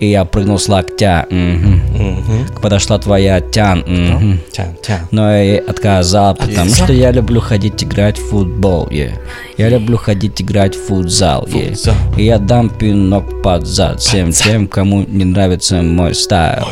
И 0.00 0.06
я 0.10 0.24
прыгнул 0.24 0.58
с 0.58 0.68
локтя. 0.68 1.26
мгм. 1.30 2.46
Подошла 2.62 2.98
твоя 2.98 3.40
тян. 3.40 3.84
мгм. 3.86 4.40
тян, 4.52 4.76
тян. 4.82 5.00
Но 5.10 5.30
я 5.30 5.42
ей 5.42 5.58
отказал, 5.58 6.34
потому 6.34 6.74
что 6.74 6.92
я 6.92 7.12
люблю 7.12 7.40
ходить 7.40 7.82
играть 7.82 8.18
в 8.18 8.28
футбол, 8.28 8.88
е. 8.90 9.18
Я 9.58 9.70
люблю 9.70 9.96
ходить 9.96 10.42
играть 10.42 10.74
в 10.76 10.86
футзал. 10.86 11.46
Футзал. 11.46 11.94
И 12.18 12.24
я 12.24 12.38
дам 12.38 12.68
пинок 12.68 13.42
под 13.42 13.66
зад 13.66 14.00
всем 14.00 14.32
тем, 14.32 14.66
кому 14.66 15.04
не 15.08 15.24
нравится 15.24 15.82
мой 15.82 16.14
стайл. 16.14 16.66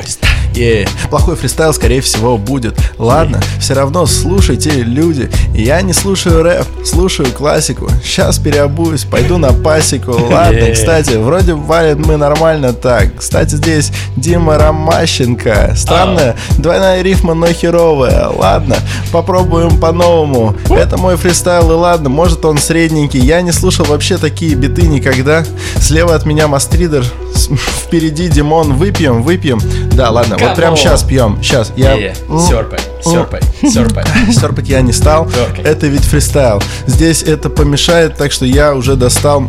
Е, 0.55 0.87
плохой 1.11 1.37
фристайл, 1.37 1.75
скорее 1.75 2.01
всего, 2.01 2.39
будет. 2.39 2.79
Ладно, 2.99 3.41
все 3.59 3.75
равно 3.75 4.07
слушайте, 4.07 4.71
люди. 4.71 5.31
Я 5.53 5.83
не 5.83 5.93
слушаю 5.93 6.43
рэп, 6.43 6.67
слушаю 6.85 7.31
классику. 7.33 7.89
Сейчас 8.05 8.39
переобуюсь, 8.39 9.05
пойду 9.05 9.39
на 9.39 9.53
пасеку. 9.53 10.13
Ладно, 10.31 10.71
кстати, 10.73 11.15
вроде 11.17 11.55
валит 11.55 11.99
мы 11.99 12.17
нормально 12.17 12.73
так. 12.73 13.17
Кстати, 13.17 13.57
здесь 13.57 13.91
Дима 14.17 14.59
Ромащенко. 14.59 15.73
Странная 15.77 16.37
двойная 16.59 17.03
рифма, 17.03 17.35
но 17.35 17.47
херовая. 17.49 18.29
Ладно, 18.29 18.77
попробуем 19.13 19.81
по-новому. 19.81 20.55
Это 20.71 20.97
мой 20.97 21.17
фристайл, 21.17 21.71
и 21.73 21.75
ладно, 21.75 22.09
может 22.09 22.45
он 22.45 22.59
средненький. 22.59 23.21
Я 23.21 23.43
не 23.43 23.53
слушал 23.53 23.87
вообще 23.87 24.19
такие 24.19 24.55
биты 24.55 24.83
никогда. 24.83 25.45
Слева 25.81 26.15
от 26.15 26.27
меня 26.27 26.49
Мастридер, 26.49 27.05
впереди 27.87 28.29
Димон. 28.29 28.75
Выпьем, 28.75 29.23
выпьем. 29.23 29.61
Да, 29.93 30.11
ладно, 30.11 30.37
вот 30.39 30.55
прям 30.55 30.77
сейчас 30.77 31.03
пьем. 31.03 31.39
Сейчас. 31.43 31.73
Я... 31.77 31.95
Е, 31.95 32.15
Серпай, 32.49 32.79
серпай, 33.03 33.41
серпай. 33.63 34.05
Серпать 34.33 34.69
я 34.69 34.81
не 34.81 34.93
стал. 34.93 35.29
Это 35.63 35.87
ведь 35.87 36.05
фристайл. 36.05 36.63
Здесь 36.87 37.23
это 37.23 37.51
помешает, 37.51 38.17
так 38.17 38.33
что 38.33 38.45
я 38.45 38.75
уже 38.75 38.97
достал 38.97 39.45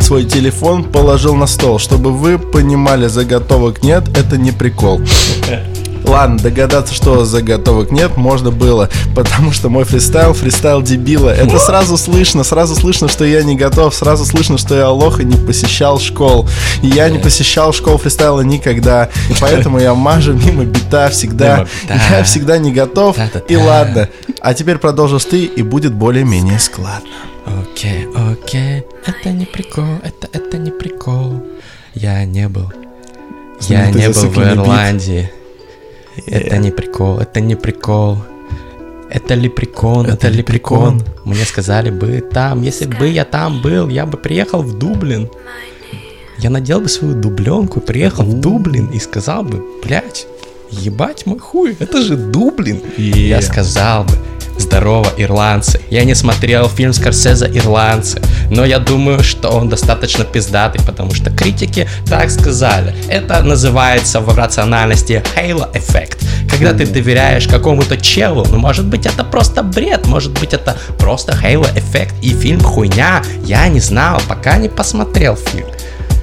свой 0.00 0.24
телефон, 0.24 0.84
положил 0.84 1.34
на 1.34 1.46
стол. 1.46 1.78
Чтобы 1.78 2.12
вы 2.12 2.38
понимали, 2.38 3.06
заготовок 3.06 3.82
нет, 3.82 4.04
это 4.16 4.36
не 4.36 4.52
прикол. 4.52 5.00
Ладно, 6.04 6.38
догадаться, 6.38 6.94
что 6.94 7.24
заготовок 7.24 7.90
нет, 7.90 8.16
можно 8.16 8.50
было, 8.50 8.88
потому 9.14 9.52
что 9.52 9.68
мой 9.68 9.84
фристайл, 9.84 10.34
фристайл 10.34 10.82
дебила. 10.82 11.30
Это 11.30 11.58
сразу 11.58 11.96
слышно, 11.96 12.44
сразу 12.44 12.74
слышно, 12.74 13.08
что 13.08 13.24
я 13.24 13.42
не 13.42 13.56
готов, 13.56 13.94
сразу 13.94 14.24
слышно, 14.24 14.58
что 14.58 14.74
я 14.74 14.90
лох 14.90 15.20
и 15.20 15.24
не 15.24 15.36
посещал 15.36 15.98
школ. 16.00 16.48
И 16.82 16.88
я 16.88 17.08
не 17.08 17.18
посещал 17.18 17.72
школ 17.72 17.98
фристайла 17.98 18.40
никогда, 18.40 19.08
и 19.30 19.34
поэтому 19.40 19.78
я 19.78 19.94
мажу 19.94 20.32
мимо 20.32 20.64
бита 20.64 21.08
всегда. 21.10 21.66
Я 22.10 22.24
всегда 22.24 22.58
не 22.58 22.72
готов, 22.72 23.16
и 23.48 23.56
ладно. 23.56 24.08
А 24.40 24.54
теперь 24.54 24.78
продолжишь 24.78 25.24
ты, 25.24 25.44
и 25.44 25.62
будет 25.62 25.94
более-менее 25.94 26.58
складно. 26.58 27.08
Окей, 27.44 28.06
окей, 28.14 28.84
это 29.04 29.30
не 29.30 29.46
прикол, 29.46 29.98
это, 30.04 30.28
это 30.32 30.58
не 30.58 30.70
прикол. 30.70 31.42
Я 31.94 32.24
не 32.24 32.48
был. 32.48 32.72
Я 33.60 33.90
не 33.90 34.06
был 34.06 34.12
в 34.12 34.14
зацикленный 34.14 35.26
бит. 35.26 35.32
Это 36.26 36.58
не 36.58 36.70
прикол, 36.70 37.18
это 37.18 37.40
не 37.40 37.54
прикол. 37.56 38.18
Это 39.10 39.34
лепрекон, 39.34 40.06
это, 40.06 40.14
Это 40.14 40.28
лепрекон. 40.28 40.98
лепрекон. 40.98 41.14
Мне 41.26 41.44
сказали 41.44 41.90
бы 41.90 42.22
там, 42.32 42.62
если 42.62 42.86
бы 42.86 43.08
я 43.08 43.24
там 43.26 43.60
был, 43.60 43.88
я 43.88 44.06
бы 44.06 44.16
приехал 44.16 44.62
в 44.62 44.78
Дублин. 44.78 45.28
Я 46.38 46.48
надел 46.48 46.80
бы 46.80 46.88
свою 46.88 47.14
дубленку, 47.14 47.80
приехал 47.80 48.24
в 48.24 48.40
Дублин 48.40 48.86
и 48.86 48.98
сказал 48.98 49.42
бы, 49.42 49.62
блядь, 49.84 50.26
ебать 50.70 51.26
мой 51.26 51.38
хуй, 51.38 51.76
это 51.78 52.00
же 52.00 52.16
Дублин. 52.16 52.80
Е. 52.96 53.28
Я 53.28 53.42
сказал 53.42 54.04
бы, 54.04 54.12
здорово, 54.72 55.12
ирландцы. 55.18 55.82
Я 55.90 56.04
не 56.04 56.14
смотрел 56.14 56.66
фильм 56.66 56.94
Скорсезе 56.94 57.46
«Ирландцы», 57.52 58.22
но 58.50 58.64
я 58.64 58.78
думаю, 58.78 59.22
что 59.22 59.50
он 59.50 59.68
достаточно 59.68 60.24
пиздатый, 60.24 60.80
потому 60.86 61.12
что 61.12 61.30
критики 61.30 61.86
так 62.06 62.30
сказали. 62.30 62.94
Это 63.10 63.42
называется 63.42 64.20
в 64.20 64.34
рациональности 64.34 65.22
halo 65.36 65.68
эффект. 65.76 66.24
Когда 66.50 66.72
ты 66.72 66.86
доверяешь 66.86 67.46
какому-то 67.46 67.98
челу, 67.98 68.46
ну 68.50 68.56
может 68.56 68.86
быть 68.86 69.04
это 69.04 69.24
просто 69.24 69.62
бред, 69.62 70.06
может 70.06 70.32
быть 70.40 70.54
это 70.54 70.78
просто 70.98 71.32
halo 71.32 71.68
эффект 71.78 72.14
и 72.22 72.30
фильм 72.30 72.60
хуйня. 72.62 73.22
Я 73.44 73.68
не 73.68 73.80
знал, 73.80 74.22
пока 74.26 74.56
не 74.56 74.70
посмотрел 74.70 75.36
фильм. 75.36 75.66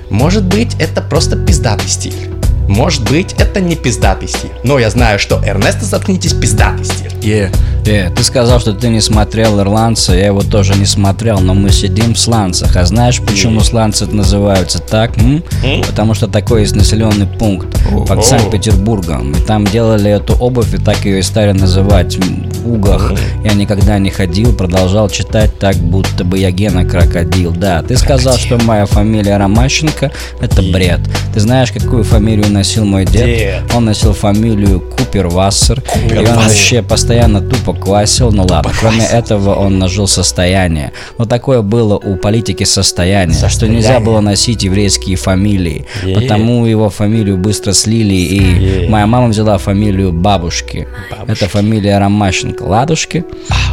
Может 0.10 0.43
быть, 0.43 0.76
это 0.80 1.04
просто 1.04 1.36
пиздатый 1.38 1.88
стиль. 1.88 2.39
Может 2.70 3.09
быть, 3.09 3.34
это 3.39 3.59
не 3.61 3.76
пиздатый 3.76 4.28
стиль. 4.28 4.51
Но 4.63 4.78
я 4.78 4.91
знаю, 4.91 5.17
что 5.17 5.41
Эрнесто 5.43 5.86
заткнитесь 5.86 6.34
пиздатый 6.34 6.86
стиль. 6.86 7.11
Е. 7.24 7.51
Э, 7.86 8.11
ты 8.11 8.24
сказал, 8.24 8.59
что 8.59 8.74
ты 8.74 8.89
не 8.89 9.01
смотрел 9.01 9.59
«Ирландца», 9.59 10.13
я 10.13 10.28
его 10.28 10.41
тоже 10.41 10.76
не 10.76 10.86
смотрел, 10.86 11.39
но 11.39 11.55
мы 11.55 11.72
сидим 11.72 12.13
в 12.13 12.20
сланцах. 12.20 12.76
А 12.76 12.86
знаешь, 12.86 13.20
почему 13.20 13.61
сланцы 13.61 14.05
называются 14.05 14.78
так? 14.78 15.17
м? 15.17 15.43
Потому 15.88 16.13
что 16.13 16.28
такой 16.28 16.61
есть 16.61 16.76
населенный 16.76 17.26
пункт 17.26 17.67
под 18.07 18.24
Санкт-Петербургом. 18.24 19.32
И 19.32 19.41
там 19.41 19.65
делали 19.65 20.11
эту 20.11 20.36
обувь, 20.36 20.72
и 20.74 20.78
так 20.78 21.03
ее 21.05 21.20
и 21.20 21.24
стали 21.24 21.53
называть 21.53 22.17
в 22.17 22.72
угах. 22.72 23.13
Я 23.43 23.53
никогда 23.53 23.97
не 23.97 24.11
ходил, 24.11 24.53
продолжал 24.53 25.09
читать 25.09 25.57
так, 25.57 25.76
будто 25.78 26.24
бы 26.24 26.38
я 26.38 26.51
Гена 26.51 26.86
Крокодил. 26.86 27.51
Да, 27.51 27.82
ты 27.82 27.97
сказал, 27.97 28.38
что 28.38 28.59
моя 28.63 28.86
фамилия 28.86 29.38
Ромащенко, 29.38 30.11
это 30.39 30.61
бред. 30.61 30.99
Ты 31.34 31.39
знаешь, 31.39 31.72
какую 31.72 32.03
фамилию 32.03 32.51
носил 32.60 32.84
мой 32.84 33.05
дед? 33.05 33.26
Дед. 33.26 33.64
Он 33.74 33.86
носил 33.86 34.12
фамилию 34.14 34.82
Купервассер. 34.82 35.82
И 36.12 36.18
он 36.18 36.26
вообще 36.26 36.82
постоянно 36.82 37.39
тупо 37.41 37.74
квасил. 37.74 38.32
Ну 38.32 38.45
ладно, 38.49 38.72
кроме 38.78 39.05
этого 39.05 39.55
он 39.55 39.80
нажил 39.80 40.07
состояние. 40.07 40.91
Но 41.18 41.24
такое 41.26 41.62
было 41.62 41.95
у 41.95 42.18
политики 42.18 42.66
состояние, 42.66 43.47
что 43.47 43.68
нельзя 43.68 43.99
было 44.01 44.20
носить 44.20 44.64
еврейские 44.64 45.16
фамилии. 45.16 45.86
Е. 46.03 46.16
Потому 46.16 46.66
его 46.66 46.89
фамилию 46.89 47.38
быстро 47.38 47.72
слили, 47.72 48.14
и 48.14 48.88
моя 48.89 49.07
мама 49.07 49.30
взяла 49.30 49.57
фамилию 49.57 50.12
бабушки. 50.12 50.88
Это 51.28 51.47
фамилия 51.47 51.97
Ромащенко. 51.97 52.64
Ладушки. 52.64 53.24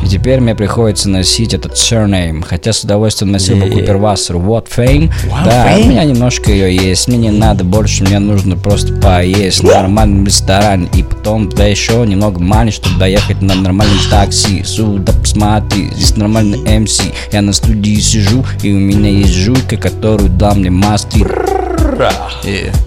И 0.05 0.07
теперь 0.07 0.39
мне 0.41 0.55
приходится 0.55 1.09
носить 1.09 1.55
этот 1.55 1.73
surname. 1.73 2.45
Хотя 2.47 2.73
с 2.73 2.85
удовольствием 2.85 3.33
носил 3.33 3.57
бы 3.57 3.67
Е. 3.67 3.73
Купервассер. 3.73 4.37
Вот 4.37 4.69
фейм. 4.69 5.11
Wow, 5.27 5.45
Да, 5.45 5.69
fame. 5.73 5.83
у 5.85 5.89
меня 5.89 6.05
немножко 6.05 6.53
ее 6.53 6.75
есть. 6.75 7.09
Мне 7.09 7.17
не 7.19 7.31
надо 7.31 7.65
больше, 7.65 8.05
мне 8.05 8.21
нужно 8.21 8.57
просто 8.57 8.76
поесть 9.01 9.61
в 9.61 9.65
нормальном 9.65 10.25
ресторане. 10.25 10.89
И 10.95 11.03
потом 11.03 11.51
туда 11.51 11.67
еще 11.67 12.05
немного 12.07 12.41
мани, 12.41 12.71
чтобы 12.71 12.99
доехать 12.99 13.43
на 13.43 13.55
нормальном 13.55 13.99
такси. 14.11 14.63
Сюда 14.65 15.13
посмотри, 15.13 15.91
здесь 15.95 16.17
нормальный 16.17 16.79
МС. 16.79 17.01
Я 17.33 17.43
на 17.43 17.53
студии 17.53 18.01
сижу, 18.01 18.45
и 18.63 18.73
у 18.73 18.79
меня 18.79 19.11
есть 19.11 19.35
жуйка, 19.35 19.77
которую 19.77 20.31
дал 20.31 20.55
мне 20.55 20.71
мастер. 20.71 21.27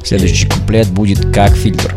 Следующий 0.04 0.48
куплет 0.48 0.88
будет 0.90 1.34
как 1.34 1.56
фильтр. 1.56 1.96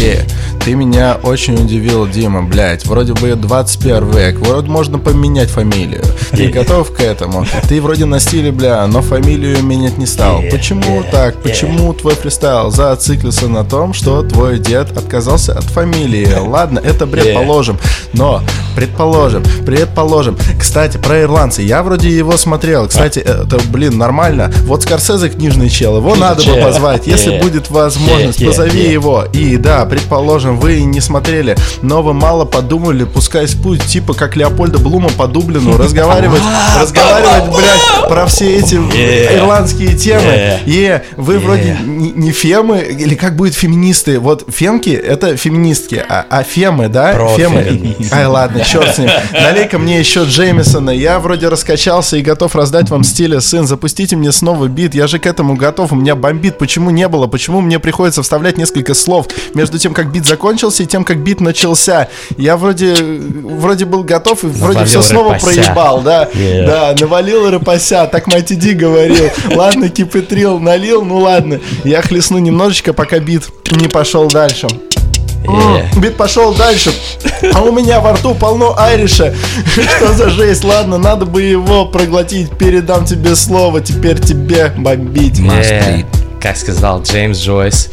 Е. 0.00 0.24
Ты 0.64 0.74
меня 0.74 1.18
очень 1.22 1.54
удивил, 1.56 2.06
Дима, 2.06 2.42
блядь. 2.42 2.86
Вроде 2.86 3.12
бы 3.12 3.34
21 3.34 4.10
век, 4.12 4.38
вроде 4.38 4.70
можно 4.70 4.98
поменять 4.98 5.50
фамилию. 5.50 6.02
Ты 6.30 6.48
готов 6.48 6.90
к 6.90 7.00
этому? 7.00 7.46
Ты 7.68 7.82
вроде 7.82 8.06
на 8.06 8.18
стиле, 8.18 8.50
бля, 8.50 8.86
но 8.86 9.02
фамилию 9.02 9.62
менять 9.62 9.98
не 9.98 10.06
стал. 10.06 10.42
Почему 10.50 11.04
так? 11.10 11.42
Почему 11.42 11.92
твой 11.92 12.14
фристайл 12.14 12.70
зациклился 12.70 13.48
на 13.48 13.62
том, 13.62 13.92
что 13.92 14.22
твой 14.22 14.58
дед 14.58 14.96
отказался 14.96 15.52
от 15.52 15.64
фамилии? 15.64 16.28
Ладно, 16.40 16.80
это 16.82 17.04
бред, 17.04 17.34
положим. 17.34 17.78
Но, 18.14 18.42
предположим, 18.74 19.42
предположим. 19.64 20.36
Кстати, 20.58 20.96
про 20.96 21.22
ирландца. 21.22 21.62
Я 21.62 21.82
вроде 21.82 22.10
его 22.10 22.36
смотрел. 22.36 22.88
Кстати, 22.88 23.20
это, 23.20 23.58
блин, 23.68 23.98
нормально. 23.98 24.52
Вот 24.64 24.82
Скорсезе 24.82 25.28
книжный 25.28 25.68
чел, 25.68 25.96
его 25.96 26.14
надо 26.14 26.42
бы 26.44 26.60
позвать. 26.60 27.06
Если 27.06 27.38
будет 27.38 27.70
возможность, 27.70 28.44
позови 28.44 28.90
его. 28.90 29.24
И 29.32 29.56
да, 29.56 29.84
предположим, 29.86 30.58
вы 30.58 30.82
не 30.82 31.00
смотрели, 31.00 31.56
но 31.82 32.02
вы 32.02 32.14
мало 32.14 32.44
подумали, 32.44 33.04
пускай 33.04 33.44
путь 33.62 33.84
типа 33.84 34.14
как 34.14 34.36
Леопольда 34.36 34.78
Блума 34.78 35.10
по 35.10 35.26
Дублину, 35.26 35.76
разговаривать, 35.78 36.42
разговаривать, 36.80 37.54
блядь, 37.54 38.08
про 38.08 38.26
все 38.26 38.56
эти 38.56 38.74
ирландские 38.74 39.96
темы. 39.96 40.58
Е, 40.66 41.04
вы 41.16 41.38
вроде 41.38 41.76
не, 41.84 42.32
фемы, 42.32 42.78
или 42.80 43.14
как 43.14 43.36
будет 43.36 43.54
феминисты? 43.54 44.18
Вот 44.18 44.44
фемки 44.52 44.90
это 44.90 45.36
феминистки, 45.36 46.02
а, 46.08 46.24
а 46.28 46.42
фемы, 46.42 46.88
да? 46.88 47.12
Фемы. 47.36 47.96
Ай, 48.10 48.26
ладно, 48.26 48.63
черт 48.64 48.94
с 48.94 48.98
ним. 48.98 49.10
Налей-ка 49.32 49.78
мне 49.78 49.98
еще 49.98 50.24
Джеймисона. 50.24 50.90
Я 50.90 51.18
вроде 51.18 51.48
раскачался 51.48 52.16
и 52.16 52.22
готов 52.22 52.54
раздать 52.54 52.90
вам 52.90 53.04
стиля 53.04 53.40
сын. 53.40 53.66
Запустите 53.66 54.16
мне 54.16 54.32
снова 54.32 54.66
бит. 54.68 54.94
Я 54.94 55.06
же 55.06 55.18
к 55.18 55.26
этому 55.26 55.54
готов. 55.56 55.92
У 55.92 55.96
меня 55.96 56.14
бомбит. 56.16 56.58
Почему 56.58 56.90
не 56.90 57.08
было? 57.08 57.26
Почему 57.26 57.60
мне 57.60 57.78
приходится 57.78 58.22
вставлять 58.22 58.56
несколько 58.58 58.94
слов 58.94 59.26
между 59.54 59.78
тем, 59.78 59.94
как 59.94 60.10
бит 60.12 60.24
закончился 60.26 60.82
и 60.82 60.86
тем, 60.86 61.04
как 61.04 61.18
бит 61.18 61.40
начался? 61.40 62.08
Я 62.36 62.56
вроде, 62.56 62.94
вроде 62.94 63.84
был 63.84 64.04
готов 64.04 64.44
и 64.44 64.46
вроде 64.48 64.80
Навалил 64.80 65.00
все 65.00 65.02
снова 65.02 65.34
рэпася. 65.34 65.62
проебал, 65.62 66.00
да? 66.02 66.28
Yeah. 66.34 66.66
Да, 66.66 66.94
навалил 66.98 67.50
рэпася. 67.50 68.06
Так 68.06 68.26
мать 68.26 68.52
иди 68.52 68.72
говорил. 68.74 69.30
Ладно, 69.54 69.88
кипетрил, 69.88 70.58
налил, 70.58 71.04
ну 71.04 71.18
ладно. 71.18 71.60
Я 71.84 72.02
хлестну 72.02 72.38
немножечко, 72.38 72.92
пока 72.92 73.18
бит 73.18 73.48
не 73.70 73.88
пошел 73.88 74.28
дальше. 74.28 74.68
М, 75.46 75.76
Е. 75.76 75.90
Бит 75.96 76.16
пошел 76.16 76.54
дальше, 76.54 76.92
а 77.54 77.60
у 77.62 77.72
меня 77.72 78.00
во 78.00 78.12
рту 78.14 78.34
полно 78.34 78.74
айриша. 78.78 79.34
Что 79.96 80.12
за 80.12 80.30
жесть? 80.30 80.64
Ладно, 80.64 80.98
надо 80.98 81.26
бы 81.26 81.42
его 81.42 81.86
проглотить. 81.86 82.50
Передам 82.58 83.04
тебе 83.04 83.34
слово, 83.36 83.80
теперь 83.80 84.18
тебе 84.20 84.72
бомбить. 84.76 85.38
Е, 85.38 85.44
be. 85.44 86.04
Как 86.40 86.56
сказал 86.56 87.02
Джеймс 87.02 87.38
Джойс, 87.38 87.90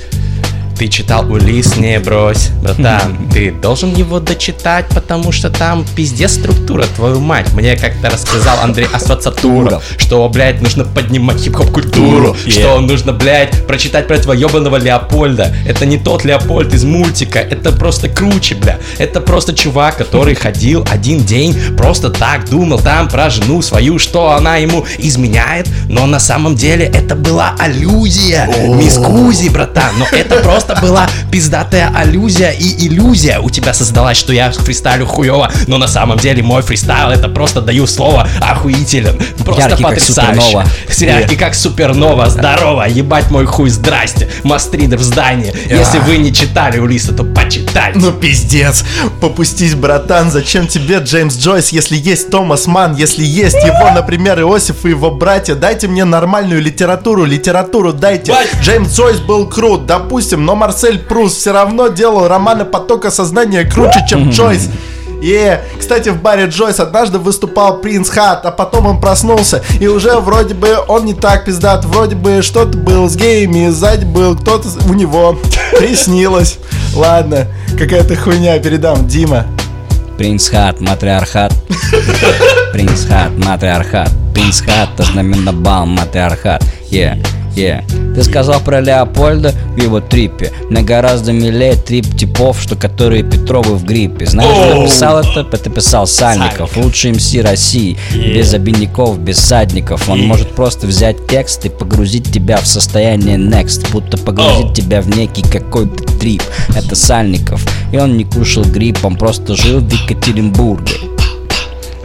Ты 0.77 0.87
читал 0.87 1.31
Улис, 1.31 1.77
не 1.77 1.99
брось, 1.99 2.49
братан. 2.61 3.29
Ты 3.31 3.51
должен 3.51 3.93
его 3.93 4.19
дочитать, 4.19 4.87
потому 4.87 5.31
что 5.31 5.49
там 5.49 5.85
пиздец 5.95 6.33
структура, 6.33 6.85
твою 6.95 7.19
мать. 7.19 7.53
Мне 7.53 7.75
как-то 7.75 8.09
рассказал 8.09 8.59
Андрей 8.61 8.87
Асфацатуров, 8.91 9.83
что, 9.97 10.27
блядь, 10.29 10.61
нужно 10.61 10.83
поднимать 10.83 11.39
хип-хоп 11.39 11.71
культуру, 11.71 12.35
что 12.47 12.79
нужно, 12.79 13.13
блядь, 13.13 13.65
прочитать 13.67 14.07
про 14.07 14.15
этого 14.15 14.33
ебаного 14.33 14.77
Леопольда. 14.77 15.55
Это 15.67 15.85
не 15.85 15.97
тот 15.97 16.23
Леопольд 16.25 16.73
из 16.73 16.83
мультика, 16.83 17.39
это 17.39 17.71
просто 17.71 18.09
круче, 18.09 18.55
бля. 18.55 18.79
Это 18.97 19.21
просто 19.21 19.53
чувак, 19.53 19.97
который 19.97 20.35
ходил 20.41 20.85
один 20.89 21.23
день, 21.23 21.55
просто 21.77 22.09
так 22.09 22.49
думал 22.49 22.79
там 22.79 23.07
про 23.07 23.29
жену 23.29 23.61
свою, 23.61 23.99
что 23.99 24.31
она 24.31 24.57
ему 24.57 24.85
изменяет, 24.97 25.67
но 25.89 26.05
на 26.05 26.19
самом 26.19 26.55
деле 26.55 26.85
это 26.85 27.15
была 27.15 27.55
аллюзия. 27.59 28.49
Мисс 28.67 28.95
Кузи, 28.95 29.49
братан, 29.49 29.91
но 29.97 30.05
это 30.11 30.35
просто 30.43 30.70
была 30.75 31.07
пиздатая 31.31 31.91
аллюзия 31.95 32.51
и 32.51 32.87
иллюзия 32.87 33.39
у 33.39 33.49
тебя 33.49 33.73
создалась, 33.73 34.17
что 34.17 34.33
я 34.33 34.51
фристайлю 34.51 35.05
хуево, 35.05 35.51
но 35.67 35.77
на 35.77 35.87
самом 35.87 36.17
деле 36.17 36.43
мой 36.43 36.61
фристайл 36.61 37.09
это 37.09 37.27
просто 37.27 37.61
даю 37.61 37.87
слово 37.87 38.27
охуителен. 38.41 39.19
Просто 39.43 39.69
Яркий, 39.69 39.83
как 39.83 39.93
потрясающе. 39.93 40.41
супернова. 40.41 40.65
Яркий 41.19 41.35
как 41.35 41.55
супернова, 41.55 42.29
здорово, 42.29 42.87
ебать 42.87 43.31
мой 43.31 43.45
хуй, 43.45 43.69
здрасте, 43.69 44.29
мастридер 44.43 44.97
в 44.97 45.03
здании. 45.03 45.53
Если 45.69 45.99
вы 45.99 46.17
не 46.17 46.33
читали 46.33 46.79
Улиса, 46.79 47.13
то 47.13 47.23
почитайте. 47.23 47.99
Ну 47.99 48.11
пиздец, 48.11 48.83
попустись, 49.19 49.75
братан, 49.75 50.31
зачем 50.31 50.67
тебе 50.67 50.97
Джеймс 50.99 51.37
Джойс, 51.37 51.69
если 51.69 51.95
есть 51.95 52.29
Томас 52.29 52.67
Ман, 52.67 52.95
если 52.95 53.23
есть 53.23 53.55
его, 53.55 53.91
например, 53.91 54.39
Иосиф 54.41 54.85
и 54.85 54.89
его 54.89 55.11
братья, 55.11 55.55
дайте 55.55 55.87
мне 55.87 56.05
нормальную 56.05 56.61
литературу, 56.61 57.25
литературу 57.25 57.93
дайте. 57.93 58.33
Джеймс 58.61 58.95
Джойс 58.95 59.19
был 59.19 59.47
крут, 59.47 59.85
допустим, 59.85 60.45
но 60.45 60.50
Марсель 60.55 60.99
Прус 60.99 61.33
все 61.33 61.51
равно 61.51 61.87
делал 61.87 62.27
романы 62.27 62.65
потока 62.65 63.11
сознания 63.11 63.63
круче, 63.63 64.05
чем 64.07 64.29
Джойс. 64.29 64.69
Е, 65.21 65.61
кстати, 65.79 66.09
в 66.09 66.19
баре 66.19 66.47
Джойс 66.47 66.79
однажды 66.79 67.19
выступал 67.19 67.77
Принц 67.77 68.09
Хат, 68.09 68.43
а 68.45 68.51
потом 68.51 68.87
он 68.87 68.99
проснулся, 68.99 69.61
и 69.79 69.87
уже 69.87 70.19
вроде 70.19 70.55
бы 70.55 70.75
он 70.87 71.05
не 71.05 71.13
так 71.13 71.45
пиздат, 71.45 71.85
вроде 71.85 72.15
бы 72.15 72.41
что-то 72.41 72.75
был 72.77 73.07
с 73.07 73.15
геями, 73.15 73.69
сзади 73.69 74.03
был 74.03 74.35
кто-то 74.35 74.67
у 74.89 74.93
него, 74.93 75.37
приснилось. 75.77 76.57
Ладно, 76.95 77.45
какая-то 77.77 78.15
хуйня, 78.15 78.57
передам, 78.57 79.07
Дима. 79.07 79.45
Принц 80.17 80.49
Хат, 80.49 80.81
матриархат. 80.81 81.53
Принц 82.73 83.05
Хат, 83.05 83.31
матриархат. 83.37 84.09
Принц 84.33 84.61
Хат, 84.61 84.89
знаменобал, 84.97 85.85
матриархат. 85.85 86.63
Е, 86.89 87.21
е. 87.55 87.83
Ты 88.15 88.23
сказал 88.23 88.59
про 88.59 88.81
Леопольда 88.81 89.53
в 89.75 89.81
его 89.81 89.99
трипе. 89.99 90.51
На 90.69 90.81
гораздо 90.81 91.31
милее 91.31 91.75
трип 91.75 92.17
типов, 92.17 92.61
что 92.61 92.75
которые 92.75 93.23
Петровы 93.23 93.75
в 93.75 93.85
гриппе. 93.85 94.25
Знаешь, 94.25 94.51
кто 94.51 94.75
Оу. 94.75 94.81
написал 94.83 95.19
это? 95.19 95.47
Это 95.51 95.69
писал 95.69 96.07
Сальников, 96.07 96.75
лучший 96.77 97.11
МС 97.11 97.33
России. 97.35 97.97
Без 98.13 98.53
обиняков, 98.53 99.19
без 99.19 99.39
садников. 99.39 100.09
Он 100.09 100.21
может 100.21 100.51
просто 100.51 100.87
взять 100.87 101.27
текст 101.27 101.65
и 101.65 101.69
погрузить 101.69 102.31
тебя 102.31 102.57
в 102.57 102.67
состояние 102.67 103.37
next, 103.37 103.89
будто 103.91 104.17
погрузить 104.17 104.65
Оу. 104.65 104.73
тебя 104.73 105.01
в 105.01 105.09
некий 105.09 105.43
какой-то 105.43 106.03
трип. 106.19 106.43
Это 106.75 106.95
Сальников. 106.95 107.65
И 107.91 107.97
он 107.97 108.17
не 108.17 108.25
кушал 108.25 108.63
грипп, 108.63 109.03
он 109.03 109.15
просто 109.15 109.55
жил 109.55 109.79
в 109.79 109.91
Екатеринбурге. 109.91 110.93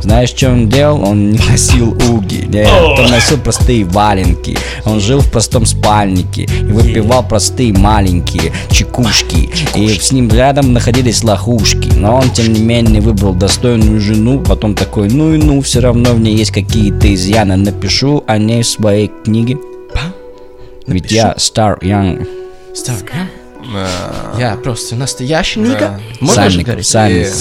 Знаешь, 0.06 0.28
что 0.28 0.52
он 0.52 0.68
делал? 0.68 1.02
Он 1.02 1.32
не 1.32 1.38
носил 1.50 1.90
уги. 2.08 2.46
Нет, 2.46 2.70
он 2.70 3.10
носил 3.10 3.38
простые 3.38 3.84
валенки. 3.84 4.56
Он 4.84 5.00
жил 5.00 5.18
в 5.18 5.28
простом 5.32 5.66
спальнике 5.66 6.44
и 6.44 6.64
выпивал 6.64 7.26
простые 7.26 7.72
маленькие 7.72 8.52
чекушки. 8.70 9.50
И 9.74 9.88
с 9.88 10.12
ним 10.12 10.30
рядом 10.30 10.72
находились 10.72 11.24
лохушки. 11.24 11.88
Но 11.96 12.18
он, 12.18 12.30
тем 12.30 12.52
не 12.52 12.60
менее, 12.60 13.00
выбрал 13.00 13.34
достойную 13.34 14.00
жену. 14.00 14.38
Потом 14.38 14.76
такой, 14.76 15.08
ну 15.08 15.34
и 15.34 15.38
ну, 15.38 15.60
все 15.60 15.80
равно 15.80 16.12
в 16.12 16.20
ней 16.20 16.36
есть 16.36 16.52
какие-то 16.52 17.12
изъяны. 17.12 17.56
Напишу 17.56 18.22
о 18.28 18.38
ней 18.38 18.62
в 18.62 18.68
своей 18.68 19.10
книге. 19.24 19.58
Ведь 20.86 21.10
я 21.10 21.34
Star 21.36 21.80
Young. 21.80 22.28
Я 24.38 24.56
просто 24.62 24.94
настоящий 24.96 25.60
нига. 25.60 26.00
Можно 26.20 26.44
говорить? 26.64 26.86
Сальников, 26.86 27.34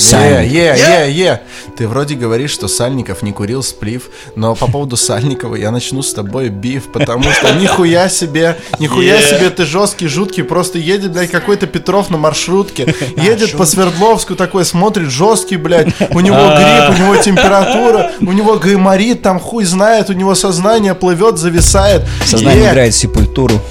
Е, 0.45 0.47
е, 0.47 0.75
е, 1.07 1.11
е. 1.11 1.41
Ты 1.77 1.87
вроде 1.87 2.15
говоришь, 2.15 2.51
что 2.51 2.67
Сальников 2.67 3.21
не 3.21 3.31
курил 3.33 3.61
сплив, 3.63 4.09
но 4.35 4.55
по 4.55 4.67
поводу 4.67 4.95
Сальникова 4.97 5.55
я 5.55 5.71
начну 5.71 6.01
с 6.01 6.13
тобой 6.13 6.49
биф, 6.49 6.91
потому 6.91 7.23
что 7.31 7.53
нихуя 7.55 8.09
себе, 8.09 8.57
нихуя 8.79 9.19
себе 9.21 9.49
ты 9.49 9.65
жесткий, 9.65 10.07
жуткий, 10.07 10.43
просто 10.43 10.77
едет, 10.79 11.11
блядь, 11.13 11.31
какой-то 11.31 11.67
Петров 11.67 12.09
на 12.09 12.17
маршрутке, 12.17 12.95
едет 13.17 13.51
по 13.57 13.65
Свердловску 13.65 14.35
такой, 14.35 14.63
смотрит, 14.65 15.09
жесткий, 15.09 15.57
блядь, 15.57 15.87
у 16.11 16.19
него 16.21 16.37
грипп, 16.37 16.97
у 16.97 17.03
него 17.03 17.15
температура, 17.17 18.11
у 18.21 18.31
него 18.31 18.55
гайморит, 18.55 19.21
там 19.21 19.39
хуй 19.39 19.65
знает, 19.65 20.09
у 20.09 20.13
него 20.13 20.33
сознание 20.35 20.93
плывет, 20.95 21.37
зависает. 21.37 22.03
Сознание 22.25 22.71
играет 22.71 22.95
сепультуру. 22.95 23.61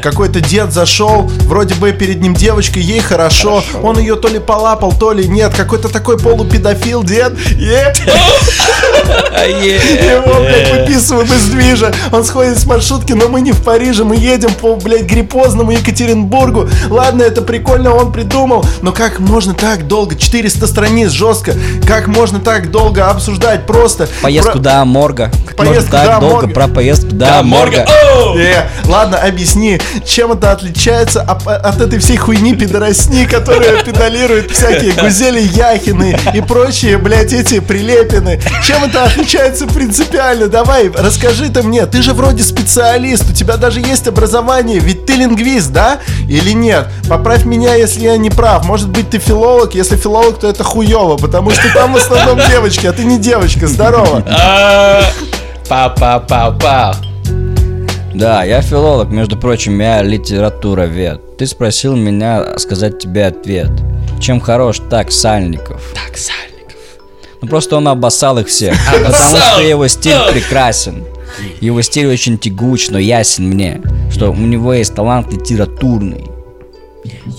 Какой-то 0.00 0.40
дед 0.40 0.72
зашел, 0.72 1.22
вроде 1.48 1.74
бы 1.74 1.81
перед 1.90 2.20
ним 2.20 2.34
девочка, 2.34 2.78
ей 2.78 3.00
хорошо. 3.00 3.64
Он 3.82 3.98
ее 3.98 4.14
то 4.14 4.28
ли 4.28 4.38
полапал, 4.38 4.92
то 4.92 5.10
ли 5.10 5.26
нет. 5.26 5.52
Какой-то 5.56 5.88
такой 5.88 6.16
полупедофил 6.18 7.02
дед. 7.02 7.32
Е. 7.58 7.92
Его, 9.42 10.40
блядь, 10.44 10.70
выписываем 10.72 11.32
из 11.32 11.48
движа. 11.48 11.92
Он 12.12 12.24
сходит 12.24 12.58
с 12.58 12.66
маршрутки, 12.66 13.12
но 13.12 13.28
мы 13.28 13.40
не 13.40 13.52
в 13.52 13.62
Париже, 13.62 14.04
мы 14.04 14.16
едем 14.16 14.52
по, 14.54 14.76
блядь, 14.76 15.02
гриппозному 15.02 15.72
Екатеринбургу. 15.72 16.68
Ладно, 16.90 17.22
это 17.22 17.42
прикольно, 17.42 17.94
он 17.94 18.12
придумал. 18.12 18.64
Но 18.82 18.92
как 18.92 19.18
можно 19.18 19.54
так 19.54 19.88
долго? 19.88 20.14
400 20.14 20.66
страниц 20.66 21.10
жестко. 21.10 21.54
Как 21.86 22.06
можно 22.06 22.38
так 22.40 22.70
долго 22.70 23.08
обсуждать 23.10 23.66
просто? 23.66 24.08
Поездку 24.22 24.52
Про- 24.52 24.60
до 24.60 24.84
морга. 24.84 25.30
Поездку 25.56 25.92
так 25.92 26.06
до 26.06 26.20
долго 26.20 26.34
морга. 26.46 26.54
про 26.54 26.68
поездку 26.68 27.08
до 27.08 27.26
Да, 27.26 27.42
морга. 27.42 27.86
Э, 28.36 28.66
ладно, 28.86 29.18
объясни, 29.18 29.80
чем 30.06 30.32
это 30.32 30.52
отличается 30.52 31.22
от, 31.22 31.46
от 31.72 31.80
этой 31.80 31.98
всей 31.98 32.16
хуйни 32.16 32.54
пидоросни, 32.54 33.24
которая 33.24 33.82
педалирует 33.82 34.50
всякие 34.50 34.92
гузели 34.92 35.40
Яхины 35.40 36.18
и 36.34 36.40
прочие, 36.40 36.98
блядь, 36.98 37.32
эти 37.32 37.60
прилепины. 37.60 38.40
Чем 38.66 38.84
это 38.84 39.04
отличается 39.04 39.66
принципиально? 39.66 40.48
Давай, 40.48 40.90
расскажи 40.94 41.48
ты 41.48 41.62
мне. 41.62 41.86
Ты 41.86 42.02
же 42.02 42.12
вроде 42.12 42.42
специалист, 42.42 43.30
у 43.30 43.32
тебя 43.32 43.56
даже 43.56 43.80
есть 43.80 44.06
образование, 44.06 44.78
ведь 44.78 45.06
ты 45.06 45.14
лингвист, 45.14 45.70
да? 45.70 45.98
Или 46.28 46.52
нет? 46.52 46.88
Поправь 47.08 47.44
меня, 47.44 47.74
если 47.74 48.02
я 48.02 48.16
не 48.16 48.30
прав. 48.30 48.64
Может 48.66 48.88
быть, 48.90 49.10
ты 49.10 49.18
филолог? 49.18 49.74
Если 49.74 49.96
филолог, 49.96 50.38
то 50.38 50.48
это 50.48 50.62
хуево, 50.64 51.16
потому 51.16 51.50
что 51.50 51.62
там 51.74 51.92
в 51.92 51.96
основном 51.96 52.38
девочки, 52.48 52.86
а 52.86 52.92
ты 52.92 53.04
не 53.04 53.18
девочка. 53.18 53.66
Здорово. 53.66 54.24
А, 54.28 55.02
Пау-пау-пау-пау. 55.68 56.94
Да, 58.14 58.44
я 58.44 58.60
филолог, 58.60 59.08
между 59.08 59.38
прочим, 59.38 59.80
я 59.80 60.02
литературовед. 60.02 61.31
Ты 61.42 61.48
спросил 61.48 61.96
меня 61.96 62.56
сказать 62.56 63.00
тебе 63.00 63.26
ответ. 63.26 63.68
Чем 64.20 64.38
хорош 64.38 64.78
так 64.88 65.10
Сальников? 65.10 65.92
Так, 65.92 66.16
Сальников. 66.16 66.78
Ну 67.40 67.48
просто 67.48 67.78
он 67.78 67.88
обоссал 67.88 68.38
их 68.38 68.46
всех. 68.46 68.76
Потому 68.92 69.38
что 69.38 69.60
его 69.60 69.88
стиль 69.88 70.20
прекрасен. 70.30 71.02
Его 71.60 71.82
стиль 71.82 72.06
очень 72.06 72.38
тягуч, 72.38 72.90
но 72.90 72.98
ясен 73.00 73.48
мне, 73.48 73.82
что 74.12 74.30
у 74.30 74.36
него 74.36 74.72
есть 74.72 74.94
талант 74.94 75.32
литературный. 75.32 76.30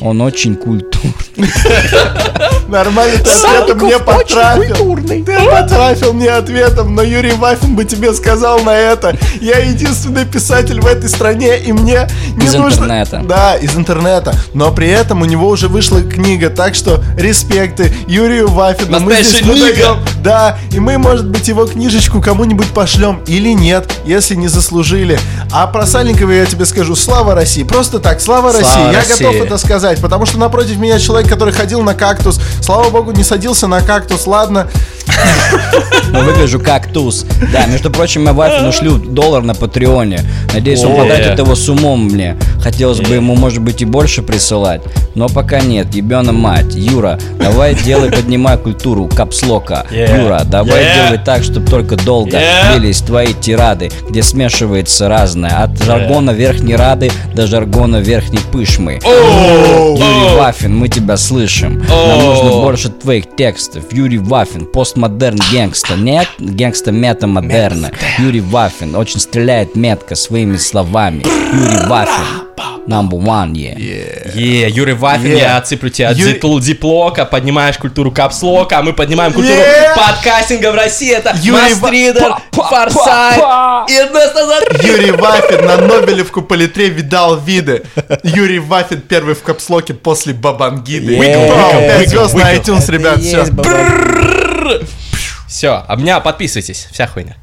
Он 0.02 0.20
очень 0.20 0.58
культурный. 1.04 1.52
Нормально 2.68 3.18
ты 3.20 3.30
ответом 3.30 3.78
мне 3.86 4.00
потрафил. 4.00 4.98
Ты 5.26 5.50
потрафил 5.50 6.14
мне 6.14 6.30
ответом, 6.30 6.96
но 6.96 7.02
Юрий 7.02 7.34
Вафин 7.34 7.76
бы 7.76 7.86
тебе 7.86 8.14
сказал 8.14 8.60
на 8.62 8.76
это. 8.76 9.18
Я 9.42 9.60
единственный 9.60 10.26
писатель 10.26 10.80
в 10.80 10.86
этой 10.86 11.10
стране, 11.10 11.60
и 11.60 11.72
мне 11.72 12.08
не 12.38 12.46
Из 12.46 12.54
нужно... 12.54 12.84
интернета. 12.84 13.22
Да, 13.26 13.56
из 13.56 13.76
интернета. 13.76 14.34
Но 14.54 14.72
при 14.72 14.88
этом 14.90 15.22
у 15.22 15.26
него 15.26 15.48
уже 15.48 15.68
вышла 15.68 16.02
книга, 16.02 16.50
так 16.50 16.76
что 16.76 17.04
респекты 17.18 17.94
Юрию 18.08 18.48
Вафину. 18.50 19.00
Мы 19.00 19.16
здесь 19.22 19.42
выдаем-. 19.42 20.00
Да, 20.22 20.58
и 20.72 20.80
мы, 20.80 20.98
может 20.98 21.28
быть, 21.28 21.48
его 21.48 21.66
книжечку 21.66 22.22
кому-нибудь 22.22 22.68
пошлем 22.68 23.22
или 23.28 23.54
нет, 23.54 23.92
если 24.06 24.36
не 24.36 24.48
заслужили. 24.48 25.20
А 25.52 25.68
про 25.68 25.86
Сальникова 25.86 26.32
я 26.32 26.46
тебе 26.46 26.66
скажу, 26.66 26.96
слава 26.96 27.36
России. 27.36 27.64
Просто 27.64 28.00
так, 28.00 28.22
слава, 28.22 28.52
Слава 28.52 28.58
России. 28.60 28.92
Я 28.94 29.00
России. 29.00 29.24
готов 29.24 29.36
это 29.46 29.58
сказать, 29.58 30.02
потому 30.02 30.26
что 30.26 30.38
напротив 30.40 30.78
меня 30.78 30.93
человек, 31.00 31.30
который 31.30 31.54
ходил 31.54 31.82
на 31.82 31.94
кактус. 31.94 32.40
Слава 32.62 32.90
богу, 32.90 33.12
не 33.12 33.24
садился 33.24 33.68
на 33.68 33.82
кактус, 33.82 34.28
ладно. 34.28 34.70
Но 36.14 36.22
выгляжу 36.22 36.60
как 36.60 36.88
туз. 36.94 37.26
Да, 37.52 37.66
между 37.66 37.90
прочим, 37.90 38.26
я 38.26 38.34
Вафину 38.34 38.72
шлю 38.72 38.98
доллар 38.98 39.42
на 39.42 39.56
Патреоне. 39.56 40.20
Надеюсь, 40.54 40.84
он 40.84 40.96
потратит 40.96 41.40
э. 41.40 41.42
его 41.42 41.56
с 41.56 41.68
умом 41.70 42.06
мне. 42.06 42.38
Хотелось 42.62 43.00
бы 43.00 43.16
ему, 43.16 43.36
может 43.36 43.62
быть, 43.62 43.82
и 43.82 43.86
больше 43.86 44.22
присылать. 44.22 44.82
Но 45.16 45.28
пока 45.28 45.60
нет, 45.60 45.94
ебена 45.94 46.32
мать. 46.32 46.76
Юра, 46.76 47.20
давай 47.40 47.76
делай, 47.76 48.12
поднимай 48.12 48.58
культуру 48.58 49.08
капслока. 49.08 49.86
Юра, 49.92 50.44
давай 50.46 50.86
делай 50.96 51.20
так, 51.24 51.44
чтобы 51.44 51.68
только 51.68 51.96
долго 51.96 52.40
длились 52.72 53.00
твои 53.00 53.34
тирады, 53.34 53.92
где 54.10 54.22
смешивается 54.24 55.10
разное. 55.10 55.64
От 55.64 55.82
жаргона 55.84 56.32
верхней 56.32 56.76
рады 56.76 57.12
до 57.34 57.48
жаргона 57.48 57.98
верхней 57.98 58.42
пышмы. 58.52 59.00
Юрий 59.04 60.38
Вафин, 60.38 60.78
мы 60.78 60.90
тебя 60.90 61.18
слышим. 61.18 61.84
Нам 61.88 62.24
нужно 62.24 62.50
больше 62.52 62.90
твоих 62.90 63.36
текстов. 63.36 63.92
Юрий 63.92 64.20
Вафин, 64.20 64.66
постмодерн 65.04 65.38
гангста. 65.52 65.96
Нет, 65.96 66.28
гангста 66.40 66.92
мета-модерна. 66.92 67.92
Юрий 68.20 68.42
Вафин 68.42 68.96
очень 68.96 69.20
стреляет 69.20 69.76
метко 69.76 70.16
своими 70.16 70.58
словами. 70.58 71.24
Юрий 71.54 71.88
Вафин, 71.88 72.48
number 72.88 73.20
one, 73.20 73.52
yeah. 73.54 73.78
Е, 74.36 74.70
Юрий 74.70 74.94
Вафин, 74.94 75.32
Yeah. 75.34 75.40
я 75.40 75.58
отсыплю 75.58 75.90
тебя 75.90 76.10
от 76.10 76.18
Юрий- 76.18 76.34
зитл 76.34 76.60
диплока, 76.60 77.26
поднимаешь 77.26 77.78
культуру 77.78 78.12
капслока, 78.12 78.80
а 78.80 78.82
мы 78.82 78.94
поднимаем 78.94 79.34
культуру 79.34 79.56
Yeah. 79.58 79.96
подкастинга 79.96 80.72
в 80.72 80.76
России. 80.76 81.12
Это 81.14 81.34
Юрий 81.42 81.74
Ва- 81.74 81.80
Мастридер, 81.82 82.36
Форсайт 82.52 83.44
и 83.90 83.96
Азаров. 83.98 84.84
Юрий 84.84 85.12
Вафин 85.12 85.66
на 85.66 85.78
Нобелевку 85.78 86.42
по 86.42 86.54
литре 86.54 86.90
видал 86.90 87.38
виды. 87.40 87.84
Юрий 88.24 88.60
Вафин 88.60 89.02
первый 89.02 89.36
в 89.36 89.44
капслоке 89.44 89.94
после 89.94 90.34
Бабангиды. 90.34 91.16
Wiggle, 91.18 91.88
Пять 91.88 92.10
звезд 92.10 92.34
на 92.36 92.54
iTunes, 92.54 92.90
ребят, 92.92 93.20
все. 93.22 93.46
Все, 95.48 95.84
об 95.88 96.00
меня 96.00 96.20
подписывайтесь, 96.20 96.88
вся 96.92 97.08
хуйня. 97.08 97.38